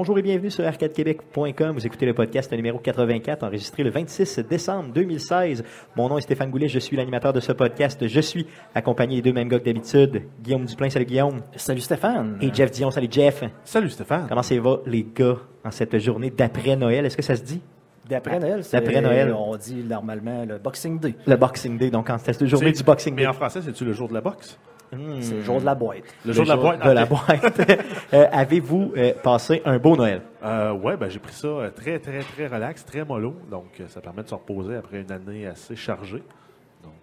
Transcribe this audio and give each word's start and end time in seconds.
Bonjour 0.00 0.16
et 0.16 0.22
bienvenue 0.22 0.48
sur 0.52 0.64
arcadequebec.com. 0.64 1.72
Vous 1.72 1.84
écoutez 1.84 2.06
le 2.06 2.14
podcast 2.14 2.52
numéro 2.52 2.78
84, 2.78 3.42
enregistré 3.42 3.82
le 3.82 3.90
26 3.90 4.38
décembre 4.48 4.92
2016. 4.92 5.64
Mon 5.96 6.08
nom 6.08 6.18
est 6.18 6.20
Stéphane 6.20 6.52
Goulet, 6.52 6.68
je 6.68 6.78
suis 6.78 6.96
l'animateur 6.96 7.32
de 7.32 7.40
ce 7.40 7.50
podcast. 7.50 8.06
Je 8.06 8.20
suis 8.20 8.46
accompagné 8.76 9.16
des 9.16 9.22
deux 9.22 9.32
mêmes 9.32 9.48
gars 9.48 9.58
que 9.58 9.64
d'habitude. 9.64 10.22
Guillaume 10.40 10.66
Duplain, 10.66 10.88
salut 10.88 11.04
Guillaume. 11.04 11.40
Salut 11.56 11.80
Stéphane. 11.80 12.38
Et 12.40 12.54
Jeff 12.54 12.70
Dion, 12.70 12.92
salut 12.92 13.08
Jeff. 13.10 13.42
Salut 13.64 13.90
Stéphane. 13.90 14.26
Comment 14.28 14.44
ça 14.44 14.54
va 14.60 14.76
les 14.86 15.04
gars 15.12 15.38
en 15.64 15.72
cette 15.72 15.98
journée 15.98 16.30
d'après 16.30 16.76
Noël? 16.76 17.04
Est-ce 17.04 17.16
que 17.16 17.22
ça 17.24 17.34
se 17.34 17.42
dit? 17.42 17.60
D'après 18.08 18.38
Noël, 18.38 18.62
c'est- 18.62 18.78
D'après 18.80 19.00
Noël. 19.00 19.34
on 19.36 19.56
dit 19.56 19.82
normalement 19.82 20.44
le 20.44 20.58
Boxing 20.58 21.00
Day. 21.00 21.16
Le 21.26 21.34
Boxing 21.34 21.76
Day, 21.76 21.90
donc 21.90 22.08
en 22.08 22.18
cette 22.18 22.46
journée 22.46 22.68
C'est- 22.72 22.82
du 22.82 22.84
Boxing 22.84 23.14
Mais 23.16 23.22
Day. 23.22 23.28
en 23.28 23.32
français, 23.32 23.62
c'est-tu 23.64 23.84
le 23.84 23.92
jour 23.94 24.06
de 24.08 24.14
la 24.14 24.20
boxe? 24.20 24.56
Hmm. 24.92 25.20
C'est 25.20 25.34
le 25.34 25.42
jour 25.42 25.60
de 25.60 25.66
la 25.66 25.74
boîte. 25.74 26.04
Le, 26.24 26.32
jour 26.32 26.44
de 26.44 26.48
la 26.48 26.56
boîte? 26.56 26.84
de 26.84 26.90
la 26.90 27.04
boîte. 27.06 27.60
Euh, 28.14 28.26
Avez-vous 28.32 28.92
euh, 28.96 29.12
passé 29.22 29.60
un 29.64 29.78
beau 29.78 29.96
Noël? 29.96 30.22
Euh, 30.42 30.72
ouais, 30.72 30.96
ben, 30.96 31.10
j'ai 31.10 31.18
pris 31.18 31.34
ça 31.34 31.48
très, 31.76 31.98
très, 31.98 32.20
très 32.20 32.46
relax, 32.46 32.84
très 32.84 33.04
mollo. 33.04 33.34
Donc, 33.50 33.82
ça 33.88 34.00
permet 34.00 34.22
de 34.22 34.28
se 34.28 34.34
reposer 34.34 34.76
après 34.76 35.00
une 35.02 35.12
année 35.12 35.46
assez 35.46 35.76
chargée. 35.76 36.22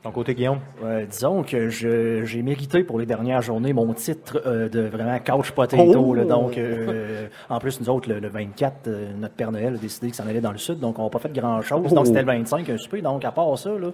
Ton 0.03 0.11
côté, 0.11 0.35
Guillaume? 0.35 0.59
Ouais, 0.83 1.07
disons 1.07 1.41
que 1.41 1.69
je- 1.69 2.23
j'ai 2.25 2.43
mérité 2.43 2.83
pour 2.83 2.99
les 2.99 3.07
dernières 3.07 3.41
journées 3.41 3.73
mon 3.73 3.91
titre 3.93 4.39
euh, 4.45 4.69
de 4.69 4.81
vraiment 4.81 5.17
couch 5.19 5.49
potato. 5.51 5.83
Oh! 5.97 6.13
là. 6.13 6.23
donc, 6.25 6.59
euh, 6.59 7.27
en 7.49 7.57
plus, 7.57 7.81
nous 7.81 7.89
autres, 7.89 8.07
le, 8.09 8.19
le 8.19 8.27
24, 8.27 8.87
euh, 8.87 9.07
notre 9.17 9.33
Père 9.33 9.51
Noël 9.51 9.73
a 9.73 9.77
décidé 9.77 10.07
qu'il 10.07 10.15
s'en 10.15 10.27
allait 10.27 10.41
dans 10.41 10.51
le 10.51 10.59
sud, 10.59 10.79
donc 10.79 10.99
on 10.99 11.03
n'a 11.05 11.09
pas 11.09 11.17
fait 11.17 11.33
grand-chose. 11.33 11.87
Oh! 11.91 11.95
Donc, 11.95 12.05
c'était 12.05 12.19
le 12.21 12.27
25, 12.27 12.69
un 12.69 12.77
souper. 12.77 13.01
Donc, 13.01 13.25
à 13.25 13.31
part 13.31 13.57
ça, 13.57 13.71
là, 13.71 13.89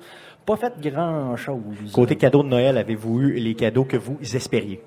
pas 0.46 0.58
fait 0.58 0.74
grand-chose. 0.82 1.92
Côté 1.94 2.18
cadeau 2.18 2.44
de 2.44 2.50
Noël, 2.50 2.78
avez-vous 2.78 3.22
eu 3.22 3.34
les 3.36 3.56
cadeaux 3.56 3.86
que 3.86 3.96
vous 3.98 4.18
espériez? 4.22 4.82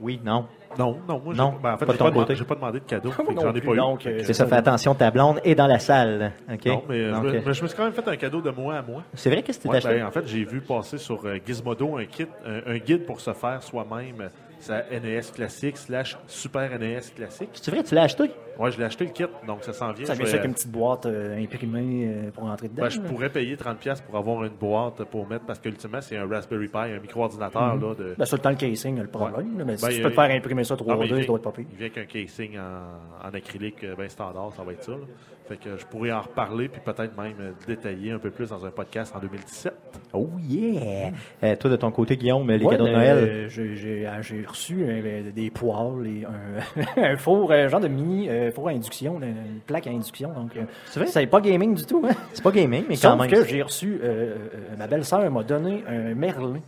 Oui, 0.00 0.20
non? 0.24 0.46
Non, 0.78 0.98
non, 1.08 1.20
moi, 1.24 1.34
j'ai- 1.34 1.38
Non, 1.40 1.54
ben, 1.62 1.74
en 1.74 1.76
fait, 1.78 1.86
pas 1.86 1.92
de 1.92 1.92
j'ai 1.92 1.98
ton 1.98 2.04
pas, 2.04 2.10
demandé- 2.10 2.26
côté. 2.26 2.36
j'ai 2.36 2.44
pas 2.44 2.54
demandé 2.54 2.80
de 2.80 2.84
cadeau. 2.84 3.10
que 3.16 3.16
J'en 3.40 3.54
ai 3.54 3.60
pas 3.60 3.72
eu. 3.72 3.76
donc, 3.76 3.98
que- 4.04 4.22
C'est 4.24 4.32
ça, 4.32 4.46
fais 4.46 4.54
attention, 4.56 4.94
ta 4.94 5.10
blonde 5.10 5.40
est 5.44 5.54
dans 5.54 5.66
la 5.66 5.78
salle. 5.78 6.32
OK? 6.52 6.66
Non, 6.66 6.82
mais 6.88 7.00
euh, 7.00 7.12
Donc, 7.12 7.22
je, 7.24 7.28
me, 7.28 7.34
euh, 7.36 7.40
mais 7.46 7.54
je 7.54 7.62
me 7.62 7.68
suis 7.68 7.76
quand 7.76 7.84
même 7.84 7.92
fait 7.92 8.08
un 8.08 8.16
cadeau 8.16 8.40
de 8.40 8.50
moi 8.50 8.76
à 8.76 8.82
moi. 8.82 9.02
C'est 9.14 9.30
vrai 9.30 9.42
que 9.42 9.52
c'était 9.52 9.68
Ouais, 9.68 9.76
acheté? 9.78 9.94
ben, 9.94 10.06
en 10.06 10.10
fait, 10.10 10.26
j'ai 10.26 10.44
vu 10.44 10.60
passer 10.60 10.98
sur 10.98 11.24
euh, 11.26 11.38
Gizmodo 11.44 11.96
un 11.96 12.04
kit, 12.04 12.26
un, 12.46 12.72
un 12.72 12.78
guide 12.78 13.04
pour 13.06 13.20
se 13.20 13.32
faire 13.32 13.62
soi-même 13.62 14.28
sa 14.62 14.82
NES 14.90 15.20
classique 15.34 15.76
slash 15.76 16.16
Super 16.26 16.78
NES 16.78 17.00
classique. 17.16 17.50
C'est 17.54 17.70
vrai, 17.70 17.82
tu 17.82 17.94
l'as 17.94 18.02
acheté? 18.04 18.30
Ouais, 18.58 18.70
je 18.70 18.78
l'ai 18.78 18.84
acheté 18.84 19.06
le 19.06 19.10
kit, 19.12 19.24
donc 19.46 19.64
ça 19.64 19.72
s'en 19.72 19.92
vient. 19.92 20.04
Ça 20.06 20.14
Je 20.14 20.22
vient 20.22 20.28
avec 20.32 20.44
une 20.44 20.52
petite 20.54 20.70
boîte 20.70 21.06
euh, 21.06 21.42
imprimée 21.42 22.06
euh, 22.06 22.30
pour 22.30 22.44
rentrer 22.44 22.68
dedans. 22.68 22.82
Ben, 22.82 22.88
je 22.90 23.00
pourrais 23.00 23.30
payer 23.30 23.56
30$ 23.56 24.02
pour 24.02 24.16
avoir 24.16 24.44
une 24.44 24.52
boîte 24.52 25.02
pour 25.04 25.26
mettre, 25.26 25.46
parce 25.46 25.58
qu'ultimement, 25.58 26.00
c'est 26.02 26.16
un 26.16 26.28
Raspberry 26.28 26.68
Pi, 26.68 26.76
un 26.78 27.00
micro-ordinateur. 27.00 27.76
là, 27.76 27.94
de... 27.94 28.14
Ben, 28.16 28.24
sur 28.26 28.36
le 28.36 28.42
temps, 28.42 28.50
le 28.50 28.56
casing, 28.56 29.00
le 29.00 29.06
problème. 29.08 29.58
là, 29.58 29.64
mais 29.64 29.76
si 29.78 29.82
Ben, 29.84 29.88
tu 29.90 29.96
il- 29.96 30.02
peux 30.02 30.10
te 30.10 30.14
faire 30.14 30.30
imprimer 30.36 30.64
ça 30.64 30.74
3D, 30.76 30.90
Ah, 30.92 30.96
mais 30.98 31.06
il 31.06 31.08
ça 31.08 31.14
vient- 31.16 31.26
doit 31.26 31.36
être 31.36 31.42
pas 31.44 31.52
pire. 31.52 31.64
Il 31.70 31.76
vient 31.78 31.86
avec 31.86 31.98
un 31.98 32.04
casing 32.06 32.58
en, 32.58 33.26
en 33.28 33.34
acrylique 33.34 33.82
euh, 33.84 33.96
bien 33.96 34.08
standard, 34.08 34.52
ça 34.54 34.62
va 34.62 34.72
être 34.72 34.84
ça. 34.84 34.92
là. 34.92 34.98
Fait 35.48 35.56
que 35.56 35.76
je 35.76 35.84
pourrais 35.86 36.12
en 36.12 36.20
reparler, 36.20 36.68
puis 36.68 36.80
peut-être 36.84 37.16
même 37.20 37.34
euh, 37.40 37.50
détailler 37.66 38.12
un 38.12 38.18
peu 38.18 38.30
plus 38.30 38.48
dans 38.50 38.64
un 38.64 38.70
podcast 38.70 39.12
en 39.16 39.18
2017. 39.18 39.72
Oh 40.12 40.28
yeah! 40.40 41.10
Euh, 41.42 41.56
toi, 41.56 41.68
de 41.68 41.76
ton 41.76 41.90
côté, 41.90 42.16
Guillaume, 42.16 42.48
les 42.50 42.64
Ouais, 42.64 42.70
cadeaux 42.70 42.86
de 42.86 42.92
ben, 42.92 42.96
Noël? 42.98 43.18
euh, 43.18 43.48
j'ai- 43.48 44.06
ah, 44.06 44.18
reçu 44.48 44.84
euh, 44.86 45.30
des 45.34 45.50
poêles 45.50 46.06
et 46.06 46.24
un, 46.24 47.02
un 47.02 47.16
four, 47.16 47.50
un 47.52 47.66
genre 47.68 47.80
de 47.80 47.88
mini 47.88 48.28
euh, 48.28 48.52
four 48.52 48.68
à 48.68 48.70
induction, 48.70 49.20
une 49.20 49.60
plaque 49.66 49.86
à 49.88 49.90
induction. 49.90 50.32
Donc, 50.32 50.56
euh, 50.56 50.62
C'est 50.86 51.00
vrai? 51.00 51.20
n'est 51.20 51.26
pas 51.26 51.40
gaming 51.40 51.74
du 51.74 51.84
tout. 51.86 52.02
Hein? 52.08 52.12
C'est 52.32 52.42
pas 52.42 52.52
gaming, 52.52 52.84
mais 52.88 52.94
quand 52.96 53.10
Sauf 53.18 53.20
même. 53.20 53.30
que 53.30 53.44
j'ai 53.44 53.62
reçu, 53.62 53.98
euh, 54.02 54.36
euh, 54.54 54.76
ma 54.78 54.86
belle-sœur 54.86 55.28
m'a 55.30 55.42
donné 55.42 55.82
un 55.88 56.14
merlin. 56.14 56.60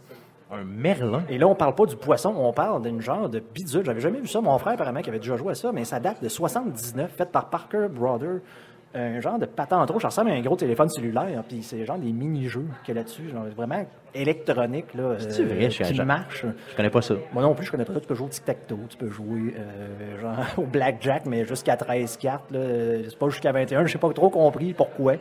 Un 0.50 0.64
merlin. 0.64 1.22
Et 1.28 1.38
là, 1.38 1.48
on 1.48 1.54
parle 1.54 1.74
pas 1.74 1.86
du 1.86 1.96
poisson, 1.96 2.34
on 2.36 2.52
parle 2.52 2.82
d'une 2.82 3.00
genre 3.00 3.28
de 3.28 3.40
bidule. 3.40 3.84
J'avais 3.84 4.00
jamais 4.00 4.20
vu 4.20 4.28
ça. 4.28 4.40
Mon 4.40 4.56
frère, 4.58 4.74
apparemment, 4.74 5.00
qui 5.00 5.08
avait 5.10 5.18
déjà 5.18 5.36
joué 5.36 5.52
à 5.52 5.54
ça, 5.54 5.72
mais 5.72 5.84
ça 5.84 6.00
date 6.00 6.22
de 6.22 6.28
79, 6.28 7.10
fait 7.16 7.30
par 7.30 7.48
Parker 7.50 7.86
Brother. 7.90 8.40
Un 8.96 9.20
genre 9.20 9.40
de 9.40 9.46
patente 9.46 9.90
rouge, 9.90 10.02
ça 10.02 10.08
ressemble 10.08 10.30
à 10.30 10.34
un 10.34 10.40
gros 10.40 10.54
téléphone 10.54 10.88
cellulaire, 10.88 11.42
puis 11.48 11.64
c'est 11.64 11.84
genre 11.84 11.98
des 11.98 12.12
mini-jeux 12.12 12.66
qu'il 12.84 12.94
y 12.94 12.96
a 12.96 13.00
là-dessus, 13.00 13.28
genre 13.28 13.42
vraiment 13.56 13.84
électronique, 14.14 14.94
là, 14.94 15.16
C'est 15.18 15.42
euh, 15.42 15.46
vrai, 15.46 15.68
je 15.68 15.82
suis 15.82 15.94
qui 15.94 16.02
marche. 16.02 16.46
Je 16.70 16.76
connais 16.76 16.90
pas 16.90 17.02
ça. 17.02 17.16
Moi 17.32 17.42
non 17.42 17.56
plus, 17.56 17.66
je 17.66 17.72
connais 17.72 17.84
pas 17.84 17.92
ça. 17.92 18.00
Tu 18.00 18.06
peux 18.06 18.14
jouer 18.14 18.26
au 18.26 18.30
tic-tac-toe, 18.30 18.78
tu 18.88 18.96
peux 18.96 19.08
jouer 19.08 19.54
euh, 19.58 20.20
genre 20.20 20.36
au 20.58 20.62
blackjack, 20.62 21.26
mais 21.26 21.44
jusqu'à 21.44 21.76
13 21.76 22.16
cartes. 22.18 22.52
là. 22.52 22.60
C'est 23.08 23.18
pas 23.18 23.28
jusqu'à 23.30 23.50
21. 23.50 23.84
Je 23.84 23.92
sais 23.92 23.98
pas 23.98 24.12
trop 24.12 24.30
compris 24.30 24.74
pourquoi. 24.74 25.14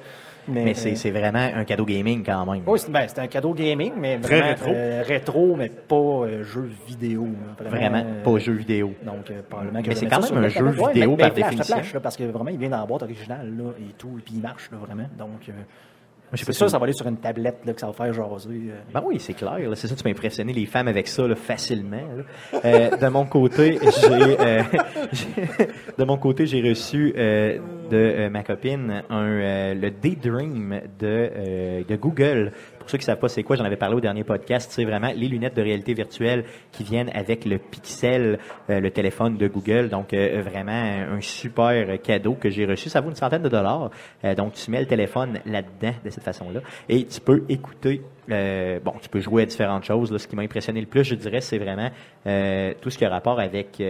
Mais, 0.47 0.63
Mais 0.65 0.73
c'est 0.73 0.91
euh, 0.91 0.95
c'est 0.95 1.11
vraiment 1.11 1.39
un 1.55 1.63
cadeau 1.63 1.85
gaming 1.85 2.23
quand 2.25 2.45
même. 2.51 2.63
oui, 2.67 2.77
c'est 2.79 2.91
ben, 2.91 3.05
c'est 3.07 3.19
un 3.19 3.27
cadeau 3.27 3.53
gaming, 3.53 3.93
mais 3.97 4.19
Très 4.19 4.35
vraiment 4.41 4.49
rétro. 4.49 4.71
euh, 4.73 5.03
rétro, 5.05 5.55
mais 5.55 5.69
pas 5.69 5.95
euh, 5.95 6.43
jeu 6.43 6.69
vidéo. 6.87 7.27
là. 7.63 7.69
Vraiment 7.69 8.03
euh, 8.05 8.23
pas 8.23 8.37
jeu 8.39 8.53
vidéo. 8.53 8.93
Donc, 9.05 9.29
euh, 9.31 9.41
probablement 9.47 9.81
que 9.81 9.87
Mais 9.87 9.93
je 9.95 9.99
c'est 9.99 10.05
vais 10.05 10.11
quand 10.15 10.33
même 10.33 10.43
un 10.43 10.47
jeu 10.49 10.65
vidéo 10.69 11.11
mais- 11.11 11.17
par 11.17 11.29
mais 11.29 11.43
définition. 11.43 11.75
flash, 11.77 11.93
là, 11.93 11.99
parce 12.01 12.17
que 12.17 12.23
vraiment, 12.25 12.49
il 12.49 12.57
vient 12.57 12.69
dans 12.69 12.79
la 12.81 12.85
boîte 12.85 13.03
originale 13.03 13.53
là, 13.57 13.71
et 13.79 13.93
tout, 13.97 14.15
et 14.17 14.21
puis 14.21 14.33
il 14.35 14.41
marche 14.41 14.69
là, 14.71 14.77
vraiment. 14.79 15.07
Donc, 15.17 15.49
euh, 16.33 16.37
Je 16.37 16.45
pas 16.45 16.53
sûr, 16.53 16.65
si- 16.67 16.71
ça 16.71 16.77
va 16.77 16.83
aller 16.85 16.93
sur 16.93 17.07
une 17.07 17.17
tablette 17.17 17.59
là, 17.65 17.73
que 17.73 17.79
ça 17.79 17.87
va 17.87 17.93
faire 17.93 18.13
jaser. 18.13 18.49
euh. 18.49 18.79
Ben 18.93 19.03
oui, 19.05 19.17
c'est 19.19 19.33
clair. 19.33 19.57
C'est 19.75 19.87
ça, 19.87 19.95
tu 19.95 20.03
peux 20.03 20.09
impressionner 20.09 20.53
les 20.53 20.65
femmes 20.65 20.87
avec 20.87 21.07
ça 21.07 21.27
là, 21.27 21.35
facilement. 21.35 21.97
là. 21.97 22.59
Euh, 22.65 22.97
de 22.97 23.07
mon 23.07 23.25
côté, 23.25 23.79
j'ai 23.81 24.37
euh, 24.39 24.63
de 25.97 26.03
mon 26.03 26.17
côté, 26.17 26.45
j'ai 26.45 26.61
reçu 26.67 27.13
euh, 27.17 27.57
de 27.89 27.97
euh, 27.97 28.29
ma 28.29 28.43
copine 28.43 29.03
un 29.09 29.23
euh, 29.27 29.73
le 29.75 29.91
Daydream 29.91 30.81
de 30.99 31.05
euh, 31.35 31.83
de 31.87 31.95
Google. 31.95 32.51
Pour 32.83 32.89
ceux 32.89 32.97
qui 32.97 33.05
savent 33.05 33.17
pas 33.17 33.29
c'est 33.29 33.43
quoi, 33.43 33.55
j'en 33.55 33.63
avais 33.63 33.77
parlé 33.77 33.95
au 33.95 34.01
dernier 34.01 34.25
podcast. 34.25 34.69
C'est 34.73 34.83
vraiment 34.83 35.09
les 35.15 35.29
lunettes 35.29 35.55
de 35.55 35.61
réalité 35.61 35.93
virtuelle 35.93 36.43
qui 36.73 36.83
viennent 36.83 37.09
avec 37.13 37.45
le 37.45 37.57
Pixel, 37.57 38.39
euh, 38.69 38.81
le 38.81 38.91
téléphone 38.91 39.37
de 39.37 39.47
Google. 39.47 39.87
Donc 39.87 40.13
euh, 40.13 40.41
vraiment 40.41 40.73
un 40.73 41.21
super 41.21 42.01
cadeau 42.01 42.33
que 42.33 42.49
j'ai 42.49 42.65
reçu. 42.65 42.89
Ça 42.89 42.99
vaut 42.99 43.09
une 43.09 43.15
centaine 43.15 43.41
de 43.41 43.47
dollars. 43.47 43.89
Euh, 44.25 44.35
donc 44.35 44.55
tu 44.55 44.69
mets 44.69 44.81
le 44.81 44.85
téléphone 44.85 45.39
là-dedans 45.45 45.93
de 46.03 46.09
cette 46.09 46.25
façon-là 46.25 46.59
et 46.89 47.05
tu 47.05 47.21
peux 47.21 47.45
écouter. 47.47 48.01
bon, 48.27 48.93
tu 49.01 49.07
peux 49.09 49.21
jouer 49.21 49.43
à 49.43 49.45
différentes 49.45 49.85
choses. 49.85 50.11
Là. 50.11 50.19
Ce 50.19 50.27
qui 50.27 50.35
m'a 50.35 50.41
impressionné 50.41 50.81
le 50.81 50.87
plus, 50.87 51.05
je 51.05 51.15
dirais, 51.15 51.39
c'est 51.39 51.59
vraiment 51.59 51.89
tout 52.81 52.89
ce 52.89 52.97
qui 52.97 53.05
a 53.05 53.09
rapport 53.09 53.39
avec 53.39 53.81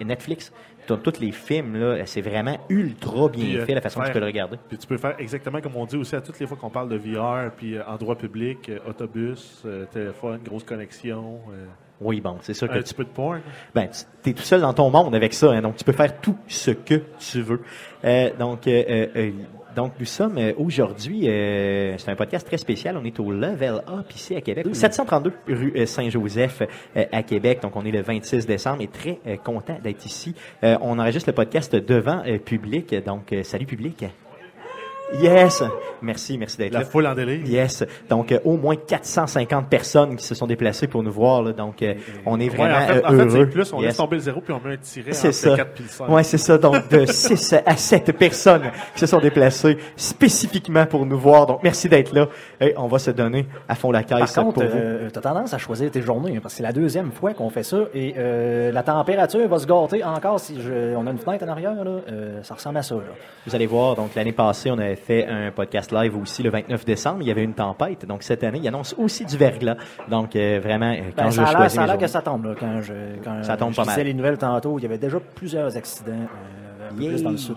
Netflix. 0.00 0.52
Tous 0.96 1.20
les 1.20 1.32
films, 1.32 1.76
là, 1.76 2.06
c'est 2.06 2.20
vraiment 2.20 2.56
ultra 2.68 3.28
bien 3.28 3.44
Puis, 3.44 3.56
euh, 3.58 3.64
fait 3.66 3.74
la 3.74 3.80
façon 3.80 4.00
dont 4.00 4.06
tu 4.06 4.12
peux 4.12 4.20
le 4.20 4.26
regarder. 4.26 4.56
Puis 4.68 4.78
tu 4.78 4.86
peux 4.86 4.96
faire 4.96 5.14
exactement 5.18 5.60
comme 5.60 5.76
on 5.76 5.86
dit 5.86 5.96
aussi 5.96 6.16
à 6.16 6.20
toutes 6.20 6.38
les 6.40 6.46
fois 6.46 6.56
qu'on 6.56 6.70
parle 6.70 6.88
de 6.88 6.96
VR, 6.96 7.50
puis 7.56 7.76
euh, 7.76 7.82
endroit 7.86 8.16
public, 8.16 8.68
euh, 8.68 8.78
autobus, 8.88 9.64
téléphone, 9.92 10.40
grosse 10.44 10.64
connexion, 10.64 11.40
Oui, 12.00 12.20
bon, 12.20 12.36
c'est 12.42 12.54
sûr 12.54 12.68
que 12.68 12.74
un 12.74 12.78
tu 12.78 12.84
petit 12.84 12.94
peu 12.94 13.04
de 13.04 13.08
porn. 13.10 13.40
ben, 13.74 13.88
tu 14.22 14.30
es 14.30 14.32
tout 14.32 14.42
seul 14.42 14.60
dans 14.60 14.72
ton 14.72 14.90
monde 14.90 15.14
avec 15.14 15.34
ça, 15.34 15.50
hein, 15.50 15.60
donc 15.60 15.76
tu 15.76 15.84
peux 15.84 15.92
faire 15.92 16.20
tout 16.20 16.36
ce 16.46 16.70
que 16.70 17.02
tu 17.18 17.42
veux. 17.42 17.60
Euh, 18.04 18.30
donc, 18.38 18.66
euh, 18.66 19.30
donc 19.78 19.92
nous 20.00 20.06
sommes 20.06 20.40
aujourd'hui, 20.56 21.28
euh, 21.28 21.96
c'est 21.98 22.10
un 22.10 22.16
podcast 22.16 22.44
très 22.44 22.56
spécial. 22.56 22.96
On 22.96 23.04
est 23.04 23.20
au 23.20 23.30
Level 23.30 23.80
Up 23.88 24.12
ici 24.12 24.34
à 24.34 24.40
Québec, 24.40 24.66
732 24.72 25.32
rue 25.46 25.72
euh, 25.76 25.86
Saint-Joseph 25.86 26.62
euh, 26.96 27.04
à 27.12 27.22
Québec. 27.22 27.60
Donc, 27.62 27.76
on 27.76 27.84
est 27.84 27.92
le 27.92 28.02
26 28.02 28.44
décembre 28.44 28.82
et 28.82 28.88
très 28.88 29.20
euh, 29.28 29.36
content 29.36 29.78
d'être 29.80 30.04
ici. 30.04 30.34
On 30.62 30.98
enregistre 30.98 31.28
le 31.28 31.34
podcast 31.34 31.76
devant 31.76 32.24
public. 32.44 32.92
Donc, 33.04 33.32
salut 33.44 33.66
public. 33.66 34.04
Yes, 35.14 35.62
merci, 36.02 36.36
merci 36.36 36.58
d'être 36.58 36.72
La 36.74 36.80
là. 36.80 36.84
foule 36.84 37.06
en 37.06 37.14
délire. 37.14 37.40
Yes. 37.46 37.82
Donc, 38.10 38.30
euh, 38.30 38.38
au 38.44 38.56
moins 38.58 38.76
450 38.76 39.68
personnes 39.68 40.16
qui 40.16 40.24
se 40.24 40.34
sont 40.34 40.46
déplacées 40.46 40.86
pour 40.86 41.02
nous 41.02 41.10
voir. 41.10 41.42
Là. 41.42 41.52
Donc, 41.52 41.80
euh, 41.82 41.94
on 42.26 42.38
est 42.38 42.50
Ouais, 42.50 42.56
vraiment 42.56 42.76
en 42.76 42.80
fait, 42.86 43.04
en 43.06 43.12
euh, 43.14 43.18
fait, 43.24 43.30
c'est 43.30 43.36
heureux. 43.38 43.48
plus, 43.48 43.72
on 43.72 43.76
Yes. 43.78 43.86
laisse 43.86 43.96
tomber 43.96 44.16
le 44.16 44.22
zéro, 44.22 44.40
puis 44.42 44.52
on 44.52 44.60
met 44.68 44.74
un 44.74 44.76
tiret 44.76 45.12
C'est 45.12 45.28
entre 45.28 45.36
ça. 45.36 45.50
le 45.50 45.56
4 45.56 45.70
puis 45.72 45.84
le 45.84 45.90
5. 45.90 46.08
Ouais, 46.10 46.22
c'est 46.22 46.38
ça. 46.38 46.58
Donc, 46.58 46.88
de 46.90 47.06
6 47.10 47.54
à 47.64 47.76
7 47.76 48.12
personnes 48.18 48.70
qui 48.94 49.00
se 49.00 49.06
sont 49.06 49.18
déplacées 49.18 49.78
spécifiquement 49.96 50.84
pour 50.86 51.06
nous 51.06 51.18
voir. 51.18 51.46
Donc, 51.46 51.60
merci 51.62 51.88
d'être 51.88 52.12
là. 52.14 52.28
Et 52.60 52.74
on 52.76 52.86
va 52.86 52.98
se 52.98 53.10
donner 53.10 53.46
à 53.68 53.74
fond 53.74 53.90
la 53.90 54.02
Par 54.02 54.18
caisse 54.20 54.34
contre, 54.34 54.54
pour 54.54 54.64
vous. 54.64 54.76
euh, 54.76 55.08
t'as 55.10 55.20
tendance 55.22 55.54
à 55.54 55.58
choisir 55.58 55.90
tes 55.90 56.02
journées, 56.02 56.36
hein, 56.36 56.40
parce 56.42 56.54
que 56.54 56.58
c'est 56.58 56.62
la 56.64 56.72
deuxième 56.72 57.12
fois 57.12 57.32
qu'on 57.32 57.48
fait 57.50 57.62
ça, 57.62 57.78
et 57.94 58.14
euh, 58.18 58.70
la 58.72 58.82
température 58.82 59.48
va 59.48 59.58
se 59.58 59.66
gâter 59.66 60.04
encore 60.04 60.38
si 60.40 60.60
je, 60.60 60.94
on 60.96 61.06
a 61.06 61.10
une 61.10 61.18
fenêtre 61.18 61.44
en 61.44 61.48
arrière, 61.48 61.82
là, 61.82 62.00
euh, 62.10 62.42
ça 62.42 62.54
ressemble 62.54 62.76
à 62.78 62.82
ça. 62.82 62.94
Là. 62.96 63.00
Vous 63.46 63.54
allez 63.54 63.66
voir, 63.66 63.96
donc 63.96 64.14
l'année 64.14 64.32
passée, 64.32 64.70
on 64.70 64.78
avait 64.78 64.97
fait 64.98 65.26
un 65.26 65.50
podcast 65.50 65.92
live 65.92 66.16
aussi 66.16 66.42
le 66.42 66.50
29 66.50 66.84
décembre. 66.84 67.18
Il 67.22 67.28
y 67.28 67.30
avait 67.30 67.44
une 67.44 67.54
tempête. 67.54 68.04
Donc, 68.06 68.22
cette 68.22 68.44
année, 68.44 68.58
il 68.62 68.68
annonce 68.68 68.94
aussi 68.98 69.24
du 69.24 69.36
verglas. 69.36 69.76
Donc, 70.08 70.36
euh, 70.36 70.60
vraiment, 70.62 70.92
euh, 70.92 71.10
quand 71.16 71.24
Ben, 71.24 71.30
je 71.30 71.36
ça 71.36 71.42
a 71.44 71.52
choisis 71.52 71.74
ça 71.76 71.82
a 71.82 71.86
l'air 71.86 71.98
que 71.98 72.06
ça 72.06 72.22
tombe. 72.22 72.44
Là, 72.46 72.54
quand 72.58 72.80
je, 72.82 72.92
quand 73.24 73.42
Ça 73.42 73.56
tombe 73.56 73.72
je 73.72 73.76
pas 73.76 73.84
mal. 73.84 74.00
les 74.02 74.14
nouvelles 74.14 74.38
tantôt, 74.38 74.78
il 74.78 74.82
y 74.82 74.86
avait 74.86 74.98
déjà 74.98 75.18
plusieurs 75.34 75.76
accidents, 75.76 76.12
euh, 76.12 76.88
un 76.90 76.94
peu 76.94 76.96
plus 77.06 77.22
dans 77.22 77.30
le 77.30 77.36
sud. 77.36 77.56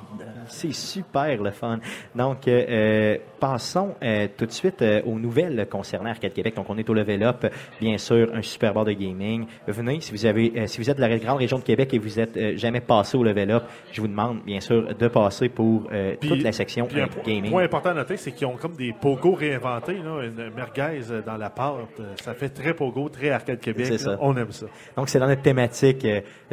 C'est 0.51 0.74
super 0.74 1.42
le 1.42 1.51
fun. 1.51 1.80
Donc, 2.15 2.48
euh, 2.48 2.65
euh, 2.69 3.18
passons 3.39 3.95
euh, 4.03 4.27
tout 4.38 4.45
de 4.45 4.51
suite 4.51 4.81
euh, 4.81 5.01
aux 5.06 5.18
nouvelles 5.19 5.68
concernant 5.69 6.09
Arcade 6.09 6.33
Québec. 6.33 6.56
Donc, 6.56 6.69
on 6.69 6.77
est 6.77 6.89
au 6.89 6.94
Level 6.94 7.24
Up, 7.24 7.45
bien 7.80 7.98
sûr, 7.98 8.30
un 8.33 8.42
super 8.42 8.74
bar 8.74 8.86
de 8.86 8.92
gaming. 8.92 9.45
Venez, 9.68 10.01
si 10.01 10.12
vous 10.12 10.25
avez, 10.25 10.51
euh, 10.57 10.68
si 10.68 10.80
vous 10.80 10.89
êtes 10.89 10.98
de 10.98 11.01
la 11.01 11.18
grande 11.18 11.38
région 11.39 11.57
de 11.57 11.63
Québec 11.63 11.94
et 11.94 12.00
vous 12.00 12.19
êtes 12.19 12.36
euh, 12.38 12.57
jamais 12.57 12.81
passé 12.81 13.18
au 13.18 13.24
Level 13.24 13.50
Up, 13.51 13.63
je 13.92 14.01
vous 14.01 14.07
demande, 14.07 14.42
bien 14.45 14.59
sûr, 14.59 14.94
de 14.94 15.07
passer 15.07 15.50
pour 15.50 15.88
euh, 15.92 16.15
Puis- 16.19 16.30
toute 16.30 16.44
la 16.44 16.51
section 16.51 16.86
Puis 16.86 17.01
un 17.01 17.07
gaming. 17.25 17.51
point 17.51 17.63
important 17.63 17.89
à 17.89 17.94
noter, 17.94 18.18
c'est 18.18 18.31
qu'ils 18.31 18.48
ont 18.48 18.57
comme 18.57 18.75
des 18.75 18.94
pogos 18.94 19.33
réinventés, 19.33 19.94
là, 20.03 20.24
une 20.24 20.50
merguez 20.56 21.01
dans 21.25 21.38
la 21.38 21.50
pâte. 21.50 22.01
Ça 22.21 22.33
fait 22.33 22.50
très 22.50 22.74
pogo, 22.74 23.09
très 23.09 23.30
arcade 23.30 23.59
Québec. 23.59 23.86
C'est 23.86 23.94
là. 23.94 23.98
ça. 23.98 24.18
On 24.21 24.36
aime 24.36 24.51
ça. 24.51 24.65
Donc, 24.98 25.09
c'est 25.09 25.19
dans 25.19 25.27
notre 25.27 25.42
thématique. 25.42 26.06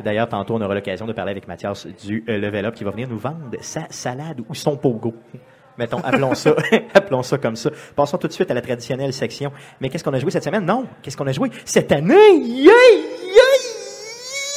D'ailleurs, 0.02 0.28
tantôt, 0.28 0.54
on 0.54 0.60
aura 0.60 0.74
l'occasion 0.74 1.06
de 1.06 1.12
parler 1.12 1.32
avec 1.32 1.48
Mathias 1.48 1.86
du 2.04 2.22
Level 2.26 2.64
Up 2.66 2.74
qui 2.74 2.84
va 2.84 2.90
venir 2.92 3.08
nous 3.08 3.18
vendre 3.18 3.50
sa 3.60 3.87
salade 3.90 4.40
ou 4.48 4.54
son 4.54 4.76
pogo. 4.76 5.14
Mettons, 5.76 5.98
appelons 5.98 6.34
ça, 6.34 6.54
appelons 6.94 7.22
ça 7.22 7.38
comme 7.38 7.54
ça. 7.56 7.70
Passons 7.94 8.18
tout 8.18 8.26
de 8.26 8.32
suite 8.32 8.50
à 8.50 8.54
la 8.54 8.60
traditionnelle 8.60 9.12
section. 9.12 9.52
Mais 9.80 9.88
qu'est-ce 9.88 10.02
qu'on 10.02 10.12
a 10.14 10.18
joué 10.18 10.30
cette 10.32 10.42
semaine? 10.44 10.64
Non! 10.66 10.86
Qu'est-ce 11.02 11.16
qu'on 11.16 11.26
a 11.28 11.32
joué 11.32 11.50
cette 11.64 11.92
année? 11.92 12.14
Yay! 12.34 12.66
Yay! 12.66 13.58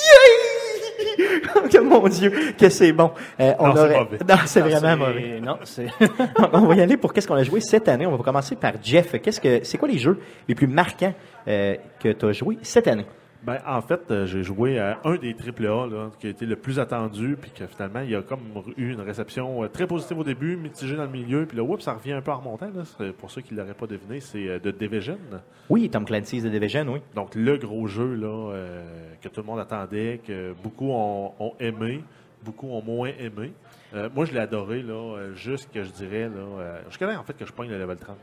Yay! 0.08 1.70
que 1.70 1.78
mon 1.80 2.08
Dieu, 2.08 2.32
que 2.58 2.70
c'est 2.70 2.92
bon. 2.92 3.12
Euh, 3.40 3.54
on 3.60 3.68
Non, 3.68 3.74
c'est 3.76 3.82
aurait- 3.82 4.00
mauvais. 4.00 4.18
Non, 4.28 4.36
c'est 4.46 4.60
Non, 4.62 4.68
vraiment 4.68 4.98
mauvais. 5.08 5.34
c'est- 5.36 5.42
Non, 5.42 5.58
c'est. 5.64 5.88
on 6.54 6.66
va 6.66 6.76
y 6.76 6.82
aller 6.82 6.98
pour 6.98 7.14
qu'est-ce 7.14 7.28
qu'on 7.28 7.36
a 7.36 7.44
joué 7.44 7.62
cette 7.62 7.88
année. 7.88 8.06
On 8.06 8.16
va 8.16 8.24
commencer 8.24 8.56
par 8.56 8.74
Jeff. 8.82 9.16
Qu'est-ce 9.22 9.40
que, 9.42 9.60
c'est 9.64 9.78
quoi 9.78 9.88
les 9.88 9.98
jeux 9.98 10.20
les 10.48 10.56
plus 10.56 10.68
marquants 10.68 11.14
euh, 11.48 11.76
que 12.00 12.10
tu 12.10 12.26
as 12.26 12.32
joué 12.34 12.58
cette 12.62 12.88
année? 12.88 13.06
Ben, 13.44 13.58
en 13.66 13.82
fait, 13.82 14.02
euh, 14.12 14.28
j'ai 14.28 14.44
joué 14.44 14.78
à 14.78 15.00
un 15.04 15.16
des 15.16 15.34
AAA 15.34 15.88
là, 15.88 16.12
qui 16.20 16.28
a 16.28 16.30
été 16.30 16.46
le 16.46 16.56
plus 16.56 16.80
attendu, 16.80 17.36
puis 17.42 17.50
que 17.50 17.66
finalement, 17.66 18.02
il 18.02 18.12
y 18.12 18.16
a 18.16 18.22
comme 18.22 18.42
eu 18.78 18.92
une 18.92 19.02
réception 19.02 19.64
euh, 19.64 19.68
très 19.68 19.88
positive 19.88 20.20
au 20.20 20.24
début, 20.24 20.56
mitigée 20.56 20.96
dans 20.96 21.06
le 21.06 21.10
milieu, 21.10 21.48
puis 21.48 21.58
là, 21.58 21.64
oups, 21.64 21.84
ça 21.84 21.94
revient 21.94 22.12
un 22.12 22.22
peu 22.22 22.32
en 22.32 22.38
remontant. 22.38 22.68
Là. 22.68 23.12
Pour 23.18 23.32
ceux 23.32 23.42
qui 23.42 23.56
ne 23.56 23.60
l'auraient 23.60 23.74
pas 23.74 23.88
deviné, 23.88 24.20
c'est 24.20 24.48
euh, 24.48 24.60
The 24.60 24.68
Division. 24.68 25.18
Oui, 25.70 25.90
Tom 25.90 26.06
Clancy's 26.06 26.44
The 26.44 26.48
Division, 26.48 26.86
oui. 26.88 27.00
Donc, 27.16 27.34
le 27.34 27.58
gros 27.58 27.88
jeu 27.88 28.14
là, 28.14 28.28
euh, 28.28 28.84
que 29.20 29.28
tout 29.28 29.42
le 29.42 29.48
monde 29.48 29.60
attendait, 29.60 30.22
que 30.26 30.54
beaucoup 30.62 30.92
ont, 30.92 31.34
ont 31.40 31.54
aimé, 31.60 32.04
beaucoup 32.44 32.70
ont 32.70 32.84
moins 32.84 33.12
aimé. 33.20 33.54
Moi, 34.16 34.24
je 34.24 34.32
l'ai 34.32 34.40
adoré, 34.40 34.84
là, 34.84 35.34
juste 35.34 35.70
que 35.74 35.84
je 35.84 35.92
dirais, 35.92 36.30
là, 36.30 36.80
je 36.90 36.98
connais 36.98 37.18
en 37.18 37.24
fait 37.24 37.34
que 37.34 37.46
je 37.46 37.52
pogne 37.52 37.70
le 37.70 37.78
level 37.78 37.98
30. 37.98 38.16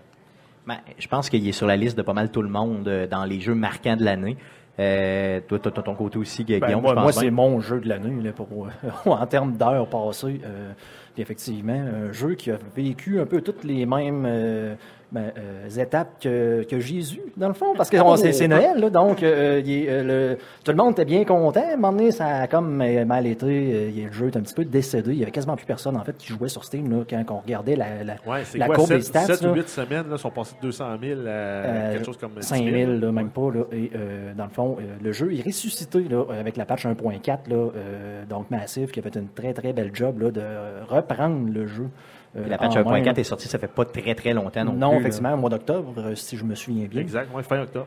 Ben, 0.66 0.78
je 0.98 1.06
pense 1.08 1.28
qu'il 1.28 1.46
est 1.46 1.52
sur 1.52 1.66
la 1.66 1.76
liste 1.76 1.96
de 1.96 2.00
pas 2.00 2.14
mal 2.14 2.30
tout 2.30 2.40
le 2.40 2.48
monde 2.48 2.88
dans 3.10 3.24
les 3.26 3.38
jeux 3.40 3.54
marquants 3.54 3.96
de 3.96 4.04
l'année. 4.04 4.38
Euh, 4.78 5.40
toi, 5.46 5.58
tu 5.58 5.68
as 5.68 5.72
ton 5.72 5.94
côté 5.94 6.18
aussi, 6.18 6.44
Ben, 6.44 6.60
Guillaume, 6.60 6.82
moi, 6.82 7.12
c'est 7.12 7.30
mon 7.30 7.60
jeu 7.60 7.80
de 7.80 7.88
l'année 7.88 8.22
là, 8.22 8.32
pour, 8.32 8.68
en 9.06 9.26
termes 9.26 9.56
d'heures 9.56 9.88
passées. 9.88 10.40
euh, 10.44 10.72
effectivement, 11.16 11.72
un 11.72 12.12
jeu 12.12 12.34
qui 12.34 12.50
a 12.50 12.58
vécu 12.76 13.20
un 13.20 13.26
peu 13.26 13.40
toutes 13.40 13.64
les 13.64 13.86
mêmes 13.86 14.24
euh, 14.26 14.74
ben, 15.10 15.32
euh, 15.38 15.68
étapes 15.82 16.20
que, 16.22 16.64
que 16.68 16.80
Jésus, 16.80 17.20
dans 17.36 17.48
le 17.48 17.54
fond, 17.54 17.72
parce 17.76 17.88
que 17.88 17.96
on- 17.96 18.16
c'est, 18.16 18.32
c'est 18.32 18.46
Noël, 18.48 18.78
là, 18.78 18.90
donc 18.90 19.22
euh, 19.22 19.62
il 19.64 19.72
est, 19.72 19.86
euh, 19.88 20.02
le, 20.34 20.38
tout 20.64 20.70
le 20.70 20.76
monde 20.76 20.92
était 20.92 21.06
bien 21.06 21.24
content. 21.24 21.62
À 21.66 21.72
un 21.72 21.76
moment 21.76 21.92
donné, 21.92 22.10
ça 22.10 22.26
a 22.26 22.46
comme 22.46 22.80
euh, 22.82 23.04
mal 23.06 23.26
été. 23.26 23.46
euh, 23.46 23.90
il- 23.94 24.04
le 24.06 24.12
jeu 24.12 24.26
est 24.26 24.36
un 24.36 24.40
petit 24.42 24.52
peu 24.52 24.64
décédé. 24.66 25.12
Il 25.12 25.18
y 25.18 25.22
avait 25.22 25.30
quasiment 25.32 25.56
plus 25.56 25.64
personne 25.64 25.96
en 25.96 26.04
fait 26.04 26.16
qui 26.18 26.26
jouait 26.28 26.48
sur 26.48 26.62
Steam 26.64 26.90
là, 26.90 27.04
quand 27.08 27.24
on 27.30 27.38
regardait 27.38 27.74
la, 27.76 28.04
la, 28.04 28.16
Ouais, 28.26 28.42
c'est 28.44 28.58
la 28.58 28.66
quoi, 28.66 28.76
courbe 28.76 28.88
7, 28.88 28.96
des 28.98 29.02
stats. 29.02 29.46
là. 29.46 29.50
ou 29.52 29.54
8 29.54 29.68
semaines, 29.68 30.10
là, 30.10 30.18
sont 30.18 30.30
passés 30.30 30.56
de 30.60 30.66
200 30.66 30.84
000 31.02 31.20
à 31.20 31.24
Euh, 31.28 31.92
quelque 31.94 32.04
chose 32.06 32.18
comme 32.18 32.32
10 32.38 32.46
5 32.46 32.64
000. 32.64 32.76
000, 32.76 32.92
là, 33.00 33.10
même 33.12 33.30
pas. 33.30 33.50
Là, 33.50 33.62
et 33.72 33.90
euh, 33.96 34.32
dans 34.36 34.44
le 34.44 34.50
fond, 34.50 34.76
euh, 34.78 34.82
le 35.02 35.12
jeu 35.12 35.32
est 35.34 35.42
ressuscité 35.46 36.00
là, 36.00 36.24
avec 36.38 36.56
la 36.58 36.66
patch 36.66 36.84
1.4, 36.84 37.48
là, 37.48 37.56
euh, 37.56 38.24
donc 38.28 38.50
Massive, 38.50 38.90
qui 38.90 39.00
a 39.00 39.02
fait 39.02 39.16
une 39.16 39.28
très 39.28 39.54
très 39.54 39.72
belle 39.72 39.90
job 39.94 40.20
là, 40.20 40.30
de 40.30 40.42
reprendre 40.88 41.50
le 41.52 41.66
jeu. 41.66 41.86
Euh, 42.36 42.46
la 42.48 42.58
patch 42.58 42.76
en 42.76 42.84
main, 42.84 43.00
1.4 43.00 43.04
là. 43.04 43.12
est 43.18 43.24
sortie, 43.24 43.48
ça 43.48 43.58
fait 43.58 43.68
pas 43.68 43.84
très 43.84 44.14
très 44.14 44.32
longtemps 44.34 44.64
non, 44.64 44.72
Non, 44.72 44.90
plus. 44.90 45.00
effectivement, 45.00 45.34
au 45.34 45.38
mois 45.38 45.50
d'octobre, 45.50 45.92
euh, 45.98 46.14
si 46.14 46.36
je 46.36 46.44
me 46.44 46.54
souviens 46.54 46.86
bien. 46.86 47.00
Exact, 47.00 47.34
ouais, 47.34 47.42
fin 47.42 47.60
octobre. 47.60 47.86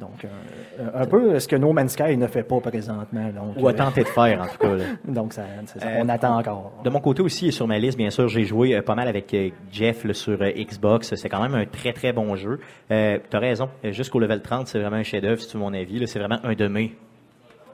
Donc, 0.00 0.24
euh, 0.24 0.88
un 0.92 1.06
peu 1.06 1.38
ce 1.38 1.46
que 1.46 1.54
No 1.54 1.72
Man's 1.72 1.92
Sky 1.92 2.16
ne 2.16 2.26
fait 2.26 2.42
pas 2.42 2.58
présentement. 2.60 3.28
Donc, 3.28 3.62
Ou 3.62 3.68
a 3.68 3.70
euh, 3.70 3.74
tenté 3.74 4.02
de 4.02 4.08
faire, 4.08 4.40
en 4.42 4.46
tout 4.48 4.58
cas. 4.58 4.74
là. 4.74 4.84
donc 5.08 5.32
ça, 5.32 5.42
c'est 5.66 5.78
ça. 5.78 5.86
Euh, 5.86 6.00
on 6.02 6.08
attend 6.08 6.36
encore. 6.36 6.72
De 6.82 6.90
mon 6.90 6.98
côté 6.98 7.22
aussi, 7.22 7.52
sur 7.52 7.68
ma 7.68 7.78
liste, 7.78 7.96
bien 7.96 8.10
sûr, 8.10 8.26
j'ai 8.26 8.42
joué 8.44 8.74
euh, 8.74 8.82
pas 8.82 8.96
mal 8.96 9.06
avec 9.06 9.34
Jeff 9.70 10.02
là, 10.04 10.12
sur 10.12 10.42
euh, 10.42 10.50
Xbox. 10.50 11.14
C'est 11.14 11.28
quand 11.28 11.40
même 11.40 11.54
un 11.54 11.64
très, 11.66 11.92
très 11.92 12.12
bon 12.12 12.34
jeu. 12.34 12.58
Euh, 12.90 13.18
tu 13.30 13.36
as 13.36 13.38
raison. 13.40 13.68
Jusqu'au 13.84 14.18
level 14.18 14.42
30, 14.42 14.66
c'est 14.66 14.80
vraiment 14.80 14.96
un 14.96 15.04
chef-d'œuvre, 15.04 15.40
si 15.40 15.46
tu 15.48 15.56
veux 15.58 15.62
mon 15.62 15.72
avis. 15.72 16.04
C'est 16.08 16.18
vraiment 16.18 16.40
un 16.42 16.54
de 16.54 16.66
mes 16.66 16.96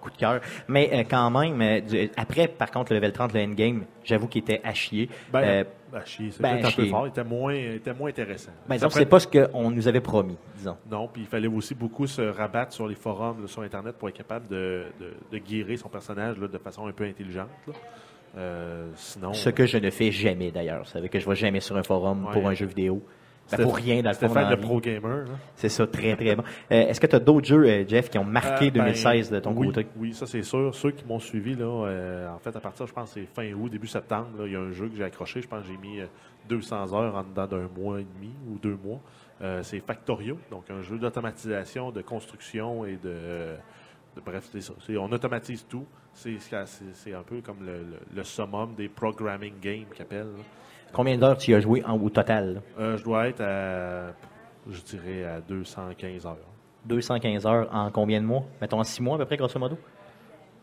coups 0.02 0.14
de 0.16 0.20
cœur. 0.20 0.40
Mais 0.68 0.90
euh, 0.92 1.04
quand 1.08 1.30
même, 1.30 1.60
euh, 1.62 1.80
du- 1.80 2.10
après, 2.18 2.48
par 2.48 2.70
contre, 2.70 2.92
le 2.92 2.98
level 2.98 3.12
30, 3.12 3.32
le 3.32 3.40
endgame, 3.44 3.84
j'avoue 4.04 4.26
qu'il 4.28 4.42
était 4.42 4.60
à 4.62 4.74
chier. 4.74 5.08
Ben, 5.32 5.40
Euh, 5.42 5.64
ben, 5.92 6.04
chier, 6.04 6.30
c'est 6.30 6.42
ben, 6.42 6.64
un 6.64 6.70
peu 6.70 6.86
fort. 6.86 7.06
Il 7.06 7.10
était 7.10 7.24
moins, 7.24 7.54
il 7.54 7.74
était 7.76 7.92
moins 7.94 8.10
intéressant. 8.10 8.52
ben, 8.68 8.78
donc, 8.78 8.92
c'est 8.92 9.06
pas 9.06 9.20
ce 9.20 9.26
qu'on 9.26 9.70
nous 9.70 9.88
avait 9.88 10.00
promis, 10.00 10.36
disons. 10.56 10.76
Non, 10.90 11.08
puis 11.08 11.22
il 11.22 11.28
fallait 11.28 11.48
aussi 11.48 11.74
beaucoup 11.74 12.06
se 12.06 12.22
rabattre 12.22 12.72
sur 12.72 12.86
les 12.88 12.94
forums, 12.94 13.40
là, 13.42 13.46
sur 13.48 13.62
Internet, 13.62 13.96
pour 13.96 14.08
être 14.08 14.16
capable 14.16 14.48
de, 14.48 14.84
de, 15.00 15.12
de 15.30 15.38
guérir 15.38 15.78
son 15.78 15.88
personnage 15.88 16.38
là, 16.38 16.48
de 16.48 16.58
façon 16.58 16.86
un 16.86 16.92
peu 16.92 17.04
intelligente. 17.04 17.48
là. 17.66 17.72
Euh, 18.38 18.88
sinon, 18.94 19.32
Ce 19.32 19.50
que 19.50 19.66
je 19.66 19.78
ne 19.78 19.90
fais 19.90 20.12
jamais, 20.12 20.52
d'ailleurs. 20.52 20.84
Vous 20.84 20.90
savez 20.90 21.08
que 21.08 21.18
je 21.18 21.28
vais 21.28 21.34
jamais 21.34 21.58
sur 21.60 21.76
un 21.76 21.82
forum 21.82 22.26
Ouais. 22.26 22.32
pour 22.32 22.48
un 22.48 22.54
jeu 22.54 22.66
vidéo. 22.66 23.02
Ben, 23.56 23.62
pour 23.64 23.76
rien, 23.76 24.02
dans 24.02 24.10
le 24.10 24.14
fond, 24.16 24.32
dans 24.32 24.48
le 24.50 24.56
pro 24.56 24.80
gamer. 24.80 25.24
C'est 25.56 25.68
ça, 25.68 25.86
très, 25.86 26.14
très 26.16 26.36
bon. 26.36 26.42
Euh, 26.72 26.86
Est-ce 26.88 27.00
que 27.00 27.06
tu 27.06 27.16
as 27.16 27.20
d'autres 27.20 27.46
jeux, 27.46 27.64
euh, 27.66 27.84
Jeff, 27.86 28.08
qui 28.10 28.18
ont 28.18 28.24
marqué 28.24 28.66
Euh, 28.66 28.70
ben, 28.70 28.84
2016 28.84 29.30
de 29.30 29.40
ton 29.40 29.52
oui, 29.56 29.66
côté? 29.68 29.86
Oui, 29.96 30.14
ça 30.14 30.26
c'est 30.26 30.42
sûr. 30.42 30.74
Ceux 30.74 30.90
qui 30.92 31.04
m'ont 31.04 31.18
suivi, 31.18 31.54
là, 31.54 32.30
en 32.34 32.38
fait, 32.38 32.54
à 32.54 32.60
partir, 32.60 32.86
je 32.86 32.92
pense, 32.92 33.10
c'est 33.12 33.26
fin 33.26 33.50
août, 33.52 33.68
début 33.70 33.86
septembre, 33.86 34.28
là, 34.38 34.46
il 34.46 34.52
y 34.52 34.56
a 34.56 34.60
un 34.60 34.72
jeu 34.72 34.88
que 34.88 34.96
j'ai 34.96 35.04
accroché. 35.04 35.42
Je 35.42 35.48
pense 35.48 35.62
que 35.62 35.68
j'ai 35.68 35.76
mis 35.78 36.00
euh, 36.00 36.06
200 36.48 36.94
heures 36.94 37.14
en 37.16 37.22
dedans 37.22 37.46
d'un 37.46 37.68
mois 37.76 38.00
et 38.00 38.06
demi 38.16 38.32
ou 38.48 38.58
deux 38.58 38.78
mois. 38.84 39.00
C'est 39.62 39.80
Factorio, 39.80 40.36
donc 40.50 40.64
un 40.70 40.82
jeu 40.82 40.98
d'automatisation, 40.98 41.90
de 41.92 42.02
construction 42.02 42.84
et 42.84 42.98
de. 43.02 43.08
de- 44.16 44.20
bref, 44.24 44.48
c'est 44.52 44.60
ça. 44.60 44.74
On 44.98 45.10
automatise 45.12 45.64
tout. 45.66 45.86
C'est 46.12 46.36
un 47.14 47.22
peu 47.22 47.40
comme 47.40 47.64
le, 47.64 47.78
le- 47.78 48.16
le 48.16 48.22
summum 48.24 48.74
des 48.74 48.88
programming 48.88 49.54
games 49.62 49.86
là. 49.98 50.04
Combien 50.92 51.16
d'heures 51.16 51.36
tu 51.38 51.52
y 51.52 51.54
as 51.54 51.60
joué 51.60 51.84
en, 51.84 51.98
au 51.98 52.10
total? 52.10 52.62
Euh, 52.78 52.96
je 52.96 53.04
dois 53.04 53.28
être 53.28 53.40
à, 53.40 54.12
je 54.68 54.80
dirais, 54.82 55.24
à 55.24 55.40
215 55.40 56.26
heures. 56.26 56.36
215 56.86 57.46
heures 57.46 57.68
en 57.72 57.90
combien 57.90 58.20
de 58.20 58.26
mois? 58.26 58.44
Mettons 58.60 58.80
en 58.80 58.84
6 58.84 59.02
mois 59.02 59.14
à 59.16 59.18
peu 59.18 59.24
près, 59.26 59.36
grosso 59.36 59.58
modo? 59.58 59.76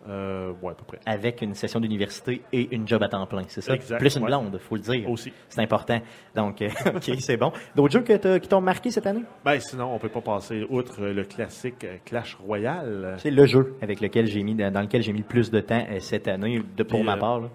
Euh, 0.07 0.53
ouais, 0.61 0.71
à 0.71 0.75
peu 0.75 0.85
près. 0.85 0.99
Avec 1.05 1.41
une 1.41 1.53
session 1.53 1.79
d'université 1.79 2.41
et 2.53 2.73
une 2.73 2.87
job 2.87 3.03
à 3.03 3.09
temps 3.09 3.25
plein, 3.27 3.43
c'est 3.47 3.61
ça? 3.61 3.73
Exact, 3.73 3.97
Plus 3.99 4.15
une 4.15 4.23
ouais. 4.23 4.27
blonde, 4.29 4.57
faut 4.57 4.75
le 4.75 4.81
dire. 4.81 5.09
Aussi. 5.09 5.33
C'est 5.49 5.61
important. 5.61 5.99
Donc, 6.35 6.61
euh, 6.61 6.69
OK, 6.95 7.11
c'est 7.19 7.37
bon. 7.37 7.51
D'autres 7.75 7.93
jeux 7.93 8.01
que 8.01 8.37
qui 8.37 8.47
t'ont 8.47 8.61
marqué 8.61 8.89
cette 8.91 9.05
année? 9.07 9.23
Ben, 9.43 9.59
sinon, 9.59 9.93
on 9.93 9.99
peut 9.99 10.09
pas 10.09 10.21
passer 10.21 10.65
outre 10.69 11.01
le 11.05 11.23
classique 11.23 11.83
euh, 11.83 11.97
Clash 12.05 12.35
Royale. 12.35 13.15
C'est 13.17 13.31
le 13.31 13.45
jeu 13.45 13.75
avec 13.81 13.99
lequel 14.01 14.27
j'ai 14.27 14.43
mis, 14.43 14.55
dans 14.55 14.81
lequel 14.81 15.01
j'ai 15.03 15.11
mis 15.13 15.19
le 15.19 15.25
plus 15.25 15.51
de 15.51 15.59
temps 15.59 15.85
euh, 15.89 15.99
cette 15.99 16.27
année, 16.27 16.61
de, 16.75 16.83
pour 16.83 16.99
Puis, 16.99 17.05
ma 17.05 17.15
euh, 17.15 17.19
part. 17.19 17.39
là. 17.41 17.49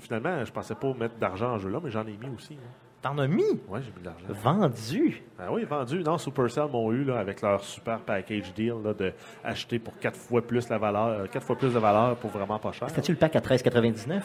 Finalement, 0.00 0.44
je 0.44 0.50
pensais 0.52 0.74
pas 0.74 0.92
mettre 0.94 1.16
d'argent 1.16 1.52
en 1.54 1.58
jeu 1.58 1.70
là, 1.70 1.78
mais 1.82 1.90
j'en 1.90 2.02
ai 2.06 2.16
mis 2.16 2.34
aussi. 2.34 2.54
hein. 2.54 2.68
T'en 3.02 3.18
as 3.18 3.26
mis? 3.26 3.42
Ouais, 3.68 3.80
j'ai 3.82 3.90
mis 3.96 4.00
de 4.00 4.04
l'argent. 4.04 4.26
Vendu? 4.28 5.22
Ah 5.36 5.52
oui, 5.52 5.64
vendu. 5.64 6.04
Non, 6.04 6.18
Supercell 6.18 6.68
m'ont 6.70 6.92
eu 6.92 7.02
là, 7.02 7.18
avec 7.18 7.42
leur 7.42 7.60
super 7.64 7.98
package 7.98 8.54
deal 8.54 8.74
là, 8.84 8.94
de 8.94 9.12
acheter 9.42 9.80
pour 9.80 9.98
quatre 9.98 10.16
fois 10.16 10.40
plus 10.40 10.68
la 10.68 10.78
valeur, 10.78 11.28
quatre 11.28 11.44
fois 11.44 11.56
plus 11.56 11.74
de 11.74 11.80
valeur 11.80 12.14
pour 12.16 12.30
vraiment 12.30 12.60
pas 12.60 12.70
cher. 12.70 12.88
C'était-tu 12.88 13.10
le 13.12 13.18
pack 13.18 13.34
à 13.34 13.40
13,99? 13.40 14.20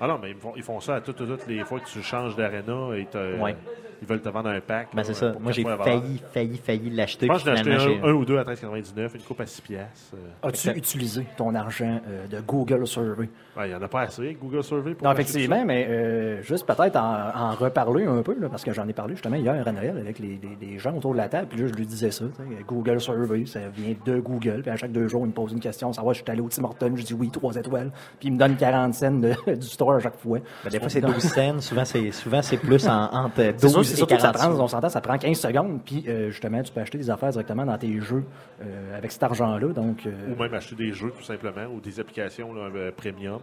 Ah 0.00 0.06
non, 0.08 0.18
mais 0.22 0.30
ils 0.30 0.36
font, 0.36 0.54
ils 0.56 0.62
font 0.62 0.80
ça 0.80 0.94
à 0.96 1.00
toutes, 1.02 1.18
toutes 1.18 1.46
les 1.46 1.62
fois 1.64 1.78
que 1.80 1.86
tu 1.86 2.02
changes 2.02 2.34
d'arena 2.34 2.96
et 2.96 3.04
te- 3.04 3.38
Ouais. 3.38 3.54
Ils 4.02 4.06
veulent 4.08 4.20
te 4.20 4.28
vendre 4.28 4.48
un 4.50 4.60
pack. 4.60 4.88
Ben, 4.92 4.98
là, 4.98 5.04
c'est 5.04 5.14
ça. 5.14 5.32
Moi, 5.40 5.52
j'ai 5.52 5.62
failli, 5.64 6.20
failli, 6.32 6.56
failli 6.58 6.90
l'acheter. 6.90 7.26
Je 7.26 7.32
pense 7.32 7.42
que 7.44 7.54
j'ai 7.56 7.72
acheté 7.72 8.00
un, 8.02 8.12
ou 8.12 8.24
deux 8.24 8.36
à 8.38 8.42
13,99, 8.44 9.14
une 9.14 9.20
coupe 9.22 9.40
à 9.40 9.46
6 9.46 9.60
piastres. 9.62 10.14
euh. 10.14 10.48
As-tu 10.48 10.70
utilisé 10.70 11.24
ton 11.36 11.54
argent 11.54 12.00
euh, 12.08 12.26
de 12.26 12.40
Google 12.40 12.86
Survey? 12.86 13.28
Il 13.56 13.68
n'y 13.68 13.74
en 13.74 13.82
a 13.82 13.88
pas 13.88 14.02
assez, 14.02 14.36
Google 14.40 14.62
Survey. 14.64 14.94
Pour 14.94 15.06
Non, 15.06 15.12
effectivement, 15.12 15.64
mais 15.64 15.86
euh, 15.88 16.42
juste 16.42 16.66
peut-être 16.66 16.96
en, 16.96 17.30
en 17.34 17.50
reparler 17.54 18.04
un 18.06 18.22
peu, 18.22 18.34
là, 18.38 18.48
parce 18.48 18.64
que 18.64 18.72
j'en 18.72 18.88
ai 18.88 18.92
parlé 18.92 19.14
justement 19.14 19.36
hier 19.36 19.66
à 19.66 19.72
Noël 19.72 19.96
avec 19.98 20.18
les, 20.18 20.38
les- 20.42 20.66
les 20.66 20.78
gens 20.78 20.94
autour 20.96 21.12
de 21.12 21.18
la 21.18 21.28
table, 21.28 21.46
puis 21.48 21.60
là, 21.60 21.66
je 21.68 21.74
lui 21.74 21.86
disais 21.86 22.10
ça. 22.10 22.24
Google 22.66 23.00
Survey, 23.00 23.44
ça 23.46 23.60
vient 23.74 23.94
de 24.04 24.18
Google, 24.20 24.62
puis 24.62 24.70
à 24.70 24.76
chaque 24.76 24.92
deux 24.92 25.06
jours, 25.08 25.22
il 25.24 25.28
me 25.28 25.32
pose 25.32 25.52
une 25.52 25.60
question, 25.60 25.92
savoir 25.92 26.14
si 26.14 26.20
je 26.20 26.24
suis 26.24 26.30
allé 26.32 26.40
au 26.40 26.48
Tim 26.48 26.64
Hortons, 26.64 26.92
je 26.96 27.02
dis 27.04 27.14
oui, 27.14 27.30
trois 27.30 27.54
étoiles, 27.56 27.90
puis 28.18 28.28
il 28.28 28.32
me 28.32 28.38
donne 28.38 28.56
40 28.56 28.94
cents 28.94 29.10
de- 29.12 29.34
du 29.54 29.66
store 29.66 29.92
à 29.94 30.00
chaque 30.00 30.16
fois. 30.18 30.38
Ben, 30.64 30.70
des 30.70 30.80
fois, 30.80 30.88
c'est 30.88 31.00
12 31.00 31.18
cents. 31.18 31.60
Souvent, 31.60 31.84
c'est, 31.84 32.10
souvent, 32.10 32.42
c'est 32.42 32.56
plus 32.56 32.88
en, 32.88 33.04
entre 33.12 33.52
12 33.60 33.91
C'est 33.92 33.96
c'est 33.96 33.96
surtout 33.98 34.14
que 34.16 34.20
ça 34.20 34.32
40 34.32 34.52
prend, 34.56 34.64
on 34.64 34.68
s'entend, 34.68 34.88
ça 34.88 35.00
prend 35.00 35.16
15 35.18 35.38
secondes, 35.38 35.80
puis 35.84 36.04
euh, 36.08 36.30
justement, 36.30 36.62
tu 36.62 36.72
peux 36.72 36.80
acheter 36.80 36.98
des 36.98 37.10
affaires 37.10 37.30
directement 37.30 37.64
dans 37.64 37.78
tes 37.78 38.00
jeux 38.00 38.24
euh, 38.62 38.96
avec 38.98 39.10
cet 39.12 39.22
argent-là, 39.22 39.68
donc... 39.72 40.06
euh, 40.06 40.10
Ou 40.36 40.42
même 40.42 40.54
acheter 40.54 40.76
des 40.76 40.92
jeux, 40.92 41.12
tout 41.16 41.24
simplement, 41.24 41.66
ou 41.74 41.80
des 41.80 42.00
applications 42.00 42.52
là, 42.52 42.68
euh, 42.74 42.90
premium. 42.96 43.40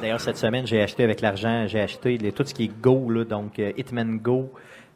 D'ailleurs, 0.00 0.20
cette 0.20 0.36
semaine, 0.36 0.66
j'ai 0.66 0.80
acheté 0.82 1.04
avec 1.04 1.20
l'argent, 1.20 1.66
j'ai 1.66 1.80
acheté 1.80 2.18
les- 2.18 2.32
tout 2.32 2.44
ce 2.44 2.54
qui 2.54 2.64
est 2.64 2.80
Go, 2.80 3.10
là, 3.10 3.24
donc 3.24 3.58
euh, 3.58 3.72
Hitman 3.76 4.18
Go, 4.18 4.50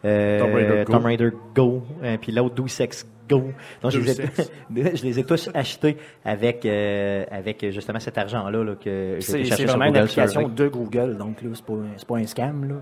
euh, 0.05 0.39
Tomb 0.41 0.55
Raider 0.55 0.85
Go. 0.85 0.93
Tomb 0.93 1.05
Raider 1.07 1.31
Go, 1.55 1.83
euh, 2.03 2.17
puis 2.21 2.33
l'autre 2.33 2.55
Deus 2.55 2.81
Ex 2.83 3.07
Go. 3.29 3.53
Donc, 3.83 3.91
je, 3.93 3.99
les 4.01 4.21
ai, 4.21 4.25
Ex. 4.25 4.51
je 4.75 5.03
les 5.05 5.19
ai 5.21 5.25
tous 5.25 5.51
achetés 5.53 5.97
avec, 6.25 6.65
euh, 6.65 7.25
avec 7.31 7.67
justement 7.71 7.99
cet 8.01 8.17
argent-là 8.17 8.65
là, 8.65 8.75
que 8.75 9.17
j'ai 9.17 9.21
C'est 9.21 9.33
été 9.41 9.43
c'est 9.43 9.49
chercher 9.51 9.67
sur 9.67 9.77
vraiment 9.77 9.85
une 9.87 9.93
Google 9.93 10.05
application 10.05 10.49
de 10.49 10.69
Google, 10.69 11.17
donc 11.19 11.43
là, 11.43 11.51
c'est 11.53 11.65
pas, 11.65 11.75
c'est 11.97 12.09
pas 12.09 12.17
un 12.17 12.27
scam. 12.27 12.69
Là. 12.69 12.75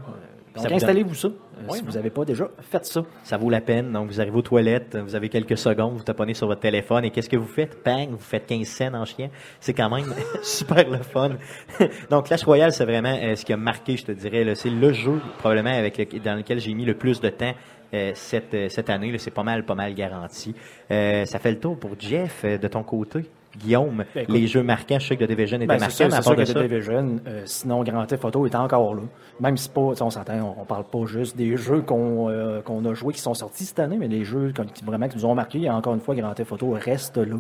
Ça 0.57 0.63
Donc 0.63 0.71
vous 0.71 0.77
installez-vous 0.85 1.15
ça. 1.15 1.29
Euh, 1.29 1.61
Oui, 1.69 1.79
si 1.79 1.85
vous 1.85 1.93
n'avez 1.93 2.11
pas 2.11 2.25
déjà 2.25 2.49
fait 2.61 2.85
ça. 2.85 3.05
Ça 3.25 3.37
vaut 3.37 3.51
la 3.51 3.61
peine. 3.61 3.93
Donc, 3.93 4.09
vous 4.09 4.21
arrivez 4.21 4.37
aux 4.37 4.43
toilettes, 4.43 4.97
vous 4.97 5.15
avez 5.15 5.29
quelques 5.29 5.57
secondes, 5.59 5.95
vous 5.97 6.03
taponnez 6.03 6.35
sur 6.35 6.47
votre 6.47 6.61
téléphone 6.61 7.05
et 7.05 7.11
qu'est-ce 7.11 7.29
que 7.29 7.37
vous 7.37 7.47
faites? 7.47 7.79
Bang! 7.85 8.11
Vous 8.11 8.19
faites 8.19 8.47
15 8.47 8.67
cents 8.67 8.95
en 8.95 9.05
chien. 9.05 9.29
C'est 9.61 9.75
quand 9.75 9.89
même 9.95 10.13
super 10.43 10.89
le 10.89 10.99
fun. 10.99 11.31
Donc, 12.11 12.27
Clash 12.27 12.45
Royale, 12.45 12.73
c'est 12.73 12.85
vraiment 12.85 13.17
euh, 13.23 13.35
ce 13.37 13.45
qui 13.45 13.53
a 13.53 13.57
marqué, 13.57 13.97
je 13.97 14.05
te 14.07 14.13
dirais. 14.13 14.55
C'est 14.55 14.71
le 14.71 14.93
jeu, 14.93 15.21
probablement, 15.39 15.71
avec 15.77 15.99
le- 15.99 16.19
dans 16.21 16.35
lequel 16.37 16.59
j'ai 16.61 16.75
mis 16.75 16.85
le 16.85 16.95
plus 16.95 17.21
de 17.21 17.29
temps 17.29 17.55
euh, 17.95 18.13
cette, 18.15 18.71
cette 18.71 18.91
année. 18.91 19.17
C'est 19.19 19.31
pas 19.31 19.43
mal, 19.45 19.65
pas 19.65 19.75
mal 19.75 19.95
garanti. 19.95 20.55
Ça 20.91 21.39
fait 21.39 21.51
le 21.53 21.59
tour 21.61 21.79
pour 21.79 21.93
Jeff, 21.99 22.45
de 22.45 22.69
ton 22.69 22.83
côté. 22.83 23.27
Guillaume, 23.59 24.05
Ben, 24.15 24.23
écoute. 24.23 24.35
les 24.35 24.47
jeux 24.47 24.63
marquants, 24.63 24.99
je 24.99 25.07
sais 25.09 25.17
que 25.17 25.25
The 25.25 25.29
Division 25.29 25.57
était 25.59 25.67
Ben, 25.67 25.79
marquant, 25.79 25.95
sûr, 25.95 26.09
mais 26.09 26.15
à 26.15 26.23
part 26.23 26.35
de 26.35 26.39
que 26.43 26.45
ça, 26.45 26.55
The 26.55 26.63
Division, 26.69 27.21
euh, 27.27 27.43
sinon 27.47 27.83
Grand 27.85 28.07
Theft 28.07 28.25
Auto 28.25 28.47
est 28.47 28.55
encore 28.55 28.95
là. 28.95 29.03
Même 29.41 29.57
si 29.57 29.69
pas, 29.69 29.81
on 29.81 30.11
s'entend, 30.11 30.55
on, 30.59 30.63
on 30.63 30.65
parle 30.65 30.85
pas 30.85 31.05
juste 31.07 31.37
des 31.37 31.57
jeux 31.57 31.81
qu'on 31.83 32.29
euh, 32.31 32.61
qu'on 32.63 32.85
a 32.85 32.95
joués 32.95 33.13
qui 33.15 33.21
sont 33.21 33.35
sortis 33.35 33.65
cette 33.65 33.79
année, 33.79 33.97
mais 33.99 34.09
les 34.09 34.25
jeux 34.25 34.53
comme- 34.55 34.67
qui 34.67 34.85
vraiment 34.85 35.09
qui 35.09 35.17
nous 35.17 35.27
ont 35.27 35.35
marqué. 35.35 35.63
Et 35.63 35.71
encore 35.71 35.95
une 35.95 36.01
fois, 36.01 36.15
Grand 36.15 36.35
Theft 36.35 36.53
Auto 36.53 36.71
reste 36.71 37.17
là. 37.19 37.37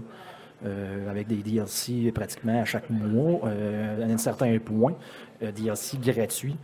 euh, 0.64 1.11
avec 1.11 1.26
des 1.26 1.37
DLC 1.37 2.11
pratiquement 2.14 2.62
à 2.62 2.64
chaque 2.64 2.88
mois, 2.88 3.40
à 3.44 4.04
un 4.11 4.16
certain 4.16 4.56
point, 4.58 4.94
DLC 5.40 5.99
gratuits. 5.99 6.56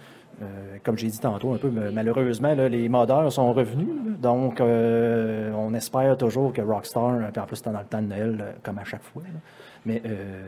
Euh, 0.43 0.79
comme 0.83 0.99
j'ai 0.99 1.07
dit 1.07 1.21
tantôt, 1.21 1.53
un 1.55 1.57
peu 1.59 1.71
mais 1.71 1.93
malheureusement, 1.93 2.53
les 2.55 2.89
modeurs 2.89 3.31
sont 3.33 3.53
revenus. 3.53 3.87
donc, 4.21 4.61
euh, 4.61 5.53
on 5.53 5.73
espère 5.75 6.17
toujours 6.17 6.53
que 6.53 6.61
Rockstar, 6.63 7.15
euh, 7.15 7.29
puis 7.33 7.41
en 7.41 7.47
plus, 7.47 7.63
dans 7.63 7.71
le 7.73 7.85
temps 7.89 8.03
de 8.03 8.09
Noël, 8.09 8.39
euh, 8.41 8.53
comme 8.63 8.79
à 8.79 8.85
chaque 8.85 9.03
fois, 9.05 9.23
mais 9.87 10.03
euh, 10.05 10.43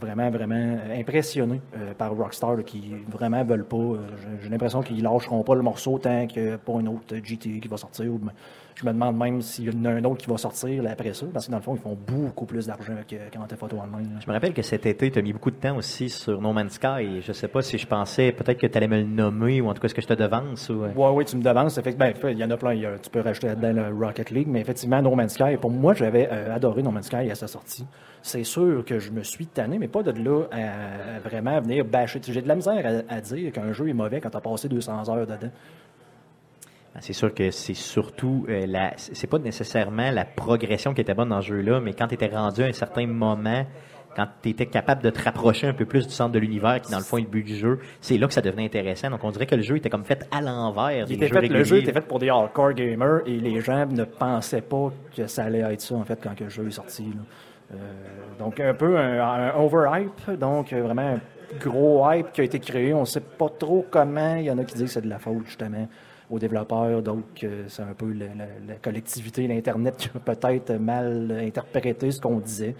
vraiment, 0.00 0.30
vraiment 0.30 0.78
impressionné 0.98 1.60
euh, 1.76 1.92
par 1.96 2.12
Rockstar, 2.16 2.56
qui 2.64 2.92
vraiment 3.08 3.44
veulent 3.44 3.64
pas. 3.64 3.76
euh, 3.76 3.98
j'ai- 4.42 4.48
l'impression 4.48 4.82
qu'ils 4.82 5.02
lâcheront 5.02 5.42
pas 5.44 5.54
le 5.54 5.62
morceau 5.62 5.98
tant 5.98 6.26
que 6.26 6.56
pas 6.56 6.72
un 6.74 6.86
autre 6.86 7.14
GTA 7.22 7.58
qui 7.60 7.68
va 7.68 7.76
sortir. 7.76 8.06
ben, 8.06 8.32
je 8.76 8.84
me 8.86 8.92
demande 8.92 9.16
même 9.16 9.42
s'il 9.42 9.64
y 9.72 9.76
en 9.76 9.84
a 9.84 9.90
un 9.90 10.04
autre 10.04 10.18
qui 10.18 10.30
va 10.30 10.36
sortir 10.38 10.82
là, 10.82 10.90
après 10.92 11.12
ça, 11.12 11.26
parce 11.32 11.46
que 11.46 11.50
dans 11.50 11.58
le 11.58 11.62
fond, 11.62 11.74
ils 11.74 11.80
font 11.80 11.96
beaucoup 12.06 12.46
plus 12.46 12.66
d'argent 12.66 12.94
que 13.08 13.16
quand 13.32 13.44
t'es 13.46 13.56
photo 13.56 13.76
online. 13.76 14.10
là. 14.14 14.20
Je 14.24 14.26
me 14.28 14.32
rappelle 14.32 14.52
que 14.54 14.62
cet 14.62 14.86
été, 14.86 15.10
tu 15.10 15.18
as 15.18 15.22
mis 15.22 15.32
beaucoup 15.32 15.50
de 15.50 15.56
temps 15.56 15.76
aussi 15.76 16.08
sur 16.08 16.40
No 16.40 16.52
Man's 16.52 16.72
Sky. 16.74 17.20
Je 17.22 17.32
sais 17.32 17.48
pas 17.48 17.62
si 17.62 17.76
je 17.78 17.86
pensais 17.86 18.32
peut-être 18.32 18.58
que 18.58 18.66
tu 18.66 18.76
allais 18.76 18.88
me 18.88 18.96
le 18.98 19.04
nommer 19.04 19.60
ou 19.60 19.68
en 19.68 19.74
tout 19.74 19.80
cas 19.80 19.86
est-ce 19.86 19.94
que 19.94 20.02
je 20.02 20.06
te 20.08 20.14
devance. 20.14 20.68
Ou... 20.70 20.84
euh, 20.84 20.92
Ouais, 20.94 21.08
oui, 21.14 21.24
tu 21.24 21.36
me 21.36 21.42
devances. 21.42 21.76
Effectivement, 21.78 22.10
ben, 22.22 22.30
il 22.30 22.38
y 22.38 22.44
en 22.44 22.50
a 22.50 22.56
plein. 22.56 22.74
il 22.74 22.80
y 22.82 22.86
a- 22.86 22.98
tu 22.98 23.10
peux 23.10 23.20
rajouter 23.20 23.48
là-dedans 23.48 23.72
le 23.88 24.06
Rocket 24.06 24.30
League, 24.30 24.48
mais 24.48 24.60
effectivement, 24.60 25.02
No 25.02 25.14
Man's 25.14 25.34
Sky, 25.34 25.56
pour 25.60 25.70
moi, 25.70 25.94
j'avais 25.94 26.28
euh, 26.30 26.54
adoré 26.54 26.82
No 26.82 26.90
Man's 26.90 27.06
Sky 27.06 27.30
à 27.30 27.34
sa 27.34 27.46
sortie. 27.46 27.84
C'est 28.22 28.44
sûr 28.44 28.84
que 28.84 28.98
je 28.98 29.10
me 29.12 29.22
suis 29.22 29.46
tanné, 29.46 29.78
mais 29.78 29.88
pas 29.88 30.02
de 30.02 30.10
là 30.10 30.44
à, 30.52 31.16
à 31.16 31.20
vraiment 31.20 31.60
venir 31.60 31.84
bâcher. 31.84 32.20
J'ai 32.22 32.42
de 32.42 32.48
la 32.48 32.54
misère 32.54 33.02
à, 33.08 33.14
à 33.14 33.20
dire 33.20 33.50
qu'un 33.52 33.72
jeu 33.72 33.88
est 33.88 33.94
mauvais 33.94 34.20
quand 34.20 34.30
tu 34.30 34.36
as 34.36 34.40
passé 34.40 34.68
200 34.68 35.08
heures 35.08 35.26
dedans. 35.26 35.50
Ben, 36.94 37.00
C'est 37.00 37.12
sûr 37.12 37.32
que 37.34 37.50
c'est 37.50 37.74
surtout 37.74 38.46
euh, 38.48 38.66
la. 38.66 38.92
C'est 38.96 39.26
pas 39.28 39.38
nécessairement 39.38 40.10
la 40.10 40.24
progression 40.24 40.92
qui 40.94 41.00
était 41.00 41.14
bonne 41.14 41.28
dans 41.28 41.40
ce 41.40 41.48
jeu-là, 41.48 41.80
mais 41.80 41.92
quand 41.94 42.08
tu 42.08 42.14
étais 42.14 42.26
rendu 42.28 42.62
à 42.62 42.66
un 42.66 42.72
certain 42.72 43.06
moment, 43.06 43.64
quand 44.16 44.26
tu 44.42 44.48
étais 44.48 44.66
capable 44.66 45.02
de 45.02 45.10
te 45.10 45.22
rapprocher 45.22 45.68
un 45.68 45.72
peu 45.72 45.84
plus 45.84 46.08
du 46.08 46.12
centre 46.12 46.32
de 46.32 46.40
l'univers, 46.40 46.80
qui 46.80 46.90
dans 46.90 46.98
le 46.98 47.04
fond 47.04 47.18
est 47.18 47.22
le 47.22 47.28
but 47.28 47.44
du 47.44 47.54
jeu, 47.54 47.78
c'est 48.00 48.18
là 48.18 48.26
que 48.26 48.32
ça 48.34 48.40
devenait 48.40 48.64
intéressant. 48.64 49.08
Donc 49.08 49.22
on 49.22 49.30
dirait 49.30 49.46
que 49.46 49.54
le 49.54 49.62
jeu 49.62 49.76
était 49.76 49.88
comme 49.88 50.04
fait 50.04 50.26
à 50.32 50.40
l'envers 50.40 50.90
Il 50.90 51.06
des 51.06 51.14
était 51.14 51.28
jeux 51.28 51.40
fait- 51.40 51.48
le 51.48 51.62
jeu 51.64 51.76
était 51.78 51.92
fait 51.92 52.00
pour 52.00 52.18
des 52.18 52.28
hardcore 52.28 52.72
gamers 52.72 53.20
et 53.24 53.38
les 53.38 53.60
gens 53.60 53.86
ne 53.86 54.02
pensaient 54.02 54.62
pas 54.62 54.92
que 55.16 55.28
ça 55.28 55.44
allait 55.44 55.60
être 55.60 55.80
ça, 55.80 55.94
en 55.94 56.04
fait, 56.04 56.18
quand 56.20 56.38
le 56.40 56.48
jeu 56.48 56.66
est 56.66 56.72
sorti. 56.72 57.06
Euh, 57.72 57.76
donc, 58.40 58.58
un 58.58 58.74
peu 58.74 58.98
un, 58.98 59.20
un 59.22 59.54
overhype, 59.54 60.30
donc 60.40 60.72
vraiment 60.72 61.14
un 61.14 61.20
gros 61.60 62.04
hype 62.10 62.32
qui 62.32 62.40
a 62.40 62.44
été 62.44 62.58
créé. 62.58 62.92
On 62.92 63.02
ne 63.02 63.04
sait 63.04 63.20
pas 63.20 63.48
trop 63.48 63.86
comment. 63.88 64.34
Il 64.34 64.42
y 64.46 64.50
en 64.50 64.58
a 64.58 64.64
qui 64.64 64.74
disent 64.74 64.86
que 64.86 64.90
c'est 64.90 65.00
de 65.02 65.08
la 65.08 65.20
faute, 65.20 65.46
justement, 65.46 65.86
aux 66.30 66.38
développeurs. 66.38 67.02
Donc, 67.02 67.42
euh, 67.44 67.64
c'est 67.68 67.82
un 67.82 67.94
peu 67.96 68.12
la, 68.12 68.26
la- 68.26 68.44
la 68.68 68.74
collectivité, 68.76 69.46
l'Internet 69.48 69.96
qui 69.96 70.08
a 70.14 70.20
peut-être 70.20 70.72
mal 70.74 71.30
interprété 71.42 72.10
ce 72.10 72.20
qu'on 72.20 72.38
disait. 72.38 72.74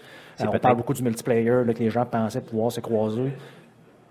On 0.49 0.53
parle 0.61 0.77
beaucoup 0.77 0.95
du 0.95 1.03
multiplayer, 1.03 1.65
là, 1.65 1.75
que 1.75 1.79
les 1.81 1.91
gens 1.91 2.07
pensaient 2.07 2.41
pouvoir 2.41 2.71
se 2.73 2.81
croiser. 2.81 3.33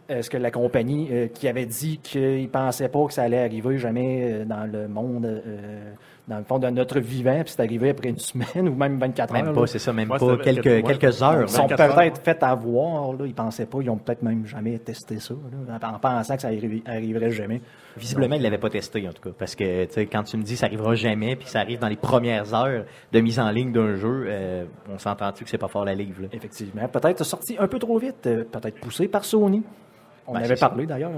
Est-ce 0.10 0.30
que 0.30 0.38
la 0.38 0.50
compagnie 0.52 1.08
euh, 1.12 1.28
qui 1.28 1.48
avait 1.48 1.68
dit 1.68 2.00
qu'ils 2.00 2.42
ne 2.44 2.48
pensaient 2.48 2.90
pas 2.90 3.06
que 3.06 3.14
ça 3.14 3.22
allait 3.24 3.44
arriver 3.44 3.78
jamais 3.78 4.34
euh, 4.42 4.46
dans 4.46 4.66
le 4.72 4.88
monde, 4.88 5.26
euh, 5.26 5.94
dans 6.30 6.38
le 6.38 6.44
fond 6.44 6.60
de 6.60 6.68
notre 6.70 7.00
vivant, 7.00 7.42
puis 7.44 7.52
c'est 7.56 7.62
arrivé 7.64 7.90
après 7.90 8.10
une 8.10 8.20
semaine 8.20 8.70
ou 8.70 8.76
même 8.76 9.00
24 9.00 9.34
Même 9.34 9.48
heures? 9.48 9.54
pas, 9.54 9.62
là. 9.62 9.68
c'est 9.68 9.80
ça, 9.80 9.92
même 9.92 10.10
Ouais, 10.12 10.20
pas 10.20 10.38
quelques, 10.38 10.64
quelques- 10.64 10.86
ouais. 10.88 10.98
quelques 10.98 11.24
heures. 11.24 11.42
Ils 11.42 11.50
sont 11.50 11.64
24 11.68 11.96
peut-être 11.96 12.22
fait 12.24 12.44
avoir, 12.44 13.14
là, 13.14 13.26
ils 13.26 13.34
pensaient 13.34 13.66
pas, 13.66 13.80
ils 13.82 13.90
ont 13.90 13.98
peut-être 13.98 14.22
même 14.22 14.46
jamais 14.46 14.78
testé 14.80 15.20
ça, 15.20 15.34
là, 15.34 15.80
en 15.90 15.96
en 15.96 16.00
pensant 16.00 16.36
que 16.36 16.42
ça 16.42 16.50
arri- 16.52 16.84
arriverait 16.88 17.32
jamais. 17.32 17.62
Visiblement, 17.98 18.36
il 18.36 18.44
l'avait 18.44 18.58
pas 18.60 18.70
testé, 18.70 19.06
en 19.08 19.12
tout 19.12 19.22
cas. 19.24 19.36
Parce 19.38 19.56
que, 19.56 19.86
tu 19.86 19.94
sais, 19.94 20.06
quand 20.06 20.24
tu 20.24 20.38
me 20.38 20.44
dis 20.44 20.56
ça 20.56 20.68
arrivera 20.68 20.94
jamais, 20.96 21.36
puis 21.36 21.48
ça 21.48 21.60
arrive 21.60 21.80
dans 21.80 21.88
les 21.90 21.96
premières 21.98 22.54
heures 22.54 22.86
de 23.12 23.20
mise 23.20 23.40
en 23.40 23.50
ligne 23.50 23.72
d'un 23.74 23.96
jeu, 23.96 24.26
euh, 24.28 24.66
on 24.94 25.00
s'entend-tu 25.00 25.44
que 25.44 25.50
c'est 25.50 25.58
pas 25.58 25.68
fort 25.68 25.84
la 25.84 25.96
livre, 25.96 26.22
là? 26.22 26.28
Effectivement. 26.32 26.88
Peut-être 26.88 27.24
sorti 27.24 27.56
un 27.60 27.68
peu 27.68 27.80
trop 27.80 27.98
vite, 27.98 28.28
euh, 28.28 28.44
peut-être 28.44 28.80
poussé 28.80 29.08
par 29.08 29.26
Sony. 29.26 29.64
On 30.30 30.34
Ben, 30.34 30.44
avait 30.44 30.56
parlé 30.56 30.86
d'ailleurs 30.86 31.12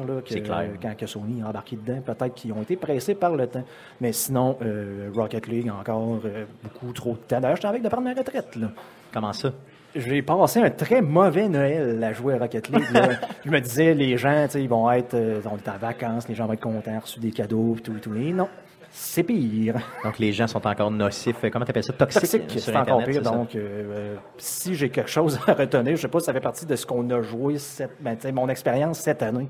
quand 0.82 0.98
que 0.98 1.06
Sony 1.06 1.42
a 1.42 1.50
embarqué 1.50 1.76
dedans, 1.76 2.00
peut-être 2.02 2.34
qu'ils 2.34 2.54
ont 2.54 2.62
été 2.62 2.78
pressés 2.78 3.14
par 3.14 3.36
le 3.36 3.46
temps. 3.46 3.64
Mais 4.00 4.14
sinon, 4.14 4.58
euh, 4.62 5.10
Rocket 5.14 5.48
League 5.48 5.70
encore 5.70 6.20
euh, 6.24 6.46
beaucoup 6.64 6.94
trop 6.94 7.12
de 7.12 7.18
temps. 7.18 7.42
D'ailleurs, 7.42 7.58
j'étais 7.58 7.68
avec 7.68 7.82
de 7.82 7.90
prendre 7.90 8.06
ma 8.06 8.14
retraite. 8.14 8.56
Là. 8.56 8.68
Comment 9.14 9.34
ça? 9.34 9.52
J'ai 9.94 10.22
passé 10.22 10.62
un 10.62 10.70
très 10.70 11.02
mauvais 11.02 11.50
Noël 11.50 12.02
à 12.02 12.14
jouer 12.14 12.36
à 12.36 12.38
Rocket 12.38 12.70
League. 12.70 12.86
je 13.46 13.52
me 13.52 13.60
disais, 13.60 13.94
les 13.94 14.16
gens, 14.16 14.48
ils 14.56 14.70
vont 14.70 14.90
être, 14.90 15.14
euh, 15.16 15.42
on 15.46 15.58
est 15.58 15.68
en 15.68 15.78
vacances, 15.78 16.30
les 16.30 16.36
gens 16.36 16.46
vont 16.48 16.54
être 16.54 16.62
contents, 16.62 17.00
reçu 17.00 17.20
des 17.20 17.32
cadeaux, 17.32 17.76
tout, 17.84 18.00
tout. 18.02 18.16
Et 18.16 18.32
non, 18.32 18.48
c'est 18.92 19.24
pire. 19.24 19.76
Donc, 20.04 20.20
les 20.20 20.34
gens 20.34 20.48
sont 20.48 20.66
encore 20.68 20.92
nocifs. 20.92 21.38
Comment 21.52 21.66
t'appelles 21.66 21.84
ça? 21.84 21.94
Toxiques? 21.94 22.22
Toxique, 22.22 22.52
sur 22.52 22.60
c'est 22.60 22.76
encore 22.76 23.04
pire. 23.04 23.22
Donc, 23.22 23.56
euh, 23.56 23.60
euh, 23.60 24.16
si 24.38 24.76
j'ai 24.76 24.90
quelque 24.90 25.10
chose 25.10 25.40
à 25.48 25.54
retenir, 25.54 25.96
je 25.96 26.02
sais 26.02 26.08
pas 26.08 26.20
si 26.20 26.26
ça 26.26 26.34
fait 26.34 26.42
partie 26.42 26.66
de 26.66 26.76
ce 26.76 26.86
qu'on 26.86 27.10
a 27.10 27.22
joué, 27.22 27.58
cette, 27.58 27.96
ben, 28.02 28.18
tu 28.18 28.32
mon 28.32 28.50
expérience 28.50 29.00
cette 29.00 29.24
année. 29.24 29.48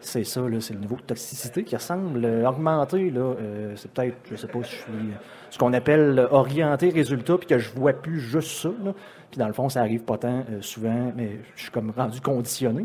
C'est 0.00 0.24
ça, 0.24 0.42
là, 0.42 0.60
c'est 0.60 0.74
le 0.74 0.80
niveau 0.80 0.96
de 0.96 1.02
toxicité 1.02 1.64
qui 1.64 1.78
semble 1.78 2.24
euh, 2.24 2.48
augmenter. 2.48 3.10
Là, 3.10 3.34
Euh, 3.40 3.72
c'est 3.74 3.90
peut-être, 3.90 4.16
je 4.30 4.36
sais 4.36 4.46
pas, 4.46 4.62
si 4.62 4.70
je 4.70 4.76
suis 4.76 4.92
euh, 4.92 5.14
ce 5.54 5.58
qu'on 5.60 5.72
appelle 5.72 6.26
orienté 6.32 6.88
résultat, 6.88 7.38
puis 7.38 7.46
que 7.46 7.60
je 7.60 7.70
vois 7.70 7.92
plus 7.92 8.18
juste 8.18 8.50
ça. 8.60 8.70
Puis 9.30 9.38
dans 9.38 9.46
le 9.46 9.52
fond, 9.52 9.68
ça 9.68 9.82
arrive 9.82 10.02
pas 10.02 10.18
tant 10.18 10.42
euh, 10.50 10.60
souvent, 10.60 11.12
mais 11.14 11.38
je 11.54 11.62
suis 11.62 11.70
comme 11.70 11.92
rendu 11.96 12.20
conditionné. 12.20 12.84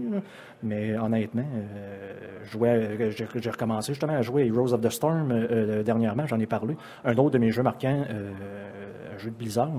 Mais 0.61 0.95
honnêtement, 0.95 1.47
euh, 1.51 2.43
euh, 2.61 3.11
j'ai 3.11 3.49
recommencé 3.49 3.93
justement 3.93 4.13
à 4.13 4.21
jouer 4.21 4.45
Heroes 4.45 4.71
of 4.71 4.81
the 4.81 4.89
Storm 4.91 5.31
euh, 5.31 5.81
dernièrement, 5.81 6.27
j'en 6.27 6.39
ai 6.39 6.45
parlé. 6.45 6.77
Un 7.05 7.17
autre 7.17 7.31
de 7.31 7.37
mes 7.39 7.49
jeux 7.49 7.63
marquants, 7.63 8.05
un 8.07 9.17
jeu 9.17 9.31
de 9.31 9.35
Blizzard. 9.35 9.71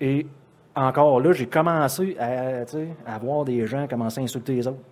Et 0.00 0.26
encore 0.74 1.20
là, 1.20 1.30
j'ai 1.30 1.46
commencé 1.46 2.16
à 2.18 3.18
voir 3.20 3.44
des 3.44 3.64
gens 3.66 3.86
commencer 3.86 4.20
à 4.20 4.24
insulter 4.24 4.56
les 4.56 4.66
autres. 4.66 4.82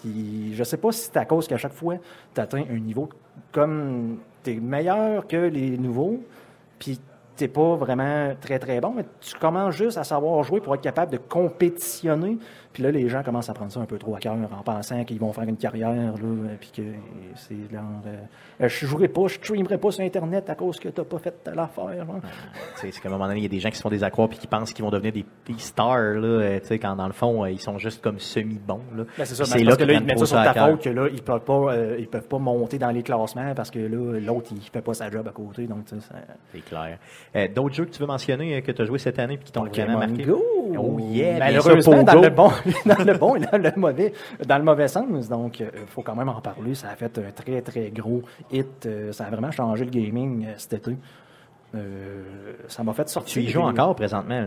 Puis 0.00 0.54
je 0.54 0.62
sais 0.62 0.76
pas 0.76 0.92
si 0.92 1.06
c'est 1.06 1.16
à 1.16 1.24
cause 1.24 1.48
qu'à 1.48 1.56
chaque 1.56 1.72
fois, 1.72 1.96
tu 2.32 2.40
atteins 2.40 2.62
un 2.70 2.78
niveau 2.78 3.08
comme 3.50 4.18
tu 4.44 4.52
es 4.52 4.60
meilleur 4.60 5.26
que 5.26 5.36
les 5.36 5.76
nouveaux, 5.76 6.20
puis 6.82 6.98
t'es 7.36 7.46
pas 7.46 7.76
vraiment 7.76 8.34
très 8.40 8.58
très 8.58 8.80
bon, 8.80 8.92
mais 8.96 9.04
tu 9.20 9.36
commences 9.36 9.76
juste 9.76 9.96
à 9.98 10.04
savoir 10.04 10.42
jouer 10.42 10.60
pour 10.60 10.74
être 10.74 10.80
capable 10.80 11.12
de 11.12 11.16
compétitionner. 11.16 12.38
Puis 12.72 12.82
là, 12.82 12.90
les 12.90 13.08
gens 13.08 13.22
commencent 13.22 13.50
à 13.50 13.54
prendre 13.54 13.70
ça 13.70 13.80
un 13.80 13.84
peu 13.86 13.98
trop 13.98 14.14
à 14.14 14.18
cœur 14.18 14.34
en 14.34 14.62
pensant 14.62 15.04
qu'ils 15.04 15.18
vont 15.20 15.32
faire 15.32 15.44
une 15.44 15.56
carrière, 15.56 15.90
là, 15.92 16.48
puis 16.58 16.70
que 16.74 16.82
c'est 17.36 17.54
euh, 17.54 18.68
je 18.68 18.86
jouerai 18.86 19.08
pas, 19.08 19.26
je 19.28 19.34
streamerai 19.34 19.78
pas 19.78 19.90
sur 19.90 20.04
Internet 20.04 20.48
à 20.48 20.54
cause 20.54 20.78
que 20.80 20.88
t'as 20.88 21.04
pas 21.04 21.18
fait 21.18 21.34
telle 21.44 21.58
affaire. 21.58 22.06
sais, 22.76 22.90
C'est 22.90 23.00
qu'à 23.00 23.08
un 23.08 23.12
moment 23.12 23.26
donné, 23.26 23.40
il 23.40 23.42
y 23.42 23.46
a 23.46 23.48
des 23.48 23.60
gens 23.60 23.70
qui 23.70 23.76
se 23.76 23.82
font 23.82 23.88
des 23.90 24.04
accrocs 24.04 24.30
puis 24.30 24.38
qui 24.38 24.46
pensent 24.46 24.72
qu'ils 24.72 24.84
vont 24.84 24.90
devenir 24.90 25.12
des, 25.12 25.24
des 25.46 25.58
stars, 25.58 26.14
là, 26.14 26.26
euh, 26.26 26.60
tu 26.60 26.66
sais, 26.68 26.78
quand 26.78 26.96
dans 26.96 27.06
le 27.06 27.12
fond, 27.12 27.44
euh, 27.44 27.50
ils 27.50 27.60
sont 27.60 27.78
juste 27.78 28.02
comme 28.02 28.18
semi-bons. 28.18 28.80
Ben, 28.96 29.06
c'est 29.24 29.34
ça, 29.34 29.44
Puis 29.44 29.52
mais 29.56 29.64
parce 29.64 29.76
que 29.76 29.84
là, 29.84 29.92
ils 29.94 30.04
mettent 30.04 30.18
ça 30.18 30.26
sur 30.26 30.36
ta 30.42 30.54
faute 30.70 30.82
que 30.82 30.88
là, 30.90 31.08
ils 31.12 31.22
peuvent 31.22 31.40
pas, 31.44 31.74
euh, 31.74 31.96
ils 31.98 32.08
peuvent 32.08 32.28
pas 32.28 32.38
monter 32.38 32.78
dans 32.78 32.90
les 32.90 33.02
classements 33.02 33.54
parce 33.54 33.70
que 33.70 33.78
là, 33.78 34.18
l'autre, 34.20 34.48
il 34.52 34.60
fait 34.62 34.82
pas 34.82 34.94
sa 34.94 35.10
job 35.10 35.26
à 35.28 35.32
côté. 35.32 35.66
Donc, 35.66 35.80
ça- 35.88 35.96
C'est 36.52 36.64
clair. 36.64 36.98
Euh, 37.36 37.48
D'autres 37.54 37.74
jeux 37.74 37.84
que 37.84 37.90
tu 37.90 38.00
veux 38.00 38.06
mentionner 38.06 38.56
euh, 38.56 38.60
que 38.60 38.72
tu 38.72 38.82
as 38.82 38.84
joué 38.84 38.98
cette 38.98 39.18
année 39.18 39.34
et 39.34 39.38
qui 39.38 39.52
t'ont 39.52 39.64
vraiment 39.64 39.98
marqué? 39.98 40.22
Go! 40.24 40.42
Oh 40.78 40.98
yeah! 40.98 41.38
Malheureusement, 41.38 42.02
dans 42.02 42.20
le 42.20 42.30
bon, 42.30 42.50
dans 42.86 43.04
le 43.04 43.14
bon 43.18 43.36
et 43.36 43.40
dans 43.40 43.58
le 43.58 43.72
mauvais, 43.76 44.12
dans 44.46 44.58
le 44.58 44.64
mauvais 44.64 44.88
sens. 44.88 45.28
Donc, 45.28 45.60
il 45.60 45.68
faut 45.86 46.02
quand 46.02 46.14
même 46.16 46.28
en 46.28 46.40
parler. 46.40 46.74
Ça 46.74 46.88
a 46.90 46.96
fait 46.96 47.18
un 47.18 47.30
très, 47.30 47.60
très 47.62 47.90
gros 47.90 48.22
hit. 48.50 48.86
Euh, 48.86 49.12
ça 49.12 49.24
a 49.26 49.30
vraiment 49.30 49.50
changé 49.50 49.84
le 49.84 49.90
gaming 49.90 50.46
euh, 50.46 50.52
cet 50.56 50.74
été. 50.74 50.96
Euh, 51.74 52.22
ça 52.68 52.82
m'a 52.82 52.92
fait 52.92 53.08
sortir. 53.08 53.32
Tu 53.32 53.40
y 53.42 53.48
joues 53.48 53.62
encore 53.62 53.94
présentement? 53.94 54.46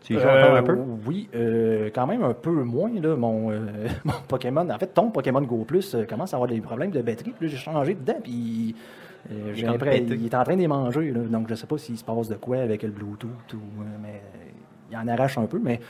Tu 0.00 0.14
y 0.14 0.18
joues 0.18 0.26
Euh, 0.26 0.42
encore 0.42 0.56
un 0.56 0.62
peu? 0.62 0.78
Oui, 1.06 1.28
euh, 1.34 1.90
quand 1.94 2.06
même 2.06 2.22
un 2.24 2.34
peu 2.34 2.50
moins. 2.50 2.90
Là, 3.00 3.14
mon, 3.16 3.50
euh, 3.50 3.60
mon 4.04 4.12
Pokémon, 4.26 4.68
en 4.68 4.78
fait, 4.78 4.88
ton 4.88 5.10
Pokémon 5.10 5.42
Go 5.42 5.64
Plus 5.66 5.94
euh, 5.94 6.04
commence 6.06 6.32
à 6.32 6.36
avoir 6.36 6.48
des 6.48 6.60
problèmes 6.60 6.90
de 6.90 7.02
batterie. 7.02 7.34
Puis 7.38 7.48
j'ai 7.48 7.56
changé 7.56 7.94
dedans, 7.94 8.18
puis 8.22 8.74
Euh, 9.30 9.52
Il 9.54 9.54
j'ai 9.54 9.66
est 9.66 10.04
il 10.10 10.34
en 10.36 10.42
train 10.42 10.56
d'y 10.56 10.66
manger, 10.66 11.12
là. 11.12 11.20
donc 11.20 11.46
je 11.46 11.52
ne 11.52 11.56
sais 11.56 11.66
pas 11.68 11.78
s'il 11.78 11.96
se 11.96 12.02
passe 12.02 12.26
de 12.28 12.34
quoi 12.34 12.56
avec 12.56 12.82
le 12.82 12.88
Bluetooth, 12.90 13.52
ou, 13.54 13.56
euh, 13.56 13.84
mais 14.02 14.20
il 14.92 14.96
en 14.96 15.08
arrache 15.08 15.38
un 15.38 15.46
peu, 15.46 15.58
mais 15.62 15.80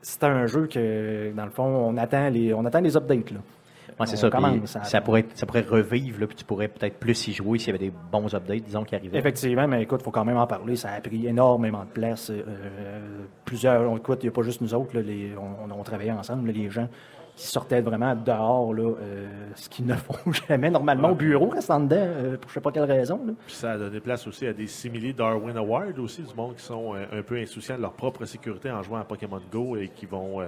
c'est 0.00 0.24
un 0.24 0.46
jeu 0.46 0.66
que, 0.66 1.32
dans 1.34 1.44
le 1.44 1.50
fond, 1.50 1.64
on 1.64 1.96
attend 1.96 2.28
les, 2.30 2.54
on 2.54 2.64
attend 2.64 2.80
les 2.80 2.96
updates. 2.96 3.30
Là. 3.32 3.40
Ouais, 3.98 4.06
c'est 4.06 4.16
ça. 4.16 4.30
ça, 4.84 5.00
pourrait, 5.00 5.26
ça 5.34 5.44
pourrait 5.44 5.62
revivre, 5.68 6.20
là, 6.20 6.26
puis 6.28 6.36
tu 6.36 6.44
pourrais 6.44 6.68
peut-être 6.68 6.98
plus 6.98 7.26
y 7.26 7.32
jouer 7.32 7.58
s'il 7.58 7.68
y 7.68 7.70
avait 7.76 7.84
des 7.86 7.92
bons 8.12 8.32
updates, 8.32 8.62
disons, 8.62 8.84
qui 8.84 8.94
arrivaient. 8.94 9.18
Effectivement, 9.18 9.66
mais 9.66 9.82
écoute, 9.82 10.00
il 10.02 10.04
faut 10.04 10.12
quand 10.12 10.24
même 10.24 10.36
en 10.36 10.46
parler. 10.46 10.76
Ça 10.76 10.90
a 10.92 11.00
pris 11.00 11.26
énormément 11.26 11.80
de 11.80 11.90
place. 11.90 12.30
euh, 12.30 12.42
plusieurs, 13.44 13.90
on- 13.90 13.96
écoute, 13.96 14.20
il 14.22 14.26
n'y 14.26 14.28
a 14.28 14.32
pas 14.32 14.42
juste 14.42 14.60
nous 14.60 14.72
autres, 14.72 14.94
là, 14.94 15.02
les, 15.02 15.32
on, 15.36 15.64
on, 15.74 15.80
on 15.80 15.82
travaillait 15.82 16.12
ensemble, 16.12 16.46
là, 16.46 16.52
les 16.52 16.70
gens 16.70 16.88
qui 17.38 17.46
sortaient 17.46 17.80
vraiment 17.80 18.16
dehors, 18.16 18.74
là, 18.74 18.82
euh, 18.82 19.26
ce 19.54 19.68
qu'ils 19.68 19.86
ne 19.86 19.94
font 19.94 20.32
jamais 20.48 20.70
normalement 20.70 21.10
au 21.10 21.14
bureau, 21.14 21.50
restant 21.50 21.78
dedans, 21.78 21.96
euh, 21.96 22.36
pour 22.36 22.50
je 22.50 22.54
ne 22.54 22.54
sais 22.54 22.60
pas 22.60 22.72
quelle 22.72 22.82
raison. 22.82 23.20
là. 23.24 23.32
Puis 23.46 23.54
ça 23.54 23.72
a 23.72 23.78
donné 23.78 24.00
place 24.00 24.26
aussi 24.26 24.44
à 24.44 24.52
des 24.52 24.66
simili 24.66 25.14
Darwin 25.14 25.56
Awards 25.56 25.96
aussi, 25.98 26.22
du 26.22 26.34
monde 26.34 26.56
qui 26.56 26.64
sont 26.64 26.96
euh, 26.96 27.06
un 27.12 27.22
peu 27.22 27.36
insouciants 27.36 27.76
de 27.76 27.82
leur 27.82 27.92
propre 27.92 28.24
sécurité 28.24 28.72
en 28.72 28.82
jouant 28.82 28.98
à 28.98 29.04
Pokémon 29.04 29.40
Go 29.52 29.76
et 29.76 29.88
qui 29.88 30.04
vont 30.04 30.42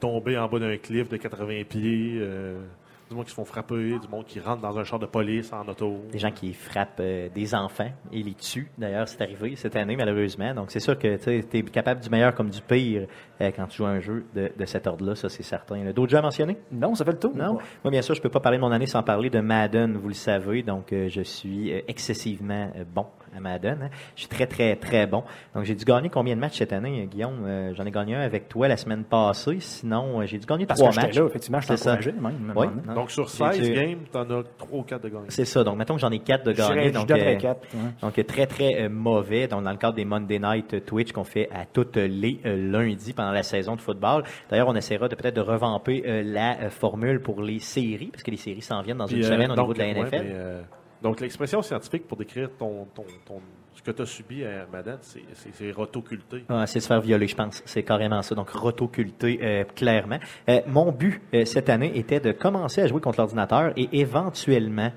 tomber 0.00 0.36
en 0.36 0.48
bas 0.48 0.58
d'un 0.58 0.76
cliff 0.78 1.08
de 1.08 1.16
80 1.16 1.62
pieds, 1.68 2.20
du 3.12 3.16
monde 3.16 3.24
qui 3.24 3.30
se 3.30 3.36
font 3.36 3.44
frapper, 3.44 3.98
du 3.98 4.08
monde 4.10 4.24
qui 4.24 4.40
rentre 4.40 4.62
dans 4.62 4.78
un 4.78 4.84
char 4.84 4.98
de 4.98 5.06
police 5.06 5.52
en 5.52 5.66
auto. 5.68 6.00
Des 6.10 6.18
gens 6.18 6.30
qui 6.30 6.52
frappent 6.52 7.00
euh, 7.00 7.28
des 7.34 7.54
enfants 7.54 7.90
et 8.10 8.22
les 8.22 8.34
tuent. 8.34 8.70
D'ailleurs, 8.78 9.06
c'est 9.08 9.20
arrivé 9.22 9.54
cette 9.56 9.76
année, 9.76 9.96
malheureusement. 9.96 10.54
Donc, 10.54 10.70
c'est 10.70 10.80
sûr 10.80 10.98
que 10.98 11.16
tu 11.16 11.58
es 11.58 11.62
capable 11.62 12.00
du 12.00 12.10
meilleur 12.10 12.34
comme 12.34 12.50
du 12.50 12.60
pire 12.60 13.06
euh, 13.40 13.50
quand 13.54 13.66
tu 13.66 13.78
joues 13.78 13.86
à 13.86 13.90
un 13.90 14.00
jeu 14.00 14.24
de, 14.34 14.50
de 14.56 14.64
cet 14.64 14.86
ordre-là, 14.86 15.14
ça, 15.14 15.28
c'est 15.28 15.42
certain. 15.42 15.76
Il 15.76 15.82
y 15.82 15.86
en 15.86 15.90
a 15.90 15.92
D'autres 15.92 16.10
jeux 16.10 16.18
à 16.18 16.22
mentionner? 16.22 16.56
Non, 16.70 16.94
ça 16.94 17.04
fait 17.04 17.12
le 17.12 17.18
tour. 17.18 17.36
Non? 17.36 17.58
Moi, 17.84 17.90
bien 17.90 18.02
sûr, 18.02 18.14
je 18.14 18.22
peux 18.22 18.30
pas 18.30 18.40
parler 18.40 18.58
de 18.58 18.62
mon 18.62 18.72
année 18.72 18.86
sans 18.86 19.02
parler 19.02 19.30
de 19.30 19.40
Madden, 19.40 19.96
vous 19.96 20.08
le 20.08 20.14
savez. 20.14 20.62
Donc, 20.62 20.92
euh, 20.92 21.08
je 21.08 21.22
suis 21.22 21.70
excessivement 21.86 22.70
euh, 22.76 22.84
bon 22.92 23.06
à 23.36 23.40
Madden. 23.40 23.78
hein. 23.82 23.88
Je 24.14 24.20
suis 24.20 24.28
très, 24.28 24.46
très, 24.46 24.76
très 24.76 25.06
bon. 25.06 25.22
Donc, 25.54 25.64
j'ai 25.64 25.74
dû 25.74 25.84
gagner 25.84 26.08
combien 26.08 26.34
de 26.34 26.40
matchs 26.40 26.58
cette 26.58 26.72
année, 26.72 27.06
Guillaume? 27.10 27.44
Euh, 27.46 27.72
J'en 27.74 27.84
ai 27.84 27.90
gagné 27.90 28.14
un 28.14 28.20
avec 28.20 28.48
toi 28.48 28.68
la 28.68 28.76
semaine 28.76 29.04
passée. 29.04 29.58
Sinon, 29.60 30.20
euh, 30.20 30.26
j'ai 30.26 30.38
dû 30.38 30.46
gagner 30.46 30.66
Parce 30.66 30.80
trois 30.80 30.90
que 30.92 30.96
matchs. 30.96 31.16
là, 31.18 31.26
effectivement, 31.26 31.60
je 31.60 31.66
C'est 31.68 31.76
ça. 31.76 31.96
t'encourageais 31.96 32.12
même. 32.20 32.52
Oui. 32.54 32.66
Non. 32.86 32.94
Donc 32.94 33.10
sur 33.10 33.28
J'ai 33.28 33.36
16 33.58 33.60
dû- 33.62 33.74
games, 33.74 33.98
t'en 34.12 34.22
as 34.22 34.42
3 34.58 34.78
ou 34.78 34.82
4 34.82 35.02
de 35.02 35.08
gagnés. 35.08 35.24
C'est 35.28 35.44
ça. 35.44 35.64
Donc, 35.64 35.76
mettons 35.78 35.94
que 35.94 36.00
j'en 36.00 36.10
ai 36.10 36.18
quatre 36.18 36.44
de 36.44 36.52
je 36.52 36.58
Donc, 36.92 37.10
euh, 37.10 37.36
quatre, 37.36 37.60
donc, 38.02 38.26
très, 38.26 38.46
très 38.46 38.82
euh, 38.82 38.88
mauvais. 38.88 39.48
Donc, 39.48 39.64
dans 39.64 39.70
le 39.70 39.76
cadre 39.78 39.94
des 39.96 40.04
Monday 40.04 40.38
Night 40.38 40.84
Twitch 40.84 41.12
qu'on 41.12 41.24
fait 41.24 41.48
à 41.52 41.64
tous 41.64 41.86
euh, 41.96 42.06
les 42.06 42.40
euh, 42.46 42.56
lundis 42.70 43.12
pendant 43.12 43.32
la 43.32 43.42
saison 43.42 43.76
de 43.76 43.80
football. 43.80 44.24
D'ailleurs, 44.50 44.68
on 44.68 44.74
essaiera 44.74 45.08
de 45.08 45.14
peut-être 45.14 45.36
de 45.36 45.40
revamper 45.40 46.02
euh, 46.06 46.22
la 46.24 46.60
euh, 46.62 46.70
formule 46.70 47.20
pour 47.20 47.42
les 47.42 47.58
séries, 47.58 48.08
parce 48.12 48.22
que 48.22 48.30
les 48.30 48.36
séries 48.36 48.62
s'en 48.62 48.82
viennent 48.82 48.98
dans 48.98 49.06
Puis, 49.06 49.16
une 49.16 49.24
euh, 49.24 49.28
semaine 49.28 49.50
au 49.52 49.54
donc, 49.54 49.68
niveau 49.68 49.74
de 49.74 49.78
la 49.78 49.84
ouais, 49.86 49.92
NFL. 49.94 50.22
mais, 50.24 50.30
euh, 50.34 50.60
donc 51.02 51.20
l'expression 51.20 51.60
scientifique 51.62 52.06
pour 52.06 52.16
décrire 52.16 52.50
ton, 52.58 52.86
ton, 52.94 53.04
ton- 53.26 53.40
ce 53.74 53.82
que 53.82 53.90
tu 53.90 54.02
as 54.02 54.06
subi 54.06 54.44
à 54.44 54.66
Madden, 54.70 54.98
c'est- 55.00 55.20
c'est 55.34 55.50
c'est 55.54 55.72
rotoculté. 55.72 56.44
Ah, 56.48 56.66
c'est 56.66 56.78
se 56.80 56.86
faire 56.86 57.00
violer, 57.00 57.26
je 57.26 57.34
pense. 57.34 57.62
C'est 57.64 57.82
carrément 57.82 58.20
ça. 58.22 58.34
Donc, 58.34 58.50
rotoculté, 58.50 59.38
euh, 59.42 59.64
clairement. 59.74 60.18
Euh, 60.48 60.60
mon 60.66 60.92
but 60.92 61.20
euh, 61.34 61.44
cette 61.46 61.68
année 61.70 61.90
était 61.98 62.20
de 62.20 62.32
commencer 62.32 62.82
à 62.82 62.86
jouer 62.86 63.00
contre 63.00 63.18
l'ordinateur 63.18 63.72
et 63.76 63.88
éventuellement 63.92 64.92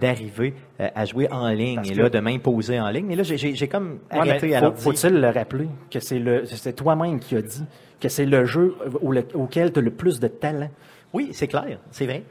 d'arriver 0.00 0.54
euh, 0.80 0.88
à 0.94 1.04
jouer 1.04 1.30
en 1.30 1.48
ligne 1.48 1.76
Parce 1.76 1.90
et 1.90 1.94
là 1.94 2.08
de 2.08 2.18
m'imposer 2.20 2.80
en 2.80 2.88
ligne. 2.88 3.04
Mais 3.06 3.16
là, 3.16 3.22
j'ai- 3.24 3.36
j'ai 3.36 3.54
j'ai 3.54 3.68
comme 3.68 3.98
Ouais, 4.12 4.18
arrêté 4.20 4.48
mais 4.48 4.54
à 4.54 4.58
faut- 4.60 4.64
l'ordi. 4.66 4.82
Faut-il 4.82 5.20
le 5.20 5.28
rappeler 5.28 5.68
que 5.90 6.00
c'est 6.00 6.18
le, 6.18 6.46
c'est 6.46 6.72
toi-même 6.74 7.18
qui 7.20 7.36
as 7.36 7.42
dit 7.42 7.64
que 8.00 8.08
c'est 8.08 8.24
le 8.24 8.44
jeu 8.46 8.74
au- 9.02 9.12
le- 9.12 9.26
auquel 9.34 9.72
tu 9.72 9.80
as 9.80 9.82
le 9.82 9.90
plus 9.90 10.18
de 10.20 10.28
talent? 10.28 10.70
Oui, 11.12 11.30
c'est 11.32 11.46
clair, 11.48 11.78
c'est 11.90 12.06
vrai. 12.06 12.22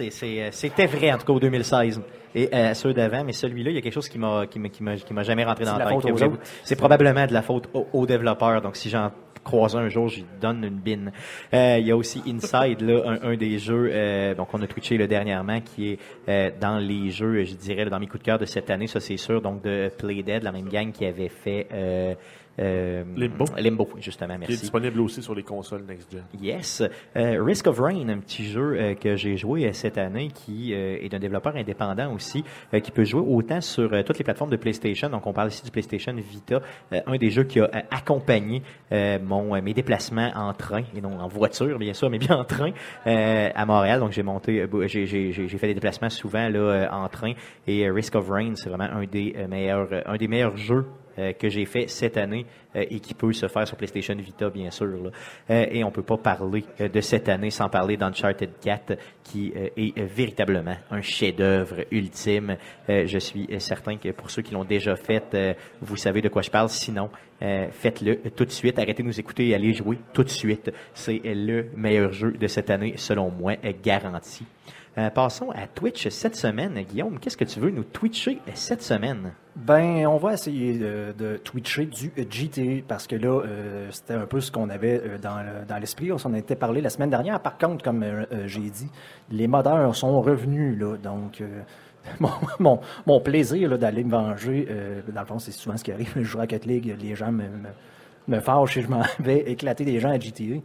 Euh, 0.00 0.48
C'était 0.52 0.86
vrai, 0.86 1.12
en 1.12 1.18
tout 1.18 1.26
cas, 1.26 1.32
au 1.32 1.40
2016. 1.40 2.00
Et 2.34 2.48
euh, 2.54 2.74
ceux 2.74 2.92
d'avant, 2.92 3.24
mais 3.24 3.32
celui-là, 3.32 3.70
il 3.70 3.74
y 3.74 3.78
a 3.78 3.80
quelque 3.80 3.94
chose 3.94 4.08
qui 4.08 4.18
m'a 4.18 4.46
qui 4.46 4.58
m'a- 4.60 5.22
jamais 5.22 5.44
rentré 5.44 5.64
dans 5.64 5.72
la 5.78 5.84
la 5.86 5.90
tête. 6.12 6.40
C'est 6.62 6.76
probablement 6.76 7.26
de 7.26 7.32
la 7.32 7.42
faute 7.42 7.68
aux, 7.72 7.86
aux 7.92 8.06
développeurs. 8.06 8.60
Donc, 8.60 8.76
si 8.76 8.90
j'en 8.90 9.10
croise 9.44 9.74
un 9.76 9.88
jour, 9.88 10.08
j'y 10.08 10.26
donne 10.40 10.62
une 10.62 10.78
bine. 10.78 11.10
Euh, 11.54 11.78
il 11.80 11.86
y 11.86 11.90
a 11.90 11.96
aussi 11.96 12.22
Inside, 12.26 12.82
là, 12.82 13.02
un, 13.06 13.30
un 13.30 13.36
des 13.36 13.58
jeux 13.58 13.88
euh, 13.90 14.34
donc 14.34 14.48
on 14.52 14.60
a 14.60 14.66
twitché 14.66 14.98
le 14.98 15.06
dernièrement, 15.06 15.60
qui 15.62 15.92
est 15.92 15.98
euh, 16.28 16.50
dans 16.60 16.76
les 16.78 17.10
jeux, 17.10 17.44
je 17.44 17.54
dirais, 17.54 17.86
dans 17.86 17.98
mes 17.98 18.06
coups 18.06 18.18
de 18.20 18.24
cœur 18.26 18.38
de 18.38 18.44
cette 18.44 18.68
année, 18.68 18.88
ça 18.88 19.00
c'est 19.00 19.16
sûr. 19.16 19.40
Donc, 19.40 19.62
de 19.62 19.90
Playdead, 19.96 20.42
la 20.42 20.52
même 20.52 20.68
gang 20.68 20.92
qui 20.92 21.06
avait 21.06 21.30
fait... 21.30 21.66
Euh, 22.58 23.04
Limbo. 23.16 23.44
Limbo, 23.56 23.88
justement, 24.00 24.28
Qui 24.30 24.44
est 24.44 24.48
merci. 24.48 24.60
disponible 24.62 25.00
aussi 25.00 25.22
sur 25.22 25.34
les 25.34 25.42
consoles 25.44 25.84
next-gen. 25.86 26.24
Yes. 26.40 26.82
Euh, 27.16 27.42
Risk 27.42 27.66
of 27.68 27.78
Rain, 27.78 28.08
un 28.08 28.18
petit 28.18 28.44
jeu 28.46 28.76
euh, 28.76 28.94
que 28.94 29.14
j'ai 29.16 29.36
joué 29.36 29.66
euh, 29.66 29.72
cette 29.72 29.96
année 29.96 30.28
qui 30.28 30.72
est 30.72 31.08
d'un 31.08 31.18
développeur 31.18 31.54
indépendant 31.56 32.12
aussi, 32.12 32.44
qui 32.82 32.90
peut 32.90 33.04
jouer 33.04 33.22
autant 33.26 33.60
sur 33.60 33.90
toutes 34.04 34.18
les 34.18 34.24
plateformes 34.24 34.50
de 34.50 34.56
PlayStation. 34.56 35.08
Donc, 35.08 35.26
on 35.26 35.32
parle 35.32 35.48
ici 35.48 35.62
du 35.62 35.70
PlayStation 35.70 36.12
Vita, 36.14 36.60
un 37.06 37.16
des 37.16 37.30
jeux 37.30 37.44
qui 37.44 37.60
a 37.60 37.70
accompagné 37.90 38.62
mon, 39.22 39.60
mes 39.62 39.74
déplacements 39.74 40.30
en 40.34 40.52
train, 40.52 40.82
et 40.96 41.00
non 41.00 41.18
en 41.20 41.28
voiture, 41.28 41.78
bien 41.78 41.94
sûr, 41.94 42.10
mais 42.10 42.18
bien 42.18 42.36
en 42.36 42.44
train 42.44 42.72
à 43.04 43.66
Montréal. 43.66 44.00
Donc, 44.00 44.12
j'ai 44.12 44.22
monté, 44.22 44.66
j'ai 44.86 45.06
j'ai- 45.06 45.48
fait 45.58 45.68
des 45.68 45.74
déplacements 45.74 46.10
souvent 46.10 46.48
là, 46.48 46.88
en 46.92 47.08
train. 47.08 47.32
Et 47.66 47.88
Risk 47.90 48.14
of 48.14 48.28
Rain, 48.28 48.52
c'est 48.56 48.68
vraiment 48.68 48.84
un 48.92 49.04
des 49.04 49.34
meilleurs, 49.48 49.88
un 50.06 50.16
des 50.16 50.28
meilleurs 50.28 50.56
jeux 50.56 50.86
euh, 51.18 51.32
que 51.32 51.48
j'ai 51.48 51.64
fait 51.64 51.88
cette 51.88 52.16
année 52.16 52.46
euh, 52.76 52.84
et 52.88 53.00
qui 53.00 53.12
peut 53.12 53.32
se 53.32 53.48
faire 53.48 53.66
sur 53.66 53.76
PlayStation 53.76 54.14
Vita, 54.14 54.50
bien 54.50 54.70
sûr. 54.70 54.86
Euh, 55.50 55.66
et 55.70 55.82
on 55.82 55.90
peut 55.90 56.02
pas 56.02 56.16
parler 56.16 56.64
de 56.78 57.00
cette 57.00 57.28
année 57.28 57.50
sans 57.50 57.68
parler 57.68 57.96
d'Uncharted 57.96 58.50
4, 58.62 58.96
qui 59.24 59.52
est 59.54 60.00
véritablement 60.00 60.76
un 60.90 61.00
chef-d'œuvre 61.00 61.84
ultime. 61.90 62.56
Je 62.88 63.18
suis 63.18 63.48
certain 63.58 63.96
que 63.96 64.10
pour 64.10 64.30
ceux 64.30 64.42
qui 64.42 64.54
l'ont 64.54 64.64
déjà 64.64 64.96
fait, 64.96 65.56
vous 65.80 65.96
savez 65.96 66.22
de 66.22 66.28
quoi 66.28 66.42
je 66.42 66.50
parle. 66.50 66.68
Sinon, 66.68 67.10
faites-le 67.40 68.30
tout 68.30 68.44
de 68.44 68.50
suite. 68.50 68.78
Arrêtez 68.78 69.02
de 69.02 69.08
nous 69.08 69.20
écouter 69.20 69.48
et 69.48 69.54
allez 69.54 69.74
jouer 69.74 69.98
tout 70.12 70.24
de 70.24 70.30
suite. 70.30 70.70
C'est 70.94 71.20
le 71.24 71.66
meilleur 71.76 72.12
jeu 72.12 72.32
de 72.32 72.46
cette 72.46 72.70
année, 72.70 72.94
selon 72.96 73.30
moi, 73.30 73.56
garanti. 73.82 74.44
Euh, 74.98 75.10
passons 75.10 75.50
à 75.52 75.68
Twitch 75.68 76.08
cette 76.08 76.34
semaine. 76.34 76.74
Guillaume, 76.82 77.20
qu'est-ce 77.20 77.36
que 77.36 77.44
tu 77.44 77.60
veux 77.60 77.70
nous 77.70 77.84
twitcher 77.84 78.40
euh, 78.48 78.50
cette 78.54 78.82
semaine? 78.82 79.30
Ben, 79.54 80.06
on 80.08 80.16
va 80.16 80.32
essayer 80.32 80.76
de, 80.76 81.14
de 81.16 81.36
twitcher 81.36 81.86
du 81.86 82.10
euh, 82.18 82.24
GTA 82.28 82.82
parce 82.88 83.06
que 83.06 83.14
là, 83.14 83.42
euh, 83.44 83.86
c'était 83.92 84.14
un 84.14 84.26
peu 84.26 84.40
ce 84.40 84.50
qu'on 84.50 84.68
avait 84.70 85.00
euh, 85.04 85.18
dans, 85.18 85.38
le- 85.38 85.64
dans 85.68 85.78
l'esprit. 85.78 86.10
On 86.10 86.18
s'en 86.18 86.34
était 86.34 86.56
parlé 86.56 86.80
la 86.80 86.90
semaine 86.90 87.10
dernière. 87.10 87.38
Par 87.40 87.58
contre, 87.58 87.84
comme 87.84 88.02
euh, 88.02 88.24
euh, 88.32 88.42
j'ai 88.48 88.58
dit, 88.70 88.90
les 89.30 89.46
modeurs 89.46 89.94
sont 89.94 90.20
revenus 90.20 90.76
là, 90.78 90.96
donc. 90.96 91.40
euh, 91.42 91.46
Mon, 92.58 92.80
mon, 93.06 93.20
plaisir 93.20 93.78
d'aller 93.78 94.02
me 94.02 94.10
venger, 94.10 94.66
euh, 94.70 95.02
dans 95.12 95.20
le 95.20 95.26
fond, 95.26 95.38
c'est 95.38 95.52
souvent 95.52 95.76
ce 95.76 95.84
qui 95.84 95.92
arrive. 95.92 96.10
Je 96.16 96.22
joue 96.22 96.38
à 96.38 96.42
Rocket 96.42 96.64
League, 96.64 96.96
les 96.98 97.14
gens 97.14 97.30
me, 97.30 97.42
me 98.30 98.40
fâchent 98.40 98.76
et 98.76 98.82
je 98.82 98.88
m'en 98.88 99.02
vais 99.20 99.38
éclater 99.50 99.84
des 99.84 100.00
gens 100.00 100.10
à 100.10 100.18
GTA. 100.18 100.60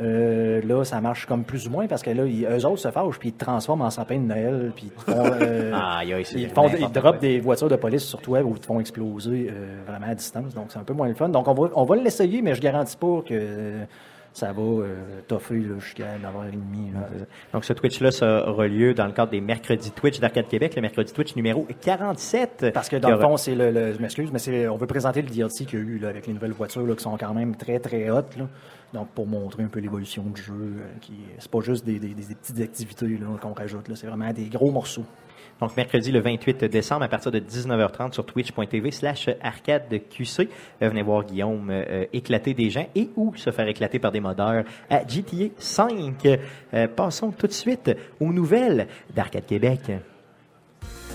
Euh, 0.00 0.62
là, 0.62 0.84
ça 0.84 1.00
marche 1.00 1.26
comme 1.26 1.44
plus 1.44 1.66
ou 1.66 1.70
moins 1.70 1.88
parce 1.88 2.02
que 2.02 2.10
là, 2.10 2.24
ils, 2.24 2.44
eux 2.46 2.64
autres 2.66 2.78
se 2.78 2.90
fâchent 2.90 3.18
puis 3.18 3.30
ils 3.30 3.32
te 3.32 3.44
transforment 3.44 3.82
en 3.82 3.90
sapin 3.90 4.16
de 4.16 4.26
Noël 4.26 4.72
puis 4.76 4.90
ils 4.94 5.02
font, 5.02 5.18
euh, 5.18 5.72
c'est 6.24 6.40
ils, 6.40 6.48
font, 6.48 6.68
ils 6.68 6.88
droppent 6.92 7.20
des 7.20 7.40
voitures 7.40 7.68
de 7.68 7.76
police 7.76 8.04
sur 8.04 8.20
toi 8.20 8.40
ou 8.42 8.54
ils 8.54 8.60
te 8.60 8.66
font 8.66 8.78
exploser 8.78 9.50
euh, 9.50 9.82
vraiment 9.86 10.06
à 10.06 10.14
distance. 10.14 10.54
Donc, 10.54 10.66
c'est 10.68 10.78
un 10.78 10.84
peu 10.84 10.94
moins 10.94 11.08
le 11.08 11.14
fun. 11.14 11.28
Donc, 11.28 11.48
on 11.48 11.54
va, 11.54 11.70
on 11.74 11.84
va 11.84 11.96
l'essayer, 11.96 12.42
mais 12.42 12.54
je 12.54 12.60
garantis 12.60 12.96
pas 12.96 13.22
que 13.26 13.32
euh, 13.32 13.84
ça 14.32 14.52
va 14.52 14.62
euh, 14.62 14.94
toffer 15.26 15.60
jusqu'à 15.80 16.16
9h30. 16.18 16.94
Là. 16.94 17.08
Donc, 17.52 17.64
ce 17.64 17.72
Twitch-là, 17.72 18.10
ça 18.12 18.48
aura 18.48 18.68
lieu 18.68 18.94
dans 18.94 19.06
le 19.06 19.12
cadre 19.12 19.30
des 19.32 19.40
mercredis 19.40 19.90
Twitch 19.90 20.20
d'Arcade 20.20 20.46
Québec, 20.48 20.74
le 20.76 20.82
mercredi 20.82 21.12
Twitch 21.12 21.34
numéro 21.34 21.66
47. 21.80 22.66
Parce 22.72 22.88
que 22.88 22.96
dans 22.96 23.10
le 23.10 23.18
fond, 23.18 23.36
c'est 23.36 23.54
le, 23.54 23.70
le- 23.70 23.92
je 23.94 24.00
m'excuse, 24.00 24.30
mais 24.32 24.68
on 24.68 24.76
veut 24.76 24.86
présenter 24.86 25.22
le 25.22 25.28
DLC 25.28 25.64
qu'il 25.64 25.78
y 25.78 25.82
a 25.82 25.84
eu 25.84 25.98
là, 25.98 26.08
avec 26.08 26.26
les 26.26 26.32
nouvelles 26.32 26.52
voitures 26.52 26.86
là, 26.86 26.94
qui 26.94 27.02
sont 27.02 27.16
quand 27.16 27.34
même 27.34 27.56
très 27.56 27.78
très 27.80 28.10
hautes. 28.10 28.36
Là. 28.36 28.46
Donc 28.94 29.08
pour 29.08 29.26
montrer 29.26 29.64
un 29.64 29.68
peu 29.68 29.80
l'évolution 29.80 30.22
du 30.24 30.40
jeu, 30.40 30.54
euh, 30.54 30.98
qui 31.00 31.12
c'est 31.38 31.50
pas 31.50 31.60
juste 31.60 31.84
des, 31.84 31.98
des- 31.98 32.14
petites 32.14 32.60
activités 32.60 33.18
qu'on 33.40 33.52
rajoute. 33.52 33.90
C'est 33.94 34.06
vraiment 34.06 34.32
des 34.32 34.46
gros 34.48 34.70
morceaux. 34.70 35.04
Donc, 35.60 35.76
mercredi 35.76 36.12
le 36.12 36.20
28 36.20 36.64
décembre, 36.64 37.02
à 37.02 37.08
partir 37.08 37.32
de 37.32 37.40
19h30 37.40 38.12
sur 38.12 38.24
twitch.tv 38.24 38.90
slash 38.92 39.28
arcadeqc. 39.42 40.48
Euh, 40.82 40.88
venez 40.88 41.02
voir 41.02 41.24
Guillaume 41.24 41.70
euh, 41.70 42.04
éclater 42.12 42.54
des 42.54 42.70
gens 42.70 42.86
et 42.94 43.10
ou 43.16 43.34
se 43.34 43.50
faire 43.50 43.66
éclater 43.66 43.98
par 43.98 44.12
des 44.12 44.20
modeurs 44.20 44.64
à 44.88 45.06
GTA 45.06 45.48
5. 45.58 46.26
Euh, 46.74 46.86
passons 46.88 47.32
tout 47.32 47.48
de 47.48 47.52
suite 47.52 47.90
aux 48.20 48.32
nouvelles 48.32 48.86
d'Arcade 49.14 49.46
Québec. 49.46 49.80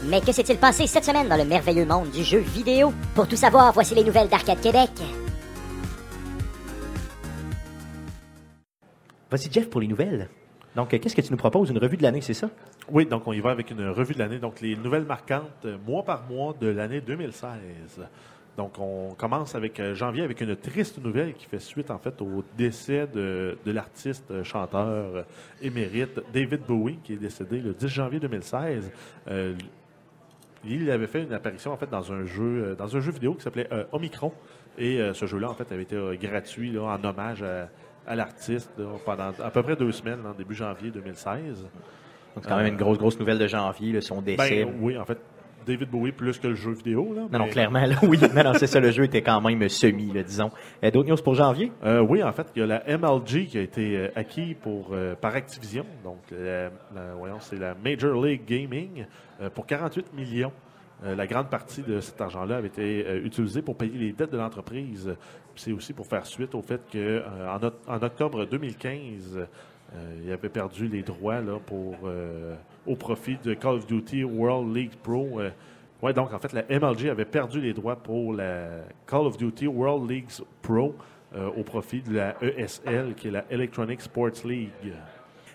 Mais 0.06 0.20
que 0.20 0.34
s'est-il 0.34 0.58
passé 0.58 0.88
cette 0.88 1.06
semaine 1.06 1.30
dans 1.30 1.38
le 1.38 1.46
merveilleux 1.46 1.86
monde 1.86 2.10
du 2.12 2.24
jeu 2.24 2.40
vidéo? 2.40 2.92
Pour 3.16 3.28
tout 3.28 3.38
savoir, 3.38 3.72
voici 3.72 3.96
les 3.96 4.04
nouvelles 4.04 4.28
d'Arcade 4.28 4.60
Québec. 4.60 4.92
Voici 9.30 9.50
Jeff 9.50 9.70
pour 9.70 9.80
les 9.80 9.88
nouvelles. 9.88 10.28
Donc, 10.76 10.94
euh, 10.94 11.00
qu'est-ce 11.00 11.16
que 11.16 11.22
tu 11.22 11.32
nous 11.32 11.38
proposes? 11.38 11.70
Une 11.70 11.78
revue 11.78 11.98
de 11.98 12.04
l'année, 12.04 12.22
c'est 12.22 12.34
ça? 12.34 12.50
Oui, 12.90 13.06
donc 13.06 13.28
on 13.28 13.34
y 13.34 13.40
va 13.40 13.52
avec 13.52 13.72
une 13.72 13.88
revue 13.90 14.14
de 14.14 14.20
l'année, 14.20 14.40
donc 14.40 14.60
les 14.60 14.76
nouvelles 14.76 15.06
marquantes 15.06 15.66
euh, 15.66 15.78
mois 15.86 16.04
par 16.04 16.24
mois 16.24 16.54
de 16.60 16.68
l'année 16.68 17.02
2016. 17.02 18.02
Donc 18.58 18.78
on 18.78 19.16
commence 19.18 19.56
avec 19.56 19.80
euh, 19.80 19.96
janvier 19.96 20.24
avec 20.24 20.40
une 20.42 20.56
triste 20.56 21.04
nouvelle 21.04 21.34
qui 21.34 21.46
fait 21.46 21.60
suite 21.60 21.90
en 21.90 21.98
fait 21.98 22.22
au 22.22 22.44
décès 22.56 23.08
de, 23.08 23.58
l'artiste 23.66 24.30
euh, 24.30 24.44
chanteur 24.44 25.26
émérite 25.62 26.22
David 26.32 26.62
Bowie 26.68 27.00
qui 27.04 27.14
est 27.14 27.18
décédé 27.18 27.60
le 27.60 27.74
10 27.74 27.88
janvier 27.88 28.20
2016. 28.20 28.92
Euh, 29.28 29.56
il 30.66 30.90
avait 30.92 31.08
fait 31.08 31.24
une 31.24 31.34
apparition 31.34 31.72
en 31.72 31.78
fait 31.78 31.90
dans 31.90 32.12
un 32.12 32.26
jeu, 32.26 32.76
dans 32.78 32.96
un 32.96 33.00
jeu 33.00 33.12
vidéo 33.12 33.34
qui 33.34 33.42
s'appelait 33.42 33.68
Omicron. 33.92 34.32
Et 34.78 34.98
ce 35.14 35.26
jeu-là, 35.26 35.50
en 35.50 35.54
fait, 35.54 35.70
avait 35.74 35.84
été 35.84 35.98
gratuit 36.18 36.80
en 36.80 37.04
hommage 37.04 37.44
à, 37.44 37.68
à 38.08 38.16
l'artiste 38.16 38.72
pendant 39.06 39.34
à 39.44 39.52
peu 39.52 39.62
près 39.62 39.76
deux 39.76 39.92
semaines, 39.92 40.26
en 40.26 40.32
début 40.32 40.56
janvier 40.56 40.90
2016. 40.90 41.66
Donc, 42.36 42.44
c'est 42.44 42.50
quand 42.50 42.58
même 42.58 42.68
une 42.68 42.78
grosse, 42.78 42.98
grosse 42.98 43.20
nouvelle 43.20 43.40
de 43.40 43.48
janvier, 43.48 43.94
là, 43.94 44.02
son 44.02 44.22
décès. 44.22 44.66
Ben, 44.66 44.74
oui, 44.82 44.98
en 44.98 45.06
fait, 45.06 45.18
David 45.66 45.90
Bowie 45.90 46.12
plus 46.12 46.38
que 46.40 46.48
le 46.48 46.56
jeu 46.56 46.72
vidéo. 46.72 47.14
Là, 47.16 47.22
non, 47.32 47.40
non, 47.40 47.46
mais- 47.46 47.52
clairement, 47.52 47.86
là, 47.86 47.96
oui. 48.04 48.20
Non, 48.36 48.44
non, 48.44 48.54
c'est 48.56 48.68
ça, 48.68 48.80
le 48.82 48.92
jeu 48.92 49.04
était 49.06 49.22
quand 49.22 49.40
même 49.40 49.70
semi, 49.70 50.12
là, 50.12 50.24
disons. 50.24 50.52
Euh, 50.84 50.92
D'autres 50.92 51.10
news 51.10 51.16
pour 51.24 51.36
janvier? 51.36 51.72
Euh, 51.86 52.02
oui, 52.02 52.22
en 52.22 52.32
fait, 52.34 52.48
il 52.56 52.60
y 52.60 52.64
a 52.64 52.66
la 52.66 52.84
MLG 52.98 53.46
qui 53.48 53.58
a 53.58 53.62
été 53.62 53.96
euh, 53.98 54.08
acquis 54.16 54.56
pour, 54.56 54.90
euh, 54.92 55.16
par 55.16 55.36
Activision. 55.36 55.86
Donc, 56.04 56.20
la- 56.32 56.64
la- 56.94 57.14
voyons, 57.18 57.38
c'est 57.40 57.58
la 57.60 57.76
Major 57.76 58.22
League 58.26 58.42
Gaming 58.46 59.06
euh, 59.42 59.50
pour 59.50 59.66
48 59.66 60.14
millions. 60.14 60.52
La 61.06 61.28
grande 61.28 61.50
partie 61.50 61.82
de 61.82 62.00
cet 62.00 62.22
argent-là 62.22 62.58
avait 62.58 62.68
été 62.70 63.06
utilisée 63.26 63.62
pour 63.62 63.76
payer 63.76 63.98
les 63.98 64.12
dettes 64.14 64.32
de 64.32 64.38
l'entreprise. 64.38 65.14
C'est 65.54 65.74
aussi 65.74 65.92
pour 65.92 66.08
faire 66.08 66.26
suite 66.26 66.56
au 66.56 66.62
fait 66.62 66.80
que 66.90 66.98
euh, 66.98 67.22
en, 67.50 67.58
oct- 67.60 67.74
en 67.90 68.02
octobre 68.02 68.46
2015, 68.46 69.36
euh, 69.38 69.46
il 70.24 70.32
avait 70.32 70.50
perdu 70.50 70.88
les 70.88 71.02
droits 71.02 71.42
là, 71.42 71.60
pour, 71.66 71.96
euh, 72.06 72.56
au 72.86 72.96
profit 72.96 73.38
de 73.44 73.54
Call 73.54 73.76
of 73.76 73.88
Duty 73.88 74.24
World 74.24 74.76
League 74.76 74.94
Pro. 75.02 75.40
Euh, 75.40 75.50
ouais, 76.02 76.14
donc 76.14 76.34
en 76.34 76.40
fait, 76.40 76.54
la 76.54 76.64
MLG 76.64 77.10
avait 77.10 77.26
perdu 77.26 77.62
les 77.62 77.74
droits 77.74 77.96
pour 77.96 78.34
la 78.34 78.68
Call 79.08 79.22
of 79.28 79.38
Duty 79.38 79.68
World 79.68 80.10
League 80.10 80.30
Pro 80.62 80.96
euh, 81.36 81.50
au 81.58 81.64
profit 81.64 82.02
de 82.02 82.16
la 82.16 82.36
ESL, 82.42 83.14
qui 83.16 83.28
est 83.28 83.32
la 83.32 83.46
Electronic 83.50 84.02
Sports 84.02 84.46
League. 84.46 84.94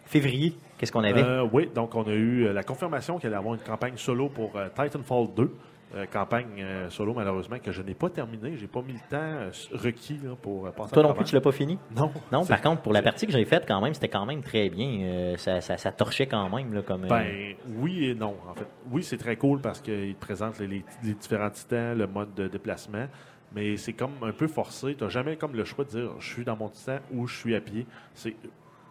Février, 0.09 0.55
qu'est-ce 0.79 0.91
qu'on 0.91 1.05
avait? 1.05 1.23
Euh, 1.23 1.47
oui, 1.53 1.69
donc 1.75 1.95
on 1.95 2.03
a 2.05 2.15
eu 2.15 2.47
euh, 2.47 2.53
la 2.55 2.63
confirmation 2.63 3.19
qu'elle 3.19 3.29
allait 3.33 3.39
avoir 3.39 3.55
une 3.55 3.61
campagne 3.61 3.97
solo 3.97 4.31
pour 4.31 4.57
euh, 4.57 4.69
Titanfall 4.69 5.29
2. 5.37 5.55
Euh, 5.95 6.05
campagne 6.05 6.61
euh, 6.61 6.91
solo, 6.91 7.15
malheureusement, 7.15 7.59
que 7.59 7.73
je 7.73 7.81
n'ai 7.81 7.95
pas 7.95 8.11
terminée. 8.11 8.59
J'ai 8.59 8.67
pas 8.67 8.83
mis 8.83 8.93
le 8.93 8.99
temps 9.09 9.17
euh, 9.17 9.51
requis 9.73 10.19
là, 10.23 10.37
pour 10.37 10.71
passer 10.73 10.93
Toi 10.93 11.03
non 11.03 11.15
plus, 11.15 11.25
tu 11.25 11.35
l'as 11.35 11.41
pas 11.41 11.51
fini? 11.51 11.79
Non. 11.97 12.13
Non, 12.31 12.45
par 12.45 12.61
contre, 12.61 12.83
pour 12.83 12.93
la 12.93 13.01
partie 13.01 13.27
que 13.27 13.33
j'ai 13.33 13.47
faite, 13.47 13.65
quand 13.67 13.81
même, 13.81 13.95
c'était 13.95 14.09
quand 14.09 14.27
même 14.27 14.43
très 14.43 14.69
bien. 14.69 15.35
Ça, 15.39 15.63
ça, 15.63 15.79
ça 15.79 15.91
torchait 15.91 16.27
quand 16.27 16.55
même, 16.55 16.75
là, 16.75 16.83
comme... 16.83 17.07
Ben 17.09 17.55
oui 17.79 18.11
et 18.11 18.15
non, 18.15 18.37
en 18.51 18.55
fait. 18.55 18.67
Oui, 18.91 19.03
c'est 19.03 19.17
très 19.17 19.37
cool 19.37 19.63
parce 19.63 19.81
qu'il 19.81 20.15
te 20.15 20.21
présente 20.21 20.59
les, 20.59 20.67
les- 20.67 20.85
les 21.03 21.15
différents 21.15 21.49
titans, 21.51 21.97
le 21.97 22.07
mode 22.07 22.35
de 22.35 22.49
déplacement, 22.49 23.07
mais 23.55 23.79
c'est 23.79 23.95
comme 23.95 24.13
un 24.23 24.33
peu 24.33 24.47
forcé. 24.47 24.95
Tu 24.95 25.03
n'as 25.05 25.09
jamais 25.09 25.37
comme 25.37 25.55
le 25.55 25.65
choix 25.65 25.87
de 25.87 25.91
dire 25.91 26.11
je 26.19 26.29
suis 26.35 26.45
dans 26.45 26.57
mon 26.57 26.69
titan 26.69 26.99
ou 27.13 27.27
je 27.27 27.35
suis 27.35 27.55
à 27.57 27.63
pied. 27.63 27.87
C'est, 28.13 28.37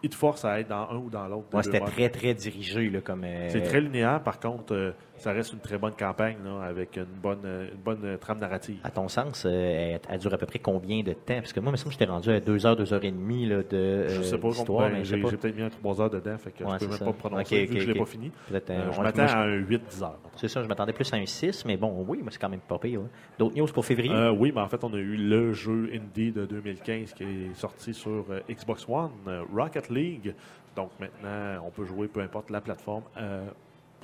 il 0.02 0.10
te 0.10 0.16
force 0.16 0.44
à 0.44 0.58
être 0.60 0.68
dans 0.68 0.88
un 0.90 0.96
ou 0.96 1.10
dans 1.10 1.28
l'autre. 1.28 1.46
ouais, 1.52 1.62
c'était 1.62 1.80
très, 1.80 2.08
très 2.08 2.34
dirigé, 2.34 2.90
là, 2.90 3.00
comme... 3.00 3.24
C'est 3.48 3.62
très 3.62 3.80
linéaire, 3.80 4.20
par 4.22 4.40
contre, 4.40 4.94
ça 5.18 5.32
reste 5.32 5.52
une 5.52 5.58
très 5.60 5.78
bonne 5.78 5.94
campagne 5.94 6.36
là, 6.44 6.62
avec 6.62 6.96
une 6.96 7.04
bonne, 7.04 7.40
euh, 7.44 7.68
une 7.72 7.80
bonne 7.80 8.04
euh, 8.04 8.16
trame 8.16 8.38
narrative. 8.38 8.78
À 8.84 8.90
ton 8.90 9.08
sens, 9.08 9.44
euh, 9.46 9.98
elle, 10.08 10.18
dure 10.18 10.32
à 10.32 10.38
peu 10.38 10.46
près 10.46 10.58
combien 10.58 11.02
de 11.02 11.12
temps? 11.12 11.36
Parce 11.36 11.52
que 11.52 11.60
moi, 11.60 11.70
il 11.70 11.72
me 11.72 11.76
semble 11.76 11.94
que 11.94 11.98
j'étais 12.00 12.10
rendu 12.10 12.30
à 12.30 12.40
deux 12.40 12.66
heures, 12.66 12.76
deux 12.76 12.92
heures 12.92 13.04
et 13.04 13.10
demie 13.10 13.46
là, 13.46 13.58
de 13.58 13.64
Je 13.70 13.76
euh, 13.76 14.22
sais 14.22 14.38
pas 14.38 14.48
combien, 14.56 14.88
mais 14.90 15.04
je 15.04 15.16
sais 15.16 15.30
j'ai, 15.30 15.36
peut-être 15.36 15.56
mis 15.56 15.62
un 15.62 15.70
3 15.70 16.00
heures 16.00 16.10
dedans, 16.10 16.38
fait 16.38 16.50
que 16.52 16.64
Ouais, 16.64 16.70
je 16.74 16.78
peux 16.84 16.90
même 16.90 16.98
ça. 16.98 17.04
pas 17.04 17.10
me 17.12 17.16
prononcer 17.16 17.62
Ok, 17.62 17.68
vu 17.68 17.74
que 17.74 17.80
je 17.80 17.88
l'ai 17.90 17.98
pas 17.98 18.06
fini. 18.06 18.32
Euh, 18.52 18.92
je 18.92 19.00
m'attends 19.00 19.26
je- 19.26 19.34
à 19.34 19.40
un 19.42 19.56
8-10 19.56 20.02
heures. 20.02 20.18
C'est 20.36 20.48
ça, 20.48 20.62
je 20.62 20.68
m'attendais 20.68 20.92
plus 20.92 21.12
à 21.12 21.16
un 21.16 21.26
6, 21.26 21.64
mais 21.64 21.76
bon, 21.76 22.04
oui, 22.06 22.18
moi, 22.22 22.30
c'est 22.30 22.38
quand 22.38 22.48
même 22.48 22.60
pas 22.60 22.78
pire. 22.78 23.00
là. 23.00 23.06
D'autres 23.38 23.56
news 23.56 23.66
pour 23.66 23.84
février? 23.84 24.14
Oui, 24.38 24.52
mais 24.54 24.60
en 24.60 24.68
fait, 24.68 24.82
on 24.84 24.92
a 24.94 24.98
eu 24.98 25.16
le 25.16 25.52
jeu 25.52 25.90
indie 25.92 26.32
de 26.32 26.46
2015 26.46 27.12
qui 27.12 27.24
est 27.24 27.54
sorti 27.54 27.92
sur 27.94 28.26
Xbox 28.48 28.86
One, 28.88 29.10
Rocket 29.54 29.90
League. 29.90 30.34
Donc 30.76 30.90
maintenant, 31.00 31.64
on 31.66 31.70
peut 31.70 31.84
jouer 31.84 32.06
peu 32.08 32.20
importe 32.20 32.50
la 32.50 32.60
plateforme. 32.60 33.02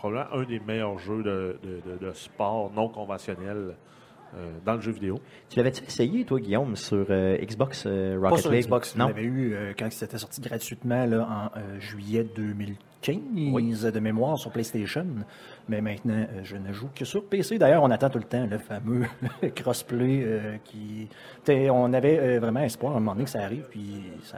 Probablement 0.05 0.37
un 0.37 0.45
des 0.45 0.61
meilleurs 0.61 0.99
jeux 0.99 1.23
de, 1.23 1.59
de- 1.63 1.81
de- 1.99 2.07
de 2.09 2.13
sport 2.13 2.71
non 2.77 2.89
conventionnel 2.91 3.75
euh, 4.37 4.51
dans 4.67 4.75
le 4.75 4.81
jeu 4.83 4.93
vidéo. 4.93 5.19
Tu 5.49 5.57
l'avais-tu 5.57 5.83
essayé, 5.85 6.25
toi, 6.25 6.39
Guillaume, 6.41 6.77
sur 6.77 7.07
euh, 7.09 7.39
Xbox 7.39 7.85
euh, 7.87 8.21
Pas 8.21 8.29
Rocket 8.29 8.43
sur 8.43 8.51
League? 8.51 8.63
Xbox. 8.65 8.97
Non? 8.97 9.07
L'avais 9.07 9.23
eu 9.23 9.55
euh, 9.55 9.73
quand 9.79 9.91
c'était 9.91 10.19
sorti 10.19 10.43
gratuitement 10.43 11.07
là, 11.07 11.51
en 11.55 11.59
euh, 11.59 11.81
juillet 11.81 12.27
2015 12.37 13.93
de 13.93 14.01
mémoire 14.01 14.37
sur 14.39 14.51
PlayStation. 14.51 15.07
Mais 15.69 15.81
maintenant, 15.81 16.15
euh, 16.35 16.41
je 16.43 16.57
ne 16.57 16.71
joue 16.73 16.89
que 16.95 17.05
sur 17.07 17.25
PC. 17.25 17.57
D'ailleurs, 17.59 17.83
on 17.83 17.91
attend 17.91 18.11
tout 18.11 18.19
le 18.19 18.25
temps 18.25 18.47
le 18.47 18.59
fameux 18.59 19.07
crossplay 19.57 20.23
euh, 20.25 20.57
qui. 20.65 21.09
On 21.49 21.93
avait 21.95 22.19
euh, 22.19 22.41
vraiment 22.41 22.61
espoir 22.61 22.93
à 22.93 22.97
un 22.97 23.01
moment 23.01 23.13
donné 23.13 23.25
que 23.25 23.31
ça 23.31 23.43
arrive, 23.43 23.65
puis 23.71 24.03
ça. 24.25 24.37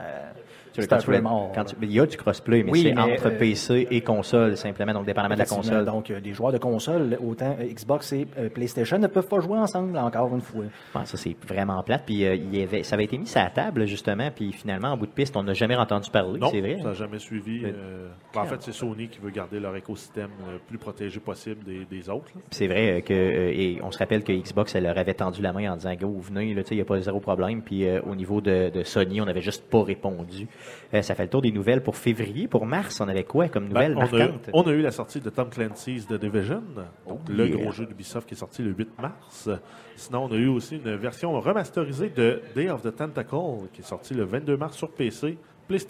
Quand 1.54 1.64
tu 1.64 1.76
il 1.82 1.92
y 1.92 2.00
a 2.00 2.06
du 2.06 2.16
crossplay, 2.16 2.62
mais 2.62 2.70
Oui, 2.70 2.82
c'est 2.82 2.98
entre 2.98 3.28
euh, 3.28 3.38
PC 3.38 3.86
et 3.90 4.00
console, 4.00 4.56
simplement, 4.56 4.92
donc 4.92 5.06
dépendamment 5.06 5.34
de 5.34 5.40
la 5.40 5.46
console. 5.46 5.84
Donc, 5.84 6.10
euh, 6.10 6.20
les 6.22 6.32
joueurs 6.32 6.52
de 6.52 6.58
console, 6.58 7.18
autant 7.24 7.56
euh, 7.60 7.64
Xbox 7.64 8.12
et 8.12 8.26
euh, 8.38 8.48
PlayStation, 8.48 8.98
ne 8.98 9.06
peuvent 9.06 9.28
pas 9.28 9.40
jouer 9.40 9.58
ensemble, 9.58 9.96
encore 9.98 10.34
une 10.34 10.40
fois. 10.40 10.64
Ça, 11.04 11.16
c'est 11.16 11.36
vraiment 11.46 11.82
plate. 11.82 12.02
Puis, 12.06 12.24
euh, 12.24 12.34
il 12.34 12.56
y 12.56 12.62
avait, 12.62 12.82
ça 12.82 12.94
avait 12.94 13.04
été 13.04 13.18
mis 13.18 13.26
sur 13.26 13.40
la 13.40 13.50
table, 13.50 13.86
justement, 13.86 14.30
puis 14.34 14.52
finalement, 14.52 14.88
en 14.88 14.96
bout 14.96 15.06
de 15.06 15.12
piste, 15.12 15.36
on 15.36 15.42
n'a 15.42 15.54
jamais 15.54 15.76
entendu 15.76 16.10
parler, 16.10 16.38
Non, 16.38 16.50
c'est 16.50 16.60
vrai. 16.60 16.78
ça 16.78 16.88
n'a 16.88 16.94
jamais 16.94 17.18
suivi. 17.18 17.62
Euh, 17.64 18.08
ben, 18.34 18.42
en 18.42 18.44
fait, 18.46 18.60
c'est 18.62 18.72
Sony 18.72 19.08
qui 19.08 19.20
veut 19.20 19.30
garder 19.30 19.60
leur 19.60 19.74
écosystème 19.76 20.30
le 20.50 20.58
plus 20.58 20.78
protégé 20.78 21.20
possible 21.20 21.64
des, 21.64 21.84
des 21.84 22.08
autres. 22.10 22.30
C'est 22.50 22.66
vrai 22.66 22.98
euh, 22.98 23.00
que 23.00 23.12
euh, 23.14 23.52
et 23.52 23.78
on 23.82 23.90
se 23.90 23.98
rappelle 23.98 24.22
que 24.24 24.32
Xbox 24.32 24.74
elle 24.74 24.84
leur 24.84 24.98
avait 24.98 25.14
tendu 25.14 25.42
la 25.42 25.52
main 25.52 25.72
en 25.72 25.76
disant 25.76 25.94
go 25.94 26.14
venez 26.20 26.54
là 26.54 26.62
tu 26.62 26.68
sais 26.70 26.74
il 26.74 26.78
y 26.78 26.82
a 26.82 26.84
pas 26.84 27.00
zéro 27.00 27.20
problème 27.20 27.62
puis 27.62 27.86
euh, 27.86 28.00
au 28.02 28.14
niveau 28.14 28.40
de, 28.40 28.70
de 28.70 28.82
Sony 28.82 29.20
on 29.20 29.26
avait 29.26 29.40
juste 29.40 29.64
pas 29.70 29.82
répondu. 29.82 30.46
Euh, 30.94 31.02
ça 31.02 31.14
fait 31.14 31.24
le 31.24 31.28
tour 31.30 31.42
des 31.42 31.52
nouvelles 31.52 31.82
pour 31.82 31.96
février 31.96 32.46
pour 32.48 32.66
mars 32.66 33.00
on 33.00 33.08
avait 33.08 33.24
quoi 33.24 33.48
comme 33.48 33.68
nouvelles 33.68 33.94
Ben, 33.94 34.02
on, 34.12 34.14
a, 34.14 34.18
marquantes? 34.18 34.50
on 34.52 34.62
a 34.62 34.70
eu 34.72 34.80
la 34.82 34.90
sortie 34.90 35.20
de 35.20 35.30
Tom 35.30 35.48
Clancy's 35.50 36.06
The 36.06 36.14
Division, 36.14 36.62
donc 37.08 37.20
Oh, 37.26 37.32
le 37.32 37.46
yeah. 37.48 37.56
gros 37.56 37.70
jeu 37.72 37.86
d'Ubisoft 37.86 38.28
qui 38.28 38.34
est 38.34 38.38
sorti 38.38 38.62
le 38.62 38.70
8 38.72 38.88
mars. 39.00 39.48
Sinon, 39.96 40.24
on 40.24 40.32
a 40.32 40.36
eu 40.36 40.48
aussi 40.48 40.76
une 40.76 40.94
version 40.96 41.38
remasterisée 41.40 42.10
de 42.10 42.40
Day 42.54 42.68
of 42.70 42.82
the 42.82 42.94
Tentacle 42.94 43.36
qui 43.72 43.80
est 43.80 43.84
sortie 43.84 44.14
le 44.14 44.24
22 44.24 44.56
mars 44.56 44.76
sur 44.76 44.90
PC, 44.90 45.38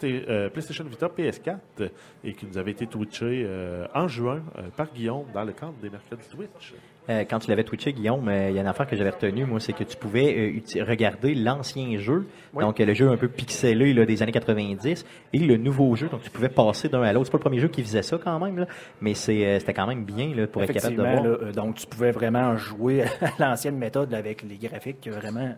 euh, 0.03 0.49
PlayStation 0.49 0.83
Vita, 0.85 1.07
PS4 1.07 1.57
euh, 1.81 1.89
et 2.23 2.33
qui 2.33 2.45
nous 2.47 2.57
avait 2.57 2.71
été 2.71 2.87
twitché 2.87 3.43
euh, 3.45 3.85
en 3.93 4.07
juin 4.07 4.41
euh, 4.57 4.63
par 4.75 4.91
Guillaume 4.91 5.25
dans 5.33 5.43
le 5.43 5.53
cadre 5.53 5.73
des 5.81 5.89
mercredis 5.89 6.27
Twitch. 6.29 6.73
Euh, 7.09 7.23
quand 7.29 7.39
tu 7.39 7.49
l'avais 7.49 7.63
twitché 7.63 7.93
Guillaume 7.93 8.27
euh, 8.27 8.49
il 8.49 8.55
y 8.55 8.57
a 8.57 8.61
une 8.61 8.67
affaire 8.67 8.85
que 8.85 8.95
j'avais 8.95 9.11
retenue 9.11 9.45
moi 9.45 9.59
c'est 9.59 9.73
que 9.73 9.83
tu 9.83 9.95
pouvais 9.95 10.53
euh, 10.75 10.83
regarder 10.83 11.35
l'ancien 11.35 11.97
jeu 11.97 12.27
donc 12.53 12.79
euh, 12.79 12.85
le 12.85 12.93
jeu 12.93 13.09
un 13.09 13.17
peu 13.17 13.29
pixelé 13.29 13.93
là, 13.93 14.05
des 14.05 14.21
années 14.21 14.31
90 14.33 15.05
et 15.33 15.39
le 15.39 15.57
nouveau 15.57 15.95
jeu 15.95 16.09
donc 16.09 16.21
tu 16.21 16.29
pouvais 16.29 16.49
passer 16.49 16.89
d'un 16.89 17.01
à 17.03 17.13
l'autre 17.13 17.27
c'est 17.27 17.31
pas 17.31 17.37
le 17.37 17.43
premier 17.43 17.59
jeu 17.59 17.69
qui 17.69 17.81
faisait 17.81 18.03
ça 18.03 18.17
quand 18.21 18.39
même 18.39 18.57
là, 18.59 18.67
mais 19.01 19.13
c'est 19.13 19.45
euh, 19.45 19.59
c'était 19.59 19.73
quand 19.73 19.87
même 19.87 20.03
bien 20.03 20.33
là, 20.35 20.47
pour 20.47 20.63
être 20.63 20.73
capable 20.73 20.95
de 20.95 21.01
voir. 21.01 21.23
là, 21.23 21.29
euh, 21.29 21.51
donc, 21.51 21.75
tu 21.75 21.87
pouvais 21.87 22.11
vraiment 22.11 22.55
jouer 22.55 23.03
à 23.21 23.31
l'ancienne 23.39 23.77
méthode 23.77 24.11
là, 24.11 24.17
avec 24.17 24.43
les 24.43 24.57
graphiques 24.57 25.07
euh, 25.07 25.11
vraiment. 25.11 25.49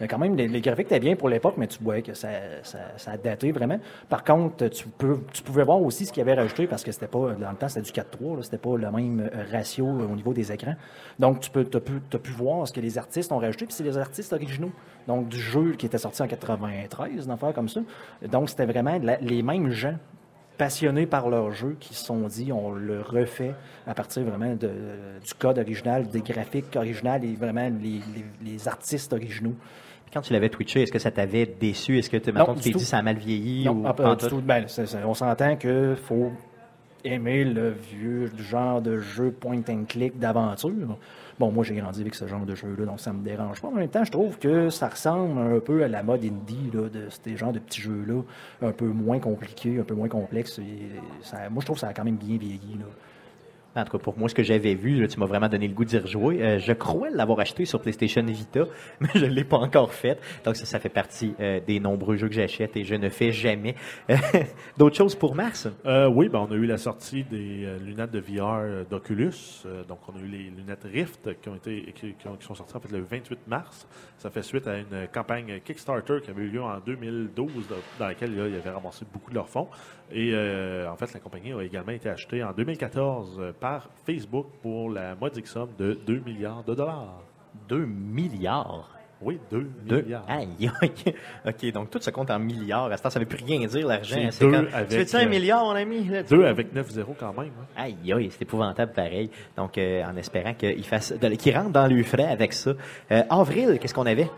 Mais 0.00 0.08
quand 0.08 0.18
même, 0.18 0.36
les, 0.36 0.60
graphiques 0.60 0.86
étaient 0.86 1.00
bien 1.00 1.16
pour 1.16 1.28
l'époque, 1.28 1.54
mais 1.56 1.66
tu 1.66 1.82
voyais 1.82 2.02
que 2.02 2.14
ça, 2.14 2.28
ça, 2.62 2.78
ça 2.96 3.10
a 3.12 3.16
daté 3.16 3.52
vraiment. 3.52 3.78
Par 4.08 4.24
contre, 4.24 4.68
tu, 4.68 4.86
peux, 4.88 5.20
tu 5.32 5.42
pouvais 5.42 5.64
voir 5.64 5.80
aussi 5.80 6.06
ce 6.06 6.12
qu'il 6.12 6.20
y 6.20 6.28
avait 6.28 6.40
rajouté 6.40 6.66
parce 6.66 6.82
que 6.82 6.92
c'était 6.92 7.06
pas, 7.06 7.32
dans 7.32 7.50
le 7.50 7.56
temps, 7.56 7.68
c'était 7.68 7.82
du 7.82 7.92
4-3, 7.92 8.36
là, 8.36 8.42
c'était 8.42 8.58
pas 8.58 8.76
le 8.76 8.90
même 8.90 9.20
euh, 9.20 9.44
ratio 9.50 9.86
euh, 9.86 10.06
au 10.10 10.16
niveau 10.16 10.32
des 10.32 10.50
écrans. 10.52 10.74
Donc, 11.18 11.40
tu 11.40 11.50
peux, 11.50 11.66
as 11.72 11.80
pu, 11.80 12.00
pu 12.00 12.32
voir 12.32 12.66
ce 12.66 12.72
que 12.72 12.80
les 12.80 12.98
artistes 12.98 13.30
ont 13.32 13.38
rajouté, 13.38 13.66
puis 13.66 13.74
c'est 13.74 13.84
les 13.84 13.98
artistes 13.98 14.32
originaux. 14.32 14.72
Donc, 15.06 15.28
du 15.28 15.38
jeu 15.38 15.72
qui 15.72 15.86
était 15.86 15.98
sorti 15.98 16.22
en 16.22 16.26
93, 16.26 17.26
une 17.26 17.30
affaire 17.30 17.52
comme 17.52 17.68
ça. 17.68 17.80
Donc, 18.30 18.48
c'était 18.48 18.66
vraiment 18.66 18.98
les 19.20 19.42
mêmes 19.42 19.70
gens 19.70 19.96
passionnés 20.58 21.06
par 21.06 21.28
leur 21.28 21.50
jeu 21.52 21.76
qui 21.80 21.94
se 21.94 22.04
sont 22.04 22.28
dit 22.28 22.52
on 22.52 22.72
le 22.72 23.00
refait 23.00 23.54
à 23.86 23.94
partir 23.94 24.22
vraiment 24.24 24.54
de, 24.54 24.70
du 25.24 25.34
code 25.38 25.58
original, 25.58 26.08
des 26.08 26.20
graphiques 26.20 26.76
originaux 26.76 27.18
et 27.22 27.34
vraiment 27.34 27.68
les, 27.80 28.00
les- 28.14 28.50
les 28.52 28.68
artistes 28.68 29.12
originaux. 29.12 29.54
Quand 30.12 30.20
tu 30.20 30.32
l'avais 30.34 30.50
twitché, 30.50 30.82
est-ce 30.82 30.92
que 30.92 30.98
ça 30.98 31.10
t'avait 31.10 31.46
déçu? 31.46 31.98
Est-ce 31.98 32.10
que 32.10 32.18
tu 32.18 32.32
t'es 32.32 32.70
dit 32.70 32.84
ça 32.84 32.98
a 32.98 33.02
mal 33.02 33.16
vieilli? 33.16 33.64
Non, 33.64 33.72
ou 33.72 33.84
ah, 33.86 33.94
pas 33.94 34.14
du 34.14 34.26
tout? 34.26 34.42
Ben, 34.42 34.66
on 35.06 35.14
s'entend 35.14 35.56
qu'il 35.56 35.96
faut 35.96 36.32
aimer 37.02 37.44
le 37.44 37.70
vieux 37.70 38.30
genre 38.38 38.82
de 38.82 38.98
jeu 38.98 39.30
point 39.30 39.62
and 39.68 39.84
click 39.88 40.18
d'aventure. 40.18 40.98
Bon, 41.38 41.50
moi 41.50 41.64
j'ai 41.64 41.74
grandi 41.74 42.00
avec 42.00 42.14
ce 42.14 42.26
genre 42.26 42.44
de 42.44 42.54
jeu-là, 42.54 42.84
donc 42.84 43.00
ça 43.00 43.12
me 43.12 43.24
dérange 43.24 43.60
pas. 43.60 43.68
En 43.68 43.72
même 43.72 43.88
temps, 43.88 44.04
je 44.04 44.12
trouve 44.12 44.38
que 44.38 44.70
ça 44.70 44.88
ressemble 44.88 45.38
un 45.38 45.60
peu 45.60 45.82
à 45.82 45.88
la 45.88 46.02
mode 46.02 46.24
indie 46.24 46.70
de 46.72 46.90
ces 47.24 47.36
genres 47.36 47.52
de 47.52 47.58
petits 47.58 47.80
jeux-là, 47.80 48.22
un 48.62 48.72
peu 48.72 48.86
moins 48.86 49.18
compliqués, 49.18 49.78
un 49.78 49.84
peu 49.84 49.94
moins 49.94 50.08
complexes. 50.08 50.58
Moi, 50.58 51.60
je 51.60 51.64
trouve 51.64 51.76
que 51.76 51.80
ça 51.80 51.88
a 51.88 51.94
quand 51.94 52.04
même 52.04 52.16
bien 52.16 52.36
vieilli. 52.36 52.78
Là. 52.78 52.86
En 53.74 53.84
tout 53.84 53.92
cas, 53.92 53.98
pour 54.04 54.18
moi, 54.18 54.28
ce 54.28 54.34
que 54.34 54.42
j'avais 54.42 54.74
vu, 54.74 55.06
tu 55.08 55.18
m'as 55.18 55.24
vraiment 55.26 55.48
donné 55.48 55.66
le 55.66 55.72
goût 55.74 55.84
d'y 55.86 55.96
rejouer. 55.98 56.42
Euh, 56.42 56.58
je 56.58 56.72
crois 56.72 57.08
l'avoir 57.10 57.40
acheté 57.40 57.64
sur 57.64 57.80
PlayStation 57.80 58.22
Vita, 58.22 58.64
mais 59.00 59.08
je 59.14 59.24
ne 59.24 59.30
l'ai 59.30 59.44
pas 59.44 59.56
encore 59.56 59.94
fait. 59.94 60.20
Donc, 60.44 60.56
ça, 60.56 60.66
ça 60.66 60.78
fait 60.78 60.90
partie 60.90 61.34
euh, 61.40 61.58
des 61.66 61.80
nombreux 61.80 62.16
jeux 62.16 62.28
que 62.28 62.34
j'achète 62.34 62.76
et 62.76 62.84
je 62.84 62.94
ne 62.94 63.08
fais 63.08 63.32
jamais. 63.32 63.74
D'autres 64.76 64.96
choses 64.96 65.14
pour 65.14 65.34
mars? 65.34 65.68
Euh, 65.86 66.06
oui, 66.08 66.28
ben, 66.28 66.46
on 66.48 66.52
a 66.52 66.56
eu 66.56 66.66
la 66.66 66.76
sortie 66.78 67.24
des 67.24 67.66
lunettes 67.80 68.10
de 68.10 68.20
VR 68.20 68.84
d'Oculus. 68.90 69.32
Donc, 69.88 70.00
on 70.08 70.18
a 70.18 70.20
eu 70.22 70.28
les 70.28 70.50
lunettes 70.50 70.84
Rift 70.92 71.40
qui, 71.40 71.48
ont 71.48 71.54
été, 71.56 71.92
qui, 71.94 72.12
qui 72.14 72.28
ont- 72.28 72.36
qui 72.36 72.46
sont 72.46 72.54
sorties 72.54 72.76
en 72.76 72.80
fait 72.80 72.92
le 72.92 73.00
28 73.02 73.38
mars. 73.46 73.86
Ça 74.18 74.30
fait 74.30 74.42
suite 74.42 74.66
à 74.66 74.76
une 74.78 75.08
campagne 75.12 75.60
Kickstarter 75.64 76.18
qui 76.22 76.30
avait 76.30 76.42
eu 76.42 76.48
lieu 76.48 76.62
en 76.62 76.78
2012, 76.84 77.68
dans- 77.68 77.76
dans 77.98 78.06
laquelle 78.06 78.36
là, 78.36 78.48
ils 78.48 78.54
avaient 78.56 78.70
ramassé 78.70 79.04
beaucoup 79.12 79.30
de 79.30 79.34
leurs 79.36 79.48
fonds. 79.48 79.68
Et 80.12 80.30
euh, 80.34 80.90
en 80.90 80.96
fait, 80.96 81.12
la 81.14 81.20
compagnie 81.20 81.52
a 81.52 81.62
également 81.62 81.92
été 81.92 82.08
achetée 82.08 82.42
en 82.44 82.52
2014 82.52 83.38
euh, 83.40 83.52
par 83.58 83.88
Facebook 84.06 84.46
pour 84.62 84.90
la 84.90 85.14
modique 85.14 85.46
somme 85.46 85.70
de 85.78 85.94
2 86.06 86.20
milliards 86.26 86.62
de 86.64 86.74
dollars. 86.74 87.22
2 87.68 87.86
milliards? 87.86 88.90
Oui, 89.24 89.38
2 89.52 89.70
Deux? 89.86 90.02
milliards. 90.02 90.24
Aïe, 90.28 90.48
aïe. 90.80 91.14
OK, 91.46 91.72
donc 91.72 91.90
tout 91.90 92.00
se 92.00 92.10
compte 92.10 92.30
en 92.32 92.40
milliards. 92.40 92.90
À 92.90 92.96
ce 92.96 93.02
temps, 93.04 93.10
ça 93.10 93.20
ne 93.20 93.24
veut 93.24 93.28
plus 93.28 93.44
rien 93.44 93.64
dire, 93.68 93.86
l'argent. 93.86 94.16
C'est 94.32 94.44
deux 94.44 94.52
avec, 94.74 94.88
Tu 94.88 94.96
veux-tu 94.96 95.16
un 95.16 95.26
euh, 95.26 95.28
milliard, 95.28 95.64
mon 95.64 95.70
ami? 95.76 96.04
Là, 96.08 96.24
2 96.24 96.44
avec 96.44 96.74
9-0 96.74 97.04
quand 97.18 97.32
même. 97.32 97.52
hein. 97.60 97.66
Aïe, 97.76 98.12
aïe, 98.12 98.28
c'est 98.32 98.42
épouvantable 98.42 98.92
pareil. 98.92 99.30
Donc, 99.56 99.78
euh, 99.78 100.02
en 100.04 100.16
espérant 100.16 100.54
qu'il 100.54 100.84
fasse, 100.84 101.14
qu'il 101.38 101.56
rentre 101.56 101.70
dans 101.70 101.86
le 101.86 102.02
frais 102.02 102.26
avec 102.26 102.52
ça. 102.52 102.72
Euh, 103.12 103.22
avril, 103.30 103.78
qu'est-ce 103.80 103.94
qu'on 103.94 104.06
avait? 104.06 104.28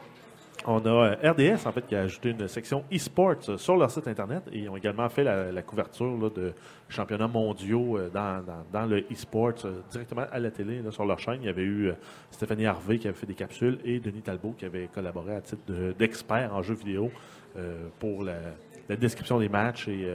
On 0.66 0.78
a 0.86 0.88
euh, 0.88 1.32
RDS, 1.32 1.66
en 1.66 1.72
fait, 1.72 1.86
qui 1.86 1.94
a 1.94 2.00
ajouté 2.02 2.30
une 2.30 2.48
section 2.48 2.84
e-sports 2.92 3.50
euh, 3.50 3.58
sur 3.58 3.76
leur 3.76 3.90
site 3.90 4.08
Internet 4.08 4.44
et 4.50 4.60
ils 4.60 4.68
ont 4.70 4.76
également 4.76 5.08
fait 5.10 5.22
la, 5.22 5.62
couverture 5.62 6.30
de 6.30 6.52
championnats 6.88 7.28
mondiaux 7.28 7.98
euh, 7.98 8.08
dans, 8.08 8.86
le 8.86 9.00
e-sports 9.12 9.66
directement 9.90 10.24
à 10.32 10.38
la 10.38 10.50
télé, 10.50 10.80
sur 10.90 11.04
leur 11.04 11.18
chaîne. 11.18 11.40
Il 11.42 11.46
y 11.46 11.50
avait 11.50 11.64
eu 11.64 11.92
Stéphanie 12.30 12.64
Harvey 12.66 12.98
qui 12.98 13.08
avait 13.08 13.16
fait 13.16 13.26
des 13.26 13.34
capsules 13.34 13.78
et 13.84 14.00
Denis 14.00 14.22
Talbot 14.22 14.54
qui 14.56 14.64
avait 14.64 14.88
collaboré 14.92 15.34
à 15.34 15.40
titre 15.42 15.62
de- 15.66 15.92
d'expert 15.92 16.54
en 16.54 16.62
jeux 16.62 16.74
vidéo 16.74 17.10
pour 18.00 18.24
la, 18.24 18.34
description 18.96 19.38
des 19.38 19.48
matchs 19.48 19.88
et 19.88 20.06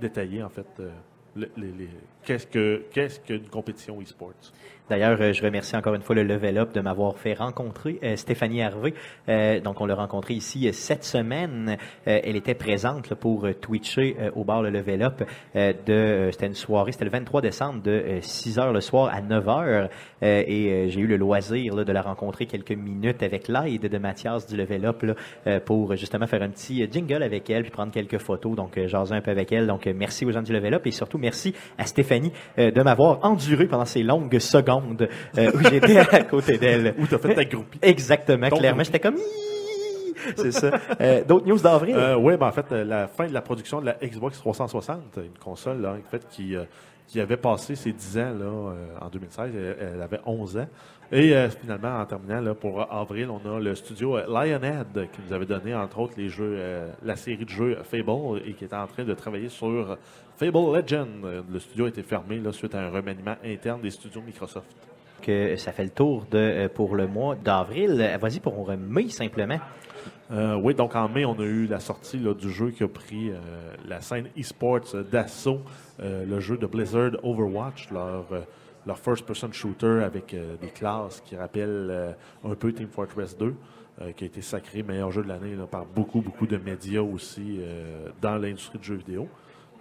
détailler, 0.00 0.42
en 0.42 0.48
fait, 0.48 0.66
le- 1.34 1.50
les- 1.56 1.72
les- 1.72 1.88
qu'est-ce 2.26 2.46
que 2.46 2.84
qu'est-ce 2.92 3.20
qu'une 3.20 3.48
compétition 3.48 4.00
e-sports? 4.02 4.52
D'ailleurs, 4.88 5.20
euh, 5.20 5.32
je 5.32 5.42
remercie 5.42 5.74
encore 5.76 5.94
une 5.94 6.02
fois 6.02 6.14
le 6.14 6.22
Level 6.22 6.58
Up 6.58 6.72
de 6.72 6.80
m'avoir 6.80 7.18
fait 7.18 7.34
rencontrer 7.34 7.98
euh, 8.04 8.14
Stéphanie 8.14 8.60
Hervé. 8.60 8.94
Euh, 9.28 9.58
donc, 9.58 9.80
on 9.80 9.86
l'a 9.86 9.96
rencontrée 9.96 10.34
ici 10.34 10.68
euh, 10.68 10.72
cette 10.72 11.02
semaine. 11.02 11.76
Euh, 12.06 12.20
elle 12.22 12.36
était 12.36 12.54
présente 12.54 13.10
là, 13.10 13.16
pour 13.16 13.48
Twitcher 13.60 14.16
au 14.36 14.44
bar 14.44 14.62
le 14.62 14.70
Level 14.70 15.02
Up. 15.02 15.24
de, 15.54 16.28
c'était 16.30 16.46
une 16.46 16.54
soirée, 16.54 16.92
c'était 16.92 17.04
le 17.04 17.10
23 17.10 17.40
décembre 17.40 17.82
de 17.82 17.90
euh, 17.90 18.20
6 18.20 18.58
heures 18.60 18.72
le 18.72 18.80
soir 18.80 19.12
à 19.12 19.20
9 19.20 19.48
heures. 19.48 19.88
Euh, 20.22 20.44
et 20.46 20.88
j'ai 20.88 21.00
eu 21.00 21.06
le 21.06 21.16
loisir 21.16 21.74
là, 21.74 21.84
de 21.84 21.92
la 21.92 22.02
rencontrer 22.02 22.46
quelques 22.46 22.72
minutes 22.72 23.22
avec 23.22 23.48
l'aide 23.48 23.88
de 23.88 23.98
Mathias 23.98 24.46
du 24.46 24.56
Level 24.56 24.84
Up 24.84 25.02
là, 25.02 25.60
pour 25.60 25.96
justement 25.96 26.26
faire 26.26 26.42
un 26.42 26.48
petit 26.48 26.88
jingle 26.90 27.22
avec 27.22 27.50
elle 27.50 27.62
puis 27.62 27.70
prendre 27.72 27.92
quelques 27.92 28.18
photos. 28.18 28.54
Donc, 28.54 28.78
jaser 28.86 29.14
un 29.14 29.20
peu 29.20 29.32
avec 29.32 29.50
elle. 29.52 29.66
Donc, 29.66 29.86
merci 29.86 30.24
aux 30.24 30.30
gens 30.30 30.42
du 30.42 30.52
Level 30.52 30.74
Up 30.74 30.86
et 30.86 30.90
surtout 30.92 31.18
merci 31.18 31.54
à 31.76 31.86
Stéphanie 31.86 32.15
euh, 32.58 32.70
de 32.70 32.82
m'avoir 32.82 33.24
enduré 33.24 33.66
pendant 33.66 33.84
ces 33.84 34.02
longues 34.02 34.38
secondes 34.38 35.08
euh, 35.38 35.50
où 35.54 35.60
j'étais 35.62 35.98
à 35.98 36.22
côté 36.30 36.58
d'elle. 36.58 36.94
Où 36.98 37.06
tu 37.06 37.14
as 37.14 37.18
fait 37.18 37.34
ta 37.34 37.44
groupie. 37.44 37.78
Exactement, 37.82 38.48
clairement. 38.48 38.84
J'étais 38.84 39.00
comme... 39.00 39.16
C'est 40.36 40.52
ça. 40.52 40.72
Euh, 41.00 41.22
D'autres 41.24 41.46
news 41.46 41.58
d'avril? 41.58 41.96
Oui, 42.18 42.36
ben 42.36 42.48
en 42.48 42.52
fait, 42.52 42.70
la 42.72 43.06
fin 43.06 43.28
de 43.28 43.32
la 43.32 43.42
production 43.42 43.80
de 43.80 43.86
la 43.86 43.96
Xbox 44.02 44.38
360, 44.38 45.18
une 45.18 45.38
console 45.38 45.80
là, 45.80 45.92
en 45.92 46.10
fait, 46.10 46.26
qui, 46.28 46.56
qui 47.06 47.20
avait 47.20 47.36
passé 47.36 47.76
ses 47.76 47.92
10 47.92 48.18
ans 48.18 48.34
là, 48.38 48.74
en 49.02 49.08
2016, 49.08 49.52
elle, 49.54 49.76
elle 49.94 50.02
avait 50.02 50.20
11 50.26 50.56
ans. 50.58 50.66
Et 51.12 51.36
euh, 51.36 51.48
finalement, 51.48 52.00
en 52.00 52.04
terminant, 52.04 52.40
là, 52.40 52.54
pour 52.54 52.92
avril, 52.92 53.28
on 53.30 53.56
a 53.56 53.60
le 53.60 53.74
studio 53.76 54.18
Lionhead 54.26 55.08
qui 55.12 55.20
nous 55.26 55.32
avait 55.32 55.46
donné, 55.46 55.72
entre 55.72 56.00
autres, 56.00 56.14
les 56.16 56.28
jeux, 56.28 56.56
euh, 56.58 56.90
la 57.04 57.14
série 57.14 57.44
de 57.44 57.48
jeux 57.48 57.78
Fable 57.84 58.42
et 58.44 58.54
qui 58.54 58.64
était 58.64 58.74
en 58.74 58.88
train 58.88 59.04
de 59.04 59.14
travailler 59.14 59.48
sur 59.48 59.96
Fable 60.36 60.76
Legend. 60.76 61.08
Euh, 61.24 61.42
Le 61.50 61.58
studio 61.58 61.86
a 61.86 61.88
été 61.88 62.02
fermé 62.02 62.38
là, 62.38 62.52
suite 62.52 62.74
à 62.74 62.80
un 62.80 62.90
remaniement 62.90 63.36
interne 63.44 63.80
des 63.80 63.90
studios 63.90 64.20
Microsoft. 64.20 64.66
Que 65.22 65.56
ça 65.56 65.72
fait 65.72 65.84
le 65.84 65.90
tour 65.90 66.26
de 66.30 66.36
euh, 66.38 66.68
pour 66.68 66.94
le 66.94 67.06
mois 67.06 67.34
d'avril. 67.36 67.98
Euh, 68.00 68.18
Vas-y 68.18 68.40
pour 68.40 68.70
mai, 68.76 69.08
simplement. 69.08 69.58
Euh, 70.30 70.54
oui, 70.56 70.74
donc 70.74 70.94
en 70.94 71.08
mai, 71.08 71.24
on 71.24 71.38
a 71.38 71.44
eu 71.44 71.66
la 71.66 71.80
sortie 71.80 72.18
là, 72.18 72.34
du 72.34 72.50
jeu 72.50 72.70
qui 72.70 72.82
a 72.82 72.88
pris 72.88 73.30
euh, 73.30 73.38
la 73.88 74.00
scène 74.00 74.26
e-sports 74.38 74.94
euh, 74.94 75.02
d'assaut, 75.02 75.60
euh, 76.00 76.24
le 76.26 76.40
jeu 76.40 76.56
de 76.58 76.66
Blizzard 76.66 77.12
Overwatch, 77.22 77.90
leur, 77.90 78.26
euh, 78.32 78.40
leur 78.86 78.98
first-person 78.98 79.52
shooter 79.52 80.02
avec 80.04 80.34
euh, 80.34 80.56
des 80.60 80.68
classes 80.68 81.22
qui 81.24 81.36
rappellent 81.36 81.88
euh, 81.90 82.12
un 82.44 82.54
peu 82.54 82.72
Team 82.72 82.88
Fortress 82.88 83.38
2, 83.38 83.54
euh, 84.02 84.12
qui 84.12 84.24
a 84.24 84.26
été 84.26 84.42
sacré 84.42 84.82
meilleur 84.82 85.10
jeu 85.10 85.22
de 85.22 85.28
l'année 85.28 85.54
par 85.70 85.86
beaucoup, 85.86 86.20
beaucoup 86.20 86.46
de 86.46 86.56
médias 86.58 87.00
aussi 87.00 87.58
euh, 87.60 88.08
dans 88.20 88.36
l'industrie 88.36 88.78
du 88.78 88.84
jeu 88.86 88.96
vidéo. 88.96 89.28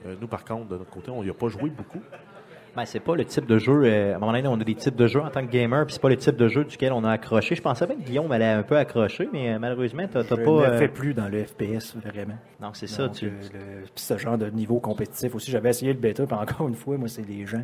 Euh, 0.05 0.15
nous, 0.19 0.27
par 0.27 0.45
contre, 0.45 0.67
de 0.67 0.77
notre 0.77 0.89
côté, 0.91 1.11
on 1.11 1.23
n'y 1.23 1.29
a 1.29 1.33
pas 1.33 1.47
joué 1.47 1.69
beaucoup. 1.69 1.99
Ben, 2.75 2.83
c'est 2.83 2.99
pas 2.99 3.15
le 3.15 3.23
type 3.23 3.45
de 3.45 3.57
jeu. 3.57 3.83
euh, 3.85 4.13
à 4.13 4.15
un 4.17 4.19
moment 4.19 4.33
donné, 4.33 4.47
on 4.49 4.59
a 4.59 4.63
des 4.65 4.75
types 4.75 4.97
de 4.97 5.07
jeux 5.07 5.21
en 5.21 5.29
tant 5.29 5.45
que 5.45 5.49
gamer, 5.51 5.85
puis 5.85 5.93
c'est 5.93 6.01
pas 6.01 6.09
le 6.09 6.17
type 6.17 6.35
de 6.35 6.49
jeu 6.49 6.65
duquel 6.65 6.91
on 6.91 7.05
a 7.05 7.11
accroché. 7.11 7.55
Je 7.55 7.61
pensais 7.61 7.87
bien 7.87 7.95
que 7.95 8.01
Guillaume 8.01 8.29
allait 8.33 8.45
un 8.51 8.63
peu 8.63 8.75
accrocher, 8.75 9.29
mais 9.31 9.53
euh, 9.53 9.59
malheureusement, 9.59 10.03
t'as 10.11 10.25
t'as 10.25 10.35
Je 10.35 10.41
pas. 10.43 10.51
ne 10.51 10.73
euh, 10.73 10.77
fais 10.77 10.89
plus 10.89 11.13
dans 11.13 11.29
le 11.29 11.45
FPS, 11.45 11.95
vraiment. 11.95 12.37
Non, 12.61 12.71
c'est 12.73 12.87
ça. 12.87 13.07
Tu... 13.07 13.27
euh, 13.27 13.29
le- 13.53 13.83
puis 13.83 13.91
ce 14.03 14.17
genre 14.17 14.37
de 14.37 14.49
niveau 14.49 14.79
compétitif 14.79 15.33
aussi, 15.35 15.51
j'avais 15.51 15.69
essayé 15.69 15.93
le 15.93 15.99
bêta, 15.99 16.25
puis 16.25 16.35
encore 16.35 16.67
une 16.67 16.75
fois, 16.75 16.97
moi, 16.97 17.07
c'est 17.07 17.25
les 17.25 17.45
gens. 17.45 17.63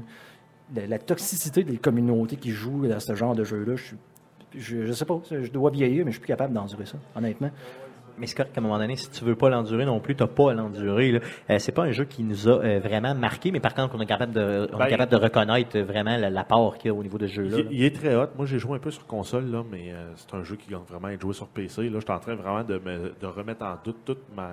La, 0.73 0.87
la 0.87 0.97
toxicité 0.97 1.65
des 1.65 1.75
communautés 1.75 2.37
qui 2.37 2.51
jouent 2.51 2.87
dans 2.87 2.99
ce 3.01 3.13
genre 3.13 3.35
de 3.35 3.43
jeu-là, 3.43 3.75
je 3.75 3.83
suis. 3.83 3.97
Je, 4.57 4.85
je 4.85 4.93
sais 4.93 5.05
pas, 5.05 5.19
je 5.29 5.49
dois 5.51 5.71
vieillir, 5.71 6.05
mais 6.05 6.11
je 6.11 6.15
suis 6.15 6.21
plus 6.21 6.27
capable 6.27 6.53
d'endurer 6.53 6.85
ça, 6.85 6.97
honnêtement. 7.15 7.51
Mais 8.17 8.27
c'est 8.27 8.35
correct 8.35 8.51
qu'à 8.53 8.61
un 8.61 8.63
moment 8.63 8.77
donné, 8.77 8.95
si 8.95 9.09
tu 9.09 9.23
veux 9.25 9.35
pas 9.35 9.49
l'endurer 9.49 9.85
non 9.85 9.99
plus, 9.99 10.15
t'as 10.15 10.27
pas 10.27 10.51
à 10.51 10.53
l'endurer. 10.53 11.21
Euh, 11.49 11.59
c'est 11.59 11.71
pas 11.71 11.83
un 11.83 11.91
jeu 11.91 12.05
qui 12.05 12.23
nous 12.23 12.47
a 12.47 12.51
euh, 12.63 12.79
vraiment 12.79 13.13
marqué, 13.15 13.51
mais 13.51 13.59
par 13.59 13.73
contre, 13.73 13.95
on 13.95 14.01
est 14.01 14.05
capable 14.05 14.33
de, 14.33 14.69
on 14.71 14.75
est 14.75 14.79
Ben, 14.79 14.87
capable 14.89 15.11
de 15.11 15.17
reconnaître 15.17 15.77
euh, 15.77 15.83
vraiment 15.83 16.17
la- 16.17 16.29
l'apport 16.29 16.77
qu'il 16.77 16.87
y 16.91 16.93
a 16.93 16.97
au 16.97 17.03
niveau 17.03 17.17
de 17.17 17.27
ce 17.27 17.33
jeu-là. 17.33 17.57
Il, 17.59 17.63
là. 17.65 17.69
il 17.71 17.83
est 17.83 17.95
très 17.95 18.15
hot. 18.15 18.27
Moi, 18.37 18.45
j'ai 18.45 18.59
joué 18.59 18.75
un 18.75 18.79
peu 18.79 18.91
sur 18.91 19.05
console, 19.07 19.49
là, 19.51 19.63
mais 19.69 19.91
euh, 19.93 20.11
c'est 20.15 20.35
un 20.35 20.43
jeu 20.43 20.55
qui 20.55 20.69
gagne 20.69 20.81
vraiment 20.89 21.07
à 21.07 21.13
être 21.13 21.21
joué 21.21 21.33
sur 21.33 21.47
PC. 21.47 21.83
Là, 21.89 21.99
je 21.99 21.99
suis 22.05 22.11
en 22.11 22.19
train 22.19 22.35
vraiment 22.35 22.63
de, 22.63 22.75
me, 22.83 23.13
de 23.19 23.27
remettre 23.27 23.63
en 23.65 23.75
doute 23.83 23.97
toute 24.05 24.21
ma, 24.35 24.49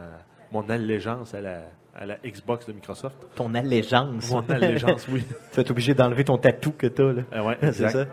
mon 0.53 0.69
allégeance 0.71 1.35
à 1.35 1.41
la, 1.41 1.61
à 1.95 2.07
la 2.07 2.17
Xbox 2.25 2.67
de 2.67 2.73
Microsoft. 2.73 3.17
Ton 3.35 3.55
allégeance. 3.55 4.31
Mon 4.31 4.45
allégeance, 4.49 5.07
oui. 5.11 5.23
tu 5.51 5.57
vas 5.57 5.63
être 5.63 5.71
obligé 5.71 5.95
d'enlever 5.95 6.25
ton 6.25 6.39
tatou 6.39 6.73
que 6.73 6.87
t'as, 6.87 7.13
là. 7.13 7.23
Ah 7.33 7.45
ouais, 7.45 7.59
c'est 7.73 7.89
ça. 7.89 8.07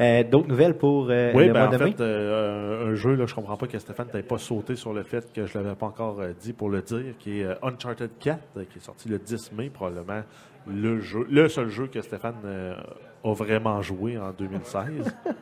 Euh, 0.00 0.24
D'autres 0.24 0.48
nouvelles 0.48 0.76
pour 0.76 1.08
euh, 1.10 1.32
Oui, 1.34 1.46
le 1.46 1.52
ben, 1.52 1.60
mois 1.66 1.68
en 1.68 1.78
de 1.78 1.84
mai? 1.84 1.90
fait, 1.92 2.00
euh, 2.00 2.90
un 2.90 2.94
jeu, 2.94 3.14
là, 3.14 3.26
je 3.26 3.34
comprends 3.34 3.56
pas 3.56 3.66
que 3.66 3.78
Stéphane 3.78 4.06
t'avait 4.08 4.22
pas 4.22 4.38
sauté 4.38 4.74
sur 4.76 4.92
le 4.92 5.02
fait 5.02 5.32
que 5.32 5.46
je 5.46 5.56
l'avais 5.58 5.74
pas 5.74 5.86
encore 5.86 6.20
dit 6.40 6.52
pour 6.52 6.70
le 6.70 6.80
dire, 6.82 7.14
qui 7.18 7.40
est 7.40 7.46
Uncharted 7.62 8.10
4, 8.18 8.38
euh, 8.56 8.64
qui 8.70 8.78
est 8.78 8.82
sorti 8.82 9.08
le 9.08 9.18
10 9.18 9.52
mai, 9.52 9.70
probablement 9.70 10.22
le 10.66 11.00
jeu, 11.00 11.26
le 11.30 11.48
seul 11.48 11.68
jeu 11.68 11.88
que 11.88 12.00
Stéphane 12.00 12.36
a 13.24 13.32
vraiment 13.32 13.82
joué 13.82 14.16
en 14.18 14.30
2016. 14.32 15.14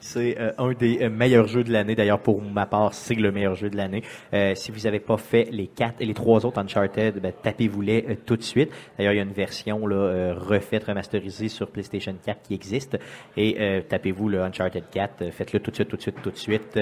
C'est 0.00 0.38
euh, 0.38 0.52
un 0.58 0.72
des 0.72 1.02
euh, 1.02 1.10
meilleurs 1.10 1.46
jeux 1.46 1.64
de 1.64 1.72
l'année. 1.72 1.94
D'ailleurs, 1.94 2.20
pour 2.20 2.42
ma 2.42 2.66
part, 2.66 2.94
c'est 2.94 3.14
le 3.14 3.32
meilleur 3.32 3.54
jeu 3.54 3.70
de 3.70 3.76
l'année. 3.76 4.02
Euh, 4.34 4.54
si 4.54 4.70
vous 4.70 4.80
n'avez 4.80 5.00
pas 5.00 5.16
fait 5.16 5.48
les 5.50 5.66
quatre 5.66 6.00
et 6.00 6.06
les 6.06 6.14
trois 6.14 6.44
autres 6.46 6.58
Uncharted, 6.58 7.20
ben, 7.20 7.32
tapez-vous-les 7.42 8.18
tout 8.26 8.36
de 8.36 8.42
suite. 8.42 8.70
D'ailleurs, 8.96 9.12
il 9.12 9.16
y 9.16 9.20
a 9.20 9.22
une 9.22 9.32
version 9.32 9.80
refaite, 9.82 10.84
remasterisée 10.84 11.48
sur 11.48 11.68
PlayStation 11.70 12.14
4 12.24 12.42
qui 12.42 12.54
existe. 12.54 12.98
Et 13.36 13.82
tapez-vous 13.88 14.28
le 14.28 14.42
Uncharted 14.42 14.84
4. 14.90 15.22
euh, 15.22 15.30
Faites-le 15.30 15.60
tout 15.60 15.70
de 15.70 15.76
suite, 15.76 15.88
tout 15.88 15.96
de 15.96 16.02
suite, 16.02 16.22
tout 16.22 16.30
de 16.30 16.36
suite. 16.36 16.78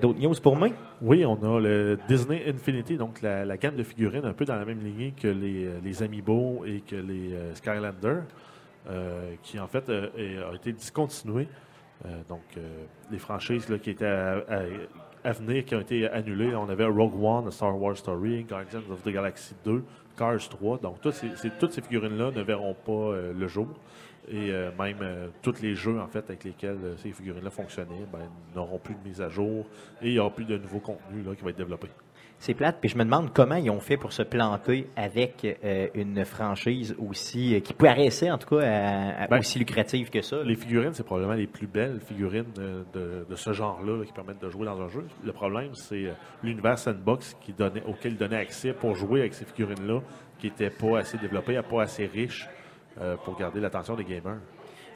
D'autres 0.00 0.20
news 0.20 0.34
pour 0.42 0.56
moi? 0.56 0.68
Oui, 1.00 1.24
on 1.24 1.34
a 1.34 1.60
le 1.60 1.98
Disney 2.08 2.42
Infinity, 2.46 2.96
donc 2.96 3.22
la, 3.22 3.44
la 3.44 3.56
gamme 3.56 3.76
de 3.76 3.82
figurines 3.82 4.24
un 4.24 4.32
peu 4.32 4.44
dans 4.44 4.56
la 4.56 4.64
même 4.64 4.80
lignée 4.80 5.14
que 5.20 5.28
les, 5.28 6.02
Amiibo 6.02 6.64
et 6.64 6.80
que 6.80 6.96
les 6.96 7.36
Skylander, 7.54 8.20
euh, 8.90 9.34
qui 9.44 9.60
en 9.60 9.68
fait 9.68 9.88
euh, 9.88 10.50
a 10.50 10.56
été 10.56 10.72
discontinué. 10.72 11.46
Euh, 12.04 12.22
donc, 12.28 12.42
euh, 12.56 12.84
les 13.10 13.18
franchises 13.18 13.66
qui 13.82 13.90
étaient 13.90 14.06
à, 14.06 15.32
venir, 15.32 15.64
qui 15.64 15.74
ont 15.74 15.80
été 15.80 16.08
annulées. 16.08 16.54
On 16.54 16.68
avait 16.68 16.84
Rogue 16.84 17.22
One, 17.22 17.50
Star 17.50 17.80
Wars 17.80 17.96
Story, 17.96 18.44
Guardians 18.44 18.82
of 18.90 19.02
the 19.02 19.10
Galaxy 19.10 19.54
2, 19.64 19.84
Cars 20.16 20.48
3. 20.48 20.78
Donc, 20.78 21.00
toutes 21.00 21.14
ces, 21.14 21.80
figurines-là 21.80 22.32
ne 22.32 22.42
verront 22.42 22.74
pas 22.74 22.92
euh, 22.92 23.32
le 23.32 23.48
jour. 23.48 23.68
Et 24.30 24.52
même 24.78 25.32
tous 25.42 25.60
les 25.60 25.74
jeux 25.74 25.98
en 25.98 26.06
fait 26.06 26.24
avec 26.28 26.44
lesquels 26.44 26.78
ces 26.98 27.10
figurines-là 27.10 27.50
fonctionnaient 27.50 28.06
ben, 28.12 28.20
n'auront 28.54 28.78
plus 28.78 28.94
de 28.94 29.00
mise 29.04 29.20
à 29.20 29.28
jour 29.28 29.66
et 30.00 30.06
il 30.06 30.12
n'y 30.12 30.18
aura 30.20 30.30
plus 30.30 30.44
de 30.44 30.56
nouveau 30.56 30.78
contenu 30.78 31.24
là, 31.24 31.34
qui 31.34 31.42
va 31.42 31.50
être 31.50 31.56
développé. 31.56 31.88
C'est 32.44 32.54
plate, 32.54 32.78
puis 32.80 32.88
je 32.88 32.98
me 32.98 33.04
demande 33.04 33.32
comment 33.32 33.54
ils 33.54 33.70
ont 33.70 33.78
fait 33.78 33.96
pour 33.96 34.12
se 34.12 34.24
planter 34.24 34.88
avec 34.96 35.46
euh, 35.62 35.86
une 35.94 36.24
franchise 36.24 36.92
aussi, 36.98 37.54
euh, 37.54 37.60
qui 37.60 37.72
paraissait 37.72 38.32
en 38.32 38.36
tout 38.36 38.56
cas 38.56 38.64
à- 38.66 39.22
à- 39.22 39.26
Ben, 39.28 39.38
aussi 39.38 39.60
lucrative 39.60 40.10
que 40.10 40.22
ça. 40.22 40.42
Les 40.42 40.56
figurines, 40.56 40.92
c'est 40.92 41.04
probablement 41.04 41.34
les 41.36 41.46
plus 41.46 41.68
belles 41.68 42.00
figurines 42.00 42.46
euh, 42.58 42.82
de, 42.92 43.24
de 43.30 43.36
ce 43.36 43.52
genre-là 43.52 43.96
là, 43.98 44.04
qui 44.04 44.12
permettent 44.12 44.42
de 44.42 44.50
jouer 44.50 44.66
dans 44.66 44.80
un 44.80 44.88
jeu. 44.88 45.04
Le 45.24 45.30
problème, 45.32 45.72
c'est 45.74 46.06
l'univers 46.42 46.76
sandbox 46.80 47.36
qui 47.40 47.52
donnait, 47.52 47.84
auquel 47.86 48.14
il 48.14 48.18
donnait 48.18 48.38
accès 48.38 48.72
pour 48.72 48.96
jouer 48.96 49.20
avec 49.20 49.34
ces 49.34 49.44
figurines-là, 49.44 50.00
qui 50.40 50.48
n'était 50.48 50.70
pas 50.70 50.98
assez 50.98 51.18
développé, 51.18 51.60
pas 51.70 51.82
assez 51.82 52.06
riche 52.06 52.48
euh, 53.00 53.14
pour 53.24 53.38
garder 53.38 53.60
l'attention 53.60 53.94
des 53.94 54.02
gamers. 54.04 54.40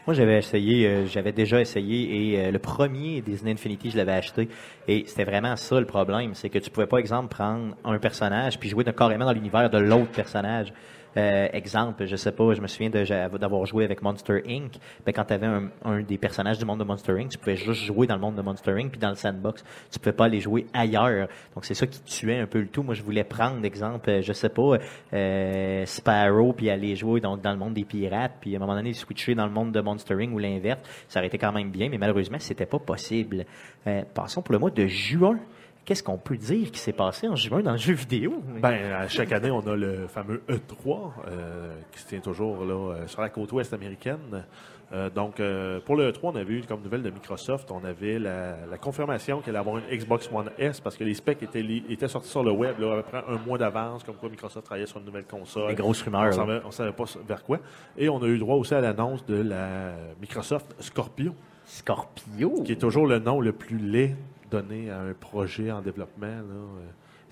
Moi, 0.06 0.14
j'avais 0.14 0.38
essayé, 0.38 0.86
euh, 0.86 1.06
j'avais 1.06 1.32
déjà 1.32 1.60
essayé, 1.60 2.32
et 2.34 2.40
euh, 2.46 2.50
le 2.52 2.58
premier 2.60 3.20
Disney 3.22 3.50
Infinity, 3.52 3.90
je 3.90 3.96
l'avais 3.96 4.12
acheté, 4.12 4.48
et 4.86 5.04
c'était 5.06 5.24
vraiment 5.24 5.56
ça 5.56 5.80
le 5.80 5.86
problème, 5.86 6.32
c'est 6.34 6.48
que 6.48 6.58
tu 6.60 6.70
pouvais 6.70 6.86
pas, 6.86 6.98
exemple, 6.98 7.28
prendre 7.28 7.74
un 7.84 7.98
personnage 7.98 8.58
puis 8.60 8.68
jouer 8.68 8.84
de- 8.84 8.92
carrément 8.92 9.24
dans 9.24 9.32
l'univers 9.32 9.68
de 9.68 9.78
l'autre 9.78 10.12
personnage. 10.12 10.72
Euh, 11.16 11.48
exemple, 11.52 12.06
je 12.06 12.16
sais 12.16 12.32
pas, 12.32 12.52
je 12.54 12.60
me 12.60 12.66
souviens 12.66 12.90
d'avoir 12.90 13.64
joué 13.66 13.84
avec 13.84 14.02
Monster 14.02 14.42
Inc. 14.46 14.72
Ben, 15.04 15.12
quand 15.12 15.24
tu 15.24 15.32
avais 15.34 15.46
un, 15.46 16.00
des 16.02 16.18
personnages 16.18 16.58
du 16.58 16.64
monde 16.64 16.78
de 16.78 16.84
Monster 16.84 17.12
Inc., 17.12 17.30
tu 17.30 17.38
pouvais 17.38 17.56
juste 17.56 17.84
jouer 17.84 18.06
dans 18.06 18.16
le 18.16 18.20
monde 18.20 18.34
de 18.34 18.42
Monster 18.42 18.72
Inc. 18.72 18.90
puis 18.90 19.00
dans 19.00 19.08
le 19.08 19.14
sandbox, 19.14 19.64
tu 19.90 19.98
pouvais 19.98 20.12
pas 20.12 20.26
aller 20.26 20.40
jouer 20.40 20.66
ailleurs. 20.74 21.28
Donc 21.54 21.64
c'est 21.64 21.74
ça 21.74 21.86
qui 21.86 22.00
tuait 22.02 22.38
un 22.38 22.46
peu 22.46 22.60
le 22.60 22.68
tout. 22.68 22.82
Moi, 22.82 22.94
je 22.94 23.02
voulais 23.02 23.24
prendre, 23.24 23.64
exemple, 23.64 24.10
euh, 24.10 24.22
je 24.22 24.32
sais 24.32 24.50
pas, 24.50 24.78
euh, 25.12 25.86
Sparrow 25.86 26.52
puis 26.52 26.68
aller 26.70 26.96
jouer 26.96 27.20
dans 27.20 27.36
le 27.36 27.56
monde 27.56 27.74
des 27.74 27.84
pirates, 27.84 28.32
puis 28.40 28.54
à 28.54 28.56
un 28.56 28.60
moment 28.60 28.74
donné 28.74 28.92
switcher 28.92 29.34
dans 29.34 29.46
le 29.46 29.52
monde 29.52 29.72
de 29.72 29.80
Monster 29.80 30.14
Inc. 30.14 30.34
ou 30.34 30.38
l'inverse. 30.38 30.80
Ça 31.08 31.20
aurait 31.20 31.28
été 31.28 31.38
quand 31.38 31.52
même 31.52 31.70
bien, 31.70 31.88
mais 31.88 31.98
malheureusement, 31.98 32.38
c'était 32.40 32.66
pas 32.66 32.78
possible. 32.78 33.44
Euh, 33.86 34.02
passons 34.14 34.42
pour 34.42 34.52
le 34.52 34.58
mois 34.58 34.70
de 34.70 34.86
juin. 34.86 35.38
Qu'est-ce 35.86 36.02
qu'on 36.02 36.18
peut 36.18 36.36
dire 36.36 36.72
qui 36.72 36.80
s'est 36.80 36.92
passé 36.92 37.28
en 37.28 37.36
juin 37.36 37.60
dans 37.60 37.70
le 37.70 37.78
jeu 37.78 37.94
vidéo? 37.94 38.42
Ben, 38.60 38.92
à 38.92 39.06
chaque 39.06 39.30
année, 39.30 39.52
on 39.52 39.64
a 39.68 39.76
le 39.76 40.08
fameux 40.08 40.42
E3 40.48 41.12
euh, 41.28 41.72
qui 41.92 42.00
se 42.00 42.08
tient 42.08 42.18
toujours 42.18 42.64
là 42.64 42.74
euh, 42.74 43.06
sur 43.06 43.20
la 43.20 43.28
côte 43.28 43.52
ouest 43.52 43.72
américaine. 43.72 44.44
Euh, 44.92 45.10
donc, 45.10 45.38
euh, 45.38 45.78
pour 45.78 45.94
le 45.94 46.10
E3, 46.10 46.18
on 46.24 46.34
avait 46.34 46.54
eu 46.54 46.62
comme 46.62 46.82
nouvelle 46.82 47.02
de 47.02 47.10
Microsoft, 47.10 47.70
on 47.70 47.84
avait 47.84 48.18
la, 48.18 48.56
la 48.68 48.78
confirmation 48.78 49.40
qu'elle 49.40 49.54
allait 49.54 49.60
avoir 49.60 49.78
une 49.78 49.96
Xbox 49.96 50.28
One 50.32 50.50
S 50.58 50.80
parce 50.80 50.96
que 50.96 51.04
les 51.04 51.14
specs 51.14 51.40
étaient, 51.40 52.08
sortis 52.08 52.30
sur 52.30 52.42
le 52.42 52.50
web 52.50 52.80
là, 52.80 52.94
à 52.94 52.96
peu 52.96 53.02
près 53.04 53.22
un 53.28 53.38
mois 53.46 53.56
d'avance, 53.56 54.02
comme 54.02 54.16
quoi 54.16 54.28
Microsoft 54.28 54.66
travaillait 54.66 54.88
sur 54.88 54.98
une 54.98 55.06
nouvelle 55.06 55.26
console. 55.26 55.68
Des 55.68 55.76
grosses 55.76 56.02
rumeurs, 56.02 56.36
On 56.36 56.66
on 56.66 56.70
savait 56.72 56.90
pas 56.90 57.04
vers 57.28 57.44
quoi. 57.44 57.60
Et 57.96 58.08
on 58.08 58.20
a 58.24 58.26
eu 58.26 58.38
droit 58.38 58.56
aussi 58.56 58.74
à 58.74 58.80
l'annonce 58.80 59.24
de 59.26 59.40
la 59.40 59.92
Microsoft 60.20 60.74
Scorpio, 60.80 61.32
Scorpio? 61.64 62.62
qui 62.64 62.72
est 62.72 62.80
toujours 62.80 63.06
le 63.06 63.20
nom 63.20 63.40
le 63.40 63.52
plus 63.52 63.78
laid 63.78 64.16
donné 64.50 64.90
à 64.90 65.00
un 65.00 65.12
projet 65.12 65.70
en 65.72 65.80
développement. 65.80 66.26
Là. 66.26 66.32
Euh, 66.54 66.86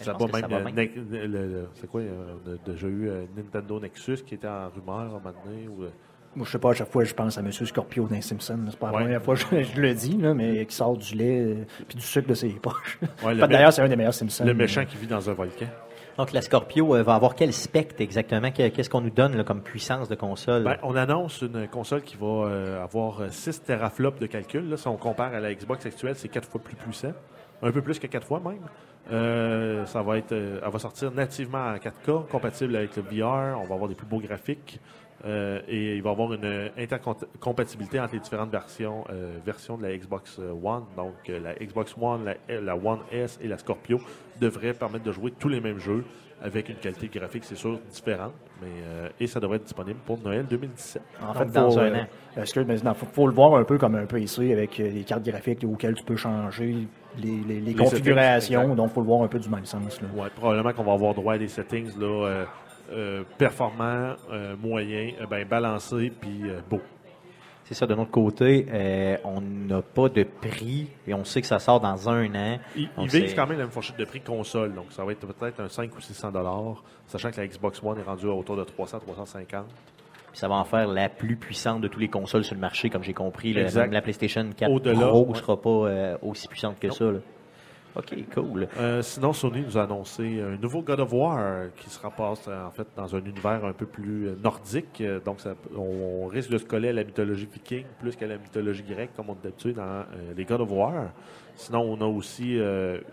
Ça 0.04 0.12
va 0.12 0.18
même. 0.26 0.52
euh, 0.52 0.70
bien. 0.70 0.88
Ne- 0.96 1.18
le- 1.18 1.26
le- 1.26 1.68
C'est 1.74 1.88
quoi 1.88 2.00
euh, 2.00 2.34
On 2.46 2.50
a 2.52 2.72
déjà 2.72 2.86
eu 2.88 3.10
Nintendo 3.36 3.80
Nexus 3.80 4.18
qui 4.26 4.34
était 4.34 4.48
en 4.48 4.68
rumeur 4.70 4.96
à 4.98 5.02
un 5.02 5.08
moment 5.08 5.32
donné. 5.44 5.68
Moi, 6.36 6.44
je 6.44 6.50
sais 6.50 6.58
pas, 6.58 6.70
à 6.70 6.74
chaque 6.74 6.90
fois, 6.90 7.04
je 7.04 7.14
pense 7.14 7.38
à 7.38 7.42
M. 7.42 7.52
Scorpio 7.52 8.08
dans 8.08 8.16
les 8.16 8.20
Simpsons. 8.20 8.58
C'est 8.68 8.76
pas 8.76 8.86
la 8.90 8.92
Ouais. 8.96 9.02
première 9.04 9.22
fois 9.22 9.36
que 9.36 9.62
je, 9.62 9.72
je 9.74 9.80
le 9.80 9.94
dis, 9.94 10.16
là, 10.16 10.34
mais 10.34 10.66
qui 10.66 10.74
sort 10.74 10.96
du 10.96 11.14
lait 11.14 11.40
euh, 11.40 11.64
puis 11.86 11.96
du 11.96 12.02
sucre 12.02 12.28
de 12.28 12.34
ses 12.34 12.48
poches. 12.48 12.98
Ouais, 13.24 13.36
D'ailleurs, 13.36 13.72
c'est 13.72 13.82
un 13.82 13.88
des 13.88 13.94
meilleurs 13.94 14.12
Simpsons. 14.14 14.44
le 14.44 14.52
méchant 14.52 14.84
qui 14.84 14.96
vit 14.96 15.06
dans 15.06 15.30
un 15.30 15.32
volcan. 15.32 15.66
Donc 16.16 16.32
la 16.32 16.42
Scorpio 16.42 16.94
euh, 16.94 17.02
va 17.02 17.16
avoir 17.16 17.34
quel 17.34 17.52
spectre 17.52 17.96
exactement? 18.00 18.50
Que- 18.52 18.68
Qu'est-ce 18.68 18.88
qu'on 18.88 19.00
nous 19.00 19.10
donne 19.10 19.42
comme 19.44 19.62
puissance 19.62 20.08
de 20.08 20.14
console? 20.14 20.62
Ben, 20.64 20.76
on 20.84 20.94
annonce 20.94 21.42
une 21.42 21.66
console 21.68 22.02
qui 22.02 22.16
va 22.16 22.26
euh, 22.26 22.82
avoir 22.84 23.22
6 23.30 23.62
teraflops 23.64 24.20
de 24.20 24.26
calcul. 24.26 24.78
Si 24.78 24.86
on 24.86 24.96
compare 24.96 25.34
à 25.34 25.40
la 25.40 25.52
Xbox 25.52 25.84
actuelle, 25.86 26.14
c'est 26.16 26.28
4 26.28 26.48
fois 26.48 26.60
plus 26.62 26.76
puissant. 26.76 27.12
Un 27.62 27.72
peu 27.72 27.82
plus 27.82 27.98
que 27.98 28.06
4 28.06 28.26
fois 28.26 28.40
même. 28.40 28.60
Euh, 29.12 29.84
ça 29.86 30.02
va 30.02 30.14
euh, 30.32 30.60
elle 30.64 30.70
va 30.72 30.78
sortir 30.78 31.10
nativement 31.10 31.58
en 31.58 31.76
4K, 31.76 32.26
compatible 32.28 32.76
avec 32.76 32.96
le 32.96 33.02
VR. 33.02 33.58
On 33.60 33.64
va 33.64 33.74
avoir 33.74 33.88
des 33.88 33.94
plus 33.94 34.06
beaux 34.06 34.20
graphiques. 34.20 34.80
Euh, 35.24 35.60
et 35.68 35.96
il 35.96 36.02
va 36.02 36.10
y 36.10 36.12
avoir 36.12 36.32
une 36.34 36.44
euh, 36.44 36.68
intercompatibilité 36.76 37.98
entre 38.00 38.14
les 38.14 38.20
différentes 38.20 38.50
versions, 38.50 39.04
euh, 39.10 39.38
versions 39.44 39.76
de 39.78 39.82
la 39.84 39.96
Xbox 39.96 40.38
One. 40.38 40.84
Donc, 40.96 41.14
euh, 41.30 41.40
la 41.40 41.54
Xbox 41.54 41.94
One, 42.00 42.24
la, 42.24 42.60
la 42.60 42.76
One 42.76 42.98
S 43.10 43.38
et 43.42 43.48
la 43.48 43.56
Scorpio 43.58 43.98
devraient 44.40 44.74
permettre 44.74 45.04
de 45.04 45.12
jouer 45.12 45.30
tous 45.38 45.48
les 45.48 45.60
mêmes 45.60 45.78
jeux 45.78 46.04
avec 46.42 46.68
une 46.68 46.76
qualité 46.76 47.08
graphique, 47.08 47.44
c'est 47.44 47.54
sûr, 47.54 47.78
différente. 47.90 48.32
Mais, 48.60 48.68
euh, 48.86 49.08
et 49.18 49.26
ça 49.26 49.40
devrait 49.40 49.56
être 49.56 49.64
disponible 49.64 49.98
pour 50.04 50.18
Noël 50.18 50.44
2017. 50.44 51.02
En 51.22 51.26
Donc, 51.28 51.36
fait, 51.38 51.52
dans 51.52 51.70
faut, 51.70 51.78
un 51.78 51.94
an. 51.94 52.06
Est-ce 52.36 52.52
que 52.52 52.60
mais 52.60 52.76
non, 52.84 52.92
faut, 52.92 53.06
faut 53.06 53.26
le 53.26 53.32
voir 53.32 53.54
un 53.54 53.64
peu 53.64 53.78
comme 53.78 53.94
un 53.94 54.04
PC 54.04 54.52
avec 54.52 54.76
les 54.76 55.04
cartes 55.04 55.24
graphiques 55.24 55.64
auxquelles 55.64 55.94
tu 55.94 56.04
peux 56.04 56.16
changer 56.16 56.74
les, 57.18 57.30
les- 57.48 57.60
les 57.60 57.74
configurations. 57.74 58.60
settings, 58.60 58.76
Donc, 58.76 58.90
faut 58.90 59.00
le 59.00 59.06
voir 59.06 59.22
un 59.22 59.28
peu 59.28 59.38
du 59.38 59.48
même 59.48 59.64
sens. 59.64 59.98
Ouais, 60.14 60.28
probablement 60.34 60.72
qu'on 60.72 60.84
va 60.84 60.92
avoir 60.92 61.14
droit 61.14 61.34
à 61.34 61.38
des 61.38 61.48
settings 61.48 61.98
là, 61.98 62.44
euh, 62.92 63.22
performants, 63.38 64.14
euh, 64.30 64.56
moyens, 64.56 65.14
euh, 65.20 65.26
ben, 65.26 65.46
balancés, 65.46 66.12
puis 66.20 66.42
beaux. 66.68 66.80
C'est 67.64 67.72
ça, 67.74 67.86
de 67.86 67.94
notre 67.94 68.10
côté, 68.10 68.66
euh, 68.70 69.16
on 69.24 69.40
n'a 69.40 69.80
pas 69.80 70.10
de 70.10 70.22
prix 70.22 70.86
et 71.06 71.14
on 71.14 71.24
sait 71.24 71.40
que 71.40 71.46
ça 71.46 71.58
sort 71.58 71.80
dans 71.80 72.10
un 72.10 72.26
an. 72.34 72.58
Ils, 72.76 72.90
ils 72.98 73.02
visent 73.08 73.30
c'est- 73.30 73.34
quand 73.34 73.46
même 73.46 73.56
la 73.56 73.64
même 73.64 73.72
fourchette 73.72 73.98
de 73.98 74.04
prix 74.04 74.20
console, 74.20 74.74
donc 74.74 74.86
ça 74.90 75.02
va 75.02 75.12
être 75.12 75.26
peut-être 75.26 75.60
un 75.60 75.68
5 75.70 75.96
ou 75.96 76.00
600 76.02 76.30
dollars, 76.30 76.82
sachant 77.06 77.30
que 77.30 77.38
la 77.40 77.46
Xbox 77.46 77.82
One 77.82 77.98
est 77.98 78.02
rendue 78.02 78.26
autour 78.26 78.56
de 78.58 78.64
300 78.64 78.98
350. 79.00 79.64
Puis 80.30 80.38
ça 80.40 80.46
va 80.48 80.56
en 80.56 80.64
faire 80.64 80.88
la 80.88 81.08
plus 81.08 81.36
puissante 81.36 81.80
de 81.80 81.88
tous 81.88 82.00
les 82.00 82.08
consoles 82.08 82.44
sur 82.44 82.54
le 82.54 82.60
marché, 82.60 82.90
comme 82.90 83.02
j'ai 83.02 83.14
compris. 83.14 83.54
Même 83.54 83.92
la 83.92 84.02
PlayStation 84.02 84.46
4 84.54 84.70
Au-delà, 84.70 85.06
Pro 85.06 85.24
ne 85.24 85.30
ouais. 85.32 85.38
sera 85.38 85.58
pas 85.58 85.70
euh, 85.70 86.18
aussi 86.20 86.48
puissante 86.48 86.78
que 86.78 86.88
Non. 86.88 86.92
ça. 86.92 87.04
là. 87.06 87.18
OK, 87.96 88.12
cool. 88.34 88.66
Euh, 88.76 89.02
sinon, 89.02 89.32
Sony 89.32 89.62
nous 89.62 89.78
a 89.78 89.84
annoncé 89.84 90.40
un 90.40 90.56
nouveau 90.56 90.82
God 90.82 90.98
of 90.98 91.12
War 91.12 91.66
qui 91.76 91.88
se 91.88 92.00
euh, 92.04 92.66
en 92.66 92.70
fait 92.72 92.88
dans 92.96 93.14
un 93.14 93.24
univers 93.24 93.64
un 93.64 93.72
peu 93.72 93.86
plus 93.86 94.28
euh, 94.28 94.36
nordique. 94.42 95.00
Euh, 95.00 95.20
Donc, 95.20 95.38
on, 95.76 96.26
risque 96.26 96.50
de 96.50 96.58
se 96.58 96.64
coller 96.64 96.88
à 96.88 96.92
la 96.92 97.04
mythologie 97.04 97.46
viking 97.46 97.84
plus 98.00 98.16
qu'à 98.16 98.26
la 98.26 98.38
mythologie 98.38 98.82
grecque, 98.82 99.10
comme 99.14 99.30
on 99.30 99.34
est 99.34 99.46
habitué 99.46 99.72
dans 99.72 100.04
les 100.36 100.44
God 100.44 100.62
of 100.62 100.70
War. 100.72 101.12
Sinon, 101.54 101.82
on 101.82 102.00
a 102.00 102.06
aussi 102.06 102.58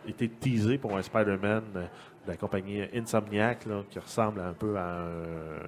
été 0.08 0.28
teasé 0.28 0.80
pour 0.80 0.98
un 0.98 1.02
Spider-Man 1.04 1.64
de 1.76 1.82
la 2.28 2.38
compagnie 2.38 2.82
Insomniac 2.96 3.68
qui 3.90 4.00
ressemble 4.00 4.40
un 4.40 4.54
peu 4.54 4.76
à 4.78 5.02
un, 5.02 5.60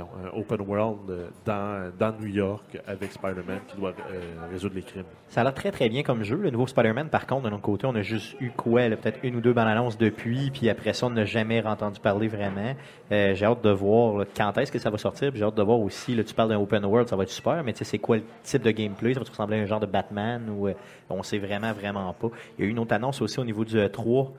un 0.00 0.38
open 0.38 0.60
world 0.62 1.10
euh, 1.10 1.28
dans, 1.44 1.92
dans 1.98 2.12
New 2.18 2.28
York 2.28 2.78
avec 2.86 3.12
Spider-Man 3.12 3.60
qui 3.68 3.76
doit 3.76 3.90
euh, 4.10 4.20
résoudre 4.50 4.74
les 4.74 4.82
crimes. 4.82 5.04
Ça 5.28 5.42
a 5.42 5.44
l'air 5.44 5.54
très 5.54 5.70
très 5.70 5.88
bien 5.88 6.02
comme 6.02 6.22
jeu. 6.22 6.36
Le 6.36 6.50
nouveau 6.50 6.66
Spider-Man, 6.66 7.08
par 7.08 7.26
contre, 7.26 7.42
de 7.42 7.50
notre 7.50 7.62
côté, 7.62 7.86
on 7.86 7.94
a 7.94 8.02
juste 8.02 8.36
eu 8.40 8.50
quoi, 8.50 8.88
peut-être 8.88 9.18
une 9.22 9.36
ou 9.36 9.40
deux 9.40 9.52
bandes 9.52 9.68
annonces 9.68 9.98
depuis, 9.98 10.50
puis 10.50 10.68
après 10.70 10.92
ça, 10.92 11.06
on 11.06 11.10
n'a 11.10 11.24
jamais 11.24 11.64
entendu 11.66 12.00
parler 12.00 12.28
vraiment. 12.28 12.74
Euh, 13.10 13.34
j'ai 13.34 13.44
hâte 13.44 13.62
de 13.62 13.70
voir 13.70 14.24
quand 14.36 14.56
est-ce 14.58 14.72
que 14.72 14.78
ça 14.78 14.90
va 14.90 14.98
sortir, 14.98 15.32
j'ai 15.34 15.44
hâte 15.44 15.54
de 15.54 15.62
voir 15.62 15.78
aussi, 15.80 16.14
là, 16.14 16.24
tu 16.24 16.34
parles 16.34 16.48
d'un 16.48 16.58
open 16.58 16.84
world, 16.84 17.08
ça 17.08 17.16
va 17.16 17.24
être 17.24 17.30
super, 17.30 17.62
mais 17.62 17.72
tu 17.72 17.78
sais, 17.78 17.84
c'est 17.84 17.98
quoi 17.98 18.16
le 18.16 18.24
type 18.42 18.62
de 18.62 18.70
gameplay? 18.70 19.14
Ça 19.14 19.20
va 19.20 19.26
ressembler 19.28 19.58
à 19.58 19.62
un 19.62 19.66
genre 19.66 19.80
de 19.80 19.86
Batman 19.86 20.48
ou 20.48 20.68
euh, 20.68 20.74
on 21.10 21.22
sait 21.22 21.38
vraiment, 21.38 21.72
vraiment 21.72 22.12
pas. 22.14 22.28
Il 22.58 22.62
y 22.62 22.64
a 22.64 22.68
eu 22.68 22.70
une 22.70 22.78
autre 22.78 22.94
annonce 22.94 23.20
aussi 23.20 23.38
au 23.38 23.44
niveau 23.44 23.64
du 23.64 23.76
E3. 23.76 24.30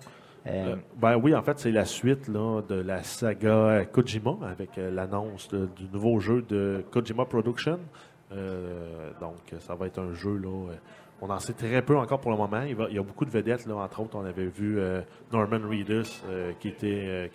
Euh, 0.47 0.73
Euh, 0.73 0.75
ben 0.97 1.17
oui, 1.17 1.35
en 1.35 1.41
fait, 1.41 1.59
c'est 1.59 1.71
la 1.71 1.85
suite 1.85 2.29
de 2.29 2.75
la 2.75 3.03
saga 3.03 3.85
Kojima 3.85 4.37
avec 4.43 4.77
euh, 4.77 4.91
l'annonce 4.91 5.49
du 5.49 5.87
nouveau 5.91 6.19
jeu 6.19 6.41
de 6.41 6.83
Kojima 6.91 7.25
Production. 7.25 7.79
Donc, 9.21 9.53
ça 9.59 9.75
va 9.75 9.85
être 9.85 9.99
un 9.99 10.13
jeu 10.13 10.41
on 11.21 11.29
en 11.29 11.39
sait 11.39 11.53
très 11.53 11.83
peu 11.83 11.95
encore 11.95 12.19
pour 12.19 12.31
le 12.31 12.37
moment. 12.37 12.63
Il, 12.63 12.95
y 12.95 12.97
a 12.97 13.03
beaucoup 13.03 13.25
de 13.25 13.29
vedettes. 13.29 13.65
Entre 13.69 13.99
autres, 14.01 14.17
on 14.17 14.25
avait 14.25 14.47
vu 14.47 14.79
Norman 15.31 15.59
Reedus 15.69 16.23
qui 16.59 16.69
était 16.69 17.29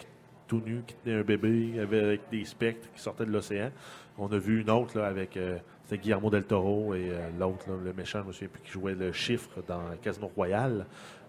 tout 0.49 0.61
nu, 0.67 0.83
qui 0.85 0.95
tenait 0.97 1.21
un 1.21 1.23
bébé 1.23 1.79
avec 1.81 2.23
des 2.33 2.45
spectres 2.45 2.89
qui 2.93 3.01
sortaient 3.01 3.25
de 3.25 3.31
l'océan. 3.31 3.71
On 4.19 4.27
a 4.27 4.39
vu 4.39 4.61
une 4.63 4.71
autre 4.71 5.01
avec 5.01 5.39
c'était 5.85 6.03
Guillermo 6.03 6.31
del 6.31 6.45
Toro 6.45 6.95
et 6.95 7.13
l'autre, 7.39 7.67
le 7.83 7.93
méchant, 7.93 8.23
je 8.29 8.47
qui 8.47 8.73
jouait 8.73 8.97
le 8.97 9.13
chiffre 9.13 9.63
dans 9.67 9.83
Casino 10.03 10.31
Royale. 10.35 10.85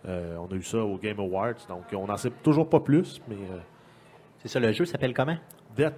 Euh, 0.07 0.38
on 0.38 0.51
a 0.53 0.55
eu 0.55 0.63
ça 0.63 0.77
au 0.79 0.97
Game 0.97 1.19
Awards, 1.19 1.65
donc 1.67 1.83
on 1.93 2.07
n'en 2.07 2.17
sait 2.17 2.31
toujours 2.41 2.69
pas 2.69 2.79
plus, 2.79 3.21
mais 3.27 3.35
euh, 3.35 3.59
c'est 4.41 4.47
ça, 4.47 4.59
le 4.59 4.71
jeu 4.71 4.85
s'appelle 4.85 5.13
comment? 5.13 5.35
Death 5.75 5.93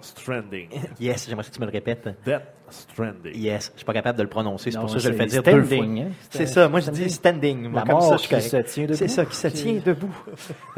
Stranding. 0.00 0.68
Yes, 1.00 1.28
j'aimerais 1.28 1.44
que 1.44 1.50
tu 1.50 1.60
me 1.60 1.66
le 1.66 1.72
répètes. 1.72 2.08
Death 2.24 2.42
Stranding. 2.70 3.36
Yes, 3.36 3.70
je 3.72 3.78
suis 3.78 3.84
pas 3.84 3.92
capable 3.92 4.18
de 4.18 4.22
le 4.22 4.28
prononcer, 4.28 4.70
c'est 4.70 4.78
pour 4.78 4.88
ça 4.88 4.96
que 4.96 5.02
je 5.02 5.08
le 5.10 5.16
fais 5.16 5.26
dire 5.26 5.42
deux 5.42 5.62
fois. 5.62 5.76
standing, 5.76 6.02
hein? 6.02 6.10
C'est 6.30 6.46
ça, 6.46 6.68
moi 6.68 6.80
je 6.80 6.90
dis 6.90 7.10
standing. 7.10 7.72
La 7.72 7.82
comme 7.82 8.00
ça, 8.00 8.16
je 8.16 8.28
qui 8.28 8.40
se 8.40 8.56
tient 8.56 8.84
debout. 8.84 8.96
C'est 8.96 9.08
ça, 9.08 9.24
qui 9.26 9.36
se 9.36 9.48
tient 9.48 9.80
debout. 9.84 10.14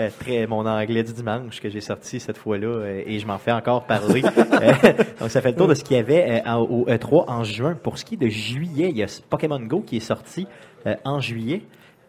Euh, 0.00 0.10
très 0.18 0.46
mon 0.48 0.66
anglais 0.66 1.04
du 1.04 1.12
dimanche 1.12 1.60
que 1.60 1.68
j'ai 1.68 1.80
sorti 1.80 2.18
cette 2.18 2.36
fois-là 2.36 2.66
euh, 2.66 3.02
et 3.06 3.20
je 3.20 3.26
m'en 3.26 3.38
fais 3.38 3.52
encore 3.52 3.84
parler. 3.84 4.22
Donc 5.20 5.30
ça 5.30 5.40
fait 5.40 5.50
le 5.50 5.56
tour 5.56 5.68
de 5.68 5.74
ce 5.74 5.84
qu'il 5.84 5.96
y 5.96 6.00
avait 6.00 6.42
euh, 6.44 6.54
au 6.54 6.86
E3 6.86 7.24
en 7.28 7.44
juin. 7.44 7.76
Pour 7.80 7.96
ce 7.96 8.04
qui 8.04 8.14
est 8.14 8.18
de 8.18 8.28
juillet, 8.28 8.88
il 8.90 8.96
y 8.96 9.04
a 9.04 9.22
Pokémon 9.30 9.60
Go 9.60 9.82
qui 9.82 9.98
est 9.98 10.00
sorti 10.00 10.48
euh, 10.86 10.96
en 11.04 11.20
juillet. 11.20 11.62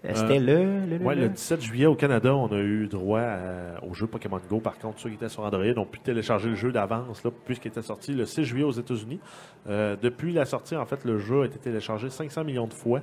Euh, 0.07 0.13
C'était 0.13 0.39
le, 0.39 0.85
le, 0.85 0.97
le- 0.97 1.03
Ouais, 1.05 1.15
le- 1.15 1.21
le 1.23 1.29
17 1.29 1.61
juillet 1.61 1.85
au 1.87 1.95
Canada, 1.95 2.35
on 2.35 2.47
a 2.51 2.57
eu 2.59 2.87
droit 2.87 3.21
à- 3.21 3.83
au 3.83 3.93
jeu 3.93 4.07
Pokémon 4.07 4.39
Go. 4.49 4.59
Par 4.59 4.77
contre, 4.77 4.99
ceux 4.99 5.09
qui 5.09 5.15
étaient 5.15 5.29
sur 5.29 5.43
Android 5.43 5.63
ont 5.77 5.85
pu 5.85 5.99
télécharger 5.99 6.49
le 6.49 6.55
jeu 6.55 6.71
d'avance, 6.71 7.23
puisqu'il 7.45 7.69
était 7.69 7.81
sorti 7.81 8.13
le 8.13 8.25
6 8.25 8.43
juillet 8.45 8.63
aux 8.65 8.71
États-Unis. 8.71 9.19
Euh, 9.67 9.95
depuis 10.01 10.33
la 10.33 10.45
sortie, 10.45 10.75
en 10.75 10.85
fait, 10.85 11.03
le 11.05 11.17
jeu 11.19 11.41
a 11.41 11.45
été 11.45 11.57
téléchargé 11.57 12.09
500 12.09 12.43
millions 12.43 12.67
de 12.67 12.73
fois. 12.73 12.99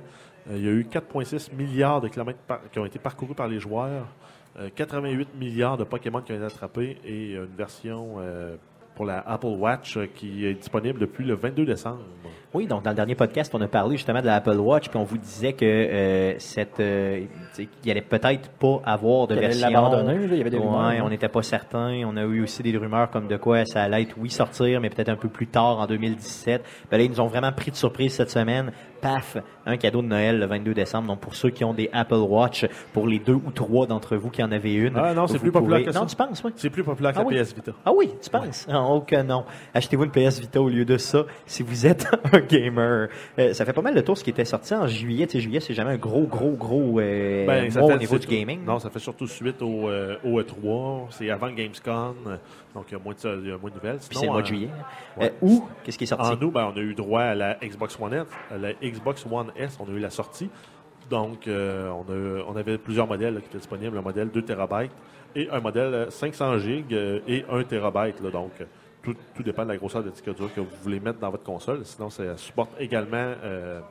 Euh, 0.49 0.55
il 0.57 0.63
y 0.65 0.67
a 0.67 0.71
eu 0.71 0.85
4,6 0.89 1.49
milliards 1.55 2.01
de 2.01 2.07
kilomètres 2.07 2.39
par- 2.47 2.61
qui 2.71 2.79
ont 2.79 2.85
été 2.85 2.99
parcourus 2.99 3.35
par 3.35 3.47
les 3.47 3.59
joueurs, 3.59 4.07
euh, 4.59 4.69
88 4.75 5.29
milliards 5.39 5.77
de 5.77 5.83
Pokémon 5.83 6.21
qui 6.21 6.31
ont 6.31 6.35
été 6.35 6.45
attrapés 6.45 6.97
et 7.05 7.33
une 7.33 7.45
version 7.57 8.15
euh, 8.19 8.55
pour 8.95 9.05
la 9.05 9.19
Apple 9.27 9.47
Watch 9.47 9.97
euh, 9.97 10.07
qui 10.13 10.45
est 10.45 10.53
disponible 10.53 10.99
depuis 10.99 11.23
le 11.25 11.35
22 11.35 11.65
décembre. 11.65 11.99
Oui, 12.53 12.67
donc 12.67 12.83
dans 12.83 12.91
le 12.91 12.95
dernier 12.95 13.15
podcast, 13.15 13.51
on 13.55 13.61
a 13.61 13.67
parlé 13.67 13.97
justement 13.97 14.21
de 14.21 14.27
l'Apple 14.27 14.57
Watch, 14.57 14.87
puis 14.89 14.97
on 14.99 15.03
vous 15.03 15.17
disait 15.17 15.53
que 15.53 15.65
euh, 15.65 16.37
cette, 16.37 16.79
euh, 16.79 17.21
tu 17.21 17.63
sais, 17.63 17.67
qu'il 17.81 17.89
allait 17.89 18.01
peut-être 18.01 18.49
pas 18.51 18.79
avoir 18.85 19.25
de 19.25 19.33
allait 19.33 19.47
version. 19.47 19.69
là, 19.71 20.13
il 20.13 20.37
y 20.37 20.41
avait 20.41 20.51
des 20.51 20.57
Ouais, 20.57 20.63
rumeurs, 20.63 20.81
hein. 20.81 21.01
on 21.03 21.09
n'était 21.09 21.29
pas 21.29 21.41
certain. 21.41 22.03
On 22.05 22.15
a 22.15 22.21
eu 22.21 22.43
aussi 22.43 22.61
des 22.61 22.77
rumeurs 22.77 23.09
comme 23.09 23.27
de 23.27 23.37
quoi 23.37 23.65
ça 23.65 23.81
allait 23.81 24.03
être 24.03 24.15
oui 24.19 24.29
sortir, 24.29 24.79
mais 24.81 24.91
peut-être 24.91 25.09
un 25.09 25.15
peu 25.15 25.29
plus 25.29 25.47
tard 25.47 25.79
en 25.79 25.87
2017. 25.87 26.63
Ben 26.91 26.97
là, 26.97 27.03
ils 27.03 27.09
nous 27.09 27.21
ont 27.21 27.27
vraiment 27.27 27.51
pris 27.51 27.71
de 27.71 27.75
surprise 27.75 28.13
cette 28.13 28.29
semaine. 28.29 28.71
Paf, 29.03 29.37
un 29.65 29.77
cadeau 29.77 30.01
de 30.01 30.07
Noël 30.07 30.39
le 30.39 30.45
22 30.45 30.73
décembre. 30.73 31.07
Donc, 31.09 31.19
pour 31.19 31.35
ceux 31.35 31.49
qui 31.49 31.63
ont 31.63 31.73
des 31.73 31.89
Apple 31.93 32.15
Watch, 32.15 32.65
pour 32.93 33.05
les 33.05 33.19
deux 33.19 33.33
ou 33.33 33.51
trois 33.53 33.85
d'entre 33.85 34.15
vous 34.15 34.29
qui 34.29 34.41
en 34.41 34.51
avez 34.51 34.73
une. 34.73 34.93
Ah 34.97 35.13
non, 35.13 35.27
c'est 35.27 35.39
plus 35.39 35.51
populaire 35.51 35.83
que 35.83 35.91
ça. 35.91 35.99
Non, 35.99 36.05
tu 36.05 36.15
penses, 36.15 36.41
oui? 36.43 36.51
C'est 36.55 36.69
plus 36.69 36.83
populaire 36.83 37.11
que 37.13 37.19
Ah 37.19 37.21
la 37.21 37.27
oui. 37.27 37.35
PS 37.41 37.53
Vita. 37.53 37.71
Ah 37.85 37.91
oui, 37.95 38.09
tu 38.21 38.29
penses? 38.29 38.65
Ah, 38.71 38.81
Oh 38.89 39.01
que 39.01 39.21
non. 39.21 39.43
Achetez-vous 39.73 40.05
une 40.05 40.11
PS 40.11 40.39
Vita 40.39 40.61
au 40.61 40.69
lieu 40.69 40.85
de 40.85 40.97
ça 40.97 41.25
si 41.45 41.63
vous 41.63 41.85
êtes 41.85 42.07
un 42.33 42.39
gamer. 42.39 43.09
Euh, 43.37 43.53
ça 43.53 43.65
fait 43.65 43.73
pas 43.73 43.81
mal 43.81 43.93
de 43.93 44.01
tour 44.01 44.17
ce 44.17 44.23
qui 44.23 44.29
était 44.29 44.45
sorti 44.45 44.73
en 44.73 44.87
juillet. 44.87 45.27
Tu 45.27 45.33
sais, 45.33 45.39
juillet, 45.41 45.59
c'est 45.59 45.73
jamais 45.73 45.91
un 45.91 45.97
gros, 45.97 46.23
gros, 46.23 46.51
gros 46.51 46.99
euh, 46.99 47.45
Ben, 47.45 47.71
mois 47.73 47.93
au 47.95 47.97
niveau 47.97 48.17
du 48.17 48.27
gaming. 48.27 48.63
Non, 48.65 48.79
ça 48.79 48.89
fait 48.89 48.99
surtout 48.99 49.27
suite 49.27 49.61
au, 49.61 49.89
euh, 49.89 50.15
au 50.23 50.39
E3. 50.41 51.07
C'est 51.09 51.29
avant 51.29 51.49
Gamescom. 51.51 52.15
Euh, 52.75 52.79
Donc, 52.79 52.85
il 52.89 52.93
y 52.93 52.95
a 52.95 52.99
moins 53.03 53.13
de, 53.13 53.19
ça- 53.19 53.33
il 53.35 53.47
y 53.47 53.51
a 53.51 53.57
moins 53.57 53.69
de 53.69 53.75
nouvelles. 53.75 53.97
Sinon, 54.01 54.19
c'est 54.19 54.25
le 54.25 54.31
mois 54.31 54.39
euh, 54.39 54.41
de 54.41 54.47
juillet. 54.47 54.69
ouais. 55.17 55.27
Euh, 55.27 55.45
où? 55.47 55.67
Qu'est-ce 55.83 55.97
qui 55.97 56.03
est 56.03 56.07
sorti? 56.07 56.31
En 56.31 56.35
nous, 56.37 56.51
ben, 56.51 56.71
on 56.73 56.77
a 56.77 56.81
eu 56.81 56.93
droit 56.95 57.21
à 57.21 57.35
la 57.35 57.55
Xbox 57.55 57.97
One 57.99 58.13
S. 58.13 58.25
La 58.59 58.73
Xbox 58.73 59.25
One 59.29 59.51
S, 59.55 59.77
on 59.79 59.85
a 59.85 59.95
eu 59.95 59.99
la 59.99 60.09
sortie. 60.09 60.49
Donc, 61.09 61.47
euh, 61.47 61.89
on, 61.89 62.03
a- 62.11 62.43
on 62.47 62.55
avait 62.55 62.77
plusieurs 62.77 63.07
modèles 63.07 63.35
là, 63.35 63.39
qui 63.41 63.47
étaient 63.47 63.57
disponibles. 63.57 63.97
Un 63.97 64.01
modèle 64.01 64.29
2 64.29 64.41
TB 64.41 64.89
et 65.35 65.49
un 65.49 65.59
modèle 65.59 65.93
euh, 65.93 66.09
500 66.09 66.57
GB 66.59 66.85
euh, 66.93 67.19
et 67.27 67.43
1 67.49 67.63
TB. 67.63 68.31
Donc, 68.31 68.51
euh, 68.61 68.65
tout, 69.01 69.15
tout 69.35 69.43
dépend 69.43 69.63
de 69.63 69.69
la 69.69 69.77
grosseur 69.77 70.01
de 70.03 70.09
disque 70.09 70.33
dur 70.33 70.49
que 70.53 70.61
vous 70.61 70.67
voulez 70.81 70.99
mettre 70.99 71.19
dans 71.19 71.29
votre 71.29 71.43
console. 71.43 71.83
Sinon, 71.83 72.09
ça 72.09 72.37
supporte 72.37 72.71
également 72.79 73.33
euh, 73.43 73.81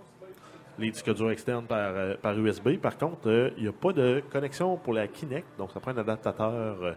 les 0.79 0.91
disques 0.91 1.15
durs 1.15 1.31
externes 1.31 1.67
par, 1.67 1.79
euh, 1.95 2.15
par 2.21 2.33
USB. 2.39 2.79
Par 2.79 2.97
contre, 2.97 3.29
euh, 3.29 3.51
il 3.59 3.65
n'y 3.65 3.69
a 3.69 3.73
pas 3.73 3.93
de 3.93 4.23
connexion 4.33 4.79
pour 4.79 4.95
la 4.95 5.07
Kinect. 5.07 5.47
Donc, 5.59 5.71
ça 5.73 5.81
prend 5.81 5.91
un 5.91 5.99
adaptateur 5.99 6.51
euh, 6.83 6.93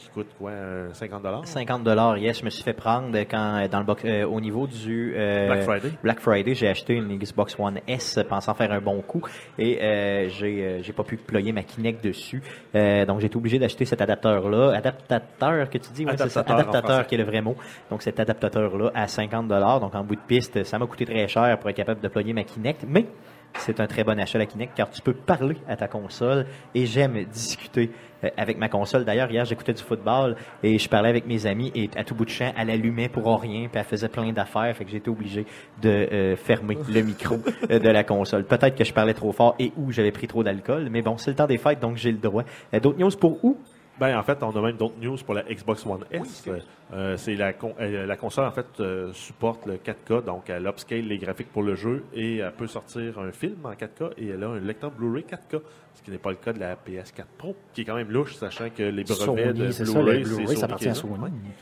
qui 0.00 0.08
coûte 0.08 0.28
quoi, 0.38 0.50
un 0.50 0.94
50 0.94 1.46
50 1.46 1.84
dollars, 1.84 2.16
yes, 2.18 2.40
je 2.40 2.44
me 2.44 2.50
suis 2.50 2.62
fait 2.62 2.72
prendre 2.72 3.16
quand 3.20 3.58
euh, 3.58 3.68
dans 3.68 3.78
le 3.78 3.84
box, 3.84 4.02
euh, 4.04 4.24
au 4.24 4.40
niveau 4.40 4.66
du 4.66 5.14
euh, 5.14 5.46
Black 5.46 5.62
Friday. 5.62 5.92
Black 6.02 6.20
Friday, 6.20 6.54
j'ai 6.54 6.68
acheté 6.68 6.94
une 6.94 7.18
Xbox 7.18 7.56
One 7.58 7.80
S 7.86 8.18
pensant 8.28 8.54
faire 8.54 8.72
un 8.72 8.80
bon 8.80 9.02
coup 9.02 9.22
et 9.58 9.78
euh, 9.82 10.28
j'ai 10.28 10.64
euh, 10.64 10.82
j'ai 10.82 10.92
pas 10.92 11.04
pu 11.04 11.16
déployer 11.16 11.52
ma 11.52 11.62
Kinect 11.62 12.02
dessus. 12.02 12.42
Euh, 12.74 13.04
donc 13.04 13.20
j'ai 13.20 13.26
été 13.26 13.36
obligé 13.36 13.58
d'acheter 13.58 13.84
cet 13.84 14.00
adapteur 14.00 14.48
là, 14.48 14.72
adaptateur 14.74 15.68
que 15.68 15.78
tu 15.78 15.90
dis, 15.92 16.04
ouais, 16.04 16.12
c'est 16.16 16.28
ça, 16.28 16.40
Adaptateur 16.40 16.68
adaptateur 16.70 17.06
qui 17.06 17.14
est 17.14 17.18
le 17.18 17.24
vrai 17.24 17.42
mot. 17.42 17.56
Donc 17.90 18.02
cet 18.02 18.18
adaptateur 18.20 18.76
là 18.78 18.90
à 18.94 19.06
50 19.06 19.48
dollars, 19.48 19.80
donc 19.80 19.94
en 19.94 20.02
bout 20.02 20.16
de 20.16 20.20
piste, 20.26 20.64
ça 20.64 20.78
m'a 20.78 20.86
coûté 20.86 21.04
très 21.04 21.28
cher 21.28 21.58
pour 21.58 21.68
être 21.68 21.76
capable 21.76 22.00
de 22.00 22.06
déployer 22.06 22.32
ma 22.32 22.44
Kinect, 22.44 22.84
mais 22.88 23.06
c'est 23.58 23.80
un 23.80 23.86
très 23.86 24.04
bon 24.04 24.18
achat 24.18 24.38
la 24.38 24.46
Kinect 24.46 24.74
car 24.74 24.90
tu 24.90 25.02
peux 25.02 25.12
parler 25.12 25.56
à 25.68 25.76
ta 25.76 25.88
console 25.88 26.46
et 26.74 26.86
j'aime 26.86 27.24
discuter 27.24 27.90
euh, 28.24 28.28
avec 28.36 28.58
ma 28.58 28.68
console. 28.68 29.04
D'ailleurs, 29.04 29.30
hier, 29.30 29.44
j'écoutais 29.44 29.72
du 29.72 29.82
football 29.82 30.36
et 30.62 30.78
je 30.78 30.88
parlais 30.88 31.08
avec 31.08 31.26
mes 31.26 31.46
amis 31.46 31.72
et 31.74 31.90
à 31.96 32.04
tout 32.04 32.14
bout 32.14 32.24
de 32.24 32.30
champ, 32.30 32.52
elle 32.56 32.70
allumait 32.70 33.08
pour 33.08 33.24
rien 33.40 33.68
puis 33.68 33.78
elle 33.78 33.84
faisait 33.84 34.08
plein 34.08 34.32
d'affaires. 34.32 34.74
Fait 34.76 34.84
que 34.84 34.90
j'étais 34.90 35.10
obligé 35.10 35.46
de 35.82 35.88
euh, 35.88 36.36
fermer 36.36 36.78
le 36.88 37.02
micro 37.02 37.36
euh, 37.70 37.78
de 37.78 37.88
la 37.88 38.04
console. 38.04 38.44
Peut-être 38.44 38.76
que 38.76 38.84
je 38.84 38.92
parlais 38.92 39.14
trop 39.14 39.32
fort 39.32 39.54
et 39.58 39.72
ou 39.76 39.92
j'avais 39.92 40.12
pris 40.12 40.26
trop 40.26 40.42
d'alcool, 40.42 40.88
mais 40.90 41.02
bon, 41.02 41.16
c'est 41.18 41.30
le 41.30 41.36
temps 41.36 41.46
des 41.46 41.58
fêtes, 41.58 41.80
donc 41.80 41.96
j'ai 41.96 42.12
le 42.12 42.18
droit. 42.18 42.44
D'autres 42.72 42.98
news 42.98 43.10
pour 43.10 43.44
où? 43.44 43.58
Ben, 44.00 44.18
en 44.18 44.22
fait, 44.22 44.42
on 44.42 44.50
a 44.50 44.60
même 44.62 44.76
d'autres 44.76 44.98
news 45.00 45.16
pour 45.24 45.34
la 45.34 45.42
Xbox 45.42 45.84
One 45.86 46.04
S. 46.10 46.48
Euh, 46.92 47.16
c'est 47.18 47.34
la, 47.36 47.52
con- 47.52 47.74
euh, 47.80 48.06
la 48.06 48.16
console, 48.16 48.46
en 48.46 48.50
fait, 48.50 48.66
euh, 48.80 49.12
supporte 49.12 49.66
le 49.66 49.74
4K, 49.76 50.24
donc 50.24 50.48
elle 50.50 50.66
upscale 50.66 51.02
les 51.06 51.18
graphiques 51.18 51.52
pour 51.52 51.62
le 51.62 51.74
jeu 51.76 52.02
et 52.14 52.38
elle 52.38 52.50
peut 52.52 52.66
sortir 52.66 53.18
un 53.20 53.30
film 53.30 53.56
en 53.64 53.72
4K 53.72 54.12
et 54.18 54.28
elle 54.30 54.42
a 54.42 54.48
un 54.48 54.58
lecteur 54.58 54.90
Blu-ray 54.90 55.22
4K, 55.24 55.60
ce 55.94 56.02
qui 56.02 56.10
n'est 56.10 56.18
pas 56.18 56.30
le 56.30 56.36
cas 56.36 56.52
de 56.52 56.58
la 56.58 56.74
PS4 56.74 57.24
Pro, 57.38 57.54
qui 57.74 57.82
est 57.82 57.84
quand 57.84 57.94
même 57.94 58.10
louche, 58.10 58.34
sachant 58.36 58.70
que 58.70 58.82
les 58.82 59.04
brevets 59.04 59.52
de 59.52 59.70
ça, 59.70 59.84
Blu-ray, 59.84 60.22
Blu-ray, 60.24 60.46
c'est 60.48 60.56
ça 60.56 60.64
appartient 60.64 60.88
à. 60.88 60.94
Sony. 60.94 61.12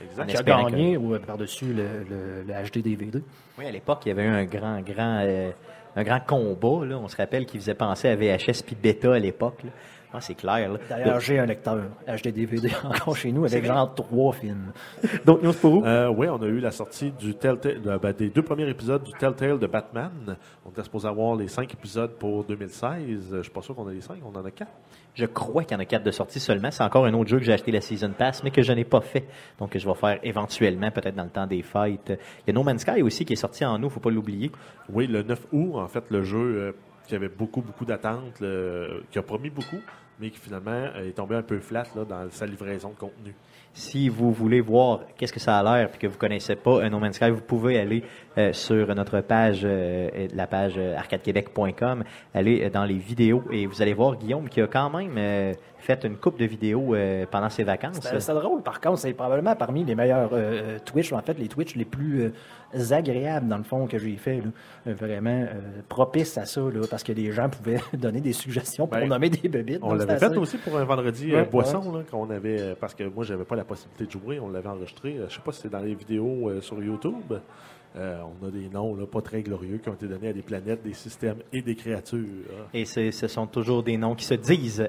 Exact. 0.08 0.26
Qui 0.28 0.36
a 0.36 0.42
que- 0.42 0.46
gagné 0.70 0.96
ou, 0.96 1.14
euh, 1.14 1.18
par-dessus 1.18 1.74
le, 1.74 1.84
le, 2.08 2.42
le 2.46 2.54
HD 2.70 2.82
DVD. 2.82 3.22
Oui, 3.58 3.66
à 3.66 3.70
l'époque, 3.70 4.00
il 4.06 4.08
y 4.08 4.12
avait 4.12 4.24
eu 4.24 4.28
un 4.28 4.44
grand, 4.44 4.80
grand, 4.80 5.20
euh, 5.24 5.50
un 5.96 6.02
grand 6.04 6.20
combat. 6.20 6.86
Là. 6.86 6.98
On 6.98 7.08
se 7.08 7.16
rappelle 7.16 7.44
qu'il 7.44 7.60
faisait 7.60 7.74
penser 7.74 8.08
à 8.08 8.16
VHS 8.16 8.62
puis 8.64 8.76
Beta 8.80 9.12
à 9.14 9.18
l'époque. 9.18 9.60
Ah, 10.12 10.20
c'est 10.22 10.34
clair. 10.34 10.70
D'ailleurs, 10.88 11.20
j'ai 11.20 11.38
un 11.38 11.44
lecteur 11.44 11.76
HD 12.06 12.28
DVD 12.32 12.70
encore 12.84 13.14
chez 13.16 13.30
nous 13.30 13.44
avec 13.44 13.64
genre 13.64 13.94
trois 13.94 14.32
films. 14.32 14.72
D'autres 15.26 15.44
news 15.44 15.52
pour 15.52 15.72
où? 15.74 15.84
Euh, 15.84 16.08
oui, 16.16 16.28
on 16.30 16.40
a 16.42 16.46
eu 16.46 16.60
la 16.60 16.70
sortie 16.70 17.10
du 17.12 17.34
Telltale, 17.34 17.82
de- 17.82 17.98
ben, 17.98 18.12
des 18.12 18.30
deux 18.30 18.42
premiers 18.42 18.68
épisodes 18.68 19.02
du 19.02 19.12
Telltale 19.12 19.58
de 19.58 19.66
Batman. 19.66 20.36
On 20.64 20.70
était 20.70 20.82
supposé 20.82 21.06
avoir 21.08 21.36
les 21.36 21.48
cinq 21.48 21.74
épisodes 21.74 22.12
pour 22.18 22.44
2016. 22.44 23.28
Je 23.36 23.42
suis 23.42 23.50
pas 23.52 23.60
sûr 23.60 23.74
qu'on 23.74 23.86
a 23.86 23.92
les 23.92 24.00
cinq, 24.00 24.16
on 24.24 24.34
en 24.38 24.44
a 24.44 24.50
quatre. 24.50 24.72
Je 25.14 25.26
crois 25.26 25.64
qu'il 25.64 25.72
y 25.72 25.76
en 25.76 25.82
a 25.82 25.84
quatre 25.84 26.04
de 26.04 26.10
sortie 26.10 26.40
seulement. 26.40 26.70
C'est 26.70 26.84
encore 26.84 27.04
un 27.04 27.12
autre 27.12 27.28
jeu 27.28 27.38
que 27.38 27.44
j'ai 27.44 27.52
acheté 27.52 27.72
la 27.72 27.80
Season 27.80 28.12
Pass, 28.16 28.42
mais 28.44 28.50
que 28.50 28.62
je 28.62 28.72
n'ai 28.72 28.84
pas 28.84 29.00
fait. 29.00 29.26
Donc, 29.58 29.70
que 29.70 29.78
je 29.78 29.86
vais 29.86 29.94
faire 29.94 30.18
éventuellement, 30.22 30.90
peut-être 30.90 31.16
dans 31.16 31.24
le 31.24 31.30
temps 31.30 31.46
des 31.46 31.62
fêtes. 31.62 32.08
Il 32.46 32.46
y 32.46 32.50
a 32.50 32.52
No 32.52 32.62
Man's 32.62 32.82
Sky 32.82 33.02
aussi 33.02 33.24
qui 33.24 33.32
est 33.34 33.36
sorti 33.36 33.64
en 33.64 33.82
août, 33.82 33.90
faut 33.90 34.00
pas 34.00 34.10
l'oublier. 34.10 34.50
Oui, 34.90 35.06
le 35.06 35.22
9 35.22 35.46
août, 35.52 35.72
en 35.74 35.88
fait, 35.88 36.04
le 36.10 36.22
jeu 36.22 36.38
euh, 36.38 36.72
qui 37.08 37.14
avait 37.14 37.28
beaucoup, 37.28 37.62
beaucoup 37.62 37.84
d'attentes, 37.84 38.42
qui 39.10 39.18
a 39.18 39.22
promis 39.22 39.50
beaucoup, 39.50 39.80
mais 40.20 40.30
qui 40.30 40.38
finalement 40.38 40.70
euh, 40.70 41.08
est 41.08 41.12
tombé 41.12 41.34
un 41.36 41.42
peu 41.42 41.58
flat 41.58 41.86
dans 42.08 42.30
sa 42.30 42.46
livraison 42.46 42.90
de 42.90 42.96
contenu. 42.96 43.34
Si 43.74 44.08
vous 44.08 44.32
voulez 44.32 44.60
voir 44.60 45.00
qu'est-ce 45.16 45.32
que 45.32 45.38
ça 45.38 45.58
a 45.58 45.62
l'air 45.62 45.88
puis 45.90 46.00
que 46.00 46.06
vous 46.08 46.18
connaissez 46.18 46.56
pas 46.56 46.82
un 46.82 46.90
No 46.90 46.98
Man's 46.98 47.14
Sky, 47.14 47.30
vous 47.30 47.40
pouvez 47.40 47.78
aller 47.78 48.02
euh, 48.36 48.52
sur 48.52 48.92
notre 48.94 49.20
page, 49.20 49.60
euh, 49.64 50.26
la 50.34 50.46
page 50.48 50.74
euh, 50.76 50.96
arcadequebec.com, 50.96 52.02
aller 52.34 52.70
dans 52.70 52.84
les 52.84 52.96
vidéos 52.98 53.42
et 53.52 53.66
vous 53.66 53.80
allez 53.80 53.94
voir 53.94 54.16
Guillaume 54.16 54.48
qui 54.48 54.60
a 54.60 54.66
quand 54.66 54.90
même 54.90 55.12
euh, 55.16 55.52
fait 55.78 56.02
une 56.04 56.16
coupe 56.16 56.38
de 56.40 56.44
vidéos 56.44 56.94
euh, 56.94 57.24
pendant 57.30 57.48
ses 57.50 57.62
vacances. 57.62 58.00
C'est 58.00 58.34
drôle, 58.34 58.62
par 58.62 58.80
contre, 58.80 58.98
c'est 58.98 59.12
probablement 59.12 59.54
parmi 59.54 59.84
les 59.84 59.94
meilleurs 59.94 60.30
euh, 60.32 60.78
Twitch, 60.84 61.12
en 61.12 61.20
fait, 61.22 61.38
les 61.38 61.46
Twitch 61.46 61.76
les 61.76 61.84
plus 61.84 62.32
euh, 62.74 62.92
agréables, 62.92 63.46
dans 63.46 63.58
le 63.58 63.62
fond, 63.62 63.86
que 63.86 63.96
j'ai 63.98 64.16
fait. 64.16 64.38
là. 64.86 64.92
Vraiment 64.92 65.30
euh, 65.42 65.80
propice 65.88 66.36
à 66.36 66.46
ça, 66.46 66.60
là, 66.62 66.84
parce 66.90 67.04
que 67.04 67.12
les 67.12 67.30
gens 67.30 67.48
pouvaient 67.48 67.80
donner 67.96 68.20
des 68.20 68.32
suggestions 68.32 68.88
pour 68.88 68.98
Ben, 68.98 69.08
nommer 69.08 69.30
des 69.30 69.48
bébites. 69.48 69.78
On 69.82 69.94
l'avait 69.94 70.18
fait 70.18 70.24
assez- 70.26 70.36
aussi 70.36 70.58
pour 70.58 70.76
un 70.76 70.84
vendredi 70.84 71.32
Ouais, 71.32 71.42
euh, 71.42 71.44
boisson, 71.44 71.92
là, 71.92 72.00
qu'on 72.10 72.28
avait, 72.30 72.74
parce 72.80 72.94
que 72.94 73.04
moi, 73.04 73.24
j'avais 73.24 73.44
pas 73.44 73.54
la 73.58 73.64
possibilité 73.64 74.06
de 74.06 74.10
jouer, 74.10 74.40
on 74.40 74.48
l'avait 74.48 74.68
enregistré. 74.68 75.16
Euh, 75.16 75.28
Je 75.28 75.34
sais 75.34 75.42
pas 75.42 75.52
si 75.52 75.62
c'est 75.62 75.68
dans 75.68 75.80
les 75.80 75.94
vidéos 75.94 76.48
euh, 76.48 76.60
sur 76.60 76.82
YouTube. 76.82 77.34
Euh, 77.96 78.20
on 78.22 78.46
a 78.46 78.50
des 78.50 78.68
noms 78.68 78.94
là, 78.94 79.06
pas 79.06 79.22
très 79.22 79.42
glorieux 79.42 79.78
qui 79.78 79.88
ont 79.88 79.94
été 79.94 80.06
donnés 80.06 80.28
à 80.28 80.32
des 80.32 80.42
planètes, 80.42 80.82
des 80.82 80.92
systèmes 80.92 81.38
et 81.52 81.62
des 81.62 81.74
créatures. 81.74 82.26
Et 82.74 82.84
ce 82.84 83.10
sont 83.10 83.46
toujours 83.46 83.82
des 83.82 83.96
noms 83.96 84.14
qui 84.14 84.26
se 84.26 84.34
disent 84.34 84.88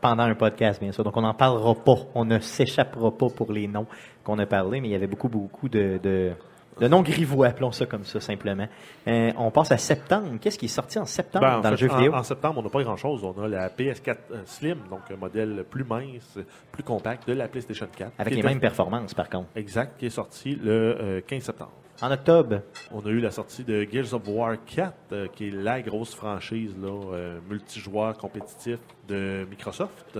pendant 0.00 0.24
un 0.24 0.34
podcast, 0.34 0.80
bien 0.80 0.92
sûr. 0.92 1.02
Donc, 1.02 1.16
on 1.16 1.22
n'en 1.22 1.34
parlera 1.34 1.74
pas. 1.74 1.96
On 2.14 2.24
ne 2.24 2.38
s'échappera 2.38 3.10
pas 3.10 3.28
pour 3.30 3.52
les 3.52 3.66
noms 3.66 3.86
qu'on 4.22 4.38
a 4.38 4.46
parlé, 4.46 4.80
mais 4.80 4.88
il 4.88 4.92
y 4.92 4.94
avait 4.94 5.06
beaucoup, 5.06 5.30
beaucoup 5.30 5.68
de, 5.68 6.32
de 6.80 6.88
noms 6.88 7.02
grivois, 7.02 7.48
appelons 7.48 7.72
ça 7.72 7.86
comme 7.86 8.04
ça, 8.04 8.20
simplement. 8.20 8.68
Euh, 9.08 9.32
on 9.36 9.50
passe 9.50 9.72
à 9.72 9.78
septembre. 9.78 10.28
Qu'est-ce 10.40 10.58
qui 10.58 10.66
est 10.66 10.68
sorti 10.68 10.98
en 10.98 11.06
septembre 11.06 11.46
Ben, 11.46 11.58
en 11.58 11.60
dans 11.60 11.70
le 11.70 11.76
jeu 11.76 11.88
vidéo? 11.88 12.14
En, 12.14 12.22
septembre, 12.22 12.58
on 12.58 12.62
n'a 12.62 12.68
pas 12.68 12.82
grand-chose. 12.82 13.24
On 13.24 13.42
a 13.42 13.48
la 13.48 13.68
PS4 13.68 14.16
euh, 14.30 14.42
Slim, 14.44 14.78
donc 14.90 15.00
un 15.10 15.16
modèle 15.16 15.64
plus 15.68 15.84
mince, 15.84 16.38
plus 16.72 16.82
compact 16.82 17.26
de 17.28 17.32
la 17.32 17.48
PlayStation 17.48 17.88
4. 17.94 18.12
Avec 18.18 18.34
les 18.34 18.42
mêmes 18.42 18.60
performances, 18.60 19.14
par 19.14 19.28
contre. 19.30 19.48
Exact, 19.56 19.98
qui 19.98 20.06
est 20.06 20.10
sorti 20.10 20.54
le 20.54 20.96
euh, 21.00 21.20
15 21.26 21.42
septembre. 21.42 21.72
En 22.02 22.10
octobre, 22.10 22.60
On 22.92 23.00
a 23.00 23.08
eu 23.08 23.20
la 23.20 23.30
sortie 23.30 23.64
de 23.64 23.86
Gears 23.90 24.12
of 24.12 24.28
War 24.28 24.56
4, 24.66 24.92
euh, 25.12 25.28
qui 25.28 25.48
est 25.48 25.50
la 25.50 25.80
grosse 25.80 26.14
franchise 26.14 26.74
là, 26.78 26.88
euh, 26.88 27.38
multijoueur 27.48 28.18
compétitif 28.18 28.78
de 29.08 29.46
Microsoft. 29.48 30.18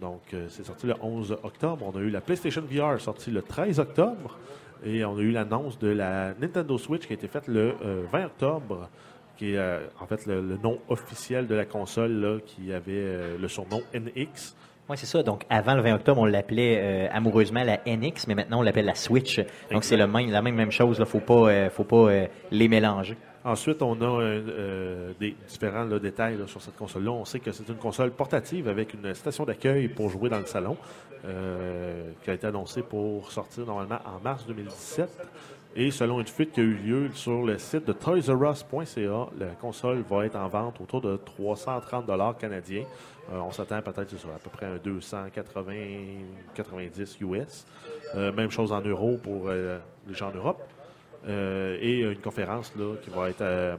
Donc, 0.00 0.20
euh, 0.32 0.46
c'est 0.48 0.64
sorti 0.64 0.86
le 0.86 0.94
11 1.00 1.38
octobre. 1.42 1.84
On 1.92 1.98
a 1.98 2.00
eu 2.00 2.10
la 2.10 2.20
PlayStation 2.20 2.62
VR 2.62 3.00
sortie 3.00 3.32
le 3.32 3.42
13 3.42 3.80
octobre. 3.80 4.38
Et 4.84 5.04
on 5.04 5.16
a 5.16 5.20
eu 5.20 5.30
l'annonce 5.30 5.78
de 5.78 5.88
la 5.88 6.34
Nintendo 6.40 6.78
Switch 6.78 7.06
qui 7.06 7.12
a 7.12 7.14
été 7.14 7.28
faite 7.28 7.48
le 7.48 7.74
euh, 7.84 8.04
20 8.12 8.26
octobre, 8.26 8.88
qui 9.36 9.52
est 9.54 9.58
euh, 9.58 9.80
en 10.00 10.06
fait 10.06 10.26
le, 10.26 10.40
le 10.40 10.56
nom 10.56 10.78
officiel 10.88 11.46
de 11.46 11.54
la 11.54 11.64
console 11.64 12.12
là, 12.12 12.38
qui 12.44 12.72
avait 12.72 12.92
euh, 12.92 13.38
le 13.38 13.48
surnom 13.48 13.80
NX. 13.94 14.54
oui, 14.88 14.96
c'est 14.96 15.06
ça. 15.06 15.22
Donc, 15.22 15.44
avant 15.50 15.74
le 15.74 15.82
20 15.82 15.94
octobre, 15.96 16.20
on 16.20 16.24
l'appelait 16.24 16.78
euh, 16.80 17.08
amoureusement 17.12 17.62
la 17.64 17.78
NX, 17.86 18.26
mais 18.26 18.34
maintenant, 18.34 18.60
on 18.60 18.62
l'appelle 18.62 18.86
la 18.86 18.94
Switch. 18.94 19.40
Donc, 19.70 19.84
c'est 19.84 19.96
le 19.96 20.06
même, 20.06 20.30
la 20.30 20.42
même, 20.42 20.54
même 20.54 20.70
chose. 20.72 20.96
Il 20.96 21.00
ne 21.00 21.06
faut 21.06 21.20
pas, 21.20 21.48
euh, 21.50 21.70
faut 21.70 21.84
pas 21.84 21.96
euh, 22.10 22.26
les 22.50 22.68
mélanger. 22.68 23.16
Ensuite, 23.44 23.82
on 23.82 24.00
a 24.00 24.04
euh, 24.04 24.42
euh, 24.48 25.12
des 25.20 25.36
différents 25.48 25.86
détails 25.86 26.38
sur 26.46 26.60
cette 26.60 26.76
console-là. 26.76 27.12
On 27.12 27.24
sait 27.24 27.38
que 27.38 27.52
c'est 27.52 27.68
une 27.68 27.76
console 27.76 28.10
portative 28.10 28.68
avec 28.68 28.94
une 28.94 29.14
station 29.14 29.44
d'accueil 29.44 29.88
pour 29.88 30.10
jouer 30.10 30.28
dans 30.28 30.40
le 30.40 30.46
salon, 30.46 30.76
euh, 31.24 32.10
qui 32.22 32.30
a 32.30 32.34
été 32.34 32.48
annoncée 32.48 32.82
pour 32.82 33.30
sortir 33.30 33.64
normalement 33.64 34.00
en 34.04 34.20
mars 34.22 34.44
2017. 34.46 35.08
Et 35.76 35.92
selon 35.92 36.18
une 36.18 36.26
fuite 36.26 36.52
qui 36.52 36.60
a 36.60 36.64
eu 36.64 36.74
lieu 36.74 37.10
sur 37.14 37.44
le 37.44 37.58
site 37.58 37.86
de 37.86 37.92
toysrus.ca, 37.92 39.28
la 39.38 39.46
console 39.60 40.02
va 40.10 40.26
être 40.26 40.36
en 40.36 40.48
vente 40.48 40.80
autour 40.80 41.00
de 41.00 41.16
330 41.16 42.06
dollars 42.06 42.36
canadiens. 42.36 42.84
On 43.30 43.52
s'attend 43.52 43.80
peut-être 43.82 44.14
à 44.34 44.38
peu 44.42 44.50
près 44.50 44.66
un 44.66 44.78
280 44.78 45.72
90 46.54 47.18
US. 47.20 47.66
Même 48.14 48.50
chose 48.50 48.72
en 48.72 48.80
euros 48.80 49.18
pour 49.22 49.50
les 49.50 50.14
gens 50.14 50.30
en 50.30 50.34
Europe. 50.34 50.62
Euh, 51.28 51.76
et 51.80 52.00
une 52.00 52.18
conférence 52.18 52.72
là, 52.78 52.94
qui 53.02 53.10
va 53.10 53.28
être 53.28 53.42
euh, 53.42 53.76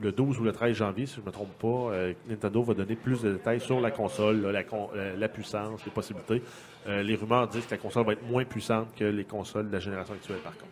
le 0.00 0.10
12 0.10 0.40
ou 0.40 0.44
le 0.44 0.52
13 0.52 0.74
janvier, 0.74 1.06
si 1.06 1.16
je 1.16 1.20
ne 1.20 1.26
me 1.26 1.30
trompe 1.30 1.52
pas. 1.60 1.92
Euh, 1.94 2.12
Nintendo 2.28 2.62
va 2.62 2.74
donner 2.74 2.96
plus 2.96 3.20
de 3.22 3.32
détails 3.32 3.60
sur 3.60 3.80
la 3.80 3.90
console, 3.90 4.40
là, 4.42 4.52
la, 4.52 4.64
con- 4.64 4.88
euh, 4.96 5.14
la 5.18 5.28
puissance, 5.28 5.84
les 5.84 5.92
possibilités. 5.92 6.42
Euh, 6.88 7.02
les 7.02 7.14
rumeurs 7.14 7.46
disent 7.48 7.66
que 7.66 7.72
la 7.72 7.76
console 7.78 8.06
va 8.06 8.12
être 8.12 8.26
moins 8.28 8.44
puissante 8.44 8.88
que 8.96 9.04
les 9.04 9.24
consoles 9.24 9.68
de 9.68 9.72
la 9.72 9.80
génération 9.80 10.14
actuelle, 10.14 10.38
par 10.38 10.52
contre. 10.52 10.66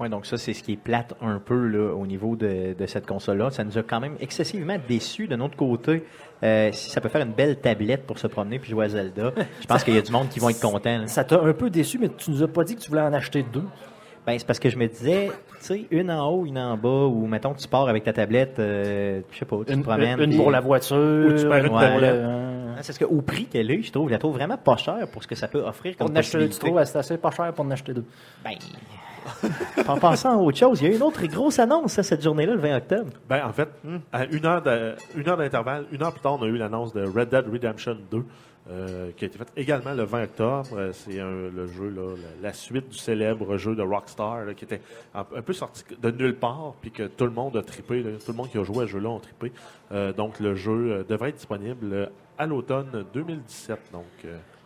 Oui, 0.00 0.08
donc 0.08 0.26
ça, 0.26 0.36
c'est 0.38 0.52
ce 0.54 0.62
qui 0.62 0.74
est 0.74 0.76
plate 0.76 1.14
un 1.20 1.38
peu 1.40 1.66
là, 1.66 1.92
au 1.92 2.06
niveau 2.06 2.36
de, 2.36 2.72
de 2.74 2.86
cette 2.86 3.04
console-là. 3.06 3.50
Ça 3.50 3.64
nous 3.64 3.78
a 3.78 3.82
quand 3.82 3.98
même 3.98 4.14
excessivement 4.20 4.76
déçus. 4.88 5.26
De 5.26 5.34
notre 5.34 5.56
côté, 5.56 6.04
euh, 6.44 6.70
si 6.72 6.90
ça 6.90 7.00
peut 7.00 7.08
faire 7.08 7.22
une 7.22 7.32
belle 7.32 7.58
tablette 7.60 8.06
pour 8.06 8.16
se 8.18 8.28
promener 8.28 8.60
puis 8.60 8.70
jouer 8.70 8.84
à 8.84 8.88
Zelda, 8.90 9.32
je 9.60 9.66
pense 9.66 9.82
qu'il 9.84 9.94
y 9.94 9.98
a 9.98 10.02
du 10.02 10.12
monde 10.12 10.28
qui 10.28 10.38
vont 10.38 10.50
être 10.50 10.60
contents. 10.60 10.98
là. 10.98 11.06
Ça 11.08 11.24
t'a 11.24 11.40
un 11.40 11.52
peu 11.52 11.68
déçu, 11.68 11.98
mais 11.98 12.08
tu 12.10 12.30
nous 12.30 12.42
as 12.44 12.48
pas 12.48 12.62
dit 12.62 12.76
que 12.76 12.80
tu 12.80 12.90
voulais 12.90 13.02
en 13.02 13.12
acheter 13.12 13.42
deux. 13.42 13.64
Ben, 14.26 14.38
c'est 14.38 14.46
parce 14.46 14.58
que 14.58 14.68
je 14.70 14.76
me 14.76 14.86
disais, 14.86 15.28
tu 15.28 15.56
sais, 15.60 15.86
une 15.90 16.10
en 16.10 16.28
haut, 16.30 16.44
une 16.46 16.58
en 16.58 16.76
bas, 16.76 17.06
ou 17.06 17.26
mettons 17.26 17.54
que 17.54 17.58
tu 17.60 17.68
pars 17.68 17.88
avec 17.88 18.04
ta 18.04 18.12
tablette, 18.12 18.58
euh, 18.58 19.20
je 19.30 19.38
sais 19.38 19.44
pas, 19.44 19.56
tu 19.66 19.72
Une, 19.72 19.80
te 19.82 19.86
promènes. 19.88 20.20
une 20.20 20.36
pour 20.36 20.50
la 20.50 20.60
voiture, 20.60 20.96
Ou 20.96 21.32
tu 21.32 21.48
perds 21.48 21.58
une 21.58 21.64
une 21.64 21.70
pour 21.70 21.80
tablette. 21.80 22.14
le... 22.14 22.24
Hein, 22.24 22.74
C'est 22.82 22.98
parce 22.98 22.98
qu'au 23.10 23.22
prix 23.22 23.46
qu'elle 23.46 23.70
est, 23.70 23.82
je 23.82 23.90
trouve, 23.92 24.08
je 24.08 24.12
la 24.12 24.18
trouve 24.18 24.34
vraiment 24.34 24.56
pas 24.58 24.76
chère 24.76 25.08
pour 25.10 25.22
ce 25.22 25.28
que 25.28 25.34
ça 25.34 25.48
peut 25.48 25.62
offrir 25.62 25.96
Pour 25.96 26.06
comme 26.06 26.16
en 26.16 26.18
acheter, 26.18 26.48
tu 26.48 26.58
trouves, 26.58 26.82
c'est 26.84 26.98
assez 26.98 27.16
pas 27.16 27.30
cher 27.30 27.52
pour 27.52 27.64
en 27.64 27.70
acheter 27.70 27.94
deux. 27.94 28.04
Ben, 28.44 28.52
en 29.88 29.98
pensant 29.98 30.32
à 30.32 30.36
autre 30.42 30.56
chose, 30.56 30.80
il 30.80 30.88
y 30.88 30.90
a 30.90 30.92
eu 30.92 30.96
une 30.96 31.02
autre 31.02 31.24
grosse 31.26 31.58
annonce 31.58 31.98
hein, 31.98 32.02
cette 32.02 32.22
journée-là, 32.22 32.54
le 32.54 32.60
20 32.60 32.76
octobre. 32.76 33.10
Ben, 33.28 33.44
en 33.46 33.52
fait, 33.52 33.68
à 34.12 34.24
une 34.26 34.46
heure, 34.46 34.62
de- 34.62 34.94
une 35.16 35.28
heure 35.28 35.36
d'intervalle, 35.36 35.84
une 35.92 36.02
heure 36.02 36.12
plus 36.12 36.20
tard, 36.20 36.38
on 36.40 36.44
a 36.44 36.46
eu 36.46 36.56
l'annonce 36.56 36.92
de 36.94 37.02
Red 37.02 37.28
Dead 37.30 37.44
Redemption 37.50 37.96
2, 38.10 38.24
euh, 38.70 39.12
qui 39.16 39.24
a 39.24 39.28
été 39.28 39.38
faite 39.38 39.52
également 39.56 39.94
le 39.94 40.02
20 40.02 40.24
octobre. 40.24 40.68
Euh, 40.74 40.92
C'est 40.92 41.16
le 41.16 41.66
jeu, 41.66 41.94
la, 42.42 42.52
suite 42.52 42.90
du 42.90 42.98
célèbre 42.98 43.56
jeu 43.56 43.74
de 43.74 43.82
Rockstar, 43.82 44.54
qui 44.54 44.64
était 44.64 44.82
un, 45.14 45.24
peu 45.24 45.54
sorti 45.54 45.84
de 45.98 46.10
nulle 46.10 46.36
part, 46.36 46.74
puis 46.82 46.90
que 46.90 47.04
tout 47.04 47.24
le 47.24 47.30
monde 47.30 47.56
a 47.56 47.62
trippé. 47.62 48.02
tout 48.02 48.32
le 48.32 48.36
monde 48.36 48.50
qui 48.50 48.58
a 48.58 48.64
joué 48.64 48.84
à 48.84 48.86
ce 48.86 48.92
jeu-là 48.92 49.16
a 49.16 49.20
trippé. 49.20 49.52
Euh, 49.92 50.12
donc, 50.12 50.38
le 50.38 50.54
jeu 50.54 51.04
devrait 51.08 51.30
être 51.30 51.36
disponible 51.36 52.10
à 52.36 52.46
l'automne 52.46 53.06
2017. 53.14 53.78
Donc, 53.90 54.04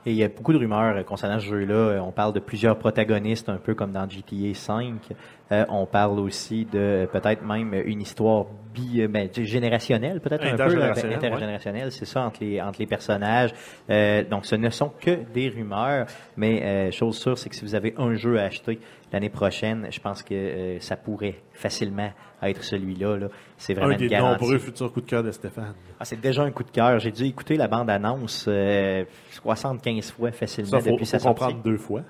Et 0.04 0.10
il 0.10 0.16
y 0.16 0.24
a 0.24 0.28
beaucoup 0.28 0.52
de 0.52 0.58
rumeurs 0.58 1.04
concernant 1.04 1.38
ce 1.38 1.46
jeu-là. 1.46 2.02
On 2.02 2.10
parle 2.10 2.32
de 2.32 2.40
plusieurs 2.40 2.76
protagonistes, 2.76 3.48
un 3.48 3.58
peu 3.58 3.74
comme 3.74 3.92
dans 3.92 4.08
GTA 4.08 4.52
5. 4.52 5.12
Euh, 5.52 5.64
on 5.68 5.86
parle 5.86 6.18
aussi 6.18 6.64
de 6.64 6.78
euh, 6.78 7.06
peut-être 7.06 7.44
même 7.44 7.74
une 7.84 8.00
histoire 8.00 8.46
bi, 8.74 9.02
euh, 9.02 9.08
ben, 9.08 9.28
générationnelle, 9.32 10.20
peut-être 10.20 10.44
un 10.44 10.48
peu 10.48 10.54
Intergénérationnelle, 10.54 11.18
ben, 11.18 11.26
intergénérationnelle, 11.26 11.92
c'est 11.92 12.04
ça 12.06 12.22
entre 12.22 12.42
les 12.42 12.60
entre 12.60 12.78
les 12.78 12.86
personnages. 12.86 13.52
Euh, 13.90 14.24
donc, 14.24 14.46
ce 14.46 14.56
ne 14.56 14.70
sont 14.70 14.90
que 15.00 15.18
des 15.34 15.50
rumeurs, 15.50 16.06
mais 16.36 16.62
euh, 16.62 16.90
chose 16.90 17.18
sûre, 17.18 17.36
c'est 17.36 17.50
que 17.50 17.54
si 17.54 17.64
vous 17.64 17.74
avez 17.74 17.92
un 17.98 18.14
jeu 18.14 18.38
à 18.38 18.44
acheter 18.44 18.78
l'année 19.12 19.28
prochaine, 19.28 19.88
je 19.90 20.00
pense 20.00 20.22
que 20.22 20.34
euh, 20.34 20.80
ça 20.80 20.96
pourrait 20.96 21.36
facilement 21.52 22.10
être 22.42 22.64
celui-là. 22.64 23.16
là. 23.18 23.26
C'est 23.56 23.74
vraiment 23.74 23.94
un 23.94 23.96
des 23.96 24.06
une 24.06 24.18
nombreux 24.18 24.58
futurs 24.58 24.92
coups 24.92 25.04
de 25.06 25.10
cœur 25.10 25.22
de 25.22 25.30
Stéphane. 25.30 25.74
Ah, 26.00 26.04
c'est 26.04 26.20
déjà 26.20 26.42
un 26.42 26.50
coup 26.50 26.64
de 26.64 26.70
cœur. 26.70 26.98
J'ai 26.98 27.12
dû 27.12 27.24
écouter 27.24 27.56
la 27.56 27.68
bande-annonce 27.68 28.46
euh, 28.48 29.04
75 29.30 30.10
fois 30.12 30.32
facilement 30.32 30.70
Ça, 30.70 30.80
faut, 30.80 30.90
depuis 30.92 31.06
sa 31.06 31.18
faut 31.18 31.24
sortie. 31.24 31.40
comprendre 31.40 31.62
deux 31.62 31.76
fois. 31.76 32.00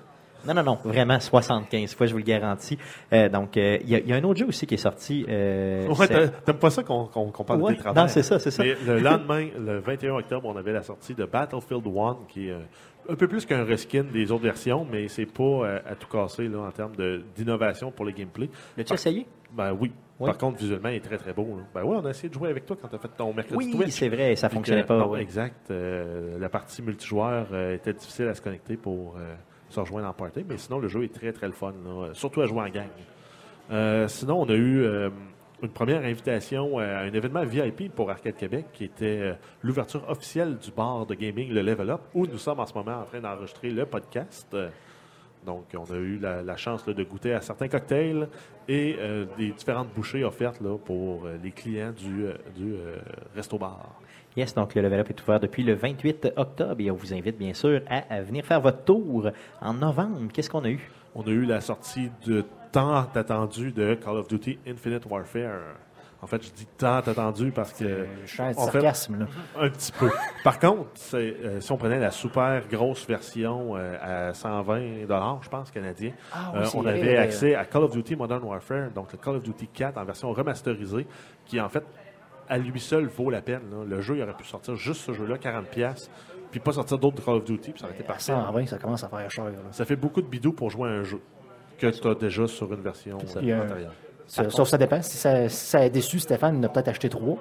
Non, 0.47 0.53
non, 0.53 0.63
non, 0.63 0.77
vraiment 0.83 1.19
75 1.19 1.93
fois, 1.95 2.05
je 2.07 2.11
vous 2.11 2.17
le 2.19 2.23
garantis. 2.23 2.77
Euh, 3.13 3.29
donc, 3.29 3.55
euh, 3.57 3.77
il 3.81 3.89
y, 3.89 3.95
a- 3.95 3.99
il 3.99 4.07
y 4.07 4.13
a 4.13 4.15
un 4.17 4.23
autre 4.23 4.39
jeu 4.39 4.47
aussi 4.47 4.65
qui 4.67 4.75
est 4.75 4.77
sorti. 4.77 5.25
Euh, 5.29 5.87
Ouais, 5.87 6.07
t'aimes 6.07 6.57
pas 6.57 6.69
ça 6.69 6.83
qu'on 6.83 7.07
parle 7.45 7.61
Ouais, 7.61 7.71
de 7.71 7.77
tes 7.77 7.83
travaux? 7.83 7.99
non, 7.99 8.07
c'est 8.07 8.23
ça, 8.23 8.39
c'est 8.39 8.51
ça. 8.51 8.63
Mais 8.63 8.75
le 8.85 8.99
lendemain, 8.99 9.47
le 9.57 9.79
21 9.79 10.15
octobre, 10.15 10.47
on 10.47 10.55
avait 10.57 10.73
la 10.73 10.83
sortie 10.83 11.13
de 11.15 11.25
Battlefield 11.25 11.85
1, 11.87 12.17
qui 12.29 12.47
est 12.49 12.51
euh, 12.51 12.59
un 13.09 13.15
peu 13.15 13.27
plus 13.27 13.45
qu'un 13.45 13.63
reskin 13.63 14.03
des 14.03 14.31
autres 14.31 14.43
versions, 14.43 14.85
mais 14.89 15.07
c'est 15.07 15.25
pas 15.25 15.43
euh, 15.43 15.79
à 15.85 15.95
tout 15.95 16.07
casser 16.07 16.47
là, 16.47 16.59
en 16.59 16.71
termes 16.71 16.93
d'innovation 17.35 17.91
pour 17.91 18.05
le 18.05 18.11
gameplay. 18.11 18.49
L'as-tu 18.77 18.93
essayé? 18.93 19.25
Ben 19.51 19.71
oui. 19.79 19.91
Oui. 20.19 20.27
Par 20.27 20.37
contre, 20.37 20.59
visuellement, 20.59 20.89
il 20.89 20.95
est 20.95 20.99
très 21.03 21.17
très 21.17 21.33
beau. 21.33 21.43
là. 21.57 21.63
Ben 21.73 21.81
oui, 21.83 21.97
on 21.99 22.05
a 22.05 22.11
essayé 22.11 22.29
de 22.29 22.33
jouer 22.33 22.49
avec 22.49 22.65
toi 22.65 22.77
quand 22.79 22.87
tu 22.87 22.95
as 22.95 22.99
fait 22.99 23.09
ton 23.17 23.33
mercredi 23.33 23.57
Oui, 23.57 23.71
Twitch. 23.75 23.89
c'est 23.91 24.09
vrai, 24.09 24.35
ça 24.35 24.47
Puis 24.47 24.55
fonctionnait 24.57 24.83
que- 24.83 24.87
pas. 24.87 24.99
non, 24.99 25.09
ouais. 25.09 25.21
Exact. 25.21 25.69
Euh, 25.71 26.37
la 26.39 26.49
partie 26.49 26.81
multijoueur 26.83 27.47
euh, 27.51 27.75
était 27.75 27.93
difficile 27.93 28.27
à 28.27 28.35
se 28.35 28.41
connecter 28.41 28.77
pour 28.77 29.15
euh, 29.17 29.33
se 29.73 29.79
rejoindre 29.79 30.07
en 30.07 30.13
party, 30.13 30.45
mais 30.47 30.57
sinon, 30.57 30.79
le 30.79 30.87
jeu 30.87 31.03
est 31.03 31.13
très 31.13 31.31
très 31.33 31.47
le 31.47 31.53
fun, 31.53 31.73
surtout 32.13 32.41
à 32.41 32.45
jouer 32.45 32.61
en 32.61 32.69
gang. 32.69 32.89
Euh, 33.71 34.07
sinon, 34.07 34.41
on 34.41 34.49
a 34.49 34.53
eu 34.53 34.83
euh, 34.83 35.09
une 35.61 35.69
première 35.69 36.03
invitation 36.03 36.79
à 36.79 36.99
un 36.99 37.13
événement 37.13 37.45
VIP 37.45 37.93
pour 37.93 38.09
Arcade 38.11 38.35
Québec 38.35 38.65
qui 38.73 38.85
était 38.85 39.19
euh, 39.19 39.33
l'ouverture 39.61 40.07
officielle 40.09 40.57
du 40.57 40.71
bar 40.71 41.05
de 41.05 41.15
gaming, 41.15 41.51
le 41.51 41.61
Level 41.61 41.89
Up, 41.89 42.01
où 42.13 42.27
nous 42.27 42.37
sommes 42.37 42.59
en 42.59 42.65
ce 42.65 42.73
moment 42.73 43.01
en 43.01 43.05
train 43.05 43.21
d'enregistrer 43.21 43.69
le 43.69 43.85
podcast. 43.85 44.55
Donc, 45.45 45.65
on 45.77 45.91
a 45.91 45.97
eu 45.97 46.19
la, 46.19 46.55
chance 46.55 46.85
de 46.85 47.03
goûter 47.03 47.33
à 47.33 47.41
certains 47.41 47.67
cocktails 47.67 48.29
et 48.69 48.97
des 49.37 49.51
différentes 49.51 49.93
bouchées 49.93 50.23
offertes 50.23 50.61
pour 50.85 51.27
les 51.43 51.51
clients 51.51 51.91
du, 51.91 52.27
du 52.55 52.75
resto-bar. 53.35 53.99
Yes, 54.35 54.55
donc 54.55 54.73
le 54.73 54.81
Level 54.81 54.99
Up 55.01 55.09
est 55.09 55.21
ouvert 55.21 55.39
depuis 55.39 55.63
le 55.63 55.75
28 55.75 56.33
octobre 56.35 56.75
et 56.79 56.89
on 56.89 56.95
vous 56.95 57.13
invite 57.13 57.37
bien 57.37 57.53
sûr 57.53 57.81
à, 57.87 58.03
à 58.09 58.21
venir 58.21 58.43
faire 58.45 58.61
votre 58.61 58.83
tour 58.83 59.29
en 59.61 59.73
novembre. 59.73 60.19
Qu'est-ce 60.33 60.49
qu'on 60.49 60.63
a 60.63 60.69
eu? 60.69 60.89
On 61.13 61.21
a 61.21 61.29
eu 61.29 61.45
la 61.45 61.61
sortie 61.61 62.09
de 62.25 62.43
tant 62.71 63.07
attendu 63.13 63.71
de 63.71 63.93
Call 63.93 64.17
of 64.17 64.27
Duty 64.27 64.57
Infinite 64.67 65.05
Warfare. 65.07 65.75
En 66.23 66.25
fait, 66.25 66.41
je 66.41 66.51
dis 66.51 66.65
tant 66.77 66.99
attendu 66.99 67.51
parce 67.51 67.73
que 67.73 68.07
fait, 68.25 68.53
sarcasme, 68.53 69.19
là. 69.19 69.25
un 69.59 69.69
petit 69.69 69.91
peu. 69.91 70.09
Par 70.43 70.57
contre, 70.57 70.89
euh, 71.13 71.59
si 71.59 71.71
on 71.71 71.77
prenait 71.77 71.99
la 71.99 72.11
super 72.11 72.65
grosse 72.69 73.05
version 73.05 73.75
euh, 73.75 74.29
à 74.29 74.33
120 74.33 75.05
dollars, 75.05 75.39
je 75.43 75.49
pense 75.49 75.69
canadien, 75.69 76.13
Ah 76.31 76.53
euh, 76.55 76.63
oui, 76.63 76.69
on 76.75 76.85
avait 76.85 77.17
accès 77.17 77.55
à 77.55 77.65
Call 77.65 77.83
of 77.83 77.91
Duty 77.91 78.15
Modern 78.15 78.41
Warfare, 78.41 78.89
donc 78.91 79.11
le 79.11 79.17
Call 79.17 79.35
of 79.35 79.43
Duty 79.43 79.67
4 79.67 79.97
en 79.97 80.05
version 80.05 80.31
remasterisée, 80.31 81.05
qui 81.45 81.59
en 81.59 81.67
fait 81.67 81.83
à 82.49 82.57
lui 82.57 82.79
seul 82.79 83.05
vaut 83.07 83.29
la 83.29 83.41
peine. 83.41 83.61
là. 83.71 83.83
Le 83.87 84.01
jeu, 84.01 84.17
il 84.17 84.23
aurait 84.23 84.33
pu 84.33 84.43
sortir 84.45 84.75
juste 84.75 85.01
ce 85.01 85.13
jeu-là, 85.13 85.37
40 85.37 85.67
pièces, 85.67 86.09
puis 86.51 86.59
pas 86.59 86.71
sortir 86.73 86.97
d'autres 86.97 87.23
Call 87.23 87.35
of 87.35 87.45
Duty, 87.45 87.71
puis 87.71 87.79
ça 87.79 87.85
aurait 87.87 87.95
été 87.95 88.03
parfait. 88.03 88.23
120, 88.33 88.65
ça 88.67 88.77
commence 88.77 89.03
à 89.03 89.09
faire 89.09 89.29
cher. 89.31 89.45
là. 89.45 89.51
Ça 89.71 89.85
fait 89.85 89.95
beaucoup 89.95 90.21
de 90.21 90.27
bidou 90.27 90.53
pour 90.53 90.69
jouer 90.69 90.89
à 90.89 90.93
un 90.93 91.03
jeu 91.03 91.19
que 91.77 91.87
tu 91.87 92.07
as 92.07 92.15
déjà 92.15 92.47
sur 92.47 92.71
une 92.73 92.81
version 92.81 93.17
euh, 93.17 93.21
euh, 93.21 93.63
antérieure. 93.63 93.93
Ça- 94.25 94.49
Sauf 94.49 94.69
ça 94.69 94.77
dépend. 94.77 95.01
Si 95.01 95.17
ça, 95.17 95.49
si 95.49 95.65
ça 95.65 95.79
a 95.79 95.89
déçu 95.89 96.17
Stéphane, 96.17 96.55
il 96.55 96.59
en 96.59 96.63
a 96.63 96.69
peut-être 96.69 96.87
acheté 96.87 97.09
trois. 97.09 97.37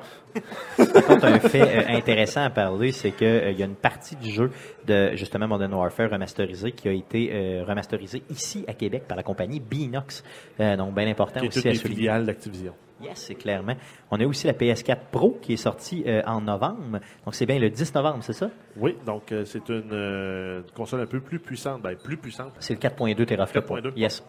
Par 0.76 1.04
contre, 1.04 1.26
un 1.26 1.38
fait 1.38 1.60
euh, 1.62 1.96
intéressant 1.96 2.42
à 2.42 2.50
parler, 2.50 2.90
c'est 2.90 3.12
que 3.12 3.24
euh, 3.24 3.50
il 3.52 3.58
y 3.58 3.62
a 3.62 3.66
une 3.66 3.76
partie 3.76 4.16
du 4.16 4.30
jeu 4.30 4.50
de 4.86 5.12
justement 5.14 5.46
Modern 5.46 5.72
Warfare 5.72 6.10
remasterisé 6.10 6.72
qui 6.72 6.88
a 6.88 6.92
été 6.92 7.30
euh, 7.32 7.64
remasterisé 7.64 8.24
ici 8.30 8.64
à 8.66 8.74
Québec 8.74 9.04
par 9.06 9.16
la 9.16 9.22
compagnie 9.22 9.60
Binox. 9.60 10.24
Euh, 10.58 10.76
donc, 10.76 10.92
bien 10.94 11.06
important 11.08 11.38
Qui 11.40 11.46
est 11.46 11.56
aussi 11.56 11.68
à 11.68 11.74
souligner. 11.74 11.96
filiales 12.00 12.26
d'Activision. 12.26 12.72
Yes, 13.02 13.18
c'est 13.26 13.34
clairement. 13.34 13.74
On 14.10 14.20
a 14.20 14.24
aussi 14.26 14.46
la 14.46 14.52
PS4 14.52 14.96
Pro 15.10 15.38
qui 15.42 15.54
est 15.54 15.56
sortie 15.56 16.04
euh, 16.06 16.22
en 16.26 16.40
novembre. 16.40 17.00
Donc, 17.24 17.34
c'est 17.34 17.46
bien 17.46 17.58
le 17.58 17.70
10 17.70 17.94
novembre, 17.94 18.18
c'est 18.22 18.32
ça? 18.32 18.50
Oui, 18.76 18.96
donc 19.04 19.32
euh, 19.32 19.44
c'est 19.44 19.68
une, 19.68 19.90
euh, 19.92 20.60
une 20.60 20.70
console 20.72 21.00
un 21.00 21.06
peu 21.06 21.20
plus 21.20 21.38
puissante. 21.38 21.82
Ben, 21.82 21.96
plus 21.96 22.16
puissante. 22.16 22.52
C'est 22.60 22.74
le 22.74 22.80
4.2 22.80 23.24
teraflops. 23.26 23.68
4.2. 23.68 23.92
Yes. 23.96 24.24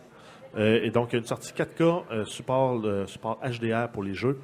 Et 0.55 0.91
donc, 0.91 1.09
il 1.09 1.13
y 1.13 1.15
a 1.15 1.19
une 1.19 1.25
sortie 1.25 1.51
4K, 1.51 2.03
euh, 2.11 2.25
support, 2.25 2.79
support 3.07 3.39
HDR 3.43 3.89
pour 3.91 4.03
les 4.03 4.13
jeux. 4.13 4.39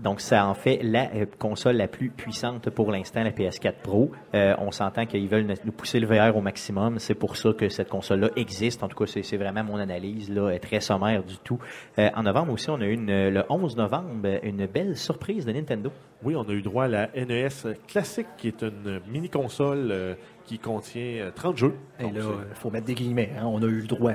Donc, 0.00 0.20
ça 0.20 0.46
en 0.46 0.54
fait 0.54 0.80
la 0.82 1.10
euh, 1.14 1.26
console 1.38 1.76
la 1.76 1.88
plus 1.88 2.10
puissante 2.10 2.70
pour 2.70 2.90
l'instant, 2.90 3.22
la 3.22 3.30
PS4 3.30 3.74
Pro. 3.82 4.10
Euh, 4.34 4.54
on 4.58 4.70
s'entend 4.70 5.06
qu'ils 5.06 5.28
veulent 5.28 5.46
nous 5.64 5.72
pousser 5.72 6.00
le 6.00 6.06
VR 6.06 6.36
au 6.36 6.40
maximum. 6.40 6.98
C'est 6.98 7.14
pour 7.14 7.36
ça 7.36 7.52
que 7.52 7.68
cette 7.68 7.88
console-là 7.88 8.30
existe. 8.36 8.82
En 8.82 8.88
tout 8.88 8.96
cas, 9.04 9.10
c'est 9.22 9.36
vraiment 9.36 9.64
mon 9.64 9.76
analyse, 9.78 10.30
là, 10.30 10.50
est 10.50 10.58
très 10.58 10.80
sommaire 10.80 11.22
du 11.22 11.36
tout. 11.38 11.58
Euh, 11.98 12.08
en 12.14 12.22
novembre 12.22 12.52
aussi, 12.52 12.70
on 12.70 12.80
a 12.80 12.84
eu 12.84 12.92
une, 12.92 13.28
le 13.30 13.42
11 13.48 13.76
novembre 13.76 14.28
une 14.42 14.66
belle 14.66 14.96
surprise 14.96 15.44
de 15.46 15.52
Nintendo. 15.52 15.90
Oui, 16.22 16.34
on 16.36 16.42
a 16.42 16.52
eu 16.52 16.62
droit 16.62 16.84
à 16.84 16.88
la 16.88 17.08
NES 17.14 17.48
classique, 17.86 18.26
qui 18.36 18.48
est 18.48 18.62
une 18.62 19.00
mini-console 19.10 19.88
euh, 19.90 20.14
qui 20.46 20.58
contient 20.58 21.02
euh, 21.26 21.30
30 21.34 21.56
jeux. 21.56 21.74
Et 22.00 22.04
là, 22.04 22.10
il 22.50 22.54
faut 22.56 22.70
mettre 22.70 22.86
des 22.86 22.94
guillemets. 22.94 23.30
hein, 23.38 23.44
on 23.46 23.62
a 23.62 23.66
eu 23.66 23.80
le 23.80 23.86
droit. 23.86 24.12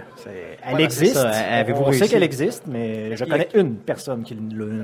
Elle 0.64 0.82
existe. 0.82 1.18
on 1.18 1.84
réussi? 1.84 2.00
sait 2.00 2.08
qu'elle 2.10 2.24
existe, 2.24 2.68
mais 2.68 3.16
je 3.16 3.24
a- 3.24 3.28
connais 3.28 3.48
une 3.56 3.76
personne 3.78 4.24
qui 4.24 4.36
l'a. 4.36 4.76